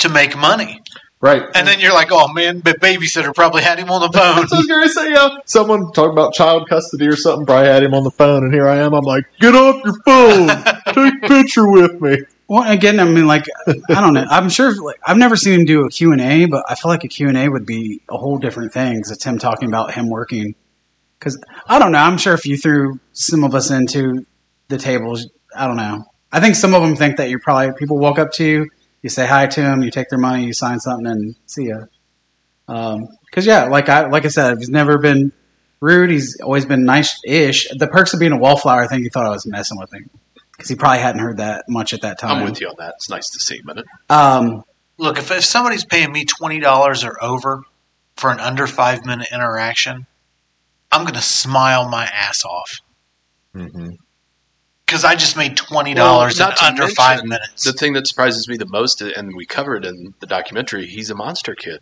to 0.00 0.10
make 0.10 0.36
money. 0.36 0.82
Right. 1.20 1.42
And 1.54 1.66
then 1.66 1.80
you're 1.80 1.92
like, 1.94 2.08
oh 2.10 2.32
man, 2.32 2.60
but 2.60 2.80
babysitter 2.80 3.34
probably 3.34 3.62
had 3.62 3.78
him 3.78 3.90
on 3.90 4.00
the 4.00 4.10
phone. 4.18 4.48
So 4.48 4.56
I 4.56 4.58
was 4.58 4.66
going 4.66 4.82
to 4.82 4.88
say, 4.88 5.12
yeah, 5.12 5.28
someone 5.46 5.92
talking 5.92 6.12
about 6.12 6.32
child 6.34 6.68
custody 6.68 7.06
or 7.06 7.16
something. 7.16 7.46
Probably 7.46 7.68
had 7.68 7.82
him 7.82 7.94
on 7.94 8.04
the 8.04 8.10
phone, 8.10 8.44
and 8.44 8.52
here 8.54 8.66
I 8.68 8.76
am. 8.78 8.94
I'm 8.94 9.04
like, 9.04 9.24
get 9.40 9.54
off 9.54 9.82
your 9.84 9.94
phone, 10.04 10.48
take 10.94 11.22
a 11.24 11.28
picture 11.28 11.68
with 11.68 12.00
me. 12.00 12.18
Well, 12.48 12.68
again, 12.68 12.98
I 12.98 13.04
mean, 13.04 13.28
like, 13.28 13.44
I 13.68 14.00
don't 14.00 14.12
know. 14.12 14.26
I'm 14.28 14.48
sure, 14.48 14.74
like, 14.82 14.98
I've 15.06 15.16
never 15.16 15.36
seen 15.36 15.60
him 15.60 15.66
do 15.66 15.84
a 15.84 15.88
Q 15.88 16.10
and 16.10 16.20
A, 16.20 16.46
but 16.46 16.64
I 16.68 16.74
feel 16.74 16.90
like 16.90 17.04
a 17.04 17.08
Q 17.08 17.28
and 17.28 17.38
A 17.38 17.48
would 17.48 17.64
be 17.64 18.02
a 18.10 18.16
whole 18.18 18.38
different 18.38 18.72
thing. 18.72 19.00
'cause 19.00 19.12
it's 19.12 19.24
him 19.24 19.38
talking 19.38 19.68
about 19.68 19.94
him 19.94 20.08
working. 20.08 20.56
Because 21.18 21.38
I 21.68 21.78
don't 21.78 21.92
know. 21.92 21.98
I'm 21.98 22.18
sure 22.18 22.34
if 22.34 22.46
you 22.46 22.56
threw 22.56 22.98
some 23.12 23.44
of 23.44 23.54
us 23.54 23.70
into 23.70 24.26
the 24.66 24.78
tables, 24.78 25.28
I 25.54 25.68
don't 25.68 25.76
know. 25.76 26.04
I 26.32 26.40
think 26.40 26.56
some 26.56 26.74
of 26.74 26.82
them 26.82 26.96
think 26.96 27.18
that 27.18 27.28
you're 27.30 27.38
probably 27.40 27.72
people 27.78 27.98
walk 27.98 28.18
up 28.18 28.32
to 28.32 28.44
you, 28.44 28.68
you 29.02 29.08
say 29.10 29.26
hi 29.26 29.46
to 29.46 29.60
them, 29.60 29.82
you 29.82 29.90
take 29.90 30.08
their 30.08 30.18
money, 30.18 30.44
you 30.44 30.52
sign 30.52 30.80
something, 30.80 31.06
and 31.06 31.34
see 31.46 31.68
ya. 31.68 31.84
Because 32.66 33.46
yeah, 33.46 33.64
like 33.64 33.88
I 33.88 34.06
like 34.08 34.24
I 34.24 34.28
said, 34.28 34.58
he's 34.58 34.68
never 34.68 34.98
been 34.98 35.32
rude. 35.80 36.10
He's 36.10 36.38
always 36.42 36.66
been 36.66 36.84
nice-ish. 36.84 37.68
The 37.76 37.86
perks 37.86 38.12
of 38.12 38.20
being 38.20 38.32
a 38.32 38.38
wallflower, 38.38 38.82
I 38.82 38.86
think 38.86 39.02
he 39.02 39.08
thought 39.08 39.26
I 39.26 39.30
was 39.30 39.46
messing 39.46 39.78
with 39.78 39.92
him 39.92 40.10
because 40.52 40.68
he 40.68 40.76
probably 40.76 41.00
hadn't 41.00 41.20
heard 41.20 41.38
that 41.38 41.64
much 41.68 41.92
at 41.92 42.02
that 42.02 42.18
time. 42.18 42.38
I'm 42.38 42.44
with 42.44 42.60
you 42.60 42.68
on 42.68 42.74
that. 42.78 42.94
It's 42.96 43.08
nice 43.08 43.30
to 43.30 43.40
see 43.40 43.58
him 43.58 43.70
in 43.70 43.78
it. 43.78 43.84
Um, 44.08 44.64
Look, 44.98 45.16
if, 45.16 45.30
if 45.30 45.44
somebody's 45.44 45.84
paying 45.84 46.12
me 46.12 46.26
twenty 46.26 46.60
dollars 46.60 47.04
or 47.04 47.16
over 47.22 47.62
for 48.16 48.30
an 48.30 48.38
under 48.38 48.66
five 48.66 49.06
minute 49.06 49.28
interaction, 49.32 50.06
I'm 50.92 51.02
going 51.02 51.14
to 51.14 51.22
smile 51.22 51.88
my 51.88 52.04
ass 52.04 52.44
off 52.44 52.80
hmm 53.54 53.90
because 54.90 55.04
I 55.04 55.14
just 55.14 55.36
made 55.36 55.56
twenty 55.56 55.94
dollars 55.94 56.40
Well, 56.40 56.50
in 56.50 56.56
under 56.66 56.82
mention 56.82 56.96
five 56.96 57.24
minutes. 57.24 57.62
The 57.62 57.72
thing 57.72 57.92
that 57.92 58.08
surprises 58.08 58.48
me 58.48 58.56
the 58.56 58.66
most, 58.66 59.00
and 59.00 59.36
we 59.36 59.46
covered 59.46 59.84
in 59.84 60.14
the 60.18 60.26
documentary, 60.26 60.86
he's 60.86 61.10
a 61.10 61.14
monster 61.14 61.54
kid. 61.54 61.80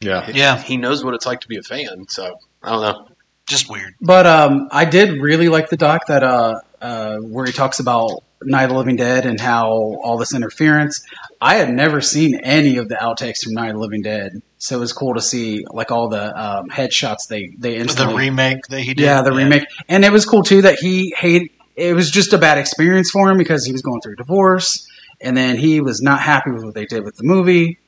Yeah. 0.00 0.30
Yeah. 0.30 0.60
he 0.60 0.76
knows 0.76 1.02
what 1.02 1.14
it's 1.14 1.24
like 1.24 1.40
to 1.40 1.48
be 1.48 1.56
a 1.56 1.62
fan. 1.62 2.06
So 2.08 2.38
I 2.62 2.68
don't 2.70 2.82
know. 2.82 3.08
just 3.46 3.70
weird. 3.70 3.94
But 4.00 4.26
um, 4.26 4.68
I 4.70 4.84
did 4.84 5.20
really 5.22 5.48
like 5.48 5.70
the 5.70 5.76
doc 5.78 6.06
that 6.08 6.22
uh, 6.22 6.60
uh, 6.82 7.16
where 7.18 7.46
he 7.46 7.52
talks 7.52 7.80
about 7.80 8.22
Night 8.42 8.64
of 8.64 8.70
the 8.70 8.76
Living 8.76 8.96
Dead 8.96 9.24
and 9.26 9.40
how 9.40 9.68
all 10.02 10.18
this 10.18 10.34
interference. 10.34 11.02
I 11.40 11.56
had 11.56 11.70
never 11.70 12.00
seen 12.02 12.40
any 12.42 12.76
of 12.76 12.88
the 12.88 12.96
outtakes 12.96 13.42
from 13.42 13.54
Night 13.54 13.68
of 13.68 13.76
the 13.76 13.80
Living 13.80 14.02
Dead, 14.02 14.42
so 14.58 14.76
it 14.76 14.80
was 14.80 14.92
cool 14.92 15.14
to 15.14 15.20
see 15.22 15.64
like 15.70 15.90
all 15.90 16.08
the 16.08 16.24
um, 16.38 16.68
headshots 16.68 17.28
they 17.28 17.54
they 17.58 17.82
The 17.82 18.12
remake 18.14 18.66
that 18.68 18.80
he 18.80 18.94
did. 18.94 19.04
yeah 19.04 19.22
the 19.22 19.32
remake, 19.32 19.64
and 19.88 20.04
it 20.04 20.12
was 20.12 20.24
cool 20.26 20.42
too 20.42 20.62
that 20.62 20.78
he 20.78 21.14
hate. 21.16 21.52
It 21.80 21.94
was 21.94 22.10
just 22.10 22.32
a 22.32 22.38
bad 22.38 22.58
experience 22.58 23.10
for 23.10 23.30
him 23.30 23.38
because 23.38 23.64
he 23.64 23.72
was 23.72 23.80
going 23.80 24.00
through 24.02 24.12
a 24.12 24.16
divorce, 24.16 24.86
and 25.20 25.36
then 25.36 25.56
he 25.56 25.80
was 25.80 26.02
not 26.02 26.20
happy 26.20 26.50
with 26.50 26.62
what 26.62 26.74
they 26.74 26.84
did 26.84 27.04
with 27.04 27.16
the 27.16 27.24
movie. 27.24 27.78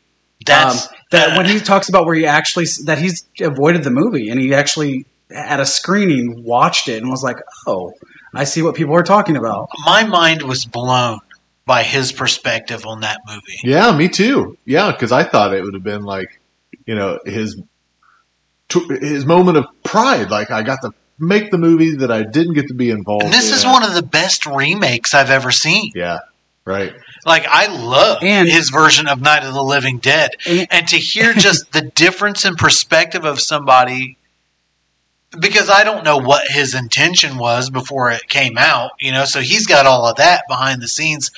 That's 0.46 0.86
um, 0.86 0.94
that 1.10 1.36
when 1.36 1.46
he 1.46 1.60
talks 1.60 1.88
about 1.88 2.06
where 2.06 2.14
he 2.14 2.26
actually 2.26 2.66
that 2.84 2.98
he's 2.98 3.24
avoided 3.40 3.84
the 3.84 3.90
movie 3.90 4.28
and 4.30 4.40
he 4.40 4.54
actually 4.54 5.06
at 5.30 5.60
a 5.60 5.66
screening 5.66 6.42
watched 6.42 6.88
it 6.88 7.02
and 7.02 7.10
was 7.10 7.22
like, 7.22 7.36
"Oh, 7.66 7.92
I 8.34 8.44
see 8.44 8.62
what 8.62 8.74
people 8.74 8.94
are 8.94 9.02
talking 9.02 9.36
about." 9.36 9.68
my 9.84 10.04
mind 10.04 10.42
was 10.42 10.64
blown 10.64 11.20
by 11.64 11.82
his 11.82 12.12
perspective 12.12 12.86
on 12.86 13.00
that 13.00 13.20
movie. 13.28 13.58
Yeah, 13.62 13.96
me 13.96 14.08
too. 14.08 14.56
Yeah, 14.64 14.90
because 14.90 15.12
I 15.12 15.24
thought 15.24 15.54
it 15.54 15.62
would 15.62 15.74
have 15.74 15.84
been 15.84 16.02
like, 16.02 16.40
you 16.86 16.94
know, 16.94 17.18
his 17.24 17.60
t- 18.68 18.98
his 19.00 19.24
moment 19.24 19.58
of 19.58 19.66
pride. 19.84 20.30
Like 20.30 20.50
I 20.50 20.62
got 20.62 20.80
to 20.82 20.92
make 21.22 21.50
the 21.50 21.58
movie 21.58 21.94
that 21.96 22.10
I 22.10 22.22
didn't 22.24 22.54
get 22.54 22.68
to 22.68 22.74
be 22.74 22.90
involved. 22.90 23.24
And 23.24 23.32
this 23.32 23.48
in. 23.48 23.54
is 23.54 23.64
one 23.64 23.82
of 23.84 23.94
the 23.94 24.02
best 24.02 24.44
remakes 24.44 25.14
I've 25.14 25.30
ever 25.30 25.50
seen. 25.50 25.92
Yeah, 25.94 26.18
right. 26.64 26.92
Like 27.24 27.46
I 27.48 27.66
love 27.68 28.18
And- 28.22 28.48
his 28.48 28.70
version 28.70 29.06
of 29.08 29.20
Night 29.20 29.44
of 29.44 29.54
the 29.54 29.62
Living 29.62 29.98
Dead, 29.98 30.32
And- 30.46 30.66
and 30.70 30.88
to 30.88 30.96
hear 30.96 31.32
just 31.32 31.72
the 31.72 31.82
difference 31.82 32.44
in 32.44 32.56
perspective 32.56 33.24
of 33.24 33.40
somebody. 33.40 34.18
Because 35.38 35.70
I 35.70 35.82
don't 35.82 36.04
know 36.04 36.18
what 36.18 36.50
his 36.50 36.74
intention 36.74 37.38
was 37.38 37.70
before 37.70 38.10
it 38.10 38.28
came 38.28 38.58
out, 38.58 38.90
you 39.00 39.12
know, 39.12 39.24
so 39.24 39.40
he's 39.40 39.66
got 39.66 39.86
all 39.86 40.04
of 40.06 40.16
that 40.16 40.42
behind 40.46 40.82
the 40.82 40.88
scenes. 40.88 41.30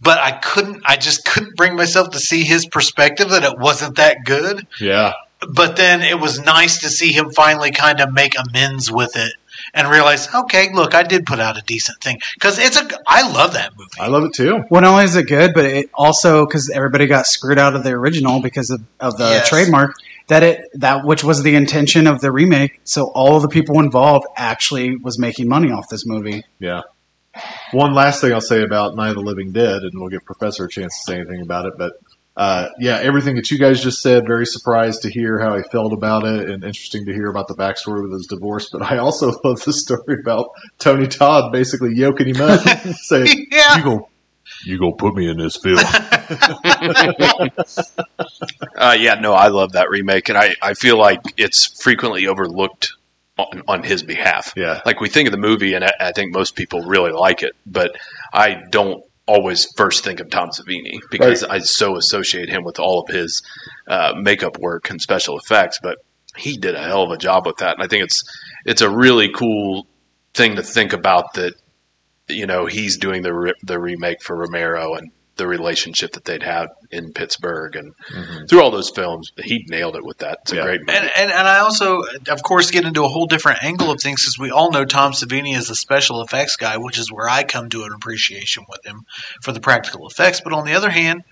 But 0.00 0.18
I 0.18 0.30
couldn't, 0.32 0.80
I 0.86 0.96
just 0.96 1.24
couldn't 1.24 1.56
bring 1.56 1.74
myself 1.74 2.10
to 2.10 2.20
see 2.20 2.44
his 2.44 2.66
perspective 2.66 3.30
that 3.30 3.42
it 3.42 3.58
wasn't 3.58 3.96
that 3.96 4.18
good. 4.24 4.66
Yeah, 4.78 5.14
but 5.48 5.76
then 5.76 6.02
it 6.02 6.18
was 6.20 6.40
nice 6.40 6.80
to 6.80 6.88
see 6.88 7.12
him 7.12 7.30
finally 7.30 7.70
kind 7.70 8.00
of 8.00 8.12
make 8.12 8.34
amends 8.38 8.90
with 8.90 9.16
it 9.16 9.34
and 9.72 9.88
realize, 9.88 10.32
okay, 10.34 10.72
look, 10.72 10.94
I 10.94 11.02
did 11.02 11.26
put 11.26 11.38
out 11.40 11.56
a 11.58 11.62
decent 11.62 12.00
thing 12.02 12.18
because 12.34 12.58
it's 12.58 12.78
a. 12.80 12.88
I 13.06 13.30
love 13.30 13.52
that 13.54 13.72
movie. 13.76 13.90
I 14.00 14.08
love 14.08 14.24
it 14.24 14.32
too. 14.34 14.64
Well, 14.70 14.82
not 14.82 14.90
only 14.92 15.04
is 15.04 15.16
it 15.16 15.26
good, 15.28 15.52
but 15.54 15.64
it 15.64 15.90
also 15.94 16.44
because 16.46 16.70
everybody 16.70 17.06
got 17.06 17.26
screwed 17.26 17.58
out 17.58 17.74
of 17.76 17.84
the 17.84 17.90
original 17.90 18.40
because 18.40 18.70
of, 18.70 18.82
of 19.00 19.16
the 19.16 19.24
Yes. 19.24 19.48
trademark 19.48 19.94
that 20.28 20.42
it 20.42 20.60
that 20.74 21.04
which 21.04 21.22
was 21.22 21.42
the 21.42 21.54
intention 21.54 22.06
of 22.06 22.20
the 22.20 22.32
remake. 22.32 22.80
So 22.84 23.10
all 23.14 23.36
of 23.36 23.42
the 23.42 23.48
people 23.48 23.78
involved 23.80 24.26
actually 24.36 24.96
was 24.96 25.18
making 25.18 25.48
money 25.48 25.70
off 25.70 25.88
this 25.88 26.06
movie. 26.06 26.42
Yeah. 26.58 26.82
One 27.72 27.94
last 27.94 28.20
thing 28.20 28.32
I'll 28.32 28.40
say 28.40 28.62
about 28.62 28.94
Night 28.94 29.08
of 29.08 29.16
the 29.16 29.20
Living 29.22 29.50
Dead, 29.50 29.82
and 29.82 29.92
we'll 29.94 30.08
give 30.08 30.24
Professor 30.24 30.66
a 30.66 30.68
chance 30.68 30.96
to 31.04 31.12
say 31.12 31.18
anything 31.20 31.40
about 31.42 31.66
it. 31.66 31.74
But 31.76 31.94
uh, 32.36 32.68
yeah, 32.80 32.98
everything 33.00 33.36
that 33.36 33.50
you 33.50 33.58
guys 33.58 33.82
just 33.82 34.02
said, 34.02 34.26
very 34.26 34.46
surprised 34.46 35.02
to 35.02 35.10
hear 35.10 35.38
how 35.38 35.56
he 35.56 35.62
felt 35.70 35.92
about 35.92 36.24
it, 36.24 36.50
and 36.50 36.64
interesting 36.64 37.06
to 37.06 37.12
hear 37.12 37.28
about 37.28 37.46
the 37.46 37.54
backstory 37.54 38.02
with 38.02 38.12
his 38.12 38.26
divorce. 38.26 38.70
But 38.70 38.82
I 38.82 38.98
also 38.98 39.28
love 39.44 39.62
the 39.62 39.72
story 39.72 40.18
about 40.20 40.50
Tony 40.78 41.06
Todd 41.06 41.52
basically 41.52 41.94
yoking 41.94 42.34
him 42.34 42.40
up, 42.40 42.60
saying, 43.02 43.46
yeah, 43.52 43.76
"You 43.76 43.84
go, 43.84 44.08
you 44.64 44.78
go, 44.78 44.92
put 44.92 45.14
me 45.14 45.28
in 45.28 45.38
this 45.38 45.56
film." 45.56 45.78
Uh, 48.76 48.96
yeah, 48.98 49.14
no, 49.14 49.32
I 49.32 49.48
love 49.48 49.72
that 49.72 49.88
remake, 49.88 50.28
and 50.28 50.36
I, 50.36 50.54
I 50.60 50.74
feel 50.74 50.98
like 50.98 51.20
it's 51.36 51.80
frequently 51.80 52.26
overlooked 52.26 52.92
on, 53.38 53.62
on 53.68 53.82
his 53.82 54.02
behalf. 54.02 54.52
Yeah. 54.56 54.80
Like 54.84 55.00
we 55.00 55.08
think 55.08 55.28
of 55.28 55.32
the 55.32 55.38
movie, 55.38 55.74
and 55.74 55.84
I, 55.84 55.92
I 56.00 56.12
think 56.12 56.34
most 56.34 56.56
people 56.56 56.82
really 56.82 57.12
like 57.12 57.42
it, 57.42 57.54
but 57.66 57.96
I 58.32 58.62
don't 58.70 59.04
always 59.26 59.66
first 59.76 60.04
think 60.04 60.20
of 60.20 60.30
Tom 60.30 60.50
Savini 60.50 60.98
because 61.10 61.42
I 61.44 61.58
so 61.58 61.96
associate 61.96 62.48
him 62.48 62.64
with 62.64 62.78
all 62.78 63.00
of 63.00 63.14
his 63.14 63.42
uh, 63.88 64.12
makeup 64.16 64.58
work 64.58 64.90
and 64.90 65.00
special 65.00 65.38
effects. 65.38 65.78
But 65.82 65.98
he 66.36 66.56
did 66.56 66.74
a 66.74 66.82
hell 66.82 67.02
of 67.02 67.10
a 67.10 67.18
job 67.18 67.46
with 67.46 67.58
that, 67.58 67.74
and 67.74 67.82
I 67.82 67.86
think 67.86 68.04
it's 68.04 68.22
it's 68.64 68.82
a 68.82 68.90
really 68.90 69.30
cool 69.30 69.86
thing 70.34 70.56
to 70.56 70.62
think 70.62 70.92
about 70.92 71.34
that. 71.34 71.54
You 72.28 72.46
know, 72.46 72.66
he's 72.66 72.96
doing 72.96 73.22
the 73.22 73.34
re- 73.34 73.54
the 73.62 73.78
remake 73.78 74.22
for 74.22 74.36
Romero 74.36 74.94
and 74.94 75.10
the 75.36 75.46
relationship 75.46 76.12
that 76.12 76.24
they'd 76.24 76.42
had 76.42 76.68
in 76.90 77.12
Pittsburgh 77.12 77.76
and 77.76 77.94
mm-hmm. 78.12 78.46
through 78.46 78.62
all 78.62 78.70
those 78.70 78.90
films, 78.90 79.32
he 79.36 79.64
nailed 79.68 79.96
it 79.96 80.04
with 80.04 80.18
that. 80.18 80.38
It's 80.42 80.52
a 80.52 80.56
Yeah. 80.56 80.62
great 80.64 80.80
movie. 80.80 80.98
and, 80.98 81.10
and 81.16 81.30
and 81.32 81.48
I 81.48 81.58
also, 81.58 82.02
of 82.28 82.42
course, 82.42 82.70
get 82.70 82.84
into 82.84 83.04
a 83.04 83.08
whole 83.08 83.26
different 83.26 83.62
angle 83.64 83.90
of 83.90 84.00
things 84.00 84.22
because 84.22 84.38
we 84.38 84.50
all 84.50 84.70
know 84.70 84.84
Tom 84.84 85.12
Savini 85.12 85.56
is 85.56 85.70
a 85.70 85.74
special 85.74 86.22
effects 86.22 86.56
guy, 86.56 86.76
which 86.76 86.98
is 86.98 87.10
where 87.10 87.28
I 87.28 87.42
come 87.42 87.68
to 87.70 87.82
an 87.84 87.92
appreciation 87.94 88.64
with 88.68 88.84
him 88.86 89.06
for 89.42 89.52
the 89.52 89.60
practical 89.60 90.06
effects. 90.08 90.40
But 90.40 90.52
on 90.52 90.64
the 90.64 90.74
other 90.74 90.90
hand. 90.90 91.24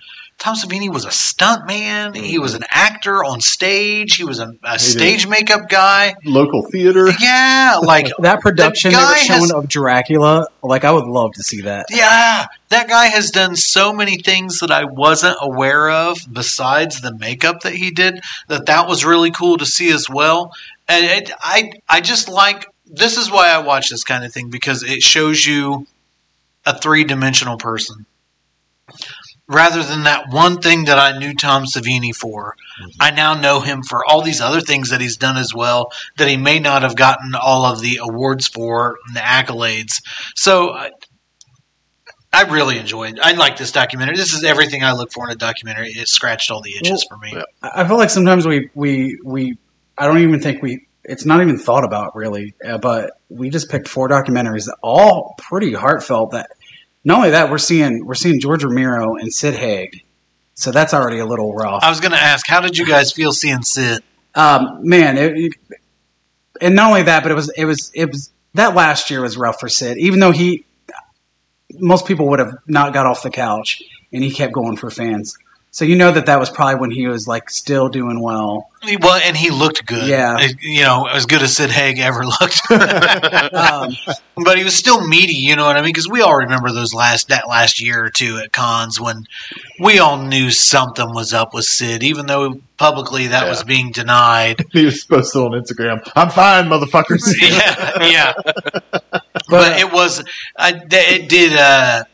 Tom 0.42 0.56
Savini 0.56 0.92
was 0.92 1.04
a 1.04 1.10
stunt 1.12 1.68
man. 1.68 2.14
He 2.14 2.40
was 2.40 2.54
an 2.54 2.64
actor 2.68 3.22
on 3.24 3.40
stage. 3.40 4.16
He 4.16 4.24
was 4.24 4.40
a, 4.40 4.52
a 4.64 4.76
stage 4.76 5.28
makeup 5.28 5.68
guy. 5.68 6.16
Local 6.24 6.62
theater. 6.64 7.08
Yeah, 7.20 7.78
like 7.80 8.08
That 8.18 8.40
production 8.40 8.90
they 8.90 8.96
The 8.96 9.02
were 9.04 9.08
guy 9.12 9.18
has- 9.34 9.52
of 9.52 9.68
Dracula, 9.68 10.48
like 10.64 10.82
I 10.82 10.90
would 10.90 11.04
love 11.06 11.30
to 11.34 11.44
see 11.44 11.60
that. 11.60 11.86
Yeah, 11.90 12.46
that 12.70 12.88
guy 12.88 13.06
has 13.06 13.30
done 13.30 13.54
so 13.54 13.92
many 13.92 14.16
things 14.18 14.58
that 14.58 14.72
I 14.72 14.84
wasn't 14.84 15.36
aware 15.40 15.88
of 15.88 16.18
besides 16.32 17.00
the 17.00 17.16
makeup 17.16 17.60
that 17.60 17.74
he 17.74 17.92
did. 17.92 18.20
That 18.48 18.66
that 18.66 18.88
was 18.88 19.04
really 19.04 19.30
cool 19.30 19.58
to 19.58 19.64
see 19.66 19.92
as 19.92 20.10
well. 20.10 20.52
And 20.88 21.04
it, 21.04 21.30
I 21.40 21.70
I 21.88 22.00
just 22.00 22.28
like 22.28 22.66
this 22.86 23.16
is 23.16 23.30
why 23.30 23.50
I 23.50 23.58
watch 23.58 23.90
this 23.90 24.02
kind 24.02 24.24
of 24.24 24.32
thing 24.32 24.50
because 24.50 24.82
it 24.82 25.02
shows 25.02 25.46
you 25.46 25.86
a 26.66 26.76
three 26.76 27.04
dimensional 27.04 27.58
person. 27.58 28.06
Rather 29.48 29.82
than 29.82 30.04
that 30.04 30.26
one 30.30 30.58
thing 30.58 30.84
that 30.84 30.98
I 30.98 31.18
knew 31.18 31.34
Tom 31.34 31.64
Savini 31.64 32.14
for, 32.14 32.54
I 33.00 33.10
now 33.10 33.34
know 33.34 33.60
him 33.60 33.82
for 33.82 34.04
all 34.06 34.22
these 34.22 34.40
other 34.40 34.60
things 34.60 34.90
that 34.90 35.00
he's 35.00 35.16
done 35.16 35.36
as 35.36 35.52
well 35.54 35.92
that 36.16 36.28
he 36.28 36.36
may 36.36 36.58
not 36.58 36.82
have 36.82 36.96
gotten 36.96 37.34
all 37.34 37.64
of 37.66 37.80
the 37.80 37.98
awards 38.00 38.46
for 38.48 38.96
and 39.06 39.16
the 39.16 39.20
accolades. 39.20 40.00
So 40.36 40.70
I- 40.72 40.90
I 42.32 42.42
really 42.44 42.78
enjoyed. 42.78 43.18
I 43.20 43.32
like 43.32 43.58
this 43.58 43.72
documentary. 43.72 44.16
This 44.16 44.32
is 44.32 44.42
everything 44.42 44.82
I 44.82 44.92
look 44.92 45.12
for 45.12 45.26
in 45.26 45.32
a 45.32 45.36
documentary. 45.36 45.88
It 45.90 46.08
scratched 46.08 46.50
all 46.50 46.62
the 46.62 46.72
itches 46.76 47.04
for 47.06 47.18
me. 47.18 47.32
I 47.62 47.86
feel 47.86 47.98
like 47.98 48.08
sometimes 48.10 48.46
we 48.46 48.70
we 48.74 49.18
we 49.22 49.58
I 49.98 50.06
don't 50.06 50.18
even 50.18 50.40
think 50.40 50.62
we 50.62 50.86
it's 51.04 51.26
not 51.26 51.42
even 51.42 51.58
thought 51.58 51.84
about 51.84 52.16
really, 52.16 52.54
uh, 52.66 52.78
but 52.78 53.10
we 53.28 53.50
just 53.50 53.68
picked 53.68 53.86
four 53.86 54.08
documentaries, 54.08 54.64
that 54.64 54.76
all 54.82 55.34
pretty 55.36 55.74
heartfelt. 55.74 56.30
That 56.30 56.48
not 57.04 57.18
only 57.18 57.30
that 57.30 57.50
we're 57.50 57.58
seeing 57.58 58.04
we're 58.04 58.14
seeing 58.14 58.40
George 58.40 58.64
Romero 58.64 59.16
and 59.16 59.32
Sid 59.32 59.54
Haig, 59.54 60.04
so 60.54 60.70
that's 60.70 60.94
already 60.94 61.18
a 61.18 61.26
little 61.26 61.52
rough. 61.54 61.82
I 61.82 61.90
was 61.90 62.00
going 62.00 62.12
to 62.12 62.22
ask, 62.22 62.46
how 62.46 62.60
did 62.60 62.76
you 62.78 62.86
guys 62.86 63.12
feel 63.12 63.32
seeing 63.32 63.62
Sid? 63.62 64.02
Um, 64.34 64.80
man, 64.82 65.16
it, 65.18 65.36
it- 65.36 65.52
and 66.60 66.76
not 66.76 66.88
only 66.90 67.02
that, 67.04 67.22
but 67.22 67.32
it 67.32 67.34
was 67.34 67.48
it 67.56 67.64
was 67.64 67.90
it 67.94 68.06
was 68.10 68.30
that 68.54 68.74
last 68.74 69.10
year 69.10 69.20
was 69.22 69.36
rough 69.36 69.58
for 69.58 69.68
Sid. 69.68 69.98
Even 69.98 70.20
though 70.20 70.30
he, 70.30 70.64
most 71.72 72.06
people 72.06 72.28
would 72.28 72.38
have 72.38 72.54
not 72.66 72.92
got 72.92 73.06
off 73.06 73.22
the 73.22 73.30
couch, 73.30 73.82
and 74.12 74.22
he 74.22 74.30
kept 74.30 74.52
going 74.52 74.76
for 74.76 74.88
fans. 74.90 75.36
So 75.74 75.86
you 75.86 75.96
know 75.96 76.12
that 76.12 76.26
that 76.26 76.38
was 76.38 76.50
probably 76.50 76.78
when 76.78 76.90
he 76.90 77.06
was 77.06 77.26
like 77.26 77.48
still 77.48 77.88
doing 77.88 78.20
well. 78.20 78.68
Well, 79.00 79.20
and 79.24 79.34
he 79.34 79.48
looked 79.48 79.86
good. 79.86 80.06
Yeah. 80.06 80.46
You 80.60 80.82
know, 80.82 81.06
as 81.06 81.24
good 81.24 81.40
as 81.40 81.56
Sid 81.56 81.70
Haig 81.70 81.98
ever 81.98 82.24
looked. 82.24 82.60
Um, 83.52 83.94
but 84.36 84.56
he 84.58 84.64
was 84.64 84.74
still 84.74 85.06
meaty. 85.06 85.34
You 85.34 85.56
know 85.56 85.64
what 85.64 85.76
I 85.76 85.80
mean? 85.80 85.90
Because 85.90 86.08
we 86.08 86.20
all 86.20 86.36
remember 86.36 86.72
those 86.72 86.94
last 86.94 87.28
that 87.28 87.48
last 87.48 87.80
year 87.80 88.04
or 88.04 88.10
two 88.10 88.38
at 88.38 88.52
cons 88.52 89.00
when 89.00 89.26
we 89.78 89.98
all 89.98 90.22
knew 90.22 90.50
something 90.50 91.14
was 91.14 91.32
up 91.32 91.54
with 91.54 91.64
Sid, 91.64 92.02
even 92.02 92.26
though 92.26 92.60
publicly 92.76 93.28
that 93.28 93.48
was 93.48 93.62
being 93.62 93.92
denied. 93.92 94.64
He 94.72 94.84
was 94.86 95.04
posted 95.04 95.42
on 95.42 95.52
Instagram. 95.52 96.06
I'm 96.16 96.30
fine, 96.30 96.64
motherfuckers. 96.64 97.34
yeah, 97.40 98.06
yeah. 98.06 98.32
But 99.48 99.78
it 99.80 99.92
was, 99.92 100.24
I, 100.56 100.80
it 100.90 101.28
did, 101.28 101.56
uh, 101.56 102.04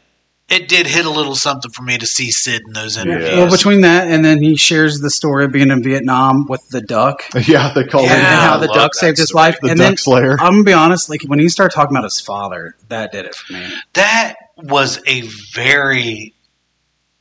it 0.48 0.66
did 0.68 0.86
hit 0.86 1.04
a 1.04 1.10
little 1.10 1.34
something 1.34 1.70
for 1.70 1.82
me 1.82 1.98
to 1.98 2.06
see 2.06 2.30
Sid 2.30 2.62
in 2.66 2.72
those 2.72 2.96
interviews. 2.96 3.32
Well, 3.36 3.50
between 3.50 3.82
that 3.82 4.08
and 4.08 4.24
then 4.24 4.42
he 4.42 4.56
shares 4.56 5.00
the 5.00 5.10
story 5.10 5.44
of 5.44 5.52
being 5.52 5.70
in 5.70 5.82
Vietnam 5.82 6.46
with 6.48 6.66
the 6.70 6.80
duck 6.80 7.22
yeah, 7.46 7.72
they 7.74 7.84
call 7.84 8.00
and, 8.00 8.10
him 8.10 8.16
and 8.16 8.22
Yeah, 8.22 8.40
how 8.40 8.54
I 8.56 8.60
the 8.60 8.68
duck 8.68 8.92
that 8.92 8.98
saved 8.98 9.18
his 9.18 9.28
story. 9.28 9.42
life. 9.44 9.58
the 9.60 9.68
and 9.68 9.78
Duck 9.78 9.86
then 9.88 9.96
Slayer. 9.98 10.32
I'm 10.40 10.52
gonna 10.52 10.62
be 10.64 10.72
honest, 10.72 11.10
like 11.10 11.22
when 11.24 11.38
he 11.38 11.48
started 11.48 11.74
talking 11.74 11.94
about 11.94 12.04
his 12.04 12.20
father, 12.20 12.74
that 12.88 13.12
did 13.12 13.26
it 13.26 13.34
for 13.34 13.52
me. 13.52 13.66
that 13.92 14.36
was 14.56 15.00
a 15.06 15.20
very 15.54 16.34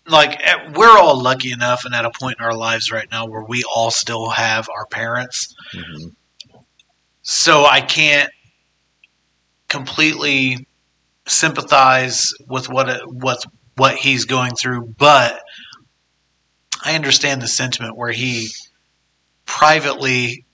like 0.07 0.39
eh, 0.41 0.71
we're 0.73 0.97
all 0.97 1.21
lucky 1.21 1.51
enough 1.51 1.83
and 1.83 1.93
at 1.93 2.05
a 2.05 2.11
point 2.11 2.37
in 2.39 2.45
our 2.45 2.55
lives 2.55 2.91
right 2.93 3.07
now 3.11 3.25
where 3.27 3.43
we 3.43 3.63
all 3.75 3.91
still 3.91 4.29
have 4.29 4.69
our 4.69 4.85
parents. 4.85 5.53
Mhm. 5.73 6.13
So 7.23 7.65
I 7.65 7.81
can't 7.81 8.29
completely 9.67 10.66
sympathize 11.27 12.33
with 12.47 12.69
what 12.69 12.89
it, 12.89 13.01
what 13.05 13.39
what 13.75 13.95
he's 13.95 14.25
going 14.25 14.55
through, 14.55 14.93
but 14.97 15.39
I 16.83 16.95
understand 16.95 17.41
the 17.41 17.47
sentiment 17.47 17.95
where 17.95 18.11
he 18.11 18.49
privately 19.45 20.45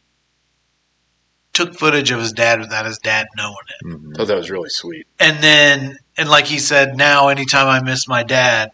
took 1.54 1.76
footage 1.78 2.12
of 2.12 2.20
his 2.20 2.34
dad 2.34 2.60
without 2.60 2.86
his 2.86 2.98
dad 2.98 3.28
knowing 3.38 3.56
it. 3.70 3.88
Mhm. 3.88 4.16
Oh, 4.20 4.26
that 4.26 4.36
was 4.36 4.50
really 4.50 4.70
sweet. 4.70 5.08
And 5.20 5.42
then 5.44 5.98
and 6.18 6.30
like 6.30 6.46
he 6.46 6.60
said, 6.60 6.98
now 6.98 7.30
anytime 7.30 7.68
I 7.68 7.82
miss 7.82 8.08
my 8.08 8.24
dad, 8.24 8.72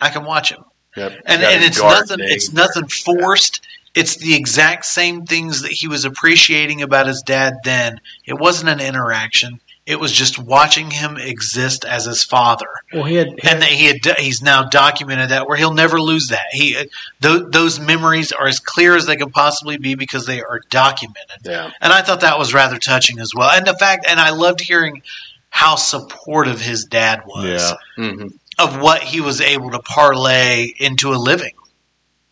I 0.00 0.10
can 0.10 0.24
watch 0.24 0.50
him. 0.52 0.64
Yep. 0.96 1.12
And 1.24 1.42
and 1.42 1.64
it's 1.64 1.80
nothing 1.80 2.18
name. 2.18 2.28
it's 2.30 2.52
nothing 2.52 2.88
forced. 2.88 3.66
It's 3.94 4.16
the 4.16 4.36
exact 4.36 4.84
same 4.84 5.26
things 5.26 5.62
that 5.62 5.72
he 5.72 5.88
was 5.88 6.04
appreciating 6.04 6.82
about 6.82 7.06
his 7.06 7.22
dad 7.22 7.54
then. 7.64 8.00
It 8.24 8.34
wasn't 8.38 8.70
an 8.70 8.80
interaction. 8.80 9.60
It 9.86 9.98
was 9.98 10.12
just 10.12 10.38
watching 10.38 10.90
him 10.90 11.16
exist 11.16 11.84
as 11.84 12.04
his 12.04 12.22
father, 12.22 12.66
Well, 12.92 13.04
he 13.04 13.16
had, 13.16 13.28
and 13.28 13.62
that 13.62 13.64
he 13.64 13.86
had 13.86 14.18
he's 14.18 14.40
now 14.42 14.64
documented 14.64 15.30
that 15.30 15.48
where 15.48 15.56
he'll 15.56 15.74
never 15.74 16.00
lose 16.00 16.28
that. 16.28 16.46
He 16.52 16.74
th- 17.20 17.42
those 17.48 17.80
memories 17.80 18.30
are 18.30 18.46
as 18.46 18.60
clear 18.60 18.94
as 18.94 19.06
they 19.06 19.16
can 19.16 19.30
possibly 19.30 19.78
be 19.78 19.94
because 19.96 20.26
they 20.26 20.42
are 20.42 20.60
documented. 20.70 21.38
Yeah. 21.44 21.70
And 21.80 21.92
I 21.92 22.02
thought 22.02 22.20
that 22.20 22.38
was 22.38 22.54
rather 22.54 22.78
touching 22.78 23.18
as 23.18 23.34
well. 23.34 23.50
And 23.50 23.66
the 23.66 23.74
fact, 23.74 24.06
and 24.08 24.20
I 24.20 24.30
loved 24.30 24.60
hearing 24.60 25.02
how 25.48 25.74
supportive 25.76 26.60
his 26.60 26.84
dad 26.84 27.22
was 27.26 27.72
Yeah. 27.96 28.04
hmm 28.04 28.26
of 28.58 28.78
what 28.78 29.02
he 29.02 29.22
was 29.22 29.40
able 29.40 29.70
to 29.70 29.78
parlay 29.78 30.70
into 30.78 31.14
a 31.14 31.16
living. 31.16 31.54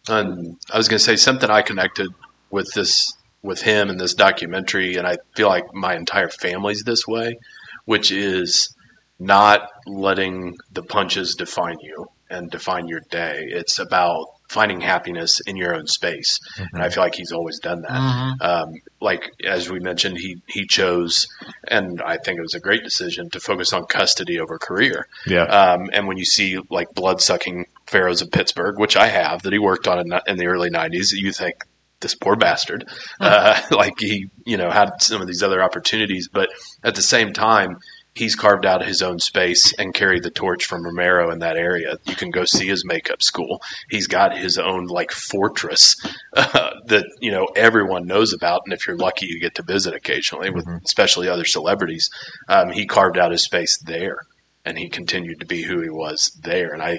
And 0.08 0.58
I 0.70 0.76
was 0.76 0.86
going 0.86 0.98
to 0.98 1.04
say 1.04 1.16
something 1.16 1.48
I 1.48 1.62
connected 1.62 2.10
with 2.50 2.70
this 2.74 3.14
with 3.42 3.62
him 3.62 3.88
in 3.88 3.98
this 3.98 4.14
documentary, 4.14 4.96
and 4.96 5.06
I 5.06 5.18
feel 5.34 5.48
like 5.48 5.72
my 5.72 5.94
entire 5.94 6.28
family's 6.28 6.82
this 6.84 7.06
way, 7.06 7.38
which 7.84 8.10
is 8.10 8.74
not 9.18 9.68
letting 9.86 10.56
the 10.72 10.82
punches 10.82 11.34
define 11.34 11.78
you 11.80 12.06
and 12.30 12.50
define 12.50 12.88
your 12.88 13.00
day. 13.10 13.44
It's 13.48 13.78
about 13.78 14.26
finding 14.48 14.80
happiness 14.80 15.40
in 15.40 15.56
your 15.56 15.74
own 15.74 15.86
space, 15.86 16.38
and 16.72 16.82
I 16.82 16.88
feel 16.88 17.02
like 17.02 17.14
he's 17.14 17.32
always 17.32 17.58
done 17.58 17.82
that. 17.82 17.94
Um, 18.40 18.74
like 19.00 19.30
as 19.44 19.70
we 19.70 19.78
mentioned, 19.78 20.18
he 20.18 20.36
he 20.46 20.66
chose, 20.66 21.26
and 21.68 22.00
I 22.02 22.16
think 22.16 22.38
it 22.38 22.42
was 22.42 22.54
a 22.54 22.60
great 22.60 22.82
decision 22.82 23.30
to 23.30 23.40
focus 23.40 23.72
on 23.72 23.84
custody 23.86 24.38
over 24.40 24.58
career. 24.58 25.06
Yeah. 25.26 25.44
Um, 25.44 25.90
and 25.92 26.06
when 26.06 26.16
you 26.16 26.24
see 26.24 26.58
like 26.70 26.94
blood 26.94 27.20
sucking 27.20 27.66
pharaohs 27.86 28.22
of 28.22 28.30
Pittsburgh, 28.30 28.78
which 28.78 28.96
I 28.96 29.08
have, 29.08 29.42
that 29.42 29.52
he 29.52 29.58
worked 29.58 29.86
on 29.86 29.98
in, 29.98 30.20
in 30.26 30.36
the 30.38 30.46
early 30.46 30.70
'90s, 30.70 31.12
you 31.12 31.32
think 31.32 31.64
this 32.00 32.14
poor 32.14 32.36
bastard, 32.36 32.88
uh, 33.20 33.60
like 33.70 33.94
he, 33.98 34.30
you 34.44 34.56
know, 34.56 34.70
had 34.70 35.00
some 35.00 35.20
of 35.20 35.26
these 35.26 35.42
other 35.42 35.62
opportunities, 35.62 36.28
but 36.28 36.48
at 36.84 36.94
the 36.94 37.02
same 37.02 37.32
time, 37.32 37.78
he's 38.14 38.34
carved 38.34 38.66
out 38.66 38.84
his 38.84 39.00
own 39.00 39.18
space 39.18 39.72
and 39.78 39.94
carried 39.94 40.24
the 40.24 40.30
torch 40.30 40.64
from 40.64 40.84
Romero 40.84 41.30
in 41.30 41.38
that 41.38 41.56
area. 41.56 41.96
You 42.04 42.16
can 42.16 42.30
go 42.30 42.44
see 42.44 42.66
his 42.66 42.84
makeup 42.84 43.22
school. 43.22 43.62
He's 43.88 44.08
got 44.08 44.36
his 44.36 44.58
own 44.58 44.86
like 44.86 45.12
fortress 45.12 45.94
uh, 46.34 46.70
that 46.86 47.04
you 47.20 47.30
know 47.30 47.46
everyone 47.54 48.06
knows 48.06 48.32
about, 48.32 48.62
and 48.64 48.74
if 48.74 48.86
you're 48.86 48.96
lucky, 48.96 49.26
you 49.26 49.40
get 49.40 49.54
to 49.56 49.62
visit 49.62 49.94
occasionally 49.94 50.50
with 50.50 50.66
especially 50.84 51.28
other 51.28 51.44
celebrities. 51.44 52.10
Um, 52.48 52.70
he 52.70 52.86
carved 52.86 53.18
out 53.18 53.32
his 53.32 53.44
space 53.44 53.78
there 53.78 54.18
and 54.64 54.78
he 54.78 54.88
continued 54.88 55.40
to 55.40 55.46
be 55.46 55.62
who 55.62 55.80
he 55.80 55.88
was 55.88 56.30
there. 56.42 56.74
And 56.74 56.82
I, 56.82 56.98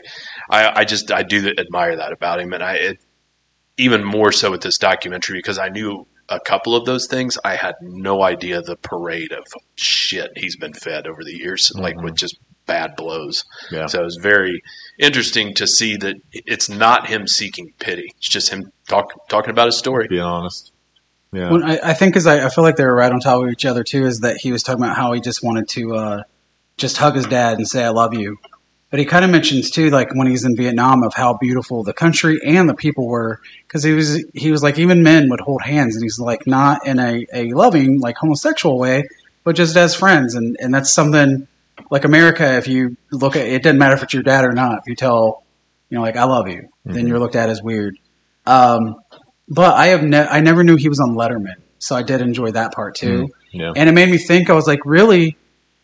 I, 0.49 0.79
I 0.79 0.85
just 0.85 1.11
I 1.11 1.21
do 1.21 1.53
admire 1.57 1.97
that 1.97 2.11
about 2.11 2.39
him, 2.39 2.53
and 2.53 2.63
I 2.63 2.73
it, 2.75 2.99
even 3.79 4.03
more 4.03 4.31
so 4.31 4.51
with 4.51 4.61
this 4.61 4.77
documentary 4.77 5.39
because 5.39 5.57
I 5.57 5.69
knew 5.69 6.05
a 6.27 6.39
couple 6.39 6.75
of 6.75 6.85
those 6.85 7.07
things. 7.07 7.37
I 7.43 7.55
had 7.55 7.75
no 7.81 8.21
idea 8.21 8.61
the 8.61 8.75
parade 8.75 9.31
of 9.31 9.45
shit 9.75 10.31
he's 10.35 10.55
been 10.55 10.73
fed 10.73 11.07
over 11.07 11.23
the 11.23 11.33
years, 11.35 11.71
like 11.75 11.95
Mhm. 11.95 12.03
with 12.03 12.15
just 12.15 12.37
bad 12.67 12.95
blows. 12.95 13.43
Yeah. 13.71 13.87
So 13.87 14.01
it 14.01 14.03
was 14.03 14.19
very 14.21 14.61
interesting 14.99 15.55
to 15.55 15.65
see 15.65 15.97
that 15.97 16.17
it's 16.31 16.69
not 16.69 17.07
him 17.07 17.25
seeking 17.27 17.73
pity; 17.79 18.11
it's 18.17 18.29
just 18.29 18.49
him 18.49 18.71
talk, 18.87 19.27
talking 19.27 19.49
about 19.49 19.65
his 19.67 19.77
story. 19.77 20.07
Being 20.07 20.21
honest. 20.21 20.71
Yeah. 21.33 21.51
Well, 21.51 21.63
I, 21.63 21.79
I 21.83 21.93
think 21.93 22.13
because 22.13 22.27
I, 22.27 22.45
I 22.45 22.49
feel 22.49 22.63
like 22.63 22.75
they 22.75 22.85
were 22.85 22.95
right 22.95 23.11
on 23.11 23.19
top 23.19 23.41
of 23.43 23.49
each 23.49 23.65
other 23.65 23.83
too. 23.83 24.05
Is 24.05 24.19
that 24.19 24.37
he 24.37 24.51
was 24.51 24.61
talking 24.61 24.83
about 24.83 24.95
how 24.97 25.13
he 25.13 25.21
just 25.21 25.43
wanted 25.43 25.67
to 25.69 25.95
uh, 25.95 26.23
just 26.77 26.97
hug 26.97 27.15
his 27.15 27.25
dad 27.25 27.57
and 27.57 27.67
say 27.67 27.83
"I 27.83 27.89
love 27.89 28.13
you," 28.13 28.37
but 28.89 28.99
he 28.99 29.05
kind 29.05 29.23
of 29.23 29.31
mentions 29.31 29.69
too, 29.69 29.89
like 29.89 30.13
when 30.15 30.27
he's 30.27 30.43
in 30.45 30.55
Vietnam, 30.55 31.03
of 31.03 31.13
how 31.13 31.37
beautiful 31.37 31.83
the 31.83 31.93
country 31.93 32.39
and 32.45 32.67
the 32.67 32.73
people 32.73 33.07
were. 33.07 33.39
Because 33.67 33.83
he 33.83 33.93
was 33.93 34.23
he 34.33 34.51
was 34.51 34.63
like 34.63 34.79
even 34.79 35.03
men 35.03 35.29
would 35.29 35.41
hold 35.41 35.61
hands, 35.61 35.95
and 35.95 36.03
he's 36.03 36.19
like 36.19 36.47
not 36.47 36.85
in 36.87 36.99
a, 36.99 37.25
a 37.33 37.51
loving 37.53 37.99
like 37.99 38.17
homosexual 38.17 38.79
way, 38.79 39.07
but 39.43 39.55
just 39.55 39.75
as 39.75 39.95
friends, 39.95 40.35
and 40.35 40.57
and 40.59 40.73
that's 40.73 40.91
something 40.91 41.47
like 41.91 42.03
America. 42.03 42.57
If 42.57 42.67
you 42.67 42.97
look 43.11 43.35
at 43.35 43.45
it, 43.45 43.61
doesn't 43.63 43.77
matter 43.77 43.95
if 43.95 44.03
it's 44.03 44.13
your 44.13 44.23
dad 44.23 44.43
or 44.45 44.53
not. 44.53 44.79
If 44.79 44.83
you 44.87 44.95
tell 44.95 45.43
you 45.89 45.97
know 45.97 46.01
like 46.03 46.17
I 46.17 46.23
love 46.23 46.47
you, 46.47 46.69
then 46.85 47.05
Mhm. 47.05 47.07
you're 47.09 47.19
looked 47.19 47.35
at 47.35 47.49
as 47.49 47.61
weird. 47.61 47.97
Um, 48.47 48.95
but 49.47 49.75
I 49.75 49.87
have 49.87 50.03
ne- 50.03 50.27
I 50.27 50.39
never 50.41 50.63
knew 50.63 50.75
he 50.77 50.89
was 50.89 50.99
on 50.99 51.11
Letterman, 51.15 51.55
so 51.77 51.95
I 51.95 52.01
did 52.01 52.21
enjoy 52.21 52.51
that 52.51 52.73
part 52.73 52.95
too. 52.95 53.29
Yeah. 53.51 53.73
And 53.75 53.87
it 53.87 53.93
made 53.93 54.09
me 54.09 54.17
think. 54.17 54.49
I 54.49 54.53
was 54.53 54.65
like, 54.67 54.79
really. 54.85 55.37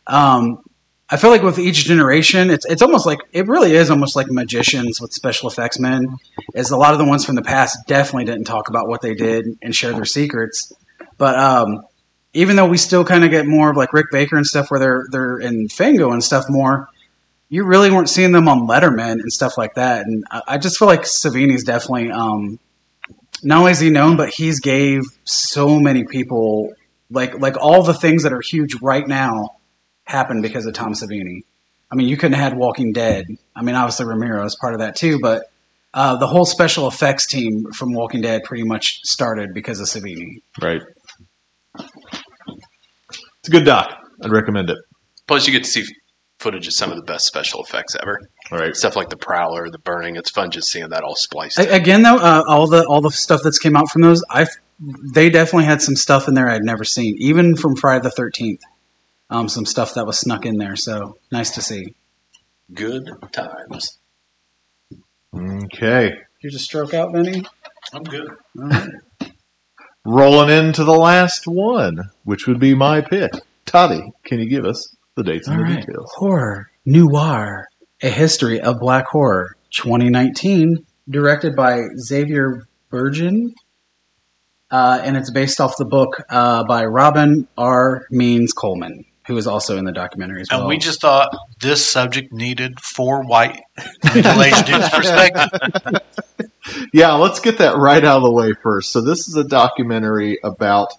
Um, 0.07 0.60
I 1.07 1.18
feel 1.18 1.30
like 1.30 1.44
with 1.44 1.60
each 1.60 1.86
generation, 1.86 2.49
it's 2.49 2.65
it's 2.65 2.82
almost 2.82 3.06
like 3.06 3.19
it 3.32 3.48
really 3.48 3.76
is 3.76 3.91
almost 3.91 4.15
like 4.15 4.27
magicians 4.32 4.99
with 4.99 5.14
special 5.14 5.48
effects 5.49 5.80
men. 5.80 6.07
Is 6.56 6.72
a 6.72 6.77
lot 6.77 6.94
of 6.94 6.99
the 6.99 7.06
ones 7.06 7.23
from 7.23 7.36
the 7.36 7.44
past 7.44 7.77
definitely 7.86 8.26
didn't 8.26 8.45
talk 8.45 8.69
about 8.69 8.88
what 8.88 9.02
they 9.02 9.14
did 9.14 9.45
and 9.61 9.76
share 9.76 9.94
their 9.94 10.06
secrets. 10.06 10.73
But 11.19 11.38
um, 11.38 11.84
even 12.34 12.56
though 12.56 12.65
we 12.65 12.77
still 12.77 13.06
kind 13.06 13.23
of 13.23 13.30
get 13.30 13.45
more 13.45 13.69
of 13.69 13.77
like 13.77 13.94
Rick 13.94 14.07
Baker 14.11 14.36
and 14.36 14.48
stuff, 14.48 14.72
where 14.72 14.80
they're 14.80 15.06
they're 15.11 15.38
in 15.38 15.69
Fango 15.69 16.11
and 16.11 16.23
stuff 16.23 16.45
more, 16.49 16.90
you 17.49 17.65
really 17.65 17.91
weren't 17.91 18.10
seeing 18.10 18.32
them 18.32 18.48
on 18.48 18.68
Letterman 18.68 19.19
and 19.19 19.32
stuff 19.32 19.60
like 19.60 19.76
that. 19.76 20.07
And 20.07 20.23
I, 20.32 20.41
I 20.48 20.57
just 20.57 20.80
feel 20.80 20.88
like 20.88 21.03
Savini's 21.03 21.64
definitely 21.64 22.10
um, 22.10 22.57
not 23.44 23.60
only 23.60 23.73
is 23.73 23.80
he 23.80 23.91
known, 23.91 24.18
but 24.18 24.30
he's 24.30 24.60
gave 24.60 25.03
so 25.23 25.80
many 25.80 26.03
people 26.03 26.73
like 27.11 27.40
like 27.40 27.57
all 27.57 27.84
the 27.84 27.94
things 27.94 28.23
that 28.23 28.34
are 28.34 28.41
huge 28.41 28.82
right 28.82 29.07
now 29.07 29.57
happened 30.06 30.41
because 30.41 30.65
of 30.65 30.73
Tom 30.73 30.94
Savini. 30.94 31.41
I 31.91 31.95
mean, 31.95 32.07
you 32.07 32.18
couldn't 32.18 32.34
have 32.34 32.52
had 32.52 32.57
Walking 32.57 32.94
Dead. 32.94 33.26
I 33.56 33.61
mean, 33.61 33.76
obviously 33.76 34.06
Romero 34.06 34.44
is 34.45 34.56
part 34.60 34.73
of 34.73 34.80
that 34.80 34.95
too, 34.95 35.19
but 35.22 35.44
uh, 35.94 36.18
the 36.18 36.27
whole 36.27 36.45
special 36.45 36.88
effects 36.88 37.26
team 37.26 37.72
from 37.73 37.94
Walking 37.94 38.22
Dead 38.22 38.44
pretty 38.44 38.64
much 38.64 38.99
started 39.03 39.53
because 39.53 39.80
of 39.80 39.88
Savini. 39.88 40.41
Right. 40.61 40.82
It's 41.77 43.48
a 43.48 43.52
good 43.52 43.65
doc. 43.65 43.91
I'd 44.23 44.32
recommend 44.32 44.69
it. 44.69 44.77
Plus, 45.27 45.45
you 45.48 45.53
get 45.53 45.64
to 45.64 45.69
see 45.69 45.86
footage 46.40 46.68
of 46.68 46.73
some 46.73 46.91
of 46.91 46.98
the 46.98 47.03
best 47.03 47.26
special 47.26 47.64
effects 47.64 47.95
ever. 48.02 48.19
All 48.52 48.60
right. 48.60 48.76
Stuff 48.76 48.95
like 48.95 49.10
the 49.10 49.18
Prowler, 49.18 49.69
the 49.69 49.80
burning. 49.80 50.15
It's 50.15 50.32
fun 50.32 50.52
just 50.52 50.69
seeing 50.72 50.90
that 50.90 51.03
all 51.03 51.15
spliced. 51.15 51.60
A- 51.60 51.73
again, 51.73 52.02
though, 52.03 52.18
uh, 52.18 52.44
all 52.48 52.68
the 52.68 52.86
all 52.86 53.02
the 53.02 53.11
stuff 53.11 53.41
that's 53.44 53.60
came 53.60 53.76
out 53.76 53.90
from 53.90 54.02
those, 54.02 54.23
I 54.30 54.48
they 55.14 55.30
definitely 55.30 55.65
had 55.65 55.82
some 55.82 55.95
stuff 55.95 56.27
in 56.27 56.34
there 56.34 56.49
I'd 56.49 56.64
never 56.64 56.84
seen, 56.84 57.15
even 57.19 57.56
from 57.56 57.76
Friday 57.76 58.03
the 58.03 58.11
Thirteenth. 58.11 58.61
Um, 59.30 59.49
some 59.49 59.65
stuff 59.65 59.95
that 59.95 60.06
was 60.06 60.19
snuck 60.19 60.45
in 60.45 60.57
there, 60.57 60.76
so 60.76 61.18
nice 61.31 61.52
to 61.52 61.61
see. 61.61 61.95
Good 62.73 63.10
times. 63.31 63.97
Okay. 65.35 66.11
You 66.41 66.49
just 66.52 66.65
stroke 66.65 66.93
out, 66.93 67.11
Benny. 67.14 67.43
I'm 67.93 68.03
good. 68.03 68.30
All 68.60 68.68
right. 68.68 68.89
Rolling 70.06 70.49
into 70.49 70.84
the 70.84 70.91
last 70.93 71.45
one, 71.47 71.97
which 72.23 72.45
would 72.47 72.60
be 72.60 72.76
my 72.76 73.02
pick. 73.02 73.31
Toddy, 73.65 74.02
can 74.23 74.39
you 74.39 74.47
give 74.47 74.64
us 74.65 74.95
the 75.15 75.23
dates 75.23 75.47
and 75.47 75.57
All 75.57 75.65
the 75.65 75.73
right. 75.73 75.80
details? 75.85 76.11
Horror 76.15 76.69
Noir: 76.85 77.68
A 78.03 78.10
History 78.10 78.61
of 78.61 78.80
Black 78.80 79.07
Horror, 79.07 79.56
2019, 79.76 80.85
directed 81.10 81.56
by 81.56 81.81
Xavier 81.97 82.68
Burgin, 82.91 83.53
uh, 84.69 85.02
and 85.03 85.18
it's 85.18 85.31
based 85.31 85.60
off 85.60 85.73
the 85.77 85.85
book 85.85 86.22
uh, 86.30 86.64
by 86.65 86.85
Robin 86.85 87.47
R. 87.57 88.06
Means 88.11 88.53
Coleman, 88.53 89.06
who 89.27 89.38
is 89.38 89.47
also 89.47 89.77
in 89.77 89.85
the 89.85 89.91
documentary 89.91 90.41
as 90.41 90.47
well. 90.52 90.61
And 90.61 90.69
we 90.69 90.77
just 90.77 91.02
thought 91.02 91.35
this 91.60 91.85
subject 91.85 92.31
needed 92.31 92.80
four 92.80 93.23
white 93.23 93.61
middle-aged 94.14 94.65
dudes' 94.68 94.89
perspective. 94.89 95.49
Yeah, 96.93 97.14
let's 97.14 97.39
get 97.39 97.60
that 97.60 97.77
right 97.77 98.03
out 98.03 98.18
of 98.18 98.23
the 98.23 98.31
way 98.31 98.53
first. 98.61 98.91
So 98.91 99.02
this 99.02 99.27
is 99.27 99.35
a 99.35 99.43
documentary 99.43 100.39
about 100.43 100.89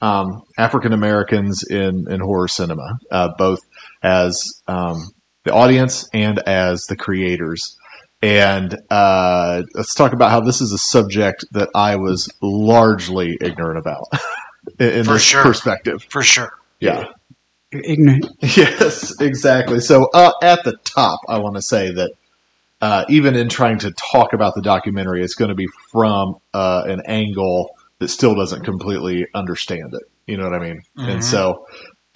um, 0.00 0.42
African 0.58 0.92
Americans 0.92 1.64
in, 1.68 2.10
in 2.10 2.20
horror 2.20 2.48
cinema, 2.48 2.98
uh, 3.10 3.30
both 3.36 3.60
as 4.02 4.42
um, 4.66 5.10
the 5.44 5.52
audience 5.52 6.08
and 6.12 6.38
as 6.40 6.86
the 6.86 6.96
creators. 6.96 7.76
And 8.22 8.76
uh, 8.90 9.62
let's 9.74 9.94
talk 9.94 10.12
about 10.12 10.30
how 10.30 10.40
this 10.40 10.60
is 10.60 10.72
a 10.72 10.78
subject 10.78 11.44
that 11.52 11.70
I 11.74 11.96
was 11.96 12.30
largely 12.42 13.36
ignorant 13.40 13.78
about 13.78 14.04
in, 14.78 14.88
in 14.88 15.04
For 15.04 15.14
this 15.14 15.22
sure. 15.22 15.42
perspective. 15.42 16.04
For 16.08 16.22
sure. 16.22 16.52
Yeah. 16.80 17.06
You're 17.72 17.82
ignorant. 17.84 18.26
Yes, 18.42 19.20
exactly. 19.20 19.80
So 19.80 20.08
uh, 20.12 20.32
at 20.42 20.64
the 20.64 20.76
top, 20.84 21.20
I 21.28 21.38
want 21.38 21.56
to 21.56 21.62
say 21.62 21.92
that 21.92 22.12
uh, 22.80 23.04
even 23.08 23.36
in 23.36 23.48
trying 23.48 23.78
to 23.80 23.92
talk 23.92 24.32
about 24.32 24.54
the 24.54 24.62
documentary, 24.62 25.22
it's 25.22 25.34
going 25.34 25.50
to 25.50 25.54
be 25.54 25.68
from 25.92 26.36
uh, 26.54 26.82
an 26.86 27.02
angle 27.06 27.76
that 27.98 28.08
still 28.08 28.34
doesn't 28.34 28.64
completely 28.64 29.26
understand 29.34 29.94
it. 29.94 30.02
You 30.26 30.38
know 30.38 30.44
what 30.44 30.54
I 30.54 30.58
mean? 30.64 30.82
Mhm. 30.98 31.08
And 31.12 31.24
so 31.24 31.66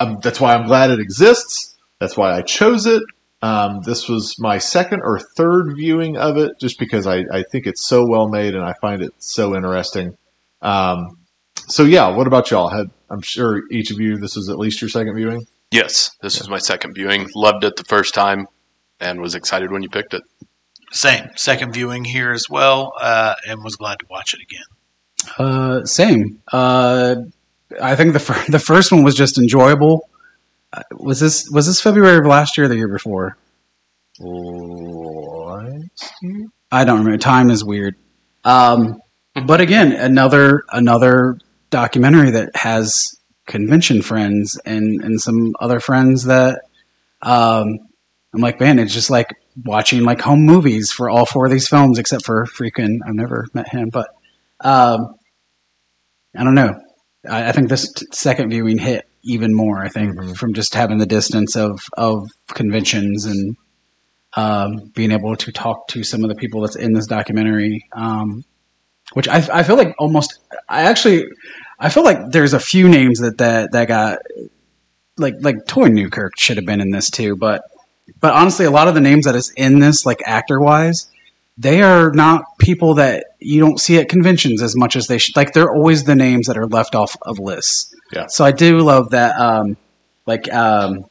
um, 0.01 0.19
that's 0.23 0.41
why 0.41 0.55
I'm 0.55 0.67
glad 0.67 0.91
it 0.91 1.01
exists. 1.01 1.77
That's 2.01 2.17
why 2.17 2.33
I 2.33 2.43
chose 2.43 2.87
it. 2.87 3.03
Um, 3.43 3.83
this 3.85 4.09
was 4.09 4.37
my 4.39 4.57
second 4.59 5.03
or 5.05 5.21
third 5.37 5.75
viewing 5.77 6.17
of 6.17 6.39
it, 6.39 6.53
just 6.59 6.79
because 6.79 7.07
I, 7.07 7.25
I 7.31 7.43
think 7.43 7.67
it's 7.67 7.87
so 7.87 8.07
well 8.09 8.29
made 8.29 8.55
and 8.55 8.65
I 8.65 8.73
find 8.81 9.03
it 9.03 9.13
so 9.19 9.55
interesting. 9.55 10.17
Um, 10.63 11.19
so 11.69 11.85
yeah, 11.85 12.09
what 12.17 12.27
about 12.27 12.51
y'all? 12.51 12.69
Had 12.69 12.91
I'm 13.15 13.23
sure 13.23 13.63
each 13.71 13.91
of 13.91 14.01
you 14.01 14.19
this 14.19 14.37
is 14.37 14.49
at 14.49 14.59
least 14.59 14.81
your 14.83 14.89
second 14.91 15.15
viewing. 15.17 15.47
Yes, 15.71 16.11
this 16.21 16.39
was 16.39 16.49
my 16.49 16.59
second 16.59 16.95
viewing. 16.95 17.29
Loved 17.35 17.65
it 17.65 17.77
the 17.77 17.85
first 17.85 18.13
time, 18.15 18.47
and 19.01 19.21
was 19.21 19.35
excited 19.35 19.71
when 19.73 19.83
you 19.83 19.89
picked 19.89 20.15
it. 20.15 20.23
Same. 20.93 21.29
Second 21.37 21.73
viewing 21.73 22.05
here 22.05 22.33
as 22.33 22.45
well, 22.51 22.93
uh, 23.01 23.35
and 23.49 23.63
was 23.65 23.77
glad 23.77 23.99
to 24.01 24.07
watch 24.11 24.35
it 24.35 24.41
again. 24.43 25.35
Uh, 25.39 25.85
same. 25.85 26.41
Uh, 26.53 27.17
I 27.83 27.97
think 27.97 28.13
the 28.13 28.21
fir- 28.21 28.45
the 28.49 28.59
first 28.59 28.93
one 28.93 29.03
was 29.03 29.15
just 29.15 29.39
enjoyable. 29.39 30.09
Uh, 30.73 30.83
Was 30.99 31.19
this 31.21 31.49
was 31.51 31.67
this 31.67 31.81
February 31.81 32.19
of 32.19 32.27
last 32.27 32.57
year 32.59 32.67
or 32.67 32.69
the 32.69 32.77
year 32.77 32.89
before? 32.89 33.37
I 36.71 36.85
don't 36.85 36.99
remember. 36.99 37.19
Time 37.19 37.51
is 37.51 37.65
weird. 37.65 37.97
Um, 38.45 39.01
but 39.47 39.61
again, 39.61 39.93
another 39.93 40.65
another 40.73 41.39
documentary 41.75 42.31
that 42.31 42.55
has 42.55 43.17
convention 43.47 44.01
friends 44.01 44.59
and 44.65 45.03
and 45.03 45.21
some 45.21 45.55
other 45.61 45.81
friends 45.81 46.25
that 46.25 46.63
um, 47.21 47.67
I'm 48.33 48.41
like, 48.41 48.61
man, 48.61 48.79
it's 48.79 48.95
just 48.95 49.11
like 49.11 49.29
watching 49.65 50.03
like 50.05 50.21
home 50.21 50.43
movies 50.45 50.91
for 50.93 51.11
all 51.11 51.27
four 51.27 51.47
of 51.47 51.53
these 51.53 51.69
films, 51.69 51.99
except 51.99 52.25
for 52.25 52.47
freaking 52.47 52.99
I've 53.07 53.15
never 53.15 53.47
met 53.55 53.69
him, 53.69 53.91
but 53.91 54.09
um, 54.61 55.15
I 56.37 56.45
don't 56.45 56.55
know. 56.55 56.81
I, 57.29 57.49
I 57.49 57.53
think 57.53 57.69
this 57.69 57.93
t- 57.93 58.07
second 58.13 58.51
viewing 58.51 58.79
hit 58.79 59.07
even 59.23 59.53
more. 59.55 59.79
I 59.83 59.89
think 59.89 60.15
Mhm. 60.17 60.37
from 60.37 60.53
just 60.55 60.75
having 60.75 60.99
the 60.99 61.07
distance 61.07 61.57
of 61.57 61.81
of 61.97 62.29
conventions 62.49 63.25
and 63.25 63.57
um, 64.37 64.91
being 64.95 65.13
able 65.13 65.37
to 65.37 65.53
talk 65.53 65.89
to 65.89 66.03
some 66.05 66.23
of 66.25 66.29
the 66.29 66.35
people 66.35 66.61
that's 66.63 66.77
in 66.77 66.93
this 66.93 67.07
documentary, 67.07 67.87
um, 67.93 68.45
which 69.15 69.29
I, 69.29 69.37
I 69.53 69.63
feel 69.63 69.77
like 69.77 69.95
almost. 69.99 70.39
I 70.69 70.83
actually 70.83 71.25
I 71.79 71.89
feel 71.89 72.05
like 72.05 72.31
there's 72.31 72.55
a 72.55 72.61
few 72.61 72.89
names 72.89 73.21
that 73.21 73.39
that 73.39 73.73
that 73.73 73.89
got 73.89 74.19
like 75.17 75.35
like 75.41 75.67
Toy 75.67 75.89
Newkirk 75.89 76.39
should 76.39 76.57
have 76.57 76.67
been 76.67 76.81
in 76.81 76.91
this 76.91 77.11
too, 77.11 77.37
but 77.37 77.63
but 78.21 78.33
honestly, 78.35 78.65
a 78.65 78.71
lot 78.71 78.89
of 78.89 78.95
the 78.95 79.01
names 79.01 79.25
that 79.25 79.35
is 79.35 79.51
in 79.57 79.79
this, 79.79 80.05
like 80.05 80.21
actor 80.27 80.61
wise, 80.61 81.11
they 81.57 81.83
are 81.83 82.11
not 82.13 82.45
people 82.59 82.95
that 82.95 83.25
you 83.39 83.61
don't 83.61 83.79
see 83.79 83.99
at 83.99 84.09
conventions 84.09 84.63
as 84.63 84.77
much 84.77 84.97
as 84.97 85.07
they 85.07 85.19
should. 85.19 85.37
Like 85.37 85.53
they're 85.53 85.71
always 85.71 86.05
the 86.05 86.15
names 86.15 86.47
that 86.47 86.57
are 86.57 86.67
left 86.67 86.95
off 86.95 87.17
of 87.23 87.39
lists. 87.39 87.95
Yeah. 88.13 88.27
So 88.29 88.45
I 88.45 88.53
do 88.53 88.79
love 88.79 89.11
that, 89.11 89.39
um, 89.41 89.77
like 90.27 90.53
um, 90.53 91.07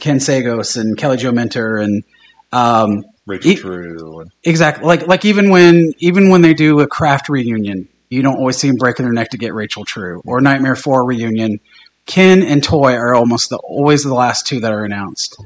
Ken 0.00 0.18
Sagoes 0.18 0.80
and 0.80 0.96
Kelly 0.96 1.16
Jo 1.16 1.32
Minter 1.32 1.78
and 1.78 2.04
um, 2.52 3.04
Rachel 3.26 3.50
E- 3.50 3.56
True. 3.56 4.24
Exactly 4.42 4.86
like 4.86 5.06
like 5.06 5.24
even 5.24 5.50
when 5.50 5.92
even 5.98 6.28
when 6.28 6.42
they 6.42 6.54
do 6.54 6.80
a 6.80 6.86
craft 6.86 7.28
reunion, 7.28 7.88
you 8.08 8.22
don't 8.22 8.36
always 8.36 8.56
see 8.56 8.68
them 8.68 8.76
breaking 8.76 9.04
their 9.04 9.12
neck 9.12 9.30
to 9.30 9.38
get 9.38 9.54
Rachel 9.54 9.84
True 9.84 10.22
or 10.24 10.40
Nightmare 10.40 10.76
Four 10.76 11.04
reunion. 11.04 11.60
Ken 12.06 12.42
and 12.42 12.62
Toy 12.62 12.94
are 12.94 13.14
almost 13.14 13.50
the, 13.50 13.56
always 13.56 14.04
the 14.04 14.14
last 14.14 14.46
two 14.46 14.60
that 14.60 14.72
are 14.72 14.84
announced. 14.84 15.36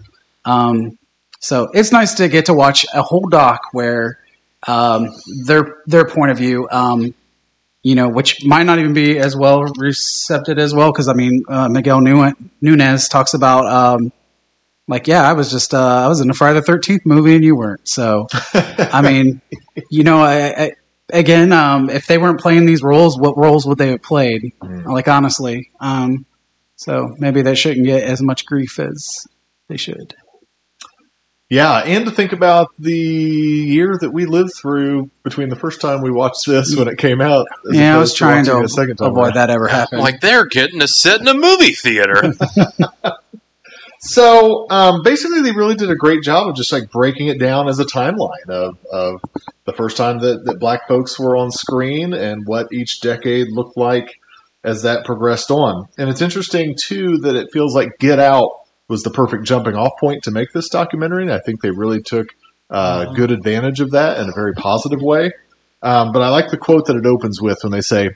Um, 0.44 0.98
so 1.40 1.68
it's 1.72 1.92
nice 1.92 2.14
to 2.14 2.28
get 2.28 2.46
to 2.46 2.54
watch 2.54 2.84
a 2.92 3.02
whole 3.02 3.28
doc 3.28 3.60
where 3.72 4.18
um, 4.66 5.08
their 5.46 5.76
their 5.86 6.04
point 6.04 6.32
of 6.32 6.38
view, 6.38 6.68
um, 6.70 7.14
you 7.82 7.94
know, 7.94 8.08
which 8.08 8.44
might 8.44 8.64
not 8.64 8.78
even 8.78 8.92
be 8.92 9.18
as 9.18 9.36
well 9.36 9.62
recepted 9.76 10.58
as 10.58 10.74
well 10.74 10.90
because 10.90 11.08
I 11.08 11.14
mean 11.14 11.44
uh, 11.48 11.68
Miguel 11.68 12.00
Nu- 12.00 12.34
Nunez 12.60 13.08
talks 13.08 13.34
about 13.34 13.66
um, 13.66 14.12
like 14.88 15.06
yeah 15.06 15.22
I 15.22 15.34
was 15.34 15.52
just 15.52 15.74
uh, 15.74 16.04
I 16.04 16.08
was 16.08 16.20
in 16.20 16.30
a 16.30 16.34
Friday 16.34 16.58
the 16.58 16.64
Thirteenth 16.66 17.02
movie 17.06 17.36
and 17.36 17.44
you 17.44 17.54
weren't 17.54 17.86
so 17.86 18.26
I 18.54 19.00
mean 19.02 19.40
you 19.90 20.02
know 20.02 20.18
I 20.18 20.72
again 21.12 21.52
um, 21.52 21.88
if 21.90 22.06
they 22.06 22.18
weren't 22.18 22.40
playing 22.40 22.66
these 22.66 22.82
roles 22.82 23.18
what 23.18 23.36
roles 23.36 23.66
would 23.66 23.78
they 23.78 23.88
have 23.90 24.02
played 24.02 24.52
Mm. 24.62 24.84
like 24.86 25.08
honestly 25.08 25.70
um, 25.80 26.26
so 26.76 27.14
maybe 27.18 27.42
they 27.42 27.54
shouldn't 27.54 27.86
get 27.86 28.02
as 28.04 28.20
much 28.22 28.46
grief 28.46 28.78
as 28.78 29.26
they 29.68 29.76
should. 29.76 30.14
Yeah, 31.50 31.78
and 31.78 32.04
to 32.04 32.10
think 32.10 32.32
about 32.32 32.68
the 32.78 32.92
year 32.92 33.96
that 34.02 34.10
we 34.10 34.26
lived 34.26 34.52
through 34.54 35.10
between 35.24 35.48
the 35.48 35.56
first 35.56 35.80
time 35.80 36.02
we 36.02 36.10
watched 36.10 36.46
this 36.46 36.76
when 36.76 36.88
it 36.88 36.98
came 36.98 37.22
out. 37.22 37.46
as 37.70 37.76
Yeah, 37.76 37.96
I 37.96 37.98
was 37.98 38.12
trying 38.14 38.44
to 38.44 38.50
watching 38.50 38.62
it 38.64 38.66
a 38.66 38.68
second 38.68 38.96
time 38.98 39.08
avoid 39.12 39.24
around. 39.28 39.34
that 39.36 39.48
ever 39.50 39.66
happening. 39.66 40.02
Like 40.02 40.20
they're 40.20 40.44
getting 40.44 40.80
to 40.80 40.86
sit 40.88 41.20
in 41.22 41.26
a 41.26 41.32
movie 41.34 41.72
theater. 41.72 42.34
So 44.00 44.66
um, 44.70 45.02
basically, 45.02 45.42
they 45.42 45.52
really 45.52 45.74
did 45.74 45.90
a 45.90 45.96
great 45.96 46.22
job 46.22 46.48
of 46.48 46.54
just 46.54 46.72
like 46.72 46.90
breaking 46.90 47.28
it 47.28 47.38
down 47.38 47.68
as 47.68 47.78
a 47.80 47.84
timeline 47.84 48.48
of, 48.48 48.78
of 48.92 49.20
the 49.64 49.72
first 49.72 49.96
time 49.96 50.20
that, 50.20 50.44
that 50.44 50.60
black 50.60 50.86
folks 50.86 51.18
were 51.18 51.36
on 51.36 51.50
screen 51.50 52.14
and 52.14 52.46
what 52.46 52.72
each 52.72 53.00
decade 53.00 53.48
looked 53.50 53.76
like 53.76 54.20
as 54.62 54.82
that 54.82 55.04
progressed 55.04 55.50
on. 55.50 55.88
And 55.98 56.08
it's 56.08 56.22
interesting 56.22 56.76
too 56.76 57.18
that 57.18 57.34
it 57.34 57.48
feels 57.52 57.74
like 57.74 57.98
Get 57.98 58.18
Out 58.20 58.60
was 58.88 59.02
the 59.02 59.10
perfect 59.10 59.44
jumping 59.44 59.74
off 59.74 59.92
point 59.98 60.24
to 60.24 60.30
make 60.30 60.52
this 60.52 60.68
documentary. 60.68 61.22
And 61.22 61.32
I 61.32 61.40
think 61.40 61.60
they 61.60 61.70
really 61.70 62.00
took 62.00 62.28
uh, 62.70 63.12
good 63.14 63.30
advantage 63.30 63.80
of 63.80 63.92
that 63.92 64.18
in 64.18 64.28
a 64.28 64.32
very 64.32 64.54
positive 64.54 65.00
way. 65.00 65.32
Um, 65.82 66.12
but 66.12 66.22
I 66.22 66.28
like 66.28 66.50
the 66.50 66.58
quote 66.58 66.86
that 66.86 66.96
it 66.96 67.06
opens 67.06 67.40
with 67.40 67.58
when 67.62 67.72
they 67.72 67.80
say, 67.80 68.10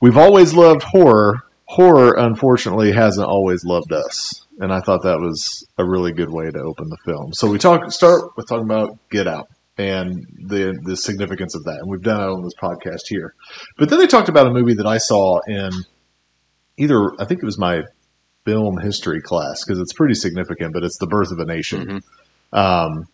"We've 0.00 0.16
always 0.16 0.54
loved 0.54 0.82
horror. 0.82 1.42
Horror, 1.66 2.14
unfortunately, 2.14 2.92
hasn't 2.92 3.28
always 3.28 3.64
loved 3.64 3.92
us." 3.92 4.39
And 4.60 4.72
I 4.72 4.80
thought 4.80 5.02
that 5.04 5.18
was 5.18 5.66
a 5.78 5.84
really 5.84 6.12
good 6.12 6.30
way 6.30 6.50
to 6.50 6.58
open 6.60 6.88
the 6.90 6.98
film. 7.06 7.32
So 7.32 7.50
we 7.50 7.58
talk 7.58 7.90
start 7.90 8.30
with 8.36 8.46
talking 8.46 8.64
about 8.66 8.96
Get 9.10 9.26
Out 9.26 9.48
and 9.78 10.26
the 10.48 10.78
the 10.84 10.96
significance 10.96 11.54
of 11.54 11.64
that, 11.64 11.78
and 11.80 11.90
we've 11.90 12.02
done 12.02 12.20
it 12.20 12.32
on 12.32 12.42
this 12.42 12.52
podcast 12.62 13.02
here. 13.08 13.34
But 13.78 13.88
then 13.88 13.98
they 13.98 14.06
talked 14.06 14.28
about 14.28 14.46
a 14.46 14.50
movie 14.52 14.74
that 14.74 14.86
I 14.86 14.98
saw 14.98 15.40
in 15.48 15.70
either 16.76 17.10
I 17.18 17.24
think 17.24 17.42
it 17.42 17.46
was 17.46 17.58
my 17.58 17.82
film 18.44 18.78
history 18.78 19.20
class 19.22 19.64
because 19.64 19.80
it's 19.80 19.92
pretty 19.94 20.14
significant, 20.14 20.72
but 20.74 20.82
it's 20.84 20.98
The 20.98 21.06
Birth 21.06 21.30
of 21.32 21.38
a 21.38 21.44
Nation, 21.46 22.02
Mhm. 22.52 22.58
um, 22.58 23.04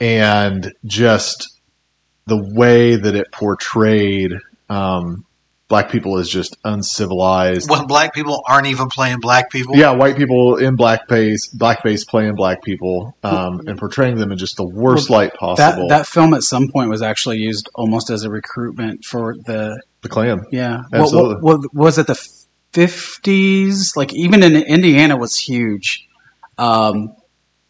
and 0.00 0.72
just 0.84 1.48
the 2.26 2.40
way 2.54 2.94
that 2.96 3.14
it 3.16 3.32
portrayed 3.32 4.32
um, 4.70 5.24
black 5.68 5.90
people 5.90 6.18
is 6.18 6.28
just 6.28 6.56
uncivilized. 6.64 7.70
When 7.70 7.86
black 7.86 8.14
people 8.14 8.42
aren't 8.48 8.66
even 8.66 8.88
playing 8.88 9.20
black 9.20 9.50
people. 9.50 9.76
Yeah, 9.76 9.92
white 9.92 10.16
people 10.16 10.56
in 10.56 10.76
blackface, 10.76 11.54
blackface 11.54 12.06
playing 12.08 12.34
black 12.34 12.62
people, 12.62 13.14
um, 13.22 13.60
and 13.66 13.78
portraying 13.78 14.16
them 14.16 14.32
in 14.32 14.38
just 14.38 14.56
the 14.56 14.66
worst 14.66 15.10
light 15.10 15.32
that 15.32 15.38
possible. 15.38 15.88
that 15.88 16.06
film 16.06 16.34
at 16.34 16.42
some 16.42 16.68
point 16.72 16.88
was 16.88 17.02
actually 17.02 17.38
used 17.38 17.68
almost 17.74 18.10
as 18.10 18.24
a 18.24 18.30
recruitment 18.30 19.04
for 19.04 19.34
the 19.44 19.80
the 20.00 20.08
Klan. 20.08 20.46
yeah. 20.50 20.82
Absolutely. 20.92 21.34
What, 21.36 21.58
what, 21.58 21.74
what 21.74 21.84
was 21.84 21.98
it? 21.98 22.06
The 22.06 22.28
fifties? 22.72 23.94
Like 23.94 24.14
even 24.14 24.42
in 24.42 24.56
Indiana 24.56 25.16
was 25.16 25.36
huge, 25.36 26.08
um, 26.56 27.14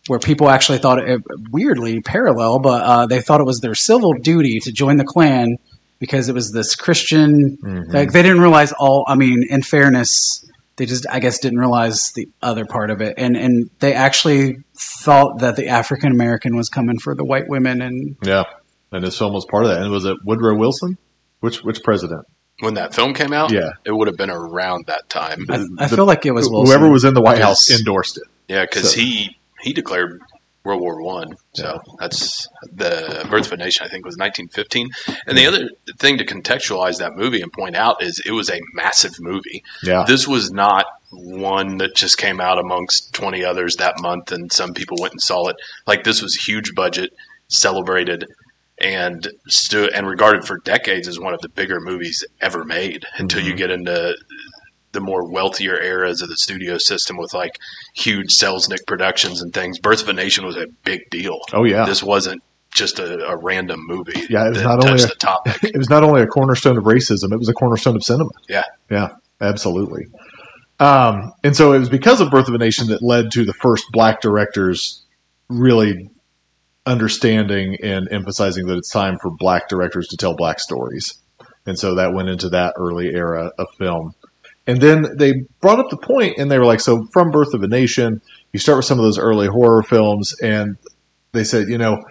where 0.06 0.20
people 0.20 0.48
actually 0.48 0.78
thought 0.78 0.98
it 0.98 1.20
weirdly 1.50 2.00
parallel, 2.00 2.60
but 2.60 2.82
uh, 2.82 3.06
they 3.06 3.20
thought 3.20 3.40
it 3.40 3.44
was 3.44 3.60
their 3.60 3.74
civil 3.74 4.12
duty 4.12 4.60
to 4.60 4.72
join 4.72 4.98
the 4.98 5.04
Klan 5.04 5.56
because 5.98 6.28
it 6.28 6.34
was 6.34 6.52
this 6.52 6.74
Christian. 6.76 7.56
Mhm. 7.62 7.92
Like 7.92 8.12
they 8.12 8.22
didn't 8.22 8.40
realize 8.40 8.72
all. 8.72 9.04
I 9.08 9.14
mean, 9.14 9.44
in 9.48 9.62
fairness, 9.62 10.44
they 10.76 10.86
just 10.86 11.06
I 11.10 11.20
guess 11.20 11.38
didn't 11.38 11.58
realize 11.58 12.12
the 12.14 12.28
other 12.42 12.64
part 12.64 12.90
of 12.90 13.00
it, 13.00 13.14
and 13.18 13.36
and 13.36 13.70
they 13.80 13.94
actually 13.94 14.58
thought 15.02 15.40
that 15.40 15.56
the 15.56 15.68
African 15.68 16.12
American 16.12 16.56
was 16.56 16.68
coming 16.68 16.98
for 16.98 17.14
the 17.14 17.24
white 17.24 17.48
women, 17.48 17.82
and 17.82 18.16
Yeah, 18.22 18.44
and 18.92 19.04
this 19.04 19.18
film 19.18 19.32
was 19.32 19.44
part 19.50 19.64
of 19.64 19.70
that. 19.70 19.82
And 19.82 19.90
was 19.90 20.04
it 20.04 20.16
Woodrow 20.24 20.56
Wilson? 20.56 20.96
Which 21.40 21.62
which 21.64 21.82
president? 21.82 22.24
when 22.60 22.74
that 22.74 22.92
film 22.92 23.14
came 23.14 23.32
out, 23.32 23.52
Yeah. 23.52 23.70
it 23.84 23.92
would 23.92 24.08
have 24.08 24.16
been 24.16 24.30
around 24.30 24.86
that 24.88 25.08
time. 25.08 25.46
I, 25.48 25.64
I 25.78 25.86
The- 25.86 25.94
feel 25.94 26.06
like 26.06 26.26
it 26.26 26.32
was 26.32 26.50
Wilson. 26.50 26.66
Whoever 26.72 26.90
was 26.92 27.04
in 27.04 27.14
the 27.14 27.20
White 27.22 27.38
House 27.38 27.70
endorsed 27.70 28.16
it. 28.16 28.24
Yeah, 28.48 28.62
because 28.68 28.94
So- 28.94 28.98
he 29.00 29.36
he 29.60 29.72
declared 29.72 30.20
World 30.64 30.80
War 30.80 31.00
One. 31.02 31.34
So 31.54 31.80
that's 31.98 32.46
the 32.72 33.26
Birth 33.30 33.46
of 33.46 33.52
a 33.52 33.56
Nation. 33.56 33.86
I 33.86 33.88
think 33.88 34.04
was 34.04 34.16
1915. 34.16 34.88
And 35.26 35.36
the 35.38 35.46
other 35.46 35.70
thing 35.98 36.18
to 36.18 36.26
contextualize 36.26 36.98
that 36.98 37.16
movie 37.16 37.40
and 37.40 37.52
point 37.52 37.76
out 37.76 38.02
is 38.02 38.20
it 38.26 38.32
was 38.32 38.50
a 38.50 38.60
massive 38.74 39.18
movie. 39.20 39.62
Yeah, 39.82 40.04
This 40.06 40.28
was 40.28 40.50
not 40.50 40.86
one 41.10 41.78
that 41.78 41.94
just 41.96 42.18
came 42.18 42.40
out 42.40 42.58
amongst 42.58 43.14
20 43.14 43.44
others 43.44 43.76
that 43.76 44.00
month, 44.00 44.30
and 44.30 44.52
some 44.52 44.74
people 44.74 44.98
went 45.00 45.12
and 45.14 45.22
saw 45.22 45.48
it. 45.48 45.56
Like 45.86 46.04
this 46.04 46.20
was 46.20 46.34
huge 46.34 46.74
budget, 46.74 47.12
celebrated, 47.48 48.26
and 48.80 49.26
stood 49.48 49.92
and 49.92 50.06
regarded 50.06 50.44
for 50.44 50.58
decades 50.58 51.08
as 51.08 51.18
one 51.18 51.34
of 51.34 51.40
the 51.40 51.48
bigger 51.48 51.80
movies 51.80 52.24
ever 52.40 52.64
made. 52.64 53.04
Until 53.16 53.42
you 53.42 53.54
Mhm. 53.54 53.56
get 53.56 53.70
into 53.70 54.14
the 54.92 55.00
more 55.00 55.30
wealthier 55.30 55.78
eras 55.80 56.22
of 56.22 56.28
the 56.28 56.36
studio 56.36 56.78
system 56.78 57.16
with 57.16 57.34
like 57.34 57.58
huge 57.94 58.28
Selznick 58.34 58.86
productions 58.86 59.42
and 59.42 59.52
things. 59.52 59.78
Birth 59.78 60.02
of 60.02 60.08
a 60.08 60.12
Nation 60.12 60.44
was 60.46 60.56
a 60.56 60.66
big 60.84 61.08
deal. 61.10 61.38
Oh 61.52 61.64
yeah, 61.64 61.84
This 61.84 62.02
wasn't 62.02 62.42
just 62.72 62.98
a, 62.98 63.26
a 63.26 63.36
random 63.36 63.80
movie. 63.86 64.26
Yeah, 64.28 64.46
it 64.46 64.50
was 64.50 64.62
not 64.62 64.84
only 64.84 65.02
a- 65.02 65.06
the 65.06 65.14
topic. 65.18 65.56
it 65.62 65.76
was 65.76 65.90
not 65.90 66.02
only 66.02 66.22
a 66.22 66.26
cornerstone 66.26 66.76
of 66.78 66.84
racism; 66.84 67.32
it 67.32 67.38
was 67.38 67.48
a 67.48 67.54
cornerstone 67.54 67.96
of 67.96 68.04
cinema. 68.04 68.30
Yeah. 68.48 68.64
yeah, 68.90 69.08
absolutely. 69.40 70.06
Um, 70.80 71.32
and 71.42 71.56
so 71.56 71.72
it 71.72 71.80
was 71.80 71.88
because 71.88 72.20
of 72.20 72.30
Birth 72.30 72.48
of 72.48 72.54
a 72.54 72.58
Nation 72.58 72.86
that 72.88 73.02
led 73.02 73.30
to 73.32 73.44
the 73.44 73.52
first 73.54 73.84
black 73.92 74.20
directors 74.20 75.04
really 75.48 76.10
understanding 76.86 77.76
and 77.82 78.08
emphasizing 78.10 78.66
that 78.66 78.78
it's 78.78 78.90
time 78.90 79.18
for 79.20 79.30
black 79.30 79.68
directors 79.68 80.06
to 80.08 80.16
tell 80.16 80.34
black 80.34 80.60
stories. 80.60 81.14
And 81.66 81.78
so 81.78 81.96
that 81.96 82.14
went 82.14 82.28
into 82.30 82.48
that 82.50 82.74
early 82.78 83.08
era 83.14 83.50
of 83.58 83.66
film. 83.78 84.14
And 84.68 84.80
then 84.80 85.16
they 85.16 85.32
brought 85.60 85.80
up 85.80 85.88
the 85.88 85.96
point 85.96 86.36
and 86.38 86.50
they 86.50 86.58
were 86.58 86.66
like, 86.66 86.80
so 86.80 87.06
from 87.12 87.30
Birth 87.30 87.54
of 87.54 87.62
a 87.62 87.68
Nation, 87.68 88.20
you 88.52 88.60
start 88.60 88.76
with 88.76 88.84
some 88.84 88.98
of 88.98 89.04
those 89.04 89.18
early 89.18 89.48
horror 89.48 89.82
films, 89.82 90.34
and 90.40 90.76
they 91.32 91.42
said, 91.42 91.68
you 91.68 91.78
know, 91.78 92.04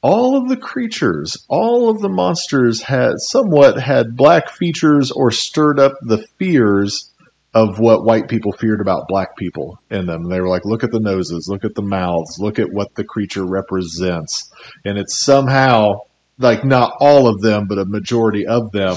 all 0.00 0.36
of 0.36 0.48
the 0.48 0.56
creatures, 0.56 1.44
all 1.48 1.90
of 1.90 2.00
the 2.00 2.08
monsters 2.08 2.82
had 2.82 3.14
somewhat 3.18 3.80
had 3.80 4.16
black 4.16 4.50
features 4.50 5.10
or 5.10 5.30
stirred 5.30 5.80
up 5.80 5.94
the 6.02 6.24
fears 6.38 7.10
of 7.52 7.78
what 7.78 8.04
white 8.04 8.28
people 8.28 8.52
feared 8.52 8.80
about 8.80 9.08
black 9.08 9.36
people 9.36 9.80
in 9.90 10.06
them. 10.06 10.28
They 10.28 10.40
were 10.40 10.48
like, 10.48 10.64
look 10.64 10.84
at 10.84 10.90
the 10.90 11.00
noses, 11.00 11.48
look 11.48 11.64
at 11.64 11.74
the 11.74 11.82
mouths, 11.82 12.38
look 12.38 12.58
at 12.58 12.72
what 12.72 12.94
the 12.94 13.04
creature 13.04 13.46
represents. 13.46 14.52
And 14.84 14.98
it's 14.98 15.24
somehow 15.24 16.00
like 16.38 16.64
not 16.64 16.92
all 17.00 17.28
of 17.28 17.40
them, 17.40 17.66
but 17.68 17.78
a 17.78 17.84
majority 17.84 18.46
of 18.46 18.72
them 18.72 18.96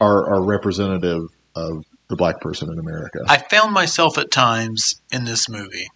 are, 0.00 0.34
are 0.34 0.44
representative 0.44 1.22
of 1.56 1.84
the 2.08 2.16
black 2.16 2.40
person 2.40 2.70
in 2.72 2.78
America. 2.78 3.20
I 3.28 3.38
found 3.38 3.72
myself 3.72 4.18
at 4.18 4.30
times 4.30 5.00
in 5.12 5.24
this 5.24 5.48
movie 5.48 5.88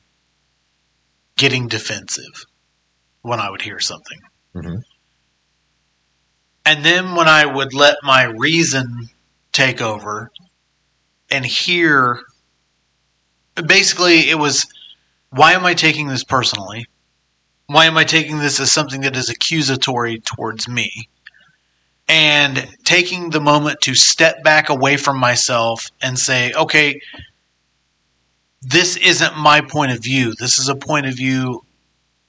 getting 1.37 1.69
defensive 1.69 2.45
when 3.23 3.41
I 3.41 3.51
would 3.51 3.63
hear 3.63 3.81
something. 3.81 4.19
Mhm. 4.55 4.83
And 6.65 6.85
then 6.85 7.15
when 7.15 7.29
I 7.29 7.47
would 7.47 7.75
let 7.75 7.97
my 8.03 8.25
reason 8.25 9.09
take 9.53 9.81
over 9.81 10.31
and 11.31 11.45
hear 11.45 12.23
basically 13.67 14.31
it 14.31 14.39
was 14.39 14.67
why 15.31 15.53
am 15.53 15.65
I 15.65 15.75
taking 15.75 16.09
this 16.09 16.25
personally? 16.25 16.87
Why 17.67 17.87
am 17.87 17.97
I 17.97 18.05
taking 18.05 18.39
this 18.39 18.61
as 18.61 18.71
something 18.71 19.01
that 19.01 19.17
is 19.17 19.31
accusatory 19.31 20.21
towards 20.21 20.69
me? 20.69 21.09
And 22.09 22.69
taking 22.85 23.31
the 23.31 23.41
moment 23.41 23.81
to 23.83 23.95
step 23.95 24.43
back 24.43 24.69
away 24.69 24.97
from 24.97 25.19
myself 25.19 25.87
and 26.03 26.19
say, 26.19 26.53
okay, 26.53 27.01
this 28.61 28.97
isn't 28.97 29.37
my 29.37 29.61
point 29.61 29.93
of 29.93 30.03
view. 30.03 30.35
This 30.39 30.59
is 30.59 30.69
a 30.69 30.77
point 30.77 31.07
of 31.07 31.15
view 31.15 31.65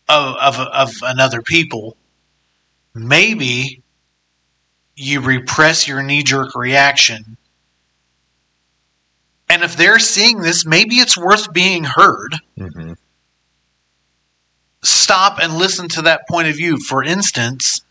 of, 0.08 0.36
of, 0.36 0.60
of 0.60 0.94
another 1.04 1.42
people. 1.42 1.98
Maybe 2.94 3.82
you 4.96 5.22
repress 5.22 5.88
your 5.88 6.04
knee 6.04 6.24
jerk 6.24 6.56
reaction. 6.56 7.38
And 9.50 9.64
if 9.64 9.76
they're 9.76 10.00
seeing 10.00 10.42
this, 10.42 10.66
maybe 10.66 10.96
it's 10.96 11.18
worth 11.18 11.52
being 11.54 11.84
heard. 11.84 12.38
Mhm. 12.58 12.96
Stop 14.84 15.40
and 15.40 15.58
listen 15.58 15.88
to 15.90 16.02
that 16.04 16.28
point 16.28 16.48
of 16.48 16.56
view. 16.56 16.78
For 16.78 17.04
instance, 17.04 17.82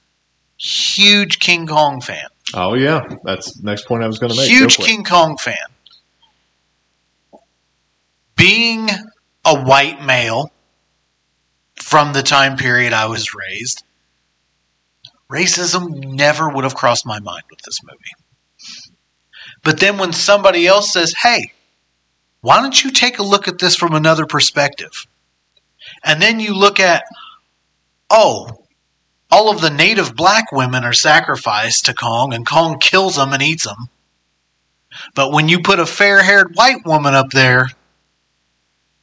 huge 0.62 1.38
King 1.38 1.66
Kong 1.66 2.00
fan. 2.00 2.26
Oh 2.54 2.74
yeah, 2.74 3.02
that's 3.24 3.54
the 3.54 3.64
next 3.64 3.86
point 3.86 4.02
I 4.02 4.06
was 4.06 4.18
going 4.18 4.32
to 4.32 4.38
make. 4.38 4.48
huge 4.48 4.76
Go 4.76 4.82
for 4.84 4.88
it. 4.88 4.92
King 4.92 5.04
Kong 5.04 5.36
fan. 5.36 5.56
Being 8.36 8.88
a 9.44 9.62
white 9.62 10.02
male 10.04 10.52
from 11.76 12.12
the 12.12 12.22
time 12.22 12.56
period 12.56 12.92
I 12.92 13.06
was 13.06 13.34
raised, 13.34 13.82
racism 15.30 16.04
never 16.14 16.48
would 16.48 16.64
have 16.64 16.74
crossed 16.74 17.06
my 17.06 17.18
mind 17.20 17.44
with 17.50 17.60
this 17.62 17.80
movie. 17.84 17.98
But 19.64 19.80
then 19.80 19.98
when 19.98 20.12
somebody 20.12 20.66
else 20.66 20.92
says, 20.92 21.14
hey, 21.14 21.52
why 22.40 22.60
don't 22.60 22.82
you 22.82 22.90
take 22.90 23.18
a 23.18 23.22
look 23.22 23.48
at 23.48 23.58
this 23.58 23.76
from 23.76 23.94
another 23.94 24.26
perspective? 24.26 25.06
And 26.04 26.20
then 26.20 26.40
you 26.40 26.54
look 26.54 26.80
at, 26.80 27.04
oh, 28.10 28.61
all 29.32 29.50
of 29.50 29.60
the 29.60 29.70
native 29.70 30.14
black 30.14 30.52
women 30.52 30.84
are 30.84 30.92
sacrificed 30.92 31.86
to 31.86 31.94
Kong, 31.94 32.34
and 32.34 32.46
Kong 32.46 32.78
kills 32.78 33.16
them 33.16 33.32
and 33.32 33.42
eats 33.42 33.64
them. 33.64 33.88
But 35.14 35.32
when 35.32 35.48
you 35.48 35.60
put 35.62 35.80
a 35.80 35.86
fair 35.86 36.22
haired 36.22 36.54
white 36.54 36.84
woman 36.84 37.14
up 37.14 37.30
there, 37.30 37.70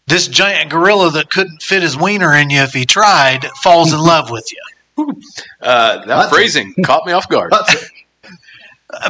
this 0.06 0.28
giant 0.28 0.70
gorilla 0.70 1.10
that 1.12 1.32
couldn't 1.32 1.64
fit 1.64 1.82
his 1.82 1.98
wiener 1.98 2.34
in 2.34 2.50
you 2.52 2.62
if 2.62 2.74
he 2.74 2.86
tried 2.86 3.44
falls 3.62 3.92
in 3.92 4.00
love 4.00 4.30
with 4.32 4.52
you. 4.52 4.62
Uh, 5.62 5.98
that 6.00 6.08
That's- 6.08 6.30
phrasing 6.30 6.74
caught 6.86 7.06
me 7.06 7.12
off 7.14 7.28
guard. 7.28 7.54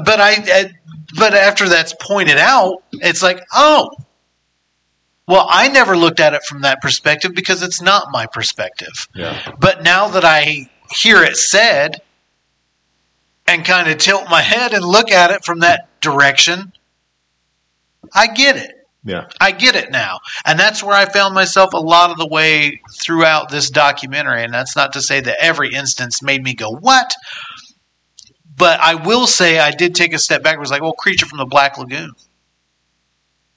But 0.04 0.20
I, 0.20 0.32
I, 0.32 0.72
but 1.18 1.34
after 1.34 1.70
that's 1.70 1.96
pointed 2.02 2.38
out, 2.38 2.84
it's 2.92 3.24
like, 3.24 3.40
oh, 3.54 3.90
well, 5.26 5.48
I 5.50 5.70
never 5.70 5.96
looked 5.96 6.20
at 6.20 6.34
it 6.34 6.44
from 6.44 6.62
that 6.62 6.82
perspective 6.82 7.34
because 7.34 7.64
it's 7.64 7.82
not 7.82 8.08
my 8.12 8.26
perspective. 8.26 9.08
Yeah. 9.16 9.40
But 9.58 9.82
now 9.84 10.10
that 10.10 10.26
I 10.26 10.70
hear 10.92 11.24
it 11.24 11.38
said 11.38 12.02
and 13.48 13.66
kind 13.66 13.90
of 13.90 13.98
tilt 13.98 14.30
my 14.30 14.42
head 14.42 14.74
and 14.74 14.84
look 14.84 15.12
at 15.12 15.32
it 15.32 15.44
from 15.44 15.60
that 15.60 15.88
direction, 16.02 16.72
I 18.14 18.28
get 18.28 18.58
it. 18.58 18.76
Yeah. 19.04 19.28
I 19.40 19.52
get 19.52 19.76
it 19.76 19.92
now. 19.92 20.20
And 20.46 20.60
that's 20.60 20.84
where 20.84 20.96
I 20.96 21.06
found 21.06 21.34
myself 21.34 21.74
a 21.74 21.78
lot 21.78 22.12
of 22.12 22.18
the 22.18 22.28
way 22.28 22.82
throughout 23.02 23.50
this 23.50 23.70
documentary. 23.70 24.44
And 24.44 24.54
that's 24.54 24.76
not 24.76 24.94
to 24.94 25.02
say 25.02 25.22
that 25.22 25.38
every 25.42 25.74
instance 25.74 26.22
made 26.22 26.44
me 26.44 26.54
go, 26.54 26.70
what? 26.72 27.14
But 28.58 28.80
I 28.82 28.96
will 28.96 29.26
say 29.26 29.58
I 29.58 29.72
did 29.72 29.96
take 29.96 30.14
a 30.14 30.20
step 30.20 30.44
back. 30.44 30.56
It 30.56 30.60
was 30.60 30.70
like, 30.70 30.82
well, 30.82 30.92
Creature 30.92 31.28
from 31.28 31.38
the 31.38 31.46
Black 31.46 31.78
Lagoon. 31.78 32.12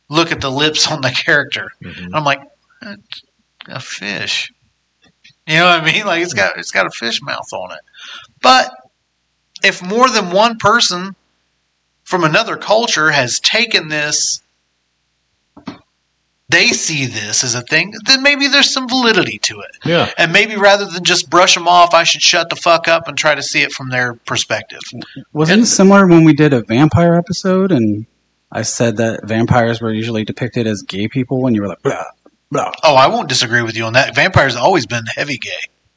Look 0.08 0.30
at 0.30 0.40
the 0.40 0.50
lips 0.50 0.90
on 0.90 1.00
the 1.00 1.10
character. 1.10 1.72
Mhm. 1.82 2.04
And 2.04 2.16
I'm 2.16 2.24
like, 2.24 2.40
a 3.66 3.80
fish. 3.80 4.52
You 5.46 5.58
know 5.58 5.66
what 5.66 5.82
I 5.82 5.92
mean? 5.92 6.06
Like 6.06 6.22
it's 6.22 6.34
got 6.34 6.58
it's 6.58 6.70
got 6.70 6.86
a 6.86 6.90
fish 6.90 7.20
mouth 7.22 7.52
on 7.52 7.72
it. 7.72 7.80
But 8.40 8.72
if 9.64 9.82
more 9.82 10.08
than 10.08 10.30
one 10.30 10.58
person 10.58 11.16
from 12.04 12.24
another 12.24 12.56
culture 12.56 13.10
has 13.10 13.40
taken 13.40 13.88
this 13.88 14.42
they 16.52 16.68
see 16.68 17.06
this 17.06 17.42
as 17.42 17.54
a 17.54 17.62
thing, 17.62 17.94
then 18.04 18.22
maybe 18.22 18.46
there's 18.46 18.70
some 18.70 18.86
validity 18.86 19.38
to 19.38 19.60
it. 19.60 19.78
Yeah. 19.86 20.10
And 20.18 20.32
maybe 20.32 20.56
rather 20.56 20.84
than 20.84 21.02
just 21.02 21.30
brush 21.30 21.54
them 21.54 21.66
off, 21.66 21.94
I 21.94 22.02
should 22.04 22.20
shut 22.20 22.50
the 22.50 22.56
fuck 22.56 22.88
up 22.88 23.08
and 23.08 23.16
try 23.16 23.34
to 23.34 23.42
see 23.42 23.62
it 23.62 23.72
from 23.72 23.88
their 23.88 24.14
perspective. 24.14 24.80
Wasn't 25.32 25.62
it 25.62 25.66
similar 25.66 26.06
when 26.06 26.24
we 26.24 26.34
did 26.34 26.52
a 26.52 26.60
vampire 26.60 27.14
episode 27.14 27.72
and 27.72 28.04
I 28.50 28.62
said 28.62 28.98
that 28.98 29.26
vampires 29.26 29.80
were 29.80 29.92
usually 29.92 30.24
depicted 30.24 30.66
as 30.66 30.82
gay 30.82 31.08
people 31.08 31.46
and 31.46 31.56
you 31.56 31.62
were 31.62 31.68
like, 31.68 31.80
blah, 31.80 32.04
blah. 32.52 32.70
Oh, 32.84 32.94
I 32.94 33.08
won't 33.08 33.28
disagree 33.28 33.62
with 33.62 33.76
you 33.76 33.84
on 33.84 33.94
that. 33.94 34.14
Vampires 34.14 34.54
have 34.54 34.62
always 34.62 34.86
been 34.86 35.04
heavy 35.16 35.38
gay. 35.38 35.50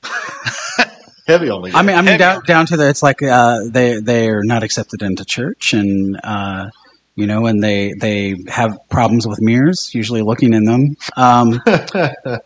Heavy 1.28 1.50
only. 1.50 1.72
I 1.74 1.82
mean, 1.82 1.96
I 1.96 2.02
mean, 2.02 2.06
Heavy. 2.06 2.18
down, 2.20 2.44
down 2.46 2.66
to 2.68 2.78
the, 2.78 2.88
it's 2.88 3.02
like 3.02 3.24
uh, 3.24 3.62
they 3.68 4.00
they 4.00 4.30
are 4.30 4.44
not 4.44 4.62
accepted 4.62 5.02
into 5.02 5.26
church, 5.26 5.74
and 5.74 6.20
uh, 6.24 6.70
you 7.16 7.26
know, 7.26 7.48
and 7.48 7.64
they 7.64 7.94
they 8.00 8.36
have 8.48 8.78
problems 8.90 9.28
with 9.28 9.42
mirrors, 9.42 9.90
usually 9.96 10.22
looking 10.22 10.54
in 10.54 10.66
them. 10.66 10.96
Um, 11.18 11.62
uh, 11.66 12.40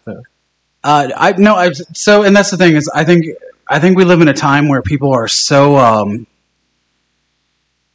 I 0.84 1.34
no, 1.38 1.56
I 1.56 1.74
so, 1.74 2.24
and 2.24 2.34
that's 2.34 2.52
the 2.52 2.58
thing 2.58 2.78
is, 2.78 2.90
I 2.94 3.04
think 3.04 3.26
I 3.68 3.80
think 3.80 3.98
we 3.98 4.06
live 4.06 4.22
in 4.22 4.30
a 4.30 4.34
time 4.34 4.70
where 4.70 4.82
people 4.82 5.12
are 5.12 5.28
so 5.28 5.76
um, 5.76 6.26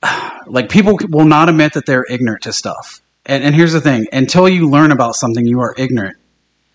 like 0.47 0.69
people 0.69 0.99
will 1.09 1.25
not 1.25 1.49
admit 1.49 1.73
that 1.73 1.87
they're 1.87 2.05
ignorant 2.05 2.43
to 2.43 2.53
stuff. 2.53 3.01
And, 3.27 3.43
and 3.45 3.55
here's 3.55 3.73
the 3.73 3.81
thing: 3.81 4.07
until 4.13 4.49
you 4.49 4.69
learn 4.69 4.93
about 4.93 5.15
something, 5.15 5.47
you 5.47 5.61
are 5.61 5.75
ignorant. 5.77 6.17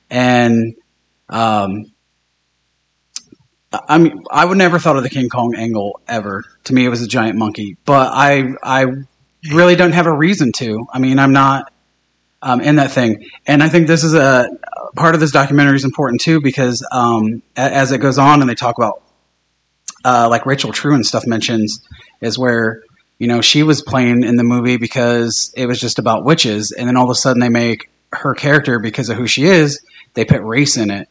And 0.10 0.76
um, 1.30 1.86
I 3.72 3.98
mean, 4.00 4.24
I 4.32 4.46
would 4.46 4.58
never 4.58 4.80
thought 4.80 4.98
of 4.98 5.04
the 5.04 5.10
King 5.10 5.30
Kong 5.30 5.54
angle 5.56 6.02
ever. 6.08 6.44
To 6.66 6.74
me, 6.74 6.86
it 6.86 6.90
was 6.90 7.02
a 7.02 7.08
giant 7.08 7.38
monkey, 7.38 7.78
but 7.86 8.12
I 8.14 8.54
I 8.64 8.86
really 9.52 9.76
don't 9.76 9.92
have 9.92 10.08
a 10.08 10.14
reason 10.14 10.52
to. 10.54 10.88
I 10.92 11.00
mean, 11.00 11.20
I'm 11.20 11.34
not 11.34 11.72
um, 12.42 12.62
in 12.62 12.78
that 12.78 12.92
thing, 12.92 13.26
and 13.46 13.62
I 13.62 13.70
think 13.70 13.88
this 13.88 14.04
is 14.04 14.16
a 14.16 14.50
part 14.96 15.14
of 15.14 15.22
this 15.22 15.32
documentary 15.32 15.76
is 15.76 15.86
important 15.86 16.22
too 16.22 16.42
because 16.42 16.86
um, 16.92 17.44
as 17.56 17.92
it 17.92 18.00
goes 18.00 18.18
on 18.18 18.42
and 18.42 18.50
they 18.50 18.56
talk 18.56 18.78
about 18.78 19.04
uh, 20.04 20.28
like 20.30 20.46
Rachel 20.46 20.72
True 20.72 20.96
and 20.96 21.06
stuff 21.06 21.28
mentions 21.28 21.86
is 22.22 22.40
where 22.40 22.82
you 23.20 23.28
know 23.28 23.42
she 23.42 23.62
was 23.62 23.84
playing 23.84 24.24
in 24.24 24.36
the 24.36 24.44
movie 24.44 24.78
because 24.78 25.54
it 25.56 25.68
was 25.68 25.80
just 25.80 26.00
about 26.00 26.26
witches, 26.26 26.72
and 26.72 26.88
then 26.88 26.98
all 26.98 27.06
of 27.06 27.12
a 27.12 27.16
sudden 27.16 27.40
they 27.40 27.50
make 27.50 27.92
her 28.12 28.34
character 28.34 28.80
because 28.80 29.10
of 29.10 29.18
who 29.18 29.28
she 29.28 29.46
is. 29.46 29.80
They 30.16 30.26
put 30.26 30.42
race 30.42 30.76
in 30.76 30.90
it 30.90 31.08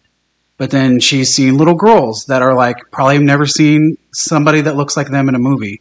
but 0.58 0.70
then 0.70 0.98
she's 0.98 1.34
seen 1.34 1.56
little 1.56 1.76
girls 1.76 2.26
that 2.26 2.42
are 2.42 2.54
like 2.54 2.90
probably 2.90 3.18
never 3.18 3.46
seen 3.46 3.96
somebody 4.12 4.60
that 4.60 4.76
looks 4.76 4.96
like 4.96 5.08
them 5.08 5.28
in 5.28 5.34
a 5.36 5.38
movie. 5.38 5.80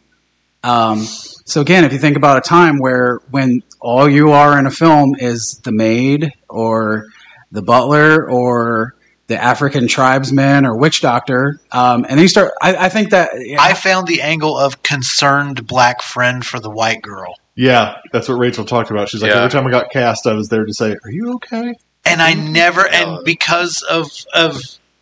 Um, 0.62 1.00
so 1.00 1.60
again, 1.60 1.84
if 1.84 1.92
you 1.92 1.98
think 1.98 2.16
about 2.16 2.38
a 2.38 2.40
time 2.40 2.78
where 2.78 3.20
when 3.30 3.62
all 3.80 4.08
you 4.08 4.30
are 4.30 4.58
in 4.58 4.66
a 4.66 4.70
film 4.70 5.16
is 5.18 5.60
the 5.64 5.72
maid 5.72 6.32
or 6.48 7.06
the 7.50 7.62
butler 7.62 8.30
or 8.30 8.94
the 9.28 9.42
African 9.42 9.86
tribesman 9.86 10.66
or 10.66 10.76
witch 10.76 11.00
doctor, 11.00 11.60
um, 11.70 12.04
and 12.04 12.12
then 12.12 12.20
you 12.20 12.28
start. 12.28 12.52
I, 12.60 12.86
I 12.86 12.88
think 12.88 13.10
that 13.10 13.30
I 13.60 13.74
found 13.74 14.06
the 14.08 14.22
angle 14.22 14.58
of 14.58 14.82
concerned 14.82 15.66
black 15.66 16.02
friend 16.02 16.44
for 16.44 16.58
the 16.60 16.70
white 16.70 17.02
girl. 17.02 17.34
Yeah, 17.54 17.96
that's 18.12 18.28
what 18.28 18.36
Rachel 18.36 18.64
talked 18.64 18.90
about. 18.90 19.08
She's 19.08 19.22
like, 19.22 19.30
Yeah. 19.32 19.38
every 19.38 19.50
time 19.50 19.66
I 19.66 19.70
got 19.70 19.90
cast, 19.90 20.26
I 20.26 20.32
was 20.32 20.48
there 20.48 20.64
to 20.64 20.72
say, 20.74 20.96
"Are 21.04 21.10
you 21.10 21.34
okay?" 21.34 21.74
and 22.04 22.22
I 22.22 22.32
never 22.34 22.82
Uh, 22.82 22.90
and 22.92 23.24
because 23.24 23.82
of 23.82 24.10
of 24.34 24.60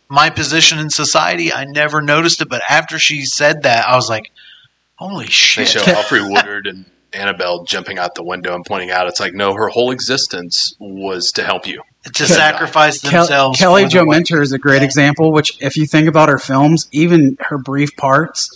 my 0.09 0.29
position 0.29 0.79
in 0.79 0.89
society, 0.89 1.53
I 1.53 1.65
never 1.65 2.01
noticed 2.01 2.41
it. 2.41 2.49
But 2.49 2.61
after 2.69 2.97
she 2.99 3.23
said 3.25 3.63
that, 3.63 3.87
I 3.87 3.95
was 3.95 4.09
like, 4.09 4.31
"Holy 4.95 5.27
shit!" 5.27 5.67
They 5.67 5.71
shit!" 5.71 5.83
show 5.83 5.91
Alfre 6.01 6.29
Woodard 6.29 6.67
and 6.67 6.85
Annabelle 7.17 7.63
jumping 7.63 7.97
out 7.97 8.15
the 8.15 8.23
window 8.23 8.53
and 8.55 8.65
pointing 8.65 8.91
out, 8.91 9.07
it's 9.07 9.19
like, 9.19 9.33
no, 9.33 9.53
her 9.53 9.67
whole 9.67 9.91
existence 9.91 10.73
was 10.79 11.31
to 11.33 11.43
help 11.43 11.67
you. 11.67 11.81
to 12.13 12.25
sacrifice 12.25 13.01
Kel- 13.01 13.21
themselves. 13.23 13.59
Kelly 13.59 13.83
for 13.83 13.89
Jo 13.89 14.05
white- 14.05 14.17
Minter 14.17 14.41
is 14.41 14.53
a 14.53 14.59
great 14.59 14.83
example. 14.83 15.31
Which, 15.31 15.61
if 15.61 15.75
you 15.75 15.85
think 15.85 16.07
about 16.07 16.29
her 16.29 16.37
films, 16.37 16.87
even 16.91 17.37
her 17.39 17.57
brief 17.57 17.95
parts, 17.97 18.49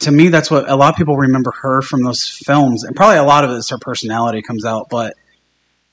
to 0.00 0.10
me, 0.10 0.28
that's 0.28 0.50
what 0.50 0.68
a 0.68 0.76
lot 0.76 0.90
of 0.90 0.96
people 0.96 1.16
remember 1.16 1.52
her 1.62 1.82
from 1.82 2.02
those 2.02 2.26
films, 2.26 2.84
and 2.84 2.96
probably 2.96 3.18
a 3.18 3.22
lot 3.22 3.44
of 3.44 3.50
it 3.50 3.54
is 3.54 3.68
her 3.70 3.78
personality 3.78 4.42
comes 4.42 4.64
out. 4.64 4.88
But 4.90 5.14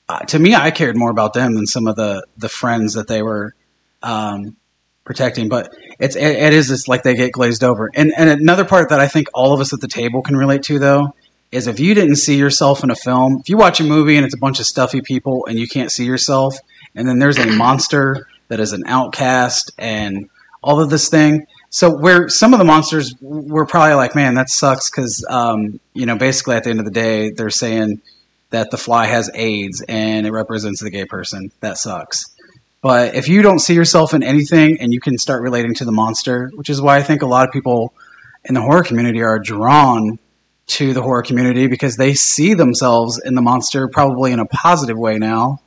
uh, 0.08 0.20
to 0.20 0.38
me, 0.38 0.54
I 0.54 0.70
cared 0.70 0.96
more 0.96 1.10
about 1.10 1.34
them 1.34 1.54
than 1.54 1.66
some 1.66 1.86
of 1.86 1.96
the 1.96 2.26
the 2.36 2.48
friends 2.48 2.94
that 2.94 3.06
they 3.06 3.22
were 3.22 3.54
um, 4.02 4.56
protecting. 5.04 5.48
But 5.48 5.74
it's 6.00 6.16
it, 6.16 6.24
it 6.24 6.52
is 6.52 6.68
just 6.68 6.88
like 6.88 7.02
they 7.02 7.14
get 7.14 7.32
glazed 7.32 7.62
over. 7.62 7.90
And 7.94 8.12
and 8.16 8.30
another 8.30 8.64
part 8.64 8.88
that 8.88 9.00
I 9.00 9.08
think 9.08 9.28
all 9.34 9.52
of 9.52 9.60
us 9.60 9.72
at 9.72 9.80
the 9.80 9.88
table 9.88 10.22
can 10.22 10.36
relate 10.36 10.62
to, 10.64 10.78
though, 10.78 11.14
is 11.50 11.66
if 11.66 11.80
you 11.80 11.94
didn't 11.94 12.16
see 12.16 12.36
yourself 12.36 12.84
in 12.84 12.90
a 12.90 12.96
film, 12.96 13.38
if 13.40 13.48
you 13.48 13.56
watch 13.56 13.80
a 13.80 13.84
movie 13.84 14.16
and 14.16 14.24
it's 14.24 14.34
a 14.34 14.38
bunch 14.38 14.60
of 14.60 14.66
stuffy 14.66 15.00
people 15.00 15.46
and 15.46 15.58
you 15.58 15.66
can't 15.66 15.90
see 15.90 16.04
yourself, 16.04 16.56
and 16.94 17.08
then 17.08 17.18
there's 17.18 17.38
a 17.38 17.46
monster 17.46 18.26
that 18.48 18.60
is 18.60 18.72
an 18.72 18.82
outcast 18.86 19.72
and 19.78 20.28
all 20.62 20.80
of 20.80 20.90
this 20.90 21.08
thing. 21.08 21.46
So 21.70 21.96
where 21.96 22.28
some 22.28 22.52
of 22.52 22.58
the 22.58 22.64
monsters 22.64 23.14
were 23.20 23.66
probably 23.66 23.94
like, 23.94 24.14
man, 24.14 24.34
that 24.34 24.48
sucks 24.48 24.90
because 24.90 25.24
um, 25.28 25.80
you 25.94 26.06
know 26.06 26.16
basically 26.16 26.56
at 26.56 26.64
the 26.64 26.70
end 26.70 26.80
of 26.80 26.84
the 26.84 26.90
day 26.90 27.30
they're 27.30 27.50
saying 27.50 28.00
that 28.50 28.70
the 28.70 28.78
fly 28.78 29.06
has 29.06 29.30
AIDS 29.34 29.84
and 29.86 30.26
it 30.26 30.32
represents 30.32 30.82
the 30.82 30.90
gay 30.90 31.04
person. 31.04 31.50
That 31.60 31.76
sucks. 31.78 32.24
But 32.80 33.14
if 33.14 33.28
you 33.28 33.42
don't 33.42 33.58
see 33.58 33.74
yourself 33.74 34.14
in 34.14 34.22
anything 34.22 34.78
and 34.80 34.92
you 34.92 35.00
can 35.00 35.18
start 35.18 35.42
relating 35.42 35.74
to 35.74 35.84
the 35.84 35.92
monster, 35.92 36.50
which 36.54 36.70
is 36.70 36.80
why 36.80 36.96
I 36.96 37.02
think 37.02 37.22
a 37.22 37.26
lot 37.26 37.46
of 37.46 37.52
people 37.52 37.92
in 38.44 38.54
the 38.54 38.62
horror 38.62 38.84
community 38.84 39.20
are 39.22 39.38
drawn 39.38 40.18
to 40.68 40.92
the 40.92 41.02
horror 41.02 41.22
community 41.22 41.66
because 41.66 41.96
they 41.96 42.14
see 42.14 42.54
themselves 42.54 43.20
in 43.24 43.34
the 43.34 43.42
monster 43.42 43.88
probably 43.88 44.32
in 44.32 44.38
a 44.38 44.46
positive 44.46 44.98
way 44.98 45.18
now. 45.18 45.60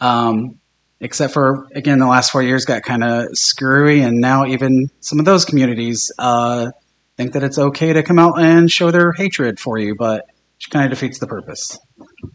Um, 0.00 0.58
except 1.00 1.32
for 1.32 1.66
again, 1.74 1.98
the 1.98 2.06
last 2.06 2.30
four 2.30 2.42
years 2.42 2.64
got 2.64 2.82
kind 2.82 3.02
of 3.02 3.28
screwy, 3.36 4.02
and 4.02 4.20
now 4.20 4.46
even 4.46 4.90
some 5.00 5.18
of 5.18 5.24
those 5.24 5.44
communities 5.44 6.12
uh, 6.18 6.70
think 7.16 7.32
that 7.32 7.42
it's 7.42 7.58
okay 7.58 7.92
to 7.92 8.02
come 8.02 8.18
out 8.18 8.40
and 8.40 8.70
show 8.70 8.90
their 8.90 9.12
hatred 9.12 9.58
for 9.60 9.78
you, 9.78 9.94
but 9.94 10.26
it 10.60 10.70
kind 10.70 10.84
of 10.84 10.90
defeats 10.90 11.18
the 11.18 11.26
purpose. 11.26 11.78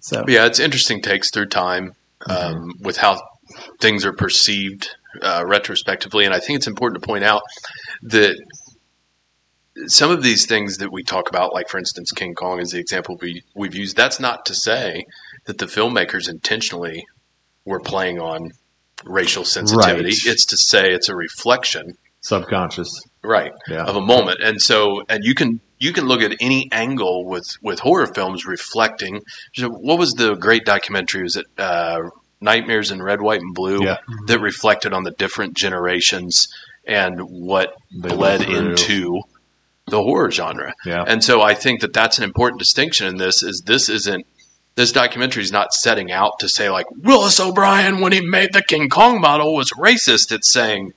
So 0.01 0.23
yeah, 0.27 0.45
it's 0.45 0.59
interesting 0.59 1.01
takes 1.01 1.31
through 1.31 1.47
time 1.47 1.93
um, 2.27 2.71
with 2.79 2.97
how 2.97 3.21
things 3.79 4.05
are 4.05 4.13
perceived 4.13 4.89
uh, 5.21 5.43
retrospectively, 5.45 6.25
and 6.25 6.33
I 6.33 6.39
think 6.39 6.57
it's 6.57 6.67
important 6.67 7.01
to 7.01 7.07
point 7.07 7.23
out 7.23 7.41
that 8.03 8.39
some 9.87 10.11
of 10.11 10.23
these 10.23 10.45
things 10.45 10.77
that 10.77 10.91
we 10.91 11.03
talk 11.03 11.29
about, 11.29 11.53
like 11.53 11.69
for 11.69 11.77
instance, 11.77 12.11
King 12.11 12.33
Kong 12.33 12.59
is 12.59 12.71
the 12.71 12.79
example 12.79 13.17
we 13.21 13.43
we've 13.55 13.75
used. 13.75 13.97
That's 13.97 14.19
not 14.19 14.45
to 14.47 14.53
say 14.55 15.05
that 15.45 15.57
the 15.57 15.65
filmmakers 15.65 16.29
intentionally 16.29 17.05
were 17.65 17.79
playing 17.79 18.19
on 18.19 18.51
racial 19.03 19.43
sensitivity. 19.43 20.03
Right. 20.09 20.25
It's 20.27 20.45
to 20.45 20.57
say 20.57 20.91
it's 20.93 21.09
a 21.09 21.15
reflection, 21.15 21.97
Subconscious. 22.21 22.89
right, 23.23 23.51
Yeah. 23.67 23.83
of 23.83 23.95
a 23.95 24.01
moment. 24.01 24.39
And 24.41 24.61
so, 24.61 25.03
and 25.09 25.23
you 25.23 25.35
can 25.35 25.59
you 25.77 25.91
can 25.91 26.05
look 26.05 26.21
at 26.21 26.35
any 26.39 26.69
angle 26.71 27.25
with 27.25 27.45
with 27.61 27.79
horror 27.79 28.07
films 28.07 28.45
reflecting. 28.45 29.21
What 29.59 29.99
was 29.99 30.13
the 30.13 30.35
great 30.35 30.65
documentary? 30.65 31.23
Was 31.23 31.35
it 31.35 31.45
uh, 31.57 31.99
Nightmares 32.41 32.91
in 32.91 33.01
Red, 33.01 33.21
White, 33.21 33.41
and 33.41 33.53
Blue 33.53 33.83
Yeah. 33.83 33.97
that 34.27 34.39
reflected 34.39 34.93
on 34.93 35.03
the 35.03 35.11
different 35.11 35.55
generations 35.55 36.47
and 36.87 37.19
what 37.21 37.75
They 37.93 38.09
bled 38.09 38.41
into 38.43 39.21
the 39.87 40.01
horror 40.01 40.31
genre? 40.31 40.73
Yeah. 40.85 41.03
And 41.07 41.23
so 41.23 41.41
I 41.41 41.53
think 41.53 41.81
that 41.81 41.93
that's 41.93 42.17
an 42.17 42.23
important 42.23 42.59
distinction 42.59 43.07
in 43.07 43.17
this. 43.17 43.43
Is 43.43 43.63
this 43.65 43.89
isn't 43.89 44.25
this 44.75 44.91
documentary 44.91 45.43
is 45.43 45.51
not 45.51 45.73
setting 45.73 46.11
out 46.11 46.39
to 46.39 46.49
say 46.49 46.69
like 46.69 46.85
Willis 46.91 47.39
O'Brien 47.39 48.01
when 48.01 48.11
he 48.11 48.21
made 48.21 48.53
the 48.53 48.61
King 48.61 48.89
Kong 48.89 49.21
model 49.21 49.55
was 49.55 49.71
racist. 49.71 50.31
It's 50.31 50.51
saying 50.51 50.91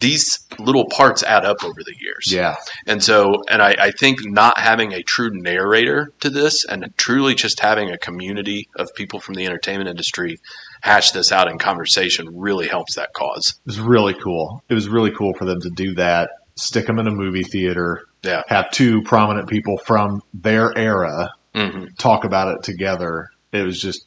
these 0.00 0.46
little 0.58 0.86
parts 0.86 1.22
add 1.22 1.44
up 1.44 1.62
over 1.62 1.82
the 1.84 1.94
years. 2.00 2.32
Yeah. 2.32 2.56
And 2.86 3.04
so, 3.04 3.42
and 3.48 3.62
I, 3.62 3.76
I 3.78 3.90
think 3.90 4.20
not 4.24 4.58
having 4.58 4.92
a 4.92 5.02
true 5.02 5.30
narrator 5.30 6.12
to 6.20 6.30
this 6.30 6.64
and 6.64 6.92
truly 6.96 7.34
just 7.34 7.60
having 7.60 7.90
a 7.90 7.98
community 7.98 8.68
of 8.76 8.88
people 8.94 9.20
from 9.20 9.34
the 9.34 9.44
entertainment 9.44 9.90
industry 9.90 10.40
hash 10.82 11.10
this 11.10 11.30
out 11.30 11.48
in 11.48 11.58
conversation 11.58 12.28
really 12.32 12.66
helps 12.66 12.94
that 12.94 13.12
cause. 13.12 13.60
It 13.66 13.66
was 13.66 13.80
really 13.80 14.14
cool. 14.14 14.64
It 14.70 14.74
was 14.74 14.88
really 14.88 15.10
cool 15.10 15.34
for 15.34 15.44
them 15.44 15.60
to 15.60 15.70
do 15.70 15.94
that. 15.96 16.30
Stick 16.60 16.86
them 16.86 16.98
in 16.98 17.06
a 17.06 17.10
movie 17.10 17.42
theater. 17.42 18.02
Yeah. 18.22 18.42
Have 18.48 18.70
two 18.70 19.02
prominent 19.02 19.48
people 19.48 19.78
from 19.78 20.22
their 20.34 20.76
era 20.76 21.30
hmm 21.54 21.86
talk 21.98 22.24
about 22.24 22.54
it 22.54 22.62
together. 22.62 23.28
It 23.52 23.62
was 23.62 23.80
just 23.80 24.06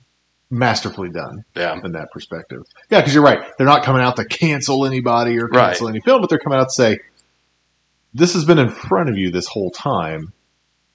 masterfully 0.49 1.09
done 1.09 1.43
Yeah. 1.55 1.77
in 1.83 1.91
that 1.93 2.09
perspective. 2.13 2.61
Yeah, 2.89 3.01
because 3.01 3.13
you're 3.13 3.23
right. 3.23 3.39
They're 3.57 3.67
not 3.67 3.83
coming 3.83 4.01
out 4.01 4.15
to 4.17 4.25
cancel 4.25 4.85
anybody 4.85 5.37
or 5.39 5.47
Right. 5.47 5.67
cancel 5.69 5.89
any 5.89 5.99
film, 5.99 6.21
but 6.21 6.29
they're 6.29 6.39
coming 6.39 6.59
out 6.59 6.69
to 6.69 6.73
say, 6.73 6.99
"This 8.13 8.33
has 8.33 8.45
been 8.45 8.59
in 8.59 8.69
front 8.69 9.09
of 9.09 9.17
you 9.17 9.29
this 9.31 9.47
whole 9.47 9.71
time." 9.71 10.31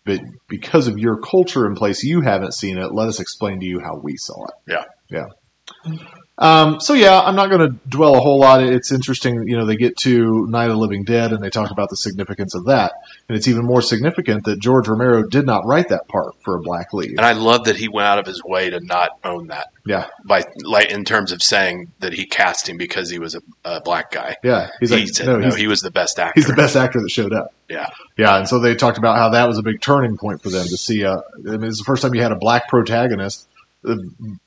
But 0.04 0.20
because 0.48 0.86
of 0.88 0.96
your 0.96 1.18
culture 1.20 1.66
in 1.66 1.74
place, 1.74 2.02
you 2.02 2.22
haven't 2.22 2.54
seen 2.54 2.78
it. 2.78 2.94
Let 2.94 3.08
us 3.08 3.20
explain 3.20 3.60
to 3.60 3.66
you 3.66 3.80
how 3.80 3.96
we 4.02 4.16
saw 4.16 4.44
it. 4.46 4.54
Yeah. 4.68 4.84
Yeah. 5.10 5.94
Um, 6.40 6.78
so 6.78 6.94
yeah, 6.94 7.20
I'm 7.20 7.34
not 7.34 7.50
going 7.50 7.68
to 7.68 7.76
dwell 7.88 8.14
a 8.14 8.20
whole 8.20 8.38
lot. 8.38 8.62
It's 8.62 8.92
interesting, 8.92 9.48
you 9.48 9.56
know, 9.56 9.66
they 9.66 9.76
get 9.76 9.96
to 9.98 10.46
Night 10.48 10.66
of 10.66 10.70
the 10.70 10.76
Living 10.76 11.02
Dead 11.02 11.32
and 11.32 11.42
they 11.42 11.50
talk 11.50 11.72
about 11.72 11.90
the 11.90 11.96
significance 11.96 12.54
of 12.54 12.66
that, 12.66 12.92
and 13.28 13.36
it's 13.36 13.48
even 13.48 13.64
more 13.64 13.82
significant 13.82 14.44
that 14.44 14.60
George 14.60 14.86
Romero 14.86 15.24
did 15.24 15.44
not 15.44 15.66
write 15.66 15.88
that 15.88 16.06
part 16.06 16.40
for 16.42 16.56
a 16.56 16.60
black 16.60 16.92
lead. 16.92 17.10
And 17.10 17.20
I 17.22 17.32
love 17.32 17.64
that 17.64 17.76
he 17.76 17.88
went 17.88 18.06
out 18.06 18.20
of 18.20 18.26
his 18.26 18.40
way 18.44 18.70
to 18.70 18.78
not 18.78 19.18
own 19.24 19.48
that 19.48 19.66
Yeah, 19.84 20.06
by 20.24 20.44
like 20.62 20.90
in 20.92 21.04
terms 21.04 21.32
of 21.32 21.42
saying 21.42 21.90
that 21.98 22.12
he 22.12 22.24
cast 22.24 22.68
him 22.68 22.76
because 22.76 23.10
he 23.10 23.18
was 23.18 23.34
a, 23.34 23.40
a 23.64 23.80
black 23.80 24.12
guy. 24.12 24.36
yeah. 24.44 24.70
He's 24.78 24.90
he 24.90 24.96
like, 25.00 25.08
said 25.08 25.26
no, 25.26 25.38
no, 25.38 25.54
he 25.56 25.66
was 25.66 25.80
the 25.80 25.90
best 25.90 26.20
actor. 26.20 26.34
he's 26.36 26.46
the 26.46 26.54
best 26.54 26.76
actor 26.76 27.00
that 27.00 27.10
showed 27.10 27.32
up. 27.32 27.52
Yeah. 27.68 27.88
Yeah, 28.16 28.38
and 28.38 28.48
so 28.48 28.60
they 28.60 28.76
talked 28.76 28.98
about 28.98 29.16
how 29.16 29.30
that 29.30 29.48
was 29.48 29.58
a 29.58 29.62
big 29.62 29.80
turning 29.80 30.16
point 30.16 30.40
for 30.42 30.50
them 30.50 30.66
to 30.68 30.76
see. 30.76 31.04
Uh, 31.04 31.20
I 31.48 31.56
mean, 31.56 31.64
it's 31.64 31.78
the 31.78 31.84
first 31.84 32.02
time 32.02 32.14
you 32.14 32.22
had 32.22 32.32
a 32.32 32.36
black 32.36 32.68
protagonist 32.68 33.47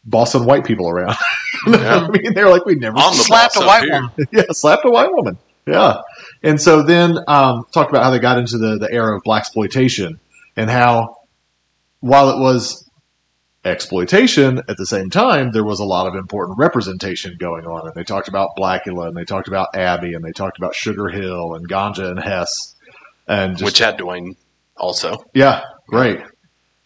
bossing 0.05 0.45
white 0.45 0.65
people 0.65 0.89
around. 0.89 1.15
Yeah. 1.67 1.97
I 1.97 2.07
mean, 2.07 2.33
they're 2.33 2.49
like, 2.49 2.65
we 2.65 2.73
never 2.73 2.97
slapped 3.11 3.55
a 3.55 3.59
white 3.59 3.83
here. 3.83 3.91
woman. 4.01 4.11
yeah, 4.31 4.43
slapped 4.49 4.83
a 4.83 4.89
white 4.89 5.11
woman. 5.11 5.37
Yeah, 5.67 5.97
and 6.41 6.59
so 6.59 6.81
then 6.81 7.19
um, 7.27 7.65
talked 7.71 7.91
about 7.91 8.03
how 8.03 8.09
they 8.09 8.17
got 8.17 8.39
into 8.39 8.57
the 8.57 8.79
the 8.79 8.91
era 8.91 9.15
of 9.15 9.21
blaxploitation 9.23 10.17
and 10.57 10.71
how 10.71 11.17
while 11.99 12.29
it 12.31 12.39
was 12.39 12.89
exploitation 13.63 14.59
at 14.67 14.77
the 14.77 14.87
same 14.87 15.11
time 15.11 15.51
there 15.51 15.63
was 15.63 15.79
a 15.79 15.85
lot 15.85 16.07
of 16.07 16.15
important 16.15 16.57
representation 16.57 17.35
going 17.39 17.65
on 17.67 17.85
and 17.85 17.93
they 17.95 18.03
talked 18.03 18.27
about 18.27 18.49
Blacula 18.57 19.07
and 19.07 19.15
they 19.15 19.25
talked 19.25 19.47
about 19.47 19.75
Abby 19.75 20.15
and 20.15 20.25
they 20.25 20.31
talked 20.31 20.57
about 20.57 20.73
sugar 20.73 21.09
hill 21.09 21.53
and 21.53 21.69
ganja 21.69 22.09
and 22.09 22.19
hess 22.19 22.75
and 23.27 23.53
just 23.55 23.65
which 23.65 23.77
had 23.77 23.97
Duane 23.97 24.35
also. 24.77 25.23
yeah, 25.35 25.61
great. 25.87 26.21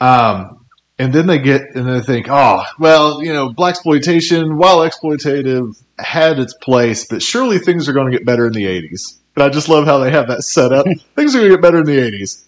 Um, 0.01 0.64
and 0.97 1.11
then 1.11 1.27
they 1.27 1.39
get 1.39 1.75
and 1.75 1.87
they 1.87 2.01
think, 2.01 2.27
oh, 2.29 2.63
well, 2.79 3.23
you 3.23 3.33
know, 3.33 3.49
blaxploitation, 3.49 4.57
while 4.57 4.79
exploitative, 4.79 5.81
had 5.99 6.39
its 6.39 6.53
place, 6.53 7.05
but 7.05 7.21
surely 7.21 7.59
things 7.59 7.89
are 7.89 7.93
going 7.93 8.11
to 8.11 8.17
get 8.17 8.25
better 8.25 8.47
in 8.47 8.53
the 8.53 8.65
'80s. 8.65 9.17
And 9.35 9.43
I 9.43 9.49
just 9.49 9.67
love 9.67 9.85
how 9.85 9.99
they 9.99 10.11
have 10.11 10.27
that 10.29 10.43
set 10.43 10.71
up. 10.71 10.85
things 11.15 11.35
are 11.35 11.39
going 11.39 11.51
to 11.51 11.57
get 11.57 11.61
better 11.61 11.79
in 11.79 11.85
the 11.85 11.97
'80s. 11.97 12.45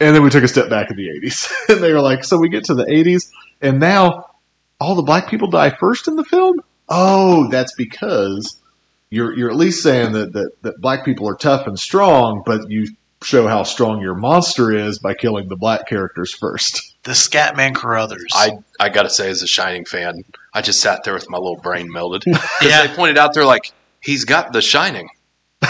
And 0.00 0.14
then 0.14 0.22
we 0.22 0.30
took 0.30 0.44
a 0.44 0.48
step 0.48 0.70
back 0.70 0.90
in 0.90 0.96
the 0.96 1.08
'80s, 1.08 1.50
and 1.68 1.82
they 1.82 1.92
were 1.92 2.00
like, 2.00 2.24
so 2.24 2.38
we 2.38 2.48
get 2.48 2.64
to 2.64 2.74
the 2.74 2.84
'80s, 2.84 3.30
and 3.60 3.80
now 3.80 4.26
all 4.80 4.94
the 4.94 5.02
black 5.02 5.28
people 5.28 5.50
die 5.50 5.70
first 5.70 6.06
in 6.06 6.14
the 6.14 6.24
film. 6.24 6.60
Oh, 6.88 7.48
that's 7.50 7.74
because 7.74 8.60
you're 9.10 9.36
you're 9.36 9.50
at 9.50 9.56
least 9.56 9.82
saying 9.82 10.12
that 10.12 10.32
that, 10.32 10.62
that 10.62 10.80
black 10.80 11.04
people 11.04 11.28
are 11.28 11.34
tough 11.34 11.66
and 11.66 11.78
strong, 11.78 12.42
but 12.46 12.70
you 12.70 12.86
show 13.22 13.48
how 13.48 13.64
strong 13.64 14.00
your 14.00 14.14
monster 14.14 14.70
is 14.72 15.00
by 15.00 15.14
killing 15.14 15.48
the 15.48 15.56
black 15.56 15.88
characters 15.88 16.32
first. 16.32 16.87
The 17.04 17.12
Scatman 17.12 17.74
Crothers. 17.74 18.26
I 18.34 18.58
I 18.78 18.88
gotta 18.90 19.08
say, 19.10 19.30
as 19.30 19.42
a 19.42 19.46
Shining 19.46 19.84
fan, 19.84 20.24
I 20.52 20.60
just 20.62 20.80
sat 20.80 21.04
there 21.04 21.14
with 21.14 21.30
my 21.30 21.38
little 21.38 21.56
brain 21.56 21.90
melted 21.90 22.22
because 22.26 22.48
Yeah. 22.62 22.86
they 22.86 22.94
pointed 22.94 23.16
out 23.18 23.32
they're 23.34 23.44
like, 23.44 23.72
he's 24.02 24.24
got 24.24 24.52
the 24.52 24.60
Shining, 24.60 25.08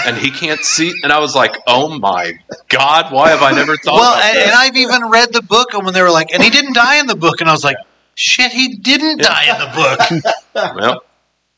and 0.06 0.16
he 0.16 0.30
can't 0.30 0.60
see. 0.60 0.92
And 1.02 1.12
I 1.12 1.20
was 1.20 1.34
like, 1.36 1.56
oh 1.66 1.98
my 1.98 2.32
god, 2.68 3.12
why 3.12 3.30
have 3.30 3.42
I 3.42 3.52
never 3.52 3.76
thought? 3.76 3.94
well, 3.94 4.14
about 4.14 4.24
and, 4.24 4.38
and 4.38 4.52
I've 4.52 4.76
even 4.76 5.10
read 5.10 5.32
the 5.32 5.42
book, 5.42 5.74
and 5.74 5.84
when 5.84 5.94
they 5.94 6.02
were 6.02 6.10
like, 6.10 6.32
and 6.32 6.42
he 6.42 6.50
didn't 6.50 6.74
die 6.74 6.98
in 6.98 7.06
the 7.06 7.16
book, 7.16 7.40
and 7.40 7.48
I 7.48 7.52
was 7.52 7.62
like, 7.64 7.76
shit, 8.14 8.50
he 8.50 8.76
didn't 8.76 9.20
die 9.20 9.44
in 9.52 9.58
the 9.60 10.22
book. 10.24 10.74
well, 10.76 11.02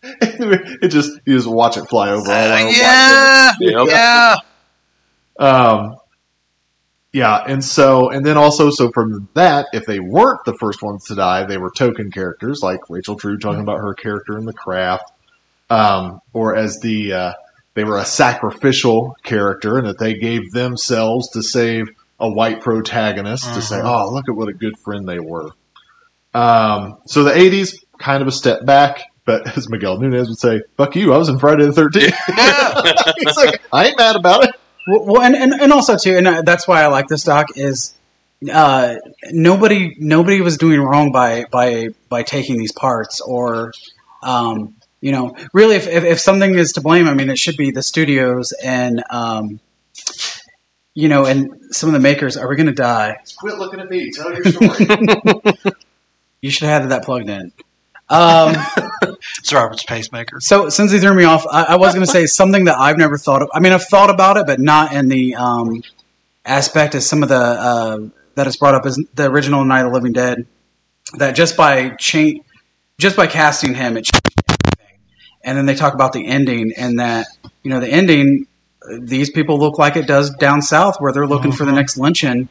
it 0.02 0.88
just 0.88 1.10
you 1.24 1.36
just 1.36 1.48
watch 1.48 1.76
it 1.76 1.84
fly 1.88 2.10
over. 2.10 2.30
Uh, 2.30 2.68
yeah, 2.70 3.52
Yep. 3.60 3.86
yeah. 3.88 4.36
Um, 5.38 5.96
yeah, 7.12 7.42
and 7.46 7.64
so 7.64 8.10
and 8.10 8.24
then 8.24 8.36
also 8.36 8.70
so 8.70 8.90
from 8.92 9.28
that, 9.34 9.66
if 9.72 9.84
they 9.86 9.98
weren't 10.00 10.44
the 10.44 10.54
first 10.54 10.82
ones 10.82 11.04
to 11.06 11.14
die, 11.14 11.44
they 11.44 11.58
were 11.58 11.70
token 11.70 12.10
characters 12.10 12.60
like 12.62 12.80
Rachel 12.88 13.16
True 13.16 13.36
talking 13.38 13.62
about 13.62 13.78
her 13.78 13.94
character 13.94 14.38
in 14.38 14.44
The 14.44 14.52
Craft, 14.52 15.10
um, 15.70 16.20
or 16.32 16.54
as 16.56 16.78
the 16.80 17.12
uh, 17.12 17.32
they 17.74 17.84
were 17.84 17.98
a 17.98 18.04
sacrificial 18.04 19.16
character, 19.24 19.78
and 19.78 19.86
that 19.88 19.98
they 19.98 20.14
gave 20.14 20.50
themselves 20.52 21.30
to 21.30 21.42
save 21.42 21.88
a 22.20 22.30
white 22.30 22.60
protagonist 22.60 23.54
to 23.54 23.62
say, 23.62 23.76
Mhm. 23.76 23.84
"Oh, 23.84 24.12
look 24.12 24.28
at 24.28 24.36
what 24.36 24.48
a 24.48 24.52
good 24.52 24.78
friend 24.84 25.08
they 25.08 25.18
were." 25.20 25.50
Um, 26.32 26.98
so 27.06 27.24
the 27.24 27.32
'80s 27.36 27.74
kind 27.98 28.22
of 28.22 28.28
a 28.28 28.32
step 28.32 28.64
back, 28.64 29.02
but 29.24 29.46
as 29.56 29.68
Miguel 29.68 29.98
Nunez 29.98 30.28
would 30.28 30.38
say, 30.38 30.62
"Fuck 30.76 30.94
you, 30.96 31.12
I 31.12 31.18
was 31.18 31.28
in 31.28 31.38
Friday 31.38 31.64
the 31.66 31.72
13th. 31.72 32.14
Yeah. 32.28 33.12
He's 33.18 33.36
like, 33.36 33.60
"I 33.72 33.86
ain't 33.86 33.98
mad 33.98 34.16
about 34.16 34.44
it." 34.44 34.54
Well, 34.86 35.22
and, 35.22 35.36
and 35.36 35.52
and 35.52 35.72
also 35.72 35.96
too, 35.96 36.16
and 36.16 36.46
that's 36.46 36.66
why 36.66 36.82
I 36.82 36.86
like 36.86 37.08
this 37.08 37.24
doc 37.24 37.56
is 37.56 37.94
uh, 38.52 38.96
nobody 39.30 39.94
nobody 39.98 40.40
was 40.40 40.56
doing 40.56 40.80
wrong 40.80 41.12
by 41.12 41.44
by 41.50 41.88
by 42.08 42.22
taking 42.22 42.58
these 42.58 42.72
parts 42.72 43.20
or 43.20 43.72
um, 44.22 44.74
you 45.00 45.12
know 45.12 45.36
really 45.52 45.76
if, 45.76 45.86
if 45.86 46.04
if 46.04 46.20
something 46.20 46.54
is 46.54 46.72
to 46.72 46.80
blame, 46.80 47.06
I 47.06 47.14
mean 47.14 47.30
it 47.30 47.38
should 47.38 47.56
be 47.56 47.70
the 47.70 47.82
studios 47.82 48.52
and 48.52 49.02
um, 49.10 49.60
you 50.94 51.08
know 51.08 51.26
and 51.26 51.74
some 51.74 51.88
of 51.88 51.92
the 51.92 52.00
makers. 52.00 52.36
Are 52.36 52.48
we 52.48 52.56
going 52.56 52.66
to 52.66 52.72
die? 52.72 53.18
Quit 53.38 53.58
looking 53.58 53.80
at 53.80 53.90
me. 53.90 54.10
Tell 54.10 54.32
your 54.32 54.44
story. 54.44 55.72
You 56.42 56.50
should 56.50 56.68
have 56.68 56.82
had 56.82 56.90
that 56.92 57.04
plugged 57.04 57.28
in. 57.28 57.52
Um, 58.10 58.54
It's 59.38 59.52
Robert's 59.52 59.84
pacemaker. 59.84 60.40
So 60.40 60.68
since 60.70 60.92
he 60.92 60.98
threw 60.98 61.14
me 61.14 61.24
off, 61.24 61.46
I, 61.50 61.64
I 61.70 61.76
was 61.76 61.94
going 61.94 62.04
to 62.04 62.10
say 62.10 62.26
something 62.26 62.64
that 62.64 62.76
I've 62.78 62.96
never 62.96 63.16
thought 63.18 63.42
of. 63.42 63.48
I 63.54 63.60
mean, 63.60 63.72
I've 63.72 63.84
thought 63.84 64.10
about 64.10 64.36
it, 64.36 64.46
but 64.46 64.58
not 64.60 64.92
in 64.92 65.08
the 65.08 65.34
um, 65.36 65.82
aspect 66.44 66.94
as 66.94 67.06
some 67.06 67.22
of 67.22 67.28
the 67.28 67.36
uh, 67.36 67.98
that 68.34 68.46
is 68.46 68.56
brought 68.56 68.74
up 68.74 68.86
as 68.86 68.98
the 69.14 69.26
original 69.30 69.64
Night 69.64 69.80
of 69.84 69.88
the 69.92 69.94
Living 69.94 70.12
Dead. 70.12 70.46
That 71.18 71.32
just 71.32 71.56
by 71.56 71.90
change, 71.90 72.42
just 72.98 73.16
by 73.16 73.26
casting 73.26 73.74
him, 73.74 73.96
it 73.96 74.04
changed 74.06 74.52
everything. 74.62 74.98
And 75.44 75.58
then 75.58 75.66
they 75.66 75.74
talk 75.74 75.94
about 75.94 76.12
the 76.12 76.26
ending, 76.26 76.72
and 76.76 76.98
that 76.98 77.26
you 77.62 77.70
know 77.70 77.80
the 77.80 77.88
ending. 77.88 78.46
These 79.00 79.30
people 79.30 79.58
look 79.58 79.78
like 79.78 79.96
it 79.96 80.06
does 80.06 80.30
down 80.30 80.62
south, 80.62 80.96
where 80.98 81.12
they're 81.12 81.26
looking 81.26 81.52
for 81.52 81.64
the 81.66 81.72
Mhm. 81.72 81.76
next 81.76 81.98
lynching. 81.98 82.48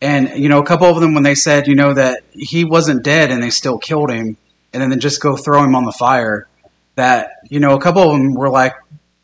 And 0.00 0.30
you 0.36 0.48
know, 0.48 0.60
a 0.60 0.64
couple 0.66 0.86
of 0.88 1.00
them 1.00 1.14
when 1.14 1.22
they 1.24 1.34
said, 1.34 1.66
you 1.66 1.74
know, 1.74 1.92
that 1.94 2.22
he 2.32 2.64
wasn't 2.64 3.02
dead, 3.04 3.30
and 3.30 3.42
they 3.42 3.50
still 3.50 3.78
killed 3.78 4.10
him, 4.10 4.36
and 4.72 4.90
then 4.90 5.00
just 5.00 5.20
go 5.20 5.36
throw 5.36 5.62
him 5.62 5.74
on 5.74 5.84
the 5.84 5.92
fire 5.92 6.48
that 6.96 7.30
you 7.48 7.60
know 7.60 7.74
a 7.74 7.80
couple 7.80 8.02
of 8.02 8.10
them 8.10 8.34
were 8.34 8.50
like 8.50 8.74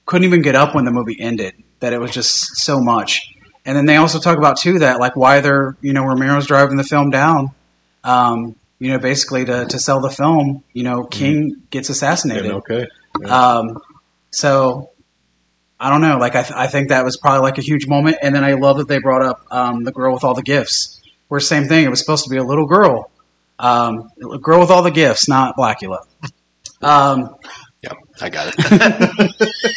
couldn't 0.07 0.27
even 0.27 0.43
get 0.43 0.55
up 0.55 0.75
when 0.75 0.85
the 0.85 0.91
movie 0.91 1.17
ended 1.19 1.55
that 1.81 1.93
it 1.93 2.01
was 2.01 2.11
just 2.11 2.57
so 2.57 2.81
much. 2.81 3.29
And 3.65 3.77
then 3.77 3.87
they 3.87 3.97
also 3.97 4.19
talk 4.19 4.39
about 4.39 4.59
too 4.59 4.81
that 4.81 4.99
like 4.99 5.17
why 5.17 5.41
they're 5.41 5.77
you 5.81 5.93
know 5.93 6.05
Romero's 6.05 6.47
driving 6.47 6.77
the 6.77 6.85
film 6.85 7.11
down 7.11 7.51
um, 8.03 8.57
you 8.79 8.91
know 8.91 8.99
basically 8.99 9.45
to, 9.45 9.67
to 9.67 9.79
sell 9.79 10.01
the 10.01 10.11
film 10.11 10.65
you 10.73 10.83
know 10.83 11.05
King 11.05 11.63
gets 11.71 11.89
assassinated. 11.89 12.47
Yeah, 12.47 12.55
okay. 12.55 12.87
um, 13.27 13.79
so 14.31 14.91
I 15.79 15.91
don't 15.91 16.01
know 16.01 16.19
like 16.19 16.35
I, 16.35 16.43
th- 16.43 16.55
I 16.57 16.67
think 16.67 16.89
that 16.89 17.05
was 17.05 17.17
probably 17.17 17.43
like 17.43 17.59
a 17.59 17.63
huge 17.63 17.87
moment 17.87 18.17
and 18.23 18.35
then 18.35 18.45
I 18.45 18.55
love 18.55 18.79
that 18.79 18.89
they 18.89 18.99
brought 18.99 19.23
up 19.23 19.47
um, 19.51 19.85
the 19.85 19.93
girl 19.93 20.13
with 20.13 20.25
all 20.25 20.35
the 20.35 20.43
gifts 20.43 21.01
where 21.29 21.41
same 21.41 21.69
thing 21.69 21.85
it 21.85 21.91
was 21.91 22.01
supposed 22.01 22.25
to 22.25 22.31
be 22.31 22.39
a 22.39 22.45
little 22.45 22.67
girl 22.67 23.11
um, 23.59 24.09
a 24.33 24.39
girl 24.39 24.61
with 24.61 24.71
all 24.71 24.83
the 24.83 24.91
gifts 24.91 25.29
not 25.29 25.57
Blacula 25.57 25.99
um, 26.83 27.37
Yep, 27.83 27.97
I 28.21 28.31
got 28.31 28.55
it. 28.57 29.53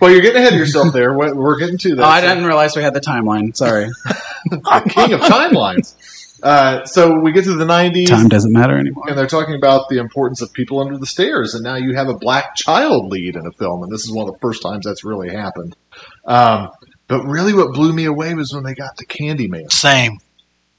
Well, 0.00 0.10
you're 0.10 0.22
getting 0.22 0.40
ahead 0.40 0.54
of 0.54 0.58
yourself 0.58 0.92
there. 0.92 1.16
We're 1.16 1.34
we're 1.34 1.58
getting 1.58 1.78
to 1.78 1.94
that. 1.96 2.02
Oh, 2.02 2.08
I 2.08 2.20
didn't 2.20 2.44
realize 2.44 2.74
we 2.74 2.82
had 2.82 2.94
the 2.94 3.00
timeline. 3.00 3.54
Sorry. 3.56 3.84
King 4.88 5.12
of 5.12 5.20
timelines. 5.20 5.94
Uh, 6.42 6.84
so 6.86 7.20
we 7.20 7.30
get 7.30 7.44
to 7.44 7.54
the 7.54 7.64
90s, 7.64 8.08
Time 8.08 8.28
doesn't 8.28 8.52
matter 8.52 8.76
anymore. 8.76 9.04
and 9.08 9.16
they're 9.16 9.28
talking 9.28 9.54
about 9.54 9.88
the 9.88 9.98
importance 9.98 10.42
of 10.42 10.52
people 10.52 10.80
under 10.80 10.98
the 10.98 11.06
stairs, 11.06 11.54
and 11.54 11.62
now 11.62 11.76
you 11.76 11.94
have 11.94 12.08
a 12.08 12.14
black 12.14 12.56
child 12.56 13.12
lead 13.12 13.36
in 13.36 13.46
a 13.46 13.52
film, 13.52 13.84
and 13.84 13.92
this 13.92 14.04
is 14.04 14.10
one 14.10 14.26
of 14.26 14.34
the 14.34 14.40
first 14.40 14.60
times 14.62 14.84
that's 14.84 15.04
really 15.04 15.30
happened. 15.30 15.76
Um, 16.24 16.70
but 17.06 17.22
really, 17.24 17.54
what 17.54 17.72
blew 17.72 17.92
me 17.92 18.06
away 18.06 18.34
was 18.34 18.52
when 18.52 18.64
they 18.64 18.74
got 18.74 18.96
to 18.96 19.06
Candyman. 19.06 19.70
Same. 19.70 20.18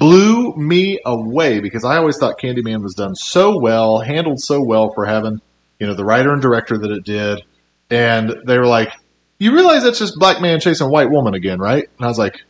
Blew 0.03 0.53
me 0.57 0.99
away 1.05 1.61
because 1.61 1.85
I 1.85 1.95
always 1.95 2.17
thought 2.17 2.37
Candyman 2.37 2.83
was 2.83 2.93
done 2.93 3.15
so 3.15 3.57
well, 3.57 3.99
handled 3.99 4.41
so 4.41 4.61
well 4.61 4.91
for 4.93 5.05
having 5.05 5.39
you 5.79 5.87
know 5.87 5.93
the 5.93 6.03
writer 6.03 6.33
and 6.33 6.41
director 6.41 6.77
that 6.77 6.91
it 6.91 7.05
did, 7.05 7.41
and 7.89 8.35
they 8.45 8.57
were 8.57 8.67
like, 8.67 8.91
"You 9.39 9.53
realize 9.53 9.83
that's 9.83 9.99
just 9.99 10.19
black 10.19 10.41
man 10.41 10.59
chasing 10.59 10.89
white 10.89 11.09
woman 11.09 11.35
again, 11.35 11.59
right?" 11.59 11.87
And 11.97 12.05
I 12.05 12.09
was 12.09 12.17
like, 12.19 12.41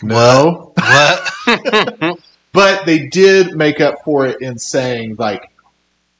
"No." 0.00 0.72
What? 0.76 2.18
but 2.52 2.86
they 2.86 3.08
did 3.08 3.56
make 3.56 3.80
up 3.80 3.96
for 4.04 4.24
it 4.26 4.40
in 4.40 4.58
saying 4.58 5.16
like 5.18 5.50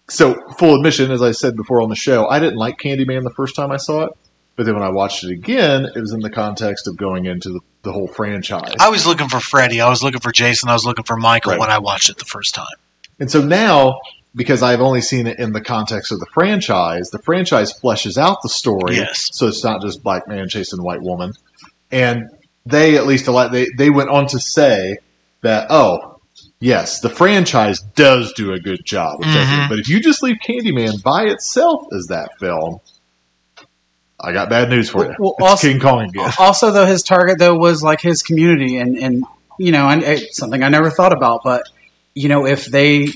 so 0.09 0.35
full 0.59 0.77
admission 0.77 1.11
as 1.11 1.23
i 1.23 1.31
said 1.31 1.57
before 1.57 1.81
on 1.81 1.89
the 1.89 1.97
show 1.97 2.27
i 2.29 2.39
didn't 2.39 2.59
like 2.59 2.77
candyman 2.77 3.23
the 3.23 3.33
first 3.35 3.57
time 3.57 3.71
i 3.71 3.79
saw 3.79 4.03
it 4.03 4.13
but 4.55 4.67
then 4.67 4.75
when 4.75 4.83
i 4.83 4.91
watched 4.91 5.25
it 5.25 5.31
again 5.31 5.87
it 5.87 5.99
was 5.99 6.13
in 6.13 6.21
the 6.21 6.29
context 6.29 6.87
of 6.87 6.97
going 6.99 7.25
into 7.25 7.49
the, 7.49 7.61
the 7.85 7.93
whole 7.93 8.09
franchise 8.09 8.73
I 8.81 8.89
was 8.89 9.07
looking 9.07 9.29
for 9.29 9.41
Freddy. 9.41 9.81
I 9.81 9.89
was 9.89 10.03
looking 10.03 10.21
for 10.21 10.33
Jason. 10.33 10.69
I 10.69 10.73
was 10.73 10.85
looking 10.85 11.05
for 11.05 11.17
Michael 11.17 11.53
Right. 11.53 11.61
when 11.61 11.71
I 11.71 11.79
watched 11.79 12.11
it 12.11 12.19
the 12.19 12.25
first 12.25 12.55
time. 12.55 12.67
and 13.21 13.31
so 13.31 13.41
now 13.43 14.01
because 14.37 14.63
i've 14.65 14.81
only 14.81 15.01
seen 15.01 15.29
it 15.29 15.39
in 15.39 15.53
the 15.53 15.61
context 15.61 16.11
of 16.11 16.19
the 16.19 16.27
franchise 16.35 17.11
the 17.11 17.21
franchise 17.21 17.73
fleshes 17.81 18.19
out 18.19 18.39
the 18.43 18.49
story 18.49 18.97
Yes. 18.97 19.31
so 19.33 19.47
it's 19.47 19.63
not 19.63 19.81
just 19.81 20.03
black 20.03 20.27
man 20.27 20.49
chasing 20.49 20.83
white 20.83 21.01
woman 21.03 21.33
and 21.93 22.25
they 22.67 22.97
at 22.97 23.07
least 23.07 23.29
a 23.29 23.31
lot 23.31 23.53
they, 23.53 23.69
they 23.79 23.91
went 23.91 24.11
on 24.11 24.27
to 24.29 24.41
say 24.41 24.99
that 25.43 25.69
oh 25.71 26.21
yes 26.59 26.99
the 27.01 27.11
franchise 27.11 27.79
does 27.95 28.33
do 28.33 28.53
a 28.53 28.59
good 28.59 28.85
job 28.85 29.21
of 29.21 29.27
taking 29.27 29.41
it. 29.43 29.45
Mhm. 29.47 29.69
but 29.69 29.79
if 29.79 29.89
you 29.89 30.01
just 30.01 30.21
leave 30.25 30.37
candyman 30.45 31.01
by 31.03 31.25
itself 31.27 31.83
as 31.97 32.07
that 32.07 32.31
film 32.41 32.81
i 34.25 34.33
got 34.33 34.49
bad 34.49 34.69
news 34.69 34.89
for 34.91 35.05
you 35.07 35.15
Well, 35.19 35.35
also- 35.41 35.69
king 35.69 35.81
kong 35.81 36.09
again 36.09 36.31
Also, 36.39 36.71
though, 36.71 36.87
his 36.87 37.03
target 37.03 37.39
though 37.39 37.57
was 37.57 37.83
like 37.83 38.01
his 38.01 38.23
community, 38.23 38.79
and 38.79 38.97
and 38.97 39.25
you 39.59 39.71
know, 39.71 39.89
and 39.89 40.03
it's 40.03 40.37
something 40.37 40.63
I 40.65 40.69
never 40.69 40.91
thought 40.91 41.13
about. 41.13 41.43
But 41.45 41.63
you 42.15 42.29
know, 42.29 42.45
if 42.47 42.67
they, 42.67 43.09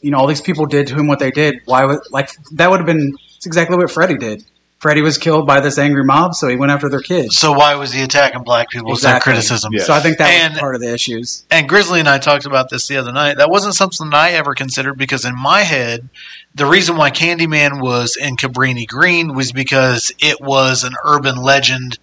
you 0.00 0.10
know, 0.10 0.18
all 0.18 0.26
these 0.28 0.40
people 0.40 0.66
did 0.66 0.86
to 0.88 0.94
him 0.94 1.06
what 1.08 1.18
they 1.18 1.30
did, 1.32 1.56
why 1.64 1.84
would 1.84 2.00
like 2.10 2.30
that 2.52 2.70
would 2.70 2.78
have 2.80 2.86
been? 2.86 3.14
It's 3.36 3.46
exactly 3.46 3.76
what 3.76 3.90
Freddie 3.90 4.16
did. 4.18 4.44
Freddie 4.82 5.00
was 5.02 5.16
killed 5.16 5.46
by 5.46 5.60
this 5.60 5.78
angry 5.78 6.02
mob, 6.04 6.34
so 6.34 6.48
he 6.48 6.56
went 6.56 6.72
after 6.72 6.88
their 6.88 7.00
kids. 7.00 7.38
So 7.38 7.52
why 7.52 7.76
was 7.76 7.92
he 7.92 8.02
attacking 8.02 8.42
black 8.42 8.68
people? 8.68 8.90
Was 8.90 9.02
that 9.02 9.22
criticism? 9.22 9.72
Yeah. 9.72 9.84
So 9.84 9.94
I 9.94 10.00
think 10.00 10.18
that 10.18 10.28
And- 10.28 10.54
was 10.54 10.60
part 10.60 10.74
of 10.74 10.80
the 10.80 10.92
issues. 10.92 11.44
And 11.52 11.68
Grizzly 11.68 12.00
and 12.00 12.08
I 12.08 12.18
talked 12.18 12.46
about 12.46 12.68
this 12.68 12.88
the 12.88 12.96
other 12.96 13.12
night. 13.12 13.36
That 13.36 13.48
wasn't 13.48 13.76
something 13.76 14.10
that 14.10 14.16
I 14.16 14.30
ever 14.32 14.54
considered 14.56 14.98
because 14.98 15.24
in 15.24 15.36
my 15.40 15.60
head, 15.60 16.08
the 16.56 16.66
reason 16.66 16.96
why 16.96 17.10
Candyman 17.10 17.80
was 17.80 18.16
in 18.16 18.36
Cabrini 18.36 18.84
Green 18.88 19.34
was 19.36 19.52
because 19.52 20.10
it 20.18 20.40
was 20.40 20.82
an 20.82 20.94
urban 21.04 21.36
legend 21.36 22.00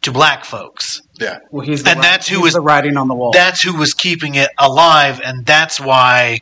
to 0.00 0.10
black 0.10 0.46
folks. 0.46 1.02
Yeah. 1.20 1.40
Well, 1.50 1.66
he's 1.66 1.82
the 1.82 1.90
And 1.90 1.98
wri- 2.00 2.02
that's 2.04 2.26
who 2.28 2.36
he's 2.36 2.44
was- 2.44 2.52
the 2.54 2.62
writing 2.62 2.96
on 2.96 3.08
the 3.08 3.14
wall. 3.14 3.32
That's 3.32 3.60
who 3.60 3.74
was 3.76 3.92
keeping 3.92 4.36
it 4.36 4.48
alive, 4.56 5.20
and 5.22 5.44
that's 5.44 5.78
why 5.78 6.40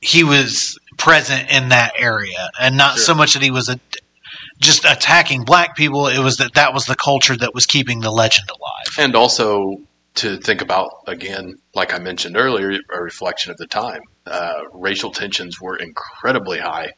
he 0.00 0.24
was 0.24 0.78
present 0.96 1.50
in 1.50 1.68
that 1.68 1.92
area, 1.98 2.50
and 2.58 2.78
not 2.78 2.94
Sure. 2.94 3.04
so 3.04 3.14
much 3.14 3.34
that 3.34 3.42
he 3.42 3.50
was 3.50 3.68
a, 3.68 3.78
just 4.64 4.84
attacking 4.84 5.44
black 5.44 5.76
people. 5.76 6.08
It 6.08 6.18
was 6.20 6.36
that 6.38 6.54
that 6.54 6.72
was 6.74 6.86
the 6.86 6.96
culture 6.96 7.36
that 7.36 7.54
was 7.54 7.66
keeping 7.66 8.00
the 8.00 8.10
legend 8.10 8.48
alive. 8.50 8.86
and 8.98 9.14
also 9.16 9.76
to 10.16 10.36
think 10.38 10.60
about 10.60 10.90
again, 11.06 11.54
like 11.74 11.92
I 11.92 11.98
mentioned 11.98 12.36
earlier, 12.36 12.78
a 12.92 13.02
reflection 13.02 13.50
of 13.50 13.56
the 13.58 13.66
time. 13.66 14.00
Uh, 14.26 14.60
racial 14.72 15.10
tensions 15.10 15.60
were 15.60 15.76
incredibly 15.76 16.58
high 16.58 16.92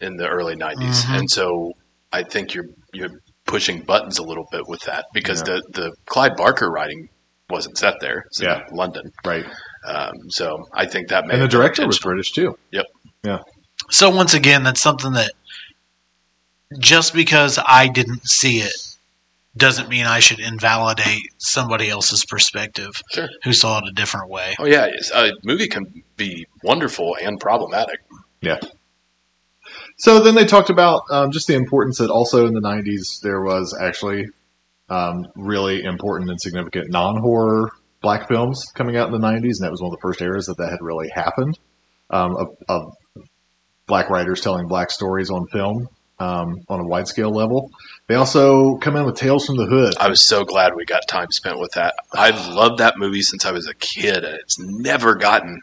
in 0.00 0.16
the 0.16 0.28
early 0.28 0.54
'90s, 0.56 1.04
Mhm. 1.04 1.18
and 1.18 1.30
so 1.30 1.72
I 2.12 2.22
think 2.22 2.54
you're 2.54 2.66
you're 2.92 3.10
pushing 3.46 3.82
buttons 3.82 4.18
a 4.18 4.22
little 4.22 4.46
bit 4.52 4.68
with 4.68 4.80
that 4.82 5.06
because 5.12 5.40
Yeah. 5.40 5.54
the 5.56 5.62
the 5.80 5.92
Clive 6.06 6.36
Barker 6.36 6.70
writing 6.70 7.08
wasn't 7.50 7.76
set 7.78 7.94
there, 8.00 8.24
it's 8.28 8.40
Yeah. 8.40 8.60
London. 8.72 9.10
right 9.26 9.44
Um, 9.86 10.12
so 10.28 10.66
I 10.74 10.86
think 10.86 11.08
that 11.08 11.26
may 11.26 11.34
and 11.34 11.42
the 11.42 11.48
director 11.48 11.84
was 11.86 11.98
british 11.98 12.30
too 12.32 12.56
Yep. 12.70 12.84
Yeah. 13.24 13.38
So 13.90 14.08
once 14.10 14.34
again, 14.34 14.62
that's 14.62 14.80
something 14.80 15.12
that 15.14 15.32
just 16.78 17.12
because 17.14 17.58
I 17.64 17.88
didn't 17.88 18.28
see 18.28 18.58
it 18.58 18.72
doesn't 19.56 19.88
mean 19.88 20.06
I 20.06 20.20
should 20.20 20.38
invalidate 20.38 21.32
somebody 21.38 21.88
else's 21.90 22.24
perspective 22.24 23.00
Sure. 23.12 23.28
who 23.42 23.52
saw 23.52 23.78
it 23.78 23.84
a 23.88 23.92
different 23.92 24.30
way. 24.30 24.54
Oh 24.58 24.66
yeah, 24.66 24.88
a 25.14 25.32
movie 25.44 25.66
can 25.66 26.02
be 26.16 26.46
wonderful 26.62 27.16
and 27.20 27.40
problematic. 27.40 28.00
Yeah. 28.40 28.58
So 29.98 30.20
then 30.20 30.34
they 30.34 30.44
talked 30.44 30.70
about 30.70 31.02
um, 31.10 31.30
just 31.30 31.46
the 31.46 31.54
importance 31.54 31.98
that 31.98 32.10
also 32.10 32.46
in 32.46 32.54
the 32.54 32.60
90s 32.60 33.20
there 33.22 33.42
was 33.42 33.76
actually 33.78 34.26
um, 34.88 35.26
really 35.36 35.82
important 35.82 36.30
and 36.30 36.40
significant 36.40 36.90
non 36.90 37.20
horror 37.20 37.70
black 38.00 38.28
films 38.28 38.64
coming 38.74 38.96
out 38.96 39.12
in 39.12 39.20
the 39.20 39.26
90s, 39.26 39.56
and 39.58 39.60
that 39.60 39.70
was 39.70 39.82
one 39.82 39.92
of 39.92 39.98
the 39.98 40.00
first 40.00 40.22
eras 40.22 40.46
that 40.46 40.56
that 40.56 40.70
had 40.70 40.80
really 40.80 41.08
happened. 41.10 41.58
Um, 42.08 42.34
of, 42.36 42.56
of 42.68 42.94
black 43.86 44.10
writers 44.10 44.40
telling 44.40 44.66
black 44.66 44.90
stories 44.90 45.30
on 45.30 45.46
film 45.48 45.88
um, 46.20 46.60
on 46.68 46.80
a 46.80 46.86
wide 46.86 47.08
scale 47.08 47.30
level. 47.30 47.70
They 48.06 48.14
also 48.14 48.76
come 48.76 48.96
in 48.96 49.04
with 49.04 49.16
Tales 49.16 49.46
from 49.46 49.56
the 49.56 49.66
Hood. 49.66 49.94
I 49.98 50.08
was 50.08 50.22
so 50.22 50.44
glad 50.44 50.74
we 50.76 50.84
got 50.84 51.08
time 51.08 51.30
spent 51.30 51.58
with 51.58 51.72
that. 51.72 51.94
I've 52.12 52.48
loved 52.48 52.78
that 52.78 52.98
movie 52.98 53.22
since 53.22 53.44
I 53.44 53.52
was 53.52 53.66
a 53.66 53.74
kid, 53.74 54.24
and 54.24 54.34
it's 54.34 54.58
never 54.58 55.14
gotten 55.14 55.62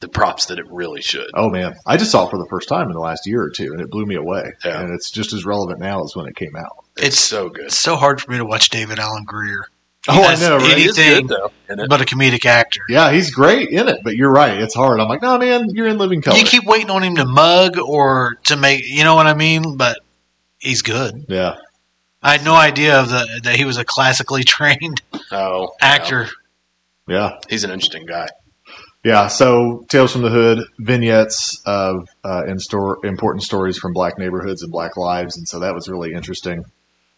the 0.00 0.08
props 0.08 0.46
that 0.46 0.58
it 0.58 0.66
really 0.70 1.02
should. 1.02 1.28
Oh 1.34 1.50
man, 1.50 1.74
I 1.86 1.96
just 1.96 2.12
saw 2.12 2.26
it 2.26 2.30
for 2.30 2.38
the 2.38 2.46
first 2.48 2.68
time 2.68 2.86
in 2.86 2.92
the 2.92 3.00
last 3.00 3.26
year 3.26 3.42
or 3.42 3.50
two, 3.50 3.72
and 3.72 3.80
it 3.80 3.90
blew 3.90 4.06
me 4.06 4.14
away. 4.14 4.52
Yeah. 4.64 4.80
And 4.80 4.94
it's 4.94 5.10
just 5.10 5.32
as 5.32 5.44
relevant 5.44 5.80
now 5.80 6.02
as 6.04 6.14
when 6.14 6.26
it 6.26 6.36
came 6.36 6.56
out. 6.56 6.84
It's 6.96 7.18
so 7.18 7.48
good. 7.48 7.66
It's 7.66 7.78
so 7.78 7.96
hard 7.96 8.20
for 8.20 8.30
me 8.30 8.38
to 8.38 8.44
watch 8.44 8.70
David 8.70 8.98
Alan 8.98 9.24
Grier. 9.24 9.66
Oh, 10.08 10.22
I 10.24 10.34
know, 10.36 10.56
right? 10.56 10.70
Anything 10.72 11.26
good 11.26 11.28
though. 11.28 11.86
but 11.88 12.00
a 12.00 12.04
comedic 12.04 12.46
actor. 12.46 12.80
Yeah, 12.88 13.12
he's 13.12 13.30
great 13.30 13.68
in 13.68 13.88
it, 13.88 14.00
but 14.02 14.16
you're 14.16 14.32
right. 14.32 14.58
It's 14.60 14.74
hard. 14.74 15.00
I'm 15.00 15.08
like, 15.08 15.20
no, 15.22 15.38
man, 15.38 15.68
you're 15.74 15.86
in 15.86 15.98
living 15.98 16.22
color. 16.22 16.38
You 16.38 16.44
keep 16.44 16.64
waiting 16.64 16.90
on 16.90 17.02
him 17.02 17.16
to 17.16 17.26
mug 17.26 17.78
or 17.78 18.38
to 18.44 18.56
make, 18.56 18.88
you 18.88 19.04
know 19.04 19.14
what 19.14 19.26
I 19.26 19.34
mean? 19.34 19.76
But 19.76 19.98
he's 20.58 20.82
good. 20.82 21.26
yeah. 21.28 21.56
I 22.22 22.32
had 22.32 22.44
no 22.44 22.54
idea 22.54 22.98
of 23.00 23.10
the 23.10 23.40
that 23.44 23.56
he 23.56 23.64
was 23.64 23.76
a 23.76 23.84
classically 23.84 24.42
trained 24.56 25.00
Oh, 25.30 25.70
actor. 25.80 26.26
Yeah. 27.06 27.16
yeah. 27.16 27.30
He's 27.48 27.62
an 27.64 27.70
interesting 27.70 28.06
guy. 28.06 28.26
Yeah, 29.04 29.28
so 29.28 29.84
Tales 29.88 30.12
from 30.12 30.22
the 30.22 30.28
Hood, 30.30 30.64
vignettes 30.80 31.62
of 31.64 32.08
uh, 32.24 32.42
in 32.48 32.58
store, 32.58 32.98
important 33.04 33.44
stories 33.44 33.78
from 33.78 33.92
black 33.92 34.18
neighborhoods 34.18 34.62
and 34.62 34.72
black 34.72 34.96
lives, 34.96 35.36
and 35.38 35.46
so 35.46 35.60
that 35.60 35.72
was 35.74 35.88
really 35.88 36.12
interesting. 36.12 36.64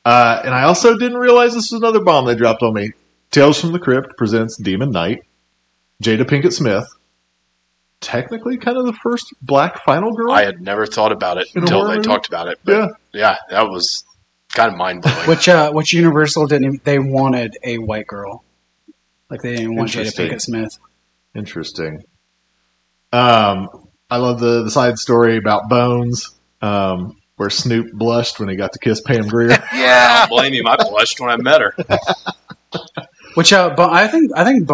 Uh, 0.04 0.40
and 0.44 0.54
I 0.54 0.62
also 0.62 0.96
didn't 0.96 1.18
realize 1.18 1.54
this 1.54 1.70
was 1.70 1.80
another 1.80 2.02
bomb 2.02 2.26
they 2.26 2.34
dropped 2.34 2.62
on 2.62 2.74
me. 2.74 2.92
Tales 3.30 3.60
from 3.60 3.72
the 3.72 3.78
Crypt 3.78 4.16
presents 4.16 4.56
Demon 4.56 4.90
Knight, 4.90 5.22
Jada 6.02 6.22
Pinkett 6.24 6.52
Smith, 6.52 6.86
technically 8.00 8.56
kind 8.56 8.76
of 8.76 8.86
the 8.86 8.92
first 8.92 9.32
black 9.42 9.84
final 9.84 10.12
girl. 10.12 10.32
I 10.32 10.44
had 10.44 10.60
never 10.60 10.86
thought 10.86 11.12
about 11.12 11.38
it 11.38 11.48
until 11.54 11.86
they 11.86 11.96
movie? 11.96 12.08
talked 12.08 12.26
about 12.26 12.48
it. 12.48 12.58
But 12.64 12.72
yeah, 12.72 12.86
yeah, 13.12 13.36
that 13.50 13.68
was 13.68 14.04
kind 14.52 14.72
of 14.72 14.78
mind 14.78 15.02
blowing. 15.02 15.28
Which 15.28 15.48
uh, 15.48 15.70
which 15.72 15.92
Universal 15.92 16.46
didn't 16.46 16.64
even, 16.64 16.80
they 16.84 16.98
wanted 16.98 17.56
a 17.62 17.78
white 17.78 18.06
girl, 18.06 18.42
like 19.28 19.42
they 19.42 19.56
didn't 19.56 19.76
want 19.76 19.90
Jada 19.90 20.12
Pinkett 20.16 20.40
Smith. 20.40 20.78
interesting. 21.34 22.02
Um, 23.12 23.68
I 24.08 24.16
love 24.16 24.40
the 24.40 24.64
the 24.64 24.70
side 24.70 24.98
story 24.98 25.36
about 25.36 25.68
Bones, 25.68 26.30
um, 26.62 27.19
where 27.40 27.48
Snoop 27.48 27.90
blushed 27.94 28.38
when 28.38 28.50
he 28.50 28.54
got 28.54 28.74
to 28.74 28.78
kiss 28.78 29.00
Pam 29.00 29.26
Grier. 29.26 29.48
Yeah, 29.72 30.08
I 30.10 30.18
don't 30.20 30.36
blame 30.36 30.52
him. 30.52 30.66
I 30.66 30.76
blushed 30.76 31.18
when 31.20 31.30
I 31.30 31.36
met 31.38 31.62
her. 31.62 31.74
Which 33.34 33.50
uh, 33.50 33.74
but 33.74 33.90
I 33.90 34.08
think 34.08 34.30
I 34.36 34.44
think 34.44 34.68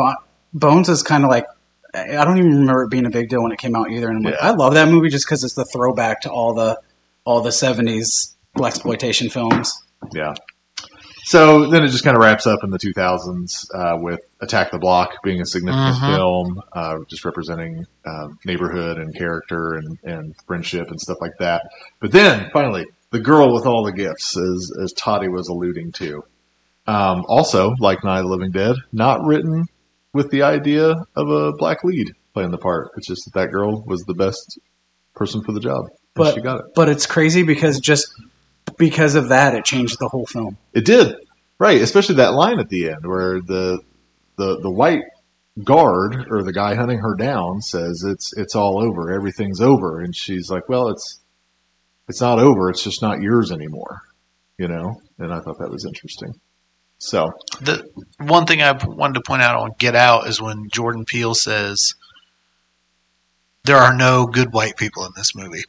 Bones 0.53 0.89
is 0.89 1.05
kind 1.05 1.23
of 1.23 1.31
like 1.31 1.47
I 1.95 2.25
don't 2.25 2.39
even 2.39 2.51
remember 2.59 2.83
it 2.83 2.91
being 2.91 3.07
a 3.07 3.11
big 3.11 3.29
deal 3.29 3.41
when 3.41 3.53
it 3.53 3.59
came 3.61 3.77
out 3.77 3.93
either. 3.93 4.09
And 4.09 4.17
I'm 4.17 4.33
like, 4.33 4.43
I 4.43 4.51
love 4.51 4.75
that 4.75 4.89
movie 4.89 5.11
just 5.11 5.27
because 5.27 5.45
it's 5.45 5.55
the 5.55 5.65
throwback 5.65 6.23
to 6.23 6.31
all 6.31 6.55
the 6.55 6.81
all 7.25 7.41
the 7.41 7.51
'70s 7.51 8.35
blaxploitation 8.59 9.31
films. 9.31 9.73
Yeah. 10.13 10.35
So 11.29 11.67
then 11.71 11.83
it 11.83 11.89
just 11.89 12.05
kind 12.05 12.17
of 12.17 12.23
wraps 12.23 12.47
up 12.47 12.61
in 12.63 12.71
the 12.71 12.79
2000s 12.79 13.67
uh, 13.75 13.99
with 14.01 14.21
Attack 14.41 14.71
the 14.71 14.79
Block 14.79 15.11
being 15.25 15.41
a 15.41 15.45
significant 15.45 15.97
Mhm. 15.97 16.15
film, 16.15 16.61
uh, 16.73 16.99
just 17.09 17.25
representing 17.25 17.85
um, 18.07 18.39
neighborhood 18.45 18.99
and 18.99 19.13
character 19.13 19.75
and, 19.75 19.99
and 20.05 20.35
friendship 20.47 20.89
and 20.89 21.01
stuff 21.01 21.17
like 21.21 21.33
that. 21.41 21.63
But 22.01 22.13
then 22.13 22.49
finally, 22.53 22.87
the 23.11 23.19
girl 23.19 23.53
with 23.53 23.67
all 23.67 23.85
the 23.85 23.93
gifts, 23.93 24.37
as, 24.37 24.71
as 24.85 24.93
Toddy 24.93 25.27
was 25.27 25.49
alluding 25.49 25.91
to. 25.95 26.23
Um, 26.87 27.25
also, 27.29 27.73
like 27.81 28.05
Night 28.05 28.19
of 28.21 28.27
the 28.27 28.31
Living 28.31 28.53
Dead, 28.53 28.77
not 28.93 29.25
written 29.25 29.65
with 30.15 30.31
the 30.31 30.43
idea 30.45 30.95
of 31.17 31.29
a 31.29 31.51
black 31.59 31.83
lead 31.83 32.13
playing 32.35 32.53
the 32.53 32.59
part. 32.59 32.91
It's 32.97 33.09
just 33.09 33.25
that 33.25 33.35
that 33.41 33.51
girl 33.51 33.83
was 33.85 34.03
the 34.05 34.15
best 34.15 34.61
person 35.17 35.43
for 35.43 35.51
the 35.51 35.59
job. 35.61 35.87
But- 36.15 36.35
she 36.37 36.41
got 36.41 36.61
it. 36.61 36.67
But 36.77 36.89
it's 36.89 37.05
crazy 37.07 37.43
because 37.43 37.81
just 37.81 38.07
because 38.79 39.15
of 39.15 39.29
that, 39.29 39.55
it 39.55 39.65
changed 39.65 39.99
the 39.99 40.09
whole 40.09 40.27
film. 40.27 40.57
It 40.73 40.85
did, 40.85 41.15
right? 41.59 41.81
Especially 41.81 42.17
that 42.17 42.35
line 42.35 42.59
at 42.59 42.69
the 42.69 42.91
end 42.91 43.07
where 43.07 43.41
the 43.41 43.81
the 44.37 44.61
the 44.61 44.71
white 44.71 45.03
guard 45.65 46.27
or 46.31 46.43
the 46.43 46.53
guy 46.53 46.75
hunting 46.75 46.99
her 46.99 47.15
down 47.15 47.63
says 47.63 48.05
it's 48.07 48.33
it's 48.37 48.55
all 48.55 48.79
over, 48.83 49.13
everything's 49.13 49.61
over, 49.61 50.01
and 50.01 50.15
she's 50.15 50.51
like, 50.51 50.69
"Well, 50.69 50.89
it's 50.89 51.21
it's 52.09 52.21
not 52.21 52.39
over. 52.39 52.71
It's 52.71 52.83
just 52.83 53.03
not 53.03 53.21
yours 53.21 53.51
anymore," 53.51 54.03
you 54.59 54.69
know. 54.69 55.01
And 55.19 55.33
I 55.33 55.41
thought 55.41 55.59
that 55.59 55.71
was 55.71 55.85
interesting. 55.87 56.35
So 56.99 57.31
The 57.61 57.89
one 58.19 58.47
thing 58.47 58.63
I 58.63 58.73
wanted 58.73 59.15
to 59.15 59.21
point 59.21 59.43
out 59.43 59.57
on 59.57 59.71
Get 59.79 59.95
Out 59.95 60.27
is 60.29 60.41
when 60.41 60.69
Jordan 60.71 61.05
Peele 61.05 61.35
says 61.35 61.95
there 63.65 63.77
are 63.77 63.95
no 63.95 64.27
good 64.27 64.53
white 64.53 64.77
people 64.77 65.05
in 65.05 65.13
this 65.17 65.35
movie, 65.35 65.65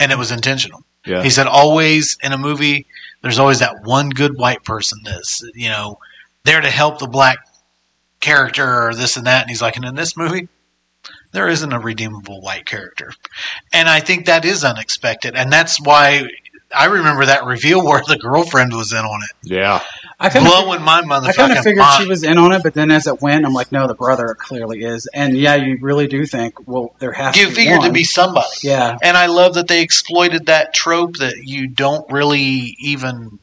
and 0.00 0.10
it 0.10 0.18
was 0.18 0.32
intentional. 0.32 0.84
Yeah, 1.06 1.22
He 1.22 1.30
said 1.30 1.46
always 1.46 2.16
in 2.22 2.32
a 2.32 2.38
movie, 2.38 2.86
there's 3.22 3.38
always 3.38 3.58
that 3.60 3.84
one 3.84 4.08
good 4.10 4.36
white 4.36 4.64
person 4.64 5.00
that's 5.04 5.42
you 5.54 5.68
know 5.68 5.98
there 6.44 6.60
to 6.60 6.70
help 6.70 6.98
the 6.98 7.06
black 7.06 7.38
character 8.20 8.88
or 8.88 8.94
this 8.94 9.16
and 9.16 9.26
that, 9.26 9.42
and 9.42 9.50
he's 9.50 9.62
like, 9.62 9.76
and 9.76 9.84
in 9.84 9.94
this 9.94 10.16
movie. 10.16 10.48
There 11.32 11.48
isn't 11.48 11.72
a 11.72 11.80
redeemable 11.80 12.42
white 12.42 12.66
character. 12.66 13.10
And 13.72 13.88
I 13.88 14.00
think 14.00 14.26
that 14.26 14.44
is 14.44 14.64
unexpected. 14.64 15.34
And 15.34 15.50
that's 15.50 15.80
why 15.80 16.28
I 16.74 16.84
remember 16.84 17.24
that 17.24 17.44
reveal 17.46 17.84
where 17.86 18.02
the 18.06 18.18
girlfriend 18.18 18.72
was 18.74 18.92
in 18.92 18.98
on 18.98 19.20
it. 19.22 19.50
yeah, 19.50 19.82
I 20.24 20.28
kind 20.28 20.46
of 20.46 20.52
Blowing 20.52 20.82
my 20.82 21.02
motherfucking 21.02 21.28
I 21.28 21.32
kind 21.32 21.52
of 21.52 21.58
figured 21.64 21.78
mind. 21.78 22.00
she 22.02 22.08
was 22.08 22.22
in 22.22 22.38
on 22.38 22.52
it, 22.52 22.62
but 22.62 22.74
then 22.74 22.90
as 22.92 23.08
it 23.08 23.20
went, 23.20 23.44
I'm 23.44 23.52
like, 23.52 23.72
no, 23.72 23.88
the 23.88 23.94
brother 23.94 24.36
clearly 24.38 24.82
is. 24.82 25.08
And 25.12 25.36
yeah, 25.36 25.56
you 25.56 25.78
really 25.80 26.06
do 26.06 26.24
think, 26.26 26.54
well, 26.68 26.94
there 27.00 27.10
has 27.12 27.36
You 27.36 27.44
to 27.44 27.48
be 27.50 27.54
figured 27.56 27.82
to 27.82 27.90
be 27.92 28.04
somebody. 28.04 28.46
Yeah, 28.62 28.96
And 29.02 29.16
I 29.16 29.26
love 29.26 29.54
that 29.54 29.66
they 29.66 29.82
exploited 29.82 30.46
that 30.46 30.72
trope 30.74 31.16
that 31.16 31.38
you 31.42 31.66
don't 31.66 32.08
really 32.12 32.76
even, 32.78 33.40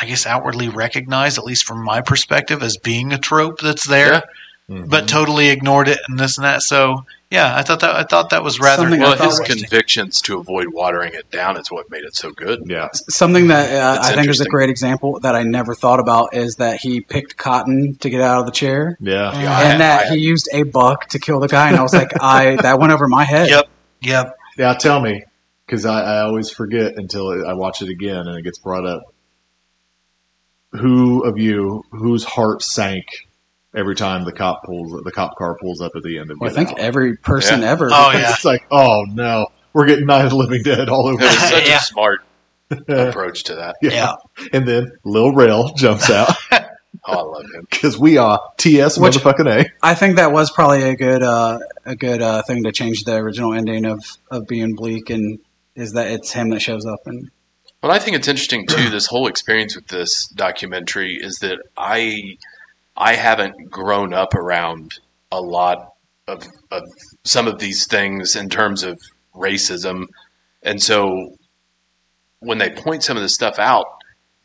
I 0.00 0.06
guess, 0.06 0.26
outwardly 0.26 0.68
recognize, 0.68 1.38
at 1.38 1.44
least 1.44 1.64
from 1.66 1.84
my 1.84 2.00
perspective, 2.02 2.62
as 2.62 2.76
being 2.76 3.12
a 3.12 3.18
trope 3.18 3.58
that's 3.60 3.86
there, 3.88 4.22
Yeah. 4.68 4.76
Mhm. 4.76 4.88
but 4.90 5.08
totally 5.08 5.48
ignored 5.48 5.88
it 5.88 5.98
and 6.08 6.18
this 6.20 6.38
and 6.38 6.44
that. 6.44 6.62
So 6.62 7.04
yeah, 7.30 7.54
I 7.56 7.62
thought 7.62 7.80
that 7.80 7.94
I 7.94 8.02
thought 8.02 8.30
that 8.30 8.42
was 8.42 8.58
rather 8.58 8.82
Something 8.82 9.00
Well, 9.00 9.16
his 9.16 9.38
convictions 9.38 10.20
to 10.22 10.38
avoid 10.40 10.66
watering 10.72 11.14
it 11.14 11.30
down 11.30 11.56
is 11.56 11.70
what 11.70 11.88
made 11.90 12.02
it 12.04 12.16
so 12.16 12.32
good. 12.32 12.62
yeah, 12.66 12.88
something 13.08 13.46
that 13.48 13.72
uh, 13.72 14.02
I 14.02 14.14
think 14.14 14.28
is 14.28 14.40
a 14.40 14.46
great 14.46 14.68
example 14.68 15.20
that 15.20 15.34
I 15.36 15.44
never 15.44 15.74
thought 15.74 16.00
about 16.00 16.34
is 16.34 16.56
that 16.56 16.80
he 16.80 17.00
picked 17.00 17.36
cotton 17.36 17.94
to 18.00 18.10
get 18.10 18.20
out 18.20 18.40
of 18.40 18.46
the 18.46 18.52
chair, 18.52 18.96
yeah. 19.00 19.32
Yeah, 19.32 19.38
and 19.38 19.42
had- 19.72 19.80
that 19.80 20.00
I 20.00 20.04
had- 20.06 20.12
he 20.14 20.18
used 20.24 20.48
a 20.52 20.64
buck 20.64 21.08
to 21.10 21.18
kill 21.20 21.38
the 21.40 21.48
guy. 21.48 21.68
And 21.68 21.76
I 21.76 21.82
was 21.82 21.92
like, 21.94 22.10
I 22.20 22.56
that 22.62 22.80
went 22.80 22.92
over 22.92 23.06
my 23.06 23.24
head. 23.24 23.48
Yep. 23.48 23.68
Yep. 24.02 24.36
Yeah, 24.58 24.74
tell 24.74 25.00
me, 25.00 25.22
because 25.66 25.86
I, 25.86 26.00
I 26.02 26.20
always 26.22 26.50
forget 26.50 26.94
until 26.96 27.46
I 27.46 27.54
watch 27.54 27.80
it 27.80 27.88
again 27.90 28.26
and 28.26 28.36
it 28.36 28.42
gets 28.42 28.58
brought 28.58 28.84
up. 28.86 29.02
Who 30.72 31.24
of 31.24 31.38
you 31.38 31.84
whose 31.90 32.24
heart 32.24 32.62
sank 32.62 33.04
every 33.74 33.94
time 33.94 34.24
the 34.24 34.32
cop 34.32 34.62
pulls 34.64 34.90
the 35.04 35.12
cop 35.12 35.36
car 35.36 35.56
pulls 35.60 35.80
up 35.80 35.92
at 35.96 36.02
the 36.02 36.18
end 36.18 36.30
of 36.30 36.38
Well, 36.40 36.50
I 36.50 36.52
think 36.54 36.70
Out? 36.70 36.78
every 36.80 37.16
person 37.16 37.62
Yeah. 37.62 37.70
ever. 37.70 37.88
Oh, 37.92 38.10
yeah. 38.14 38.30
it's 38.32 38.44
like, 38.44 38.66
oh 38.70 39.04
no, 39.12 39.46
we're 39.72 39.86
getting 39.86 40.06
Night 40.06 40.24
of 40.24 40.30
the 40.30 40.36
Living 40.36 40.62
Dead 40.62 40.88
all 40.88 41.06
over. 41.08 41.22
It 41.22 41.30
such 41.30 41.68
Yeah. 41.68 41.76
a 41.76 41.80
smart 41.80 42.20
approach 42.88 43.44
to 43.44 43.56
that. 43.56 43.76
Yeah. 43.82 44.14
and 44.52 44.66
then 44.66 44.92
Lil 45.04 45.32
Rel 45.34 45.72
jumps 45.74 46.10
out 46.10 46.30
Oh, 47.06 47.12
I 47.12 47.22
love 47.22 47.44
him. 47.54 47.66
because 47.70 47.96
we 47.96 48.18
are 48.18 48.40
TS 48.58 48.98
Which- 48.98 49.14
motherfucking 49.14 49.46
A. 49.64 49.70
I 49.82 49.94
think 49.94 50.16
that 50.16 50.32
was 50.32 50.50
probably 50.50 50.82
a 50.82 50.96
good 50.96 51.22
uh, 51.22 51.60
a 51.86 51.94
good 51.96 52.20
uh, 52.20 52.42
thing 52.42 52.64
to 52.64 52.72
change 52.72 53.04
the 53.04 53.14
original 53.16 53.54
ending 53.54 53.86
of, 53.86 54.04
of 54.30 54.46
being 54.48 54.74
bleak 54.74 55.08
and 55.08 55.38
is 55.76 55.92
that 55.92 56.08
it's 56.08 56.32
him 56.32 56.50
that 56.50 56.60
shows 56.60 56.84
up 56.86 56.98
and 57.06 57.30
Well, 57.82 57.92
I 57.92 58.00
think 58.00 58.16
it's 58.16 58.28
interesting 58.28 58.66
too. 58.66 58.90
This 58.90 59.06
whole 59.06 59.28
experience 59.28 59.76
with 59.76 59.86
this 59.86 60.26
documentary 60.28 61.16
is 61.20 61.36
that 61.38 61.58
I 61.78 62.36
I 62.96 63.14
haven't 63.14 63.70
grown 63.70 64.12
up 64.12 64.34
around 64.34 64.98
a 65.32 65.40
lot 65.40 65.78
of, 66.28 66.46
of 66.70 66.82
some 67.24 67.46
of 67.48 67.58
these 67.58 67.86
things 67.86 68.36
in 68.36 68.48
terms 68.48 68.82
of 68.82 68.98
racism, 69.34 70.04
and 70.62 70.82
so 70.82 71.34
when 72.40 72.58
they 72.58 72.70
point 72.70 73.02
some 73.02 73.16
of 73.16 73.22
this 73.22 73.34
stuff 73.34 73.58
out, 73.58 73.86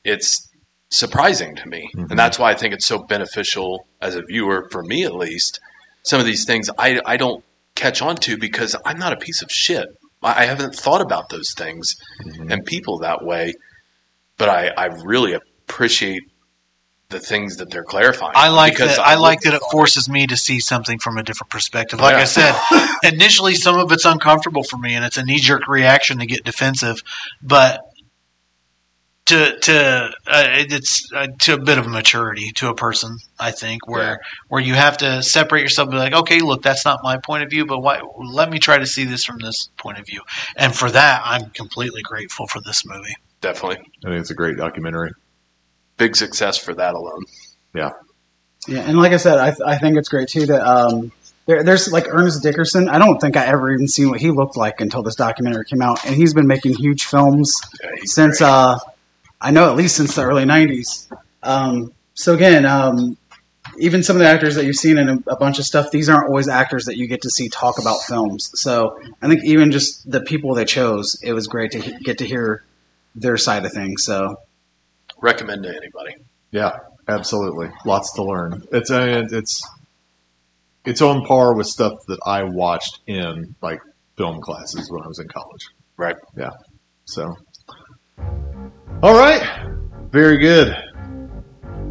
it's 0.04 0.50
surprising 0.90 1.56
to 1.56 1.68
me, 1.68 1.90
Mhm. 1.96 2.12
and 2.12 2.20
that's 2.20 2.38
why 2.40 2.52
I 2.52 2.56
think 2.56 2.74
it's 2.74 2.86
so 2.86 3.00
beneficial 3.00 3.88
as 4.02 4.16
a 4.16 4.22
viewer, 4.22 4.68
for 4.72 4.84
me 4.84 5.04
at 5.04 5.16
least. 5.16 5.60
Some 6.04 6.20
of 6.20 6.26
these 6.26 6.46
things 6.46 6.70
I 6.78 7.00
I 7.06 7.18
don't 7.18 7.44
catch 7.76 8.02
on 8.02 8.16
to 8.18 8.38
because 8.38 8.76
I'm 8.86 9.00
not 9.00 9.12
a 9.14 9.18
piece 9.18 9.42
of 9.42 9.50
shit. 9.52 9.88
I 10.22 10.44
I 10.44 10.46
haven't 10.46 10.76
thought 10.76 11.02
about 11.02 11.30
those 11.30 11.54
things 11.58 11.96
and 12.50 12.64
people 12.66 13.00
that 13.00 13.24
way. 13.24 13.54
But 14.38 14.50
I, 14.50 14.68
I 14.78 14.86
really 15.04 15.34
appreciate 15.34 16.24
the 17.16 17.26
things 17.26 17.58
that 17.58 17.70
they're 17.70 17.84
clarifying. 17.84 18.34
I 18.36 18.50
like 18.50 18.74
because 18.74 18.98
that. 18.98 19.08
I 19.08 19.16
like 19.16 19.42
that 19.42 19.54
it 19.54 19.62
forces 19.72 20.10
me 20.10 20.28
to 20.28 20.36
see 20.36 20.60
something 20.60 21.00
from 21.00 21.18
a 21.18 21.24
different 21.24 21.50
perspective. 21.50 22.02
Like 22.02 22.16
Yeah. 22.16 22.22
I 22.22 22.26
said, 22.26 22.54
initially 23.14 23.56
some 23.56 23.80
of 23.80 23.90
it's 23.94 24.04
uncomfortable 24.04 24.64
for 24.64 24.78
me, 24.78 24.96
and 24.96 25.06
it's 25.06 25.16
a 25.16 25.24
knee 25.24 25.40
jerk 25.40 25.68
reaction 25.68 26.20
to 26.20 26.26
get 26.26 26.44
defensive. 26.44 27.02
But 27.42 27.82
to 29.28 29.58
to 29.60 30.12
uh, 30.28 30.48
it's 30.58 31.10
uh, 31.16 31.28
to 31.40 31.54
a 31.54 31.58
bit 31.58 31.78
of 31.78 31.88
maturity 31.88 32.52
to 32.56 32.68
a 32.70 32.76
person. 32.76 33.18
I 33.40 33.52
think 33.52 33.88
where 33.88 34.20
where 34.50 34.62
you 34.62 34.74
have 34.74 34.98
to 34.98 35.24
separate 35.24 35.62
yourself. 35.62 35.88
And 35.88 35.94
be 35.94 36.00
like, 36.00 36.14
okay, 36.14 36.40
look, 36.40 36.62
that's 36.62 36.84
not 36.84 37.00
my 37.02 37.18
point 37.18 37.44
of 37.44 37.50
view, 37.50 37.66
but 37.66 37.80
why? 37.80 38.02
Let 38.18 38.50
me 38.50 38.60
try 38.60 38.78
to 38.78 38.86
see 38.86 39.06
this 39.06 39.24
from 39.24 39.38
this 39.40 39.70
point 39.78 40.00
of 40.00 40.06
view. 40.06 40.22
And 40.58 40.76
for 40.76 40.92
that, 40.92 41.22
I'm 41.24 41.50
completely 41.52 42.02
grateful 42.02 42.46
for 42.48 42.60
this 42.66 42.86
movie. 42.86 43.16
Definitely. 43.40 43.78
I 44.04 44.10
think 44.10 44.20
it's 44.20 44.32
a 44.32 44.36
great 44.36 44.58
documentary. 44.58 45.12
Big 45.98 46.16
success 46.16 46.58
for 46.58 46.74
that 46.74 46.94
alone. 46.94 47.24
Yeah, 47.74 47.92
Yeah, 48.68 48.80
and 48.82 48.98
like 48.98 49.12
I 49.14 49.18
said, 49.18 49.38
I, 49.38 49.54
I 49.66 49.78
think 49.78 49.98
it's 49.98 50.10
great 50.10 50.28
too 50.30 50.46
that 50.48 50.62
um, 50.66 51.12
there, 51.46 51.64
there's 51.64 51.92
like 51.92 52.06
Ernest 52.10 52.42
Dickerson. 52.44 52.90
I 52.90 52.98
don't 53.00 53.20
think 53.20 53.38
I 53.38 53.46
ever 53.46 53.72
even 53.72 53.88
seen 53.88 54.10
what 54.10 54.20
he 54.20 54.32
looked 54.32 54.58
like 54.58 54.82
until 54.82 55.04
this 55.04 55.16
documentary 55.16 55.66
came 55.66 55.82
out, 55.82 56.06
and 56.06 56.16
he's 56.16 56.34
been 56.34 56.48
making 56.48 56.74
huge 56.76 57.04
films 57.06 57.54
Yeah, 57.84 57.90
since 58.04 58.40
great. 58.40 58.48
uh, 58.50 58.80
I 59.42 59.52
know 59.52 59.70
at 59.70 59.76
least 59.76 59.96
since 59.98 60.16
the 60.16 60.24
early 60.24 60.44
'90s. 60.46 61.08
Um, 61.44 61.94
so 62.14 62.34
again, 62.34 62.66
um, 62.66 63.18
even 63.78 64.02
some 64.04 64.16
of 64.16 64.22
the 64.22 64.28
actors 64.28 64.56
that 64.56 64.66
you've 64.66 64.76
seen 64.78 64.98
in 64.98 65.10
a, 65.10 65.18
a 65.28 65.36
bunch 65.38 65.60
of 65.60 65.66
stuff, 65.66 65.92
these 65.92 66.08
aren't 66.10 66.28
always 66.30 66.48
actors 66.48 66.86
that 66.86 66.98
you 66.98 67.08
get 67.08 67.22
to 67.24 67.30
see 67.30 67.50
talk 67.50 67.78
about 67.80 68.02
films. 68.04 68.52
So 68.56 68.98
I 69.22 69.28
think 69.28 69.44
even 69.44 69.72
just 69.72 70.10
the 70.10 70.22
people 70.22 70.56
they 70.56 70.66
chose, 70.66 71.20
it 71.22 71.34
was 71.34 71.48
great 71.48 71.72
to 71.72 71.80
he- 71.82 71.98
get 72.04 72.20
to 72.20 72.26
hear 72.26 72.64
their 73.16 73.38
side 73.38 73.66
of 73.66 73.74
things. 73.74 74.04
So 74.06 74.38
recommend 75.22 75.64
to 75.64 75.70
anybody. 75.70 76.16
Yeah, 76.52 76.72
absolutely. 77.08 77.70
Lots 77.86 78.14
to 78.14 78.24
learn. 78.24 78.64
It's 78.72 78.90
uh, 78.92 79.26
it's 79.32 79.62
it's 80.86 81.02
on 81.02 81.26
par 81.26 81.56
with 81.56 81.68
stuff 81.68 81.94
that 82.08 82.20
I 82.26 82.44
watched 82.44 83.00
in 83.08 83.56
like 83.62 83.80
film 84.18 84.40
classes 84.42 84.90
when 84.92 85.04
I 85.04 85.08
was 85.08 85.20
in 85.20 85.28
college. 85.28 85.66
Right. 85.98 86.16
Yeah. 86.38 86.52
So, 87.06 87.36
all 89.04 89.14
right, 89.14 89.42
very 90.12 90.38
good. 90.38 90.76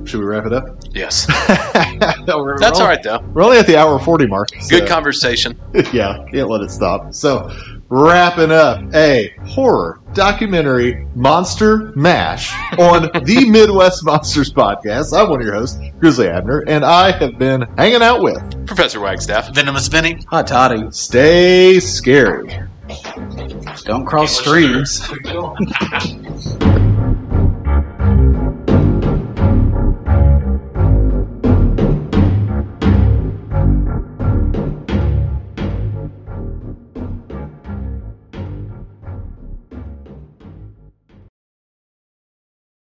Should 0.04 0.20
we 0.20 0.26
wrap 0.26 0.44
it 0.46 0.52
up? 0.52 0.64
Yes. 0.92 1.26
No, 2.26 2.56
That's 2.58 2.78
we're 2.78 2.84
only- 2.84 2.94
right 2.96 3.02
though. 3.02 3.18
We're 3.34 3.42
only 3.42 3.58
at 3.58 3.66
the 3.66 3.76
hour 3.76 3.98
forty 3.98 4.26
mark. 4.26 4.48
Good 4.70 4.88
conversation. 4.88 5.60
yeah, 5.92 6.24
can't 6.32 6.48
let 6.48 6.62
it 6.62 6.70
stop. 6.70 7.12
So, 7.12 7.50
wrapping 7.88 8.50
up 8.50 8.80
a 8.94 9.34
horror 9.46 10.00
documentary 10.14 11.06
monster 11.14 11.92
mash 11.96 12.52
on 12.78 13.02
the 13.24 13.46
Midwest 13.50 14.04
Monsters 14.04 14.52
podcast. 14.52 15.16
I'm 15.18 15.28
one 15.28 15.40
of 15.40 15.46
your 15.46 15.54
hosts, 15.54 15.80
Grizzly 15.98 16.28
Abner, 16.28 16.64
and 16.66 16.84
I 16.84 17.12
have 17.12 17.38
been 17.38 17.62
hanging 17.76 18.02
out 18.02 18.22
with 18.22 18.66
Professor 18.66 19.00
Wagstaff. 19.00 19.54
Venomous 19.54 19.88
Vinny. 19.88 20.20
hot 20.28 20.46
toddy, 20.46 20.84
Stay 20.90 21.80
Scary. 21.80 22.58
don't 23.84 24.04
cross 24.06 24.38
streams. 24.38 25.02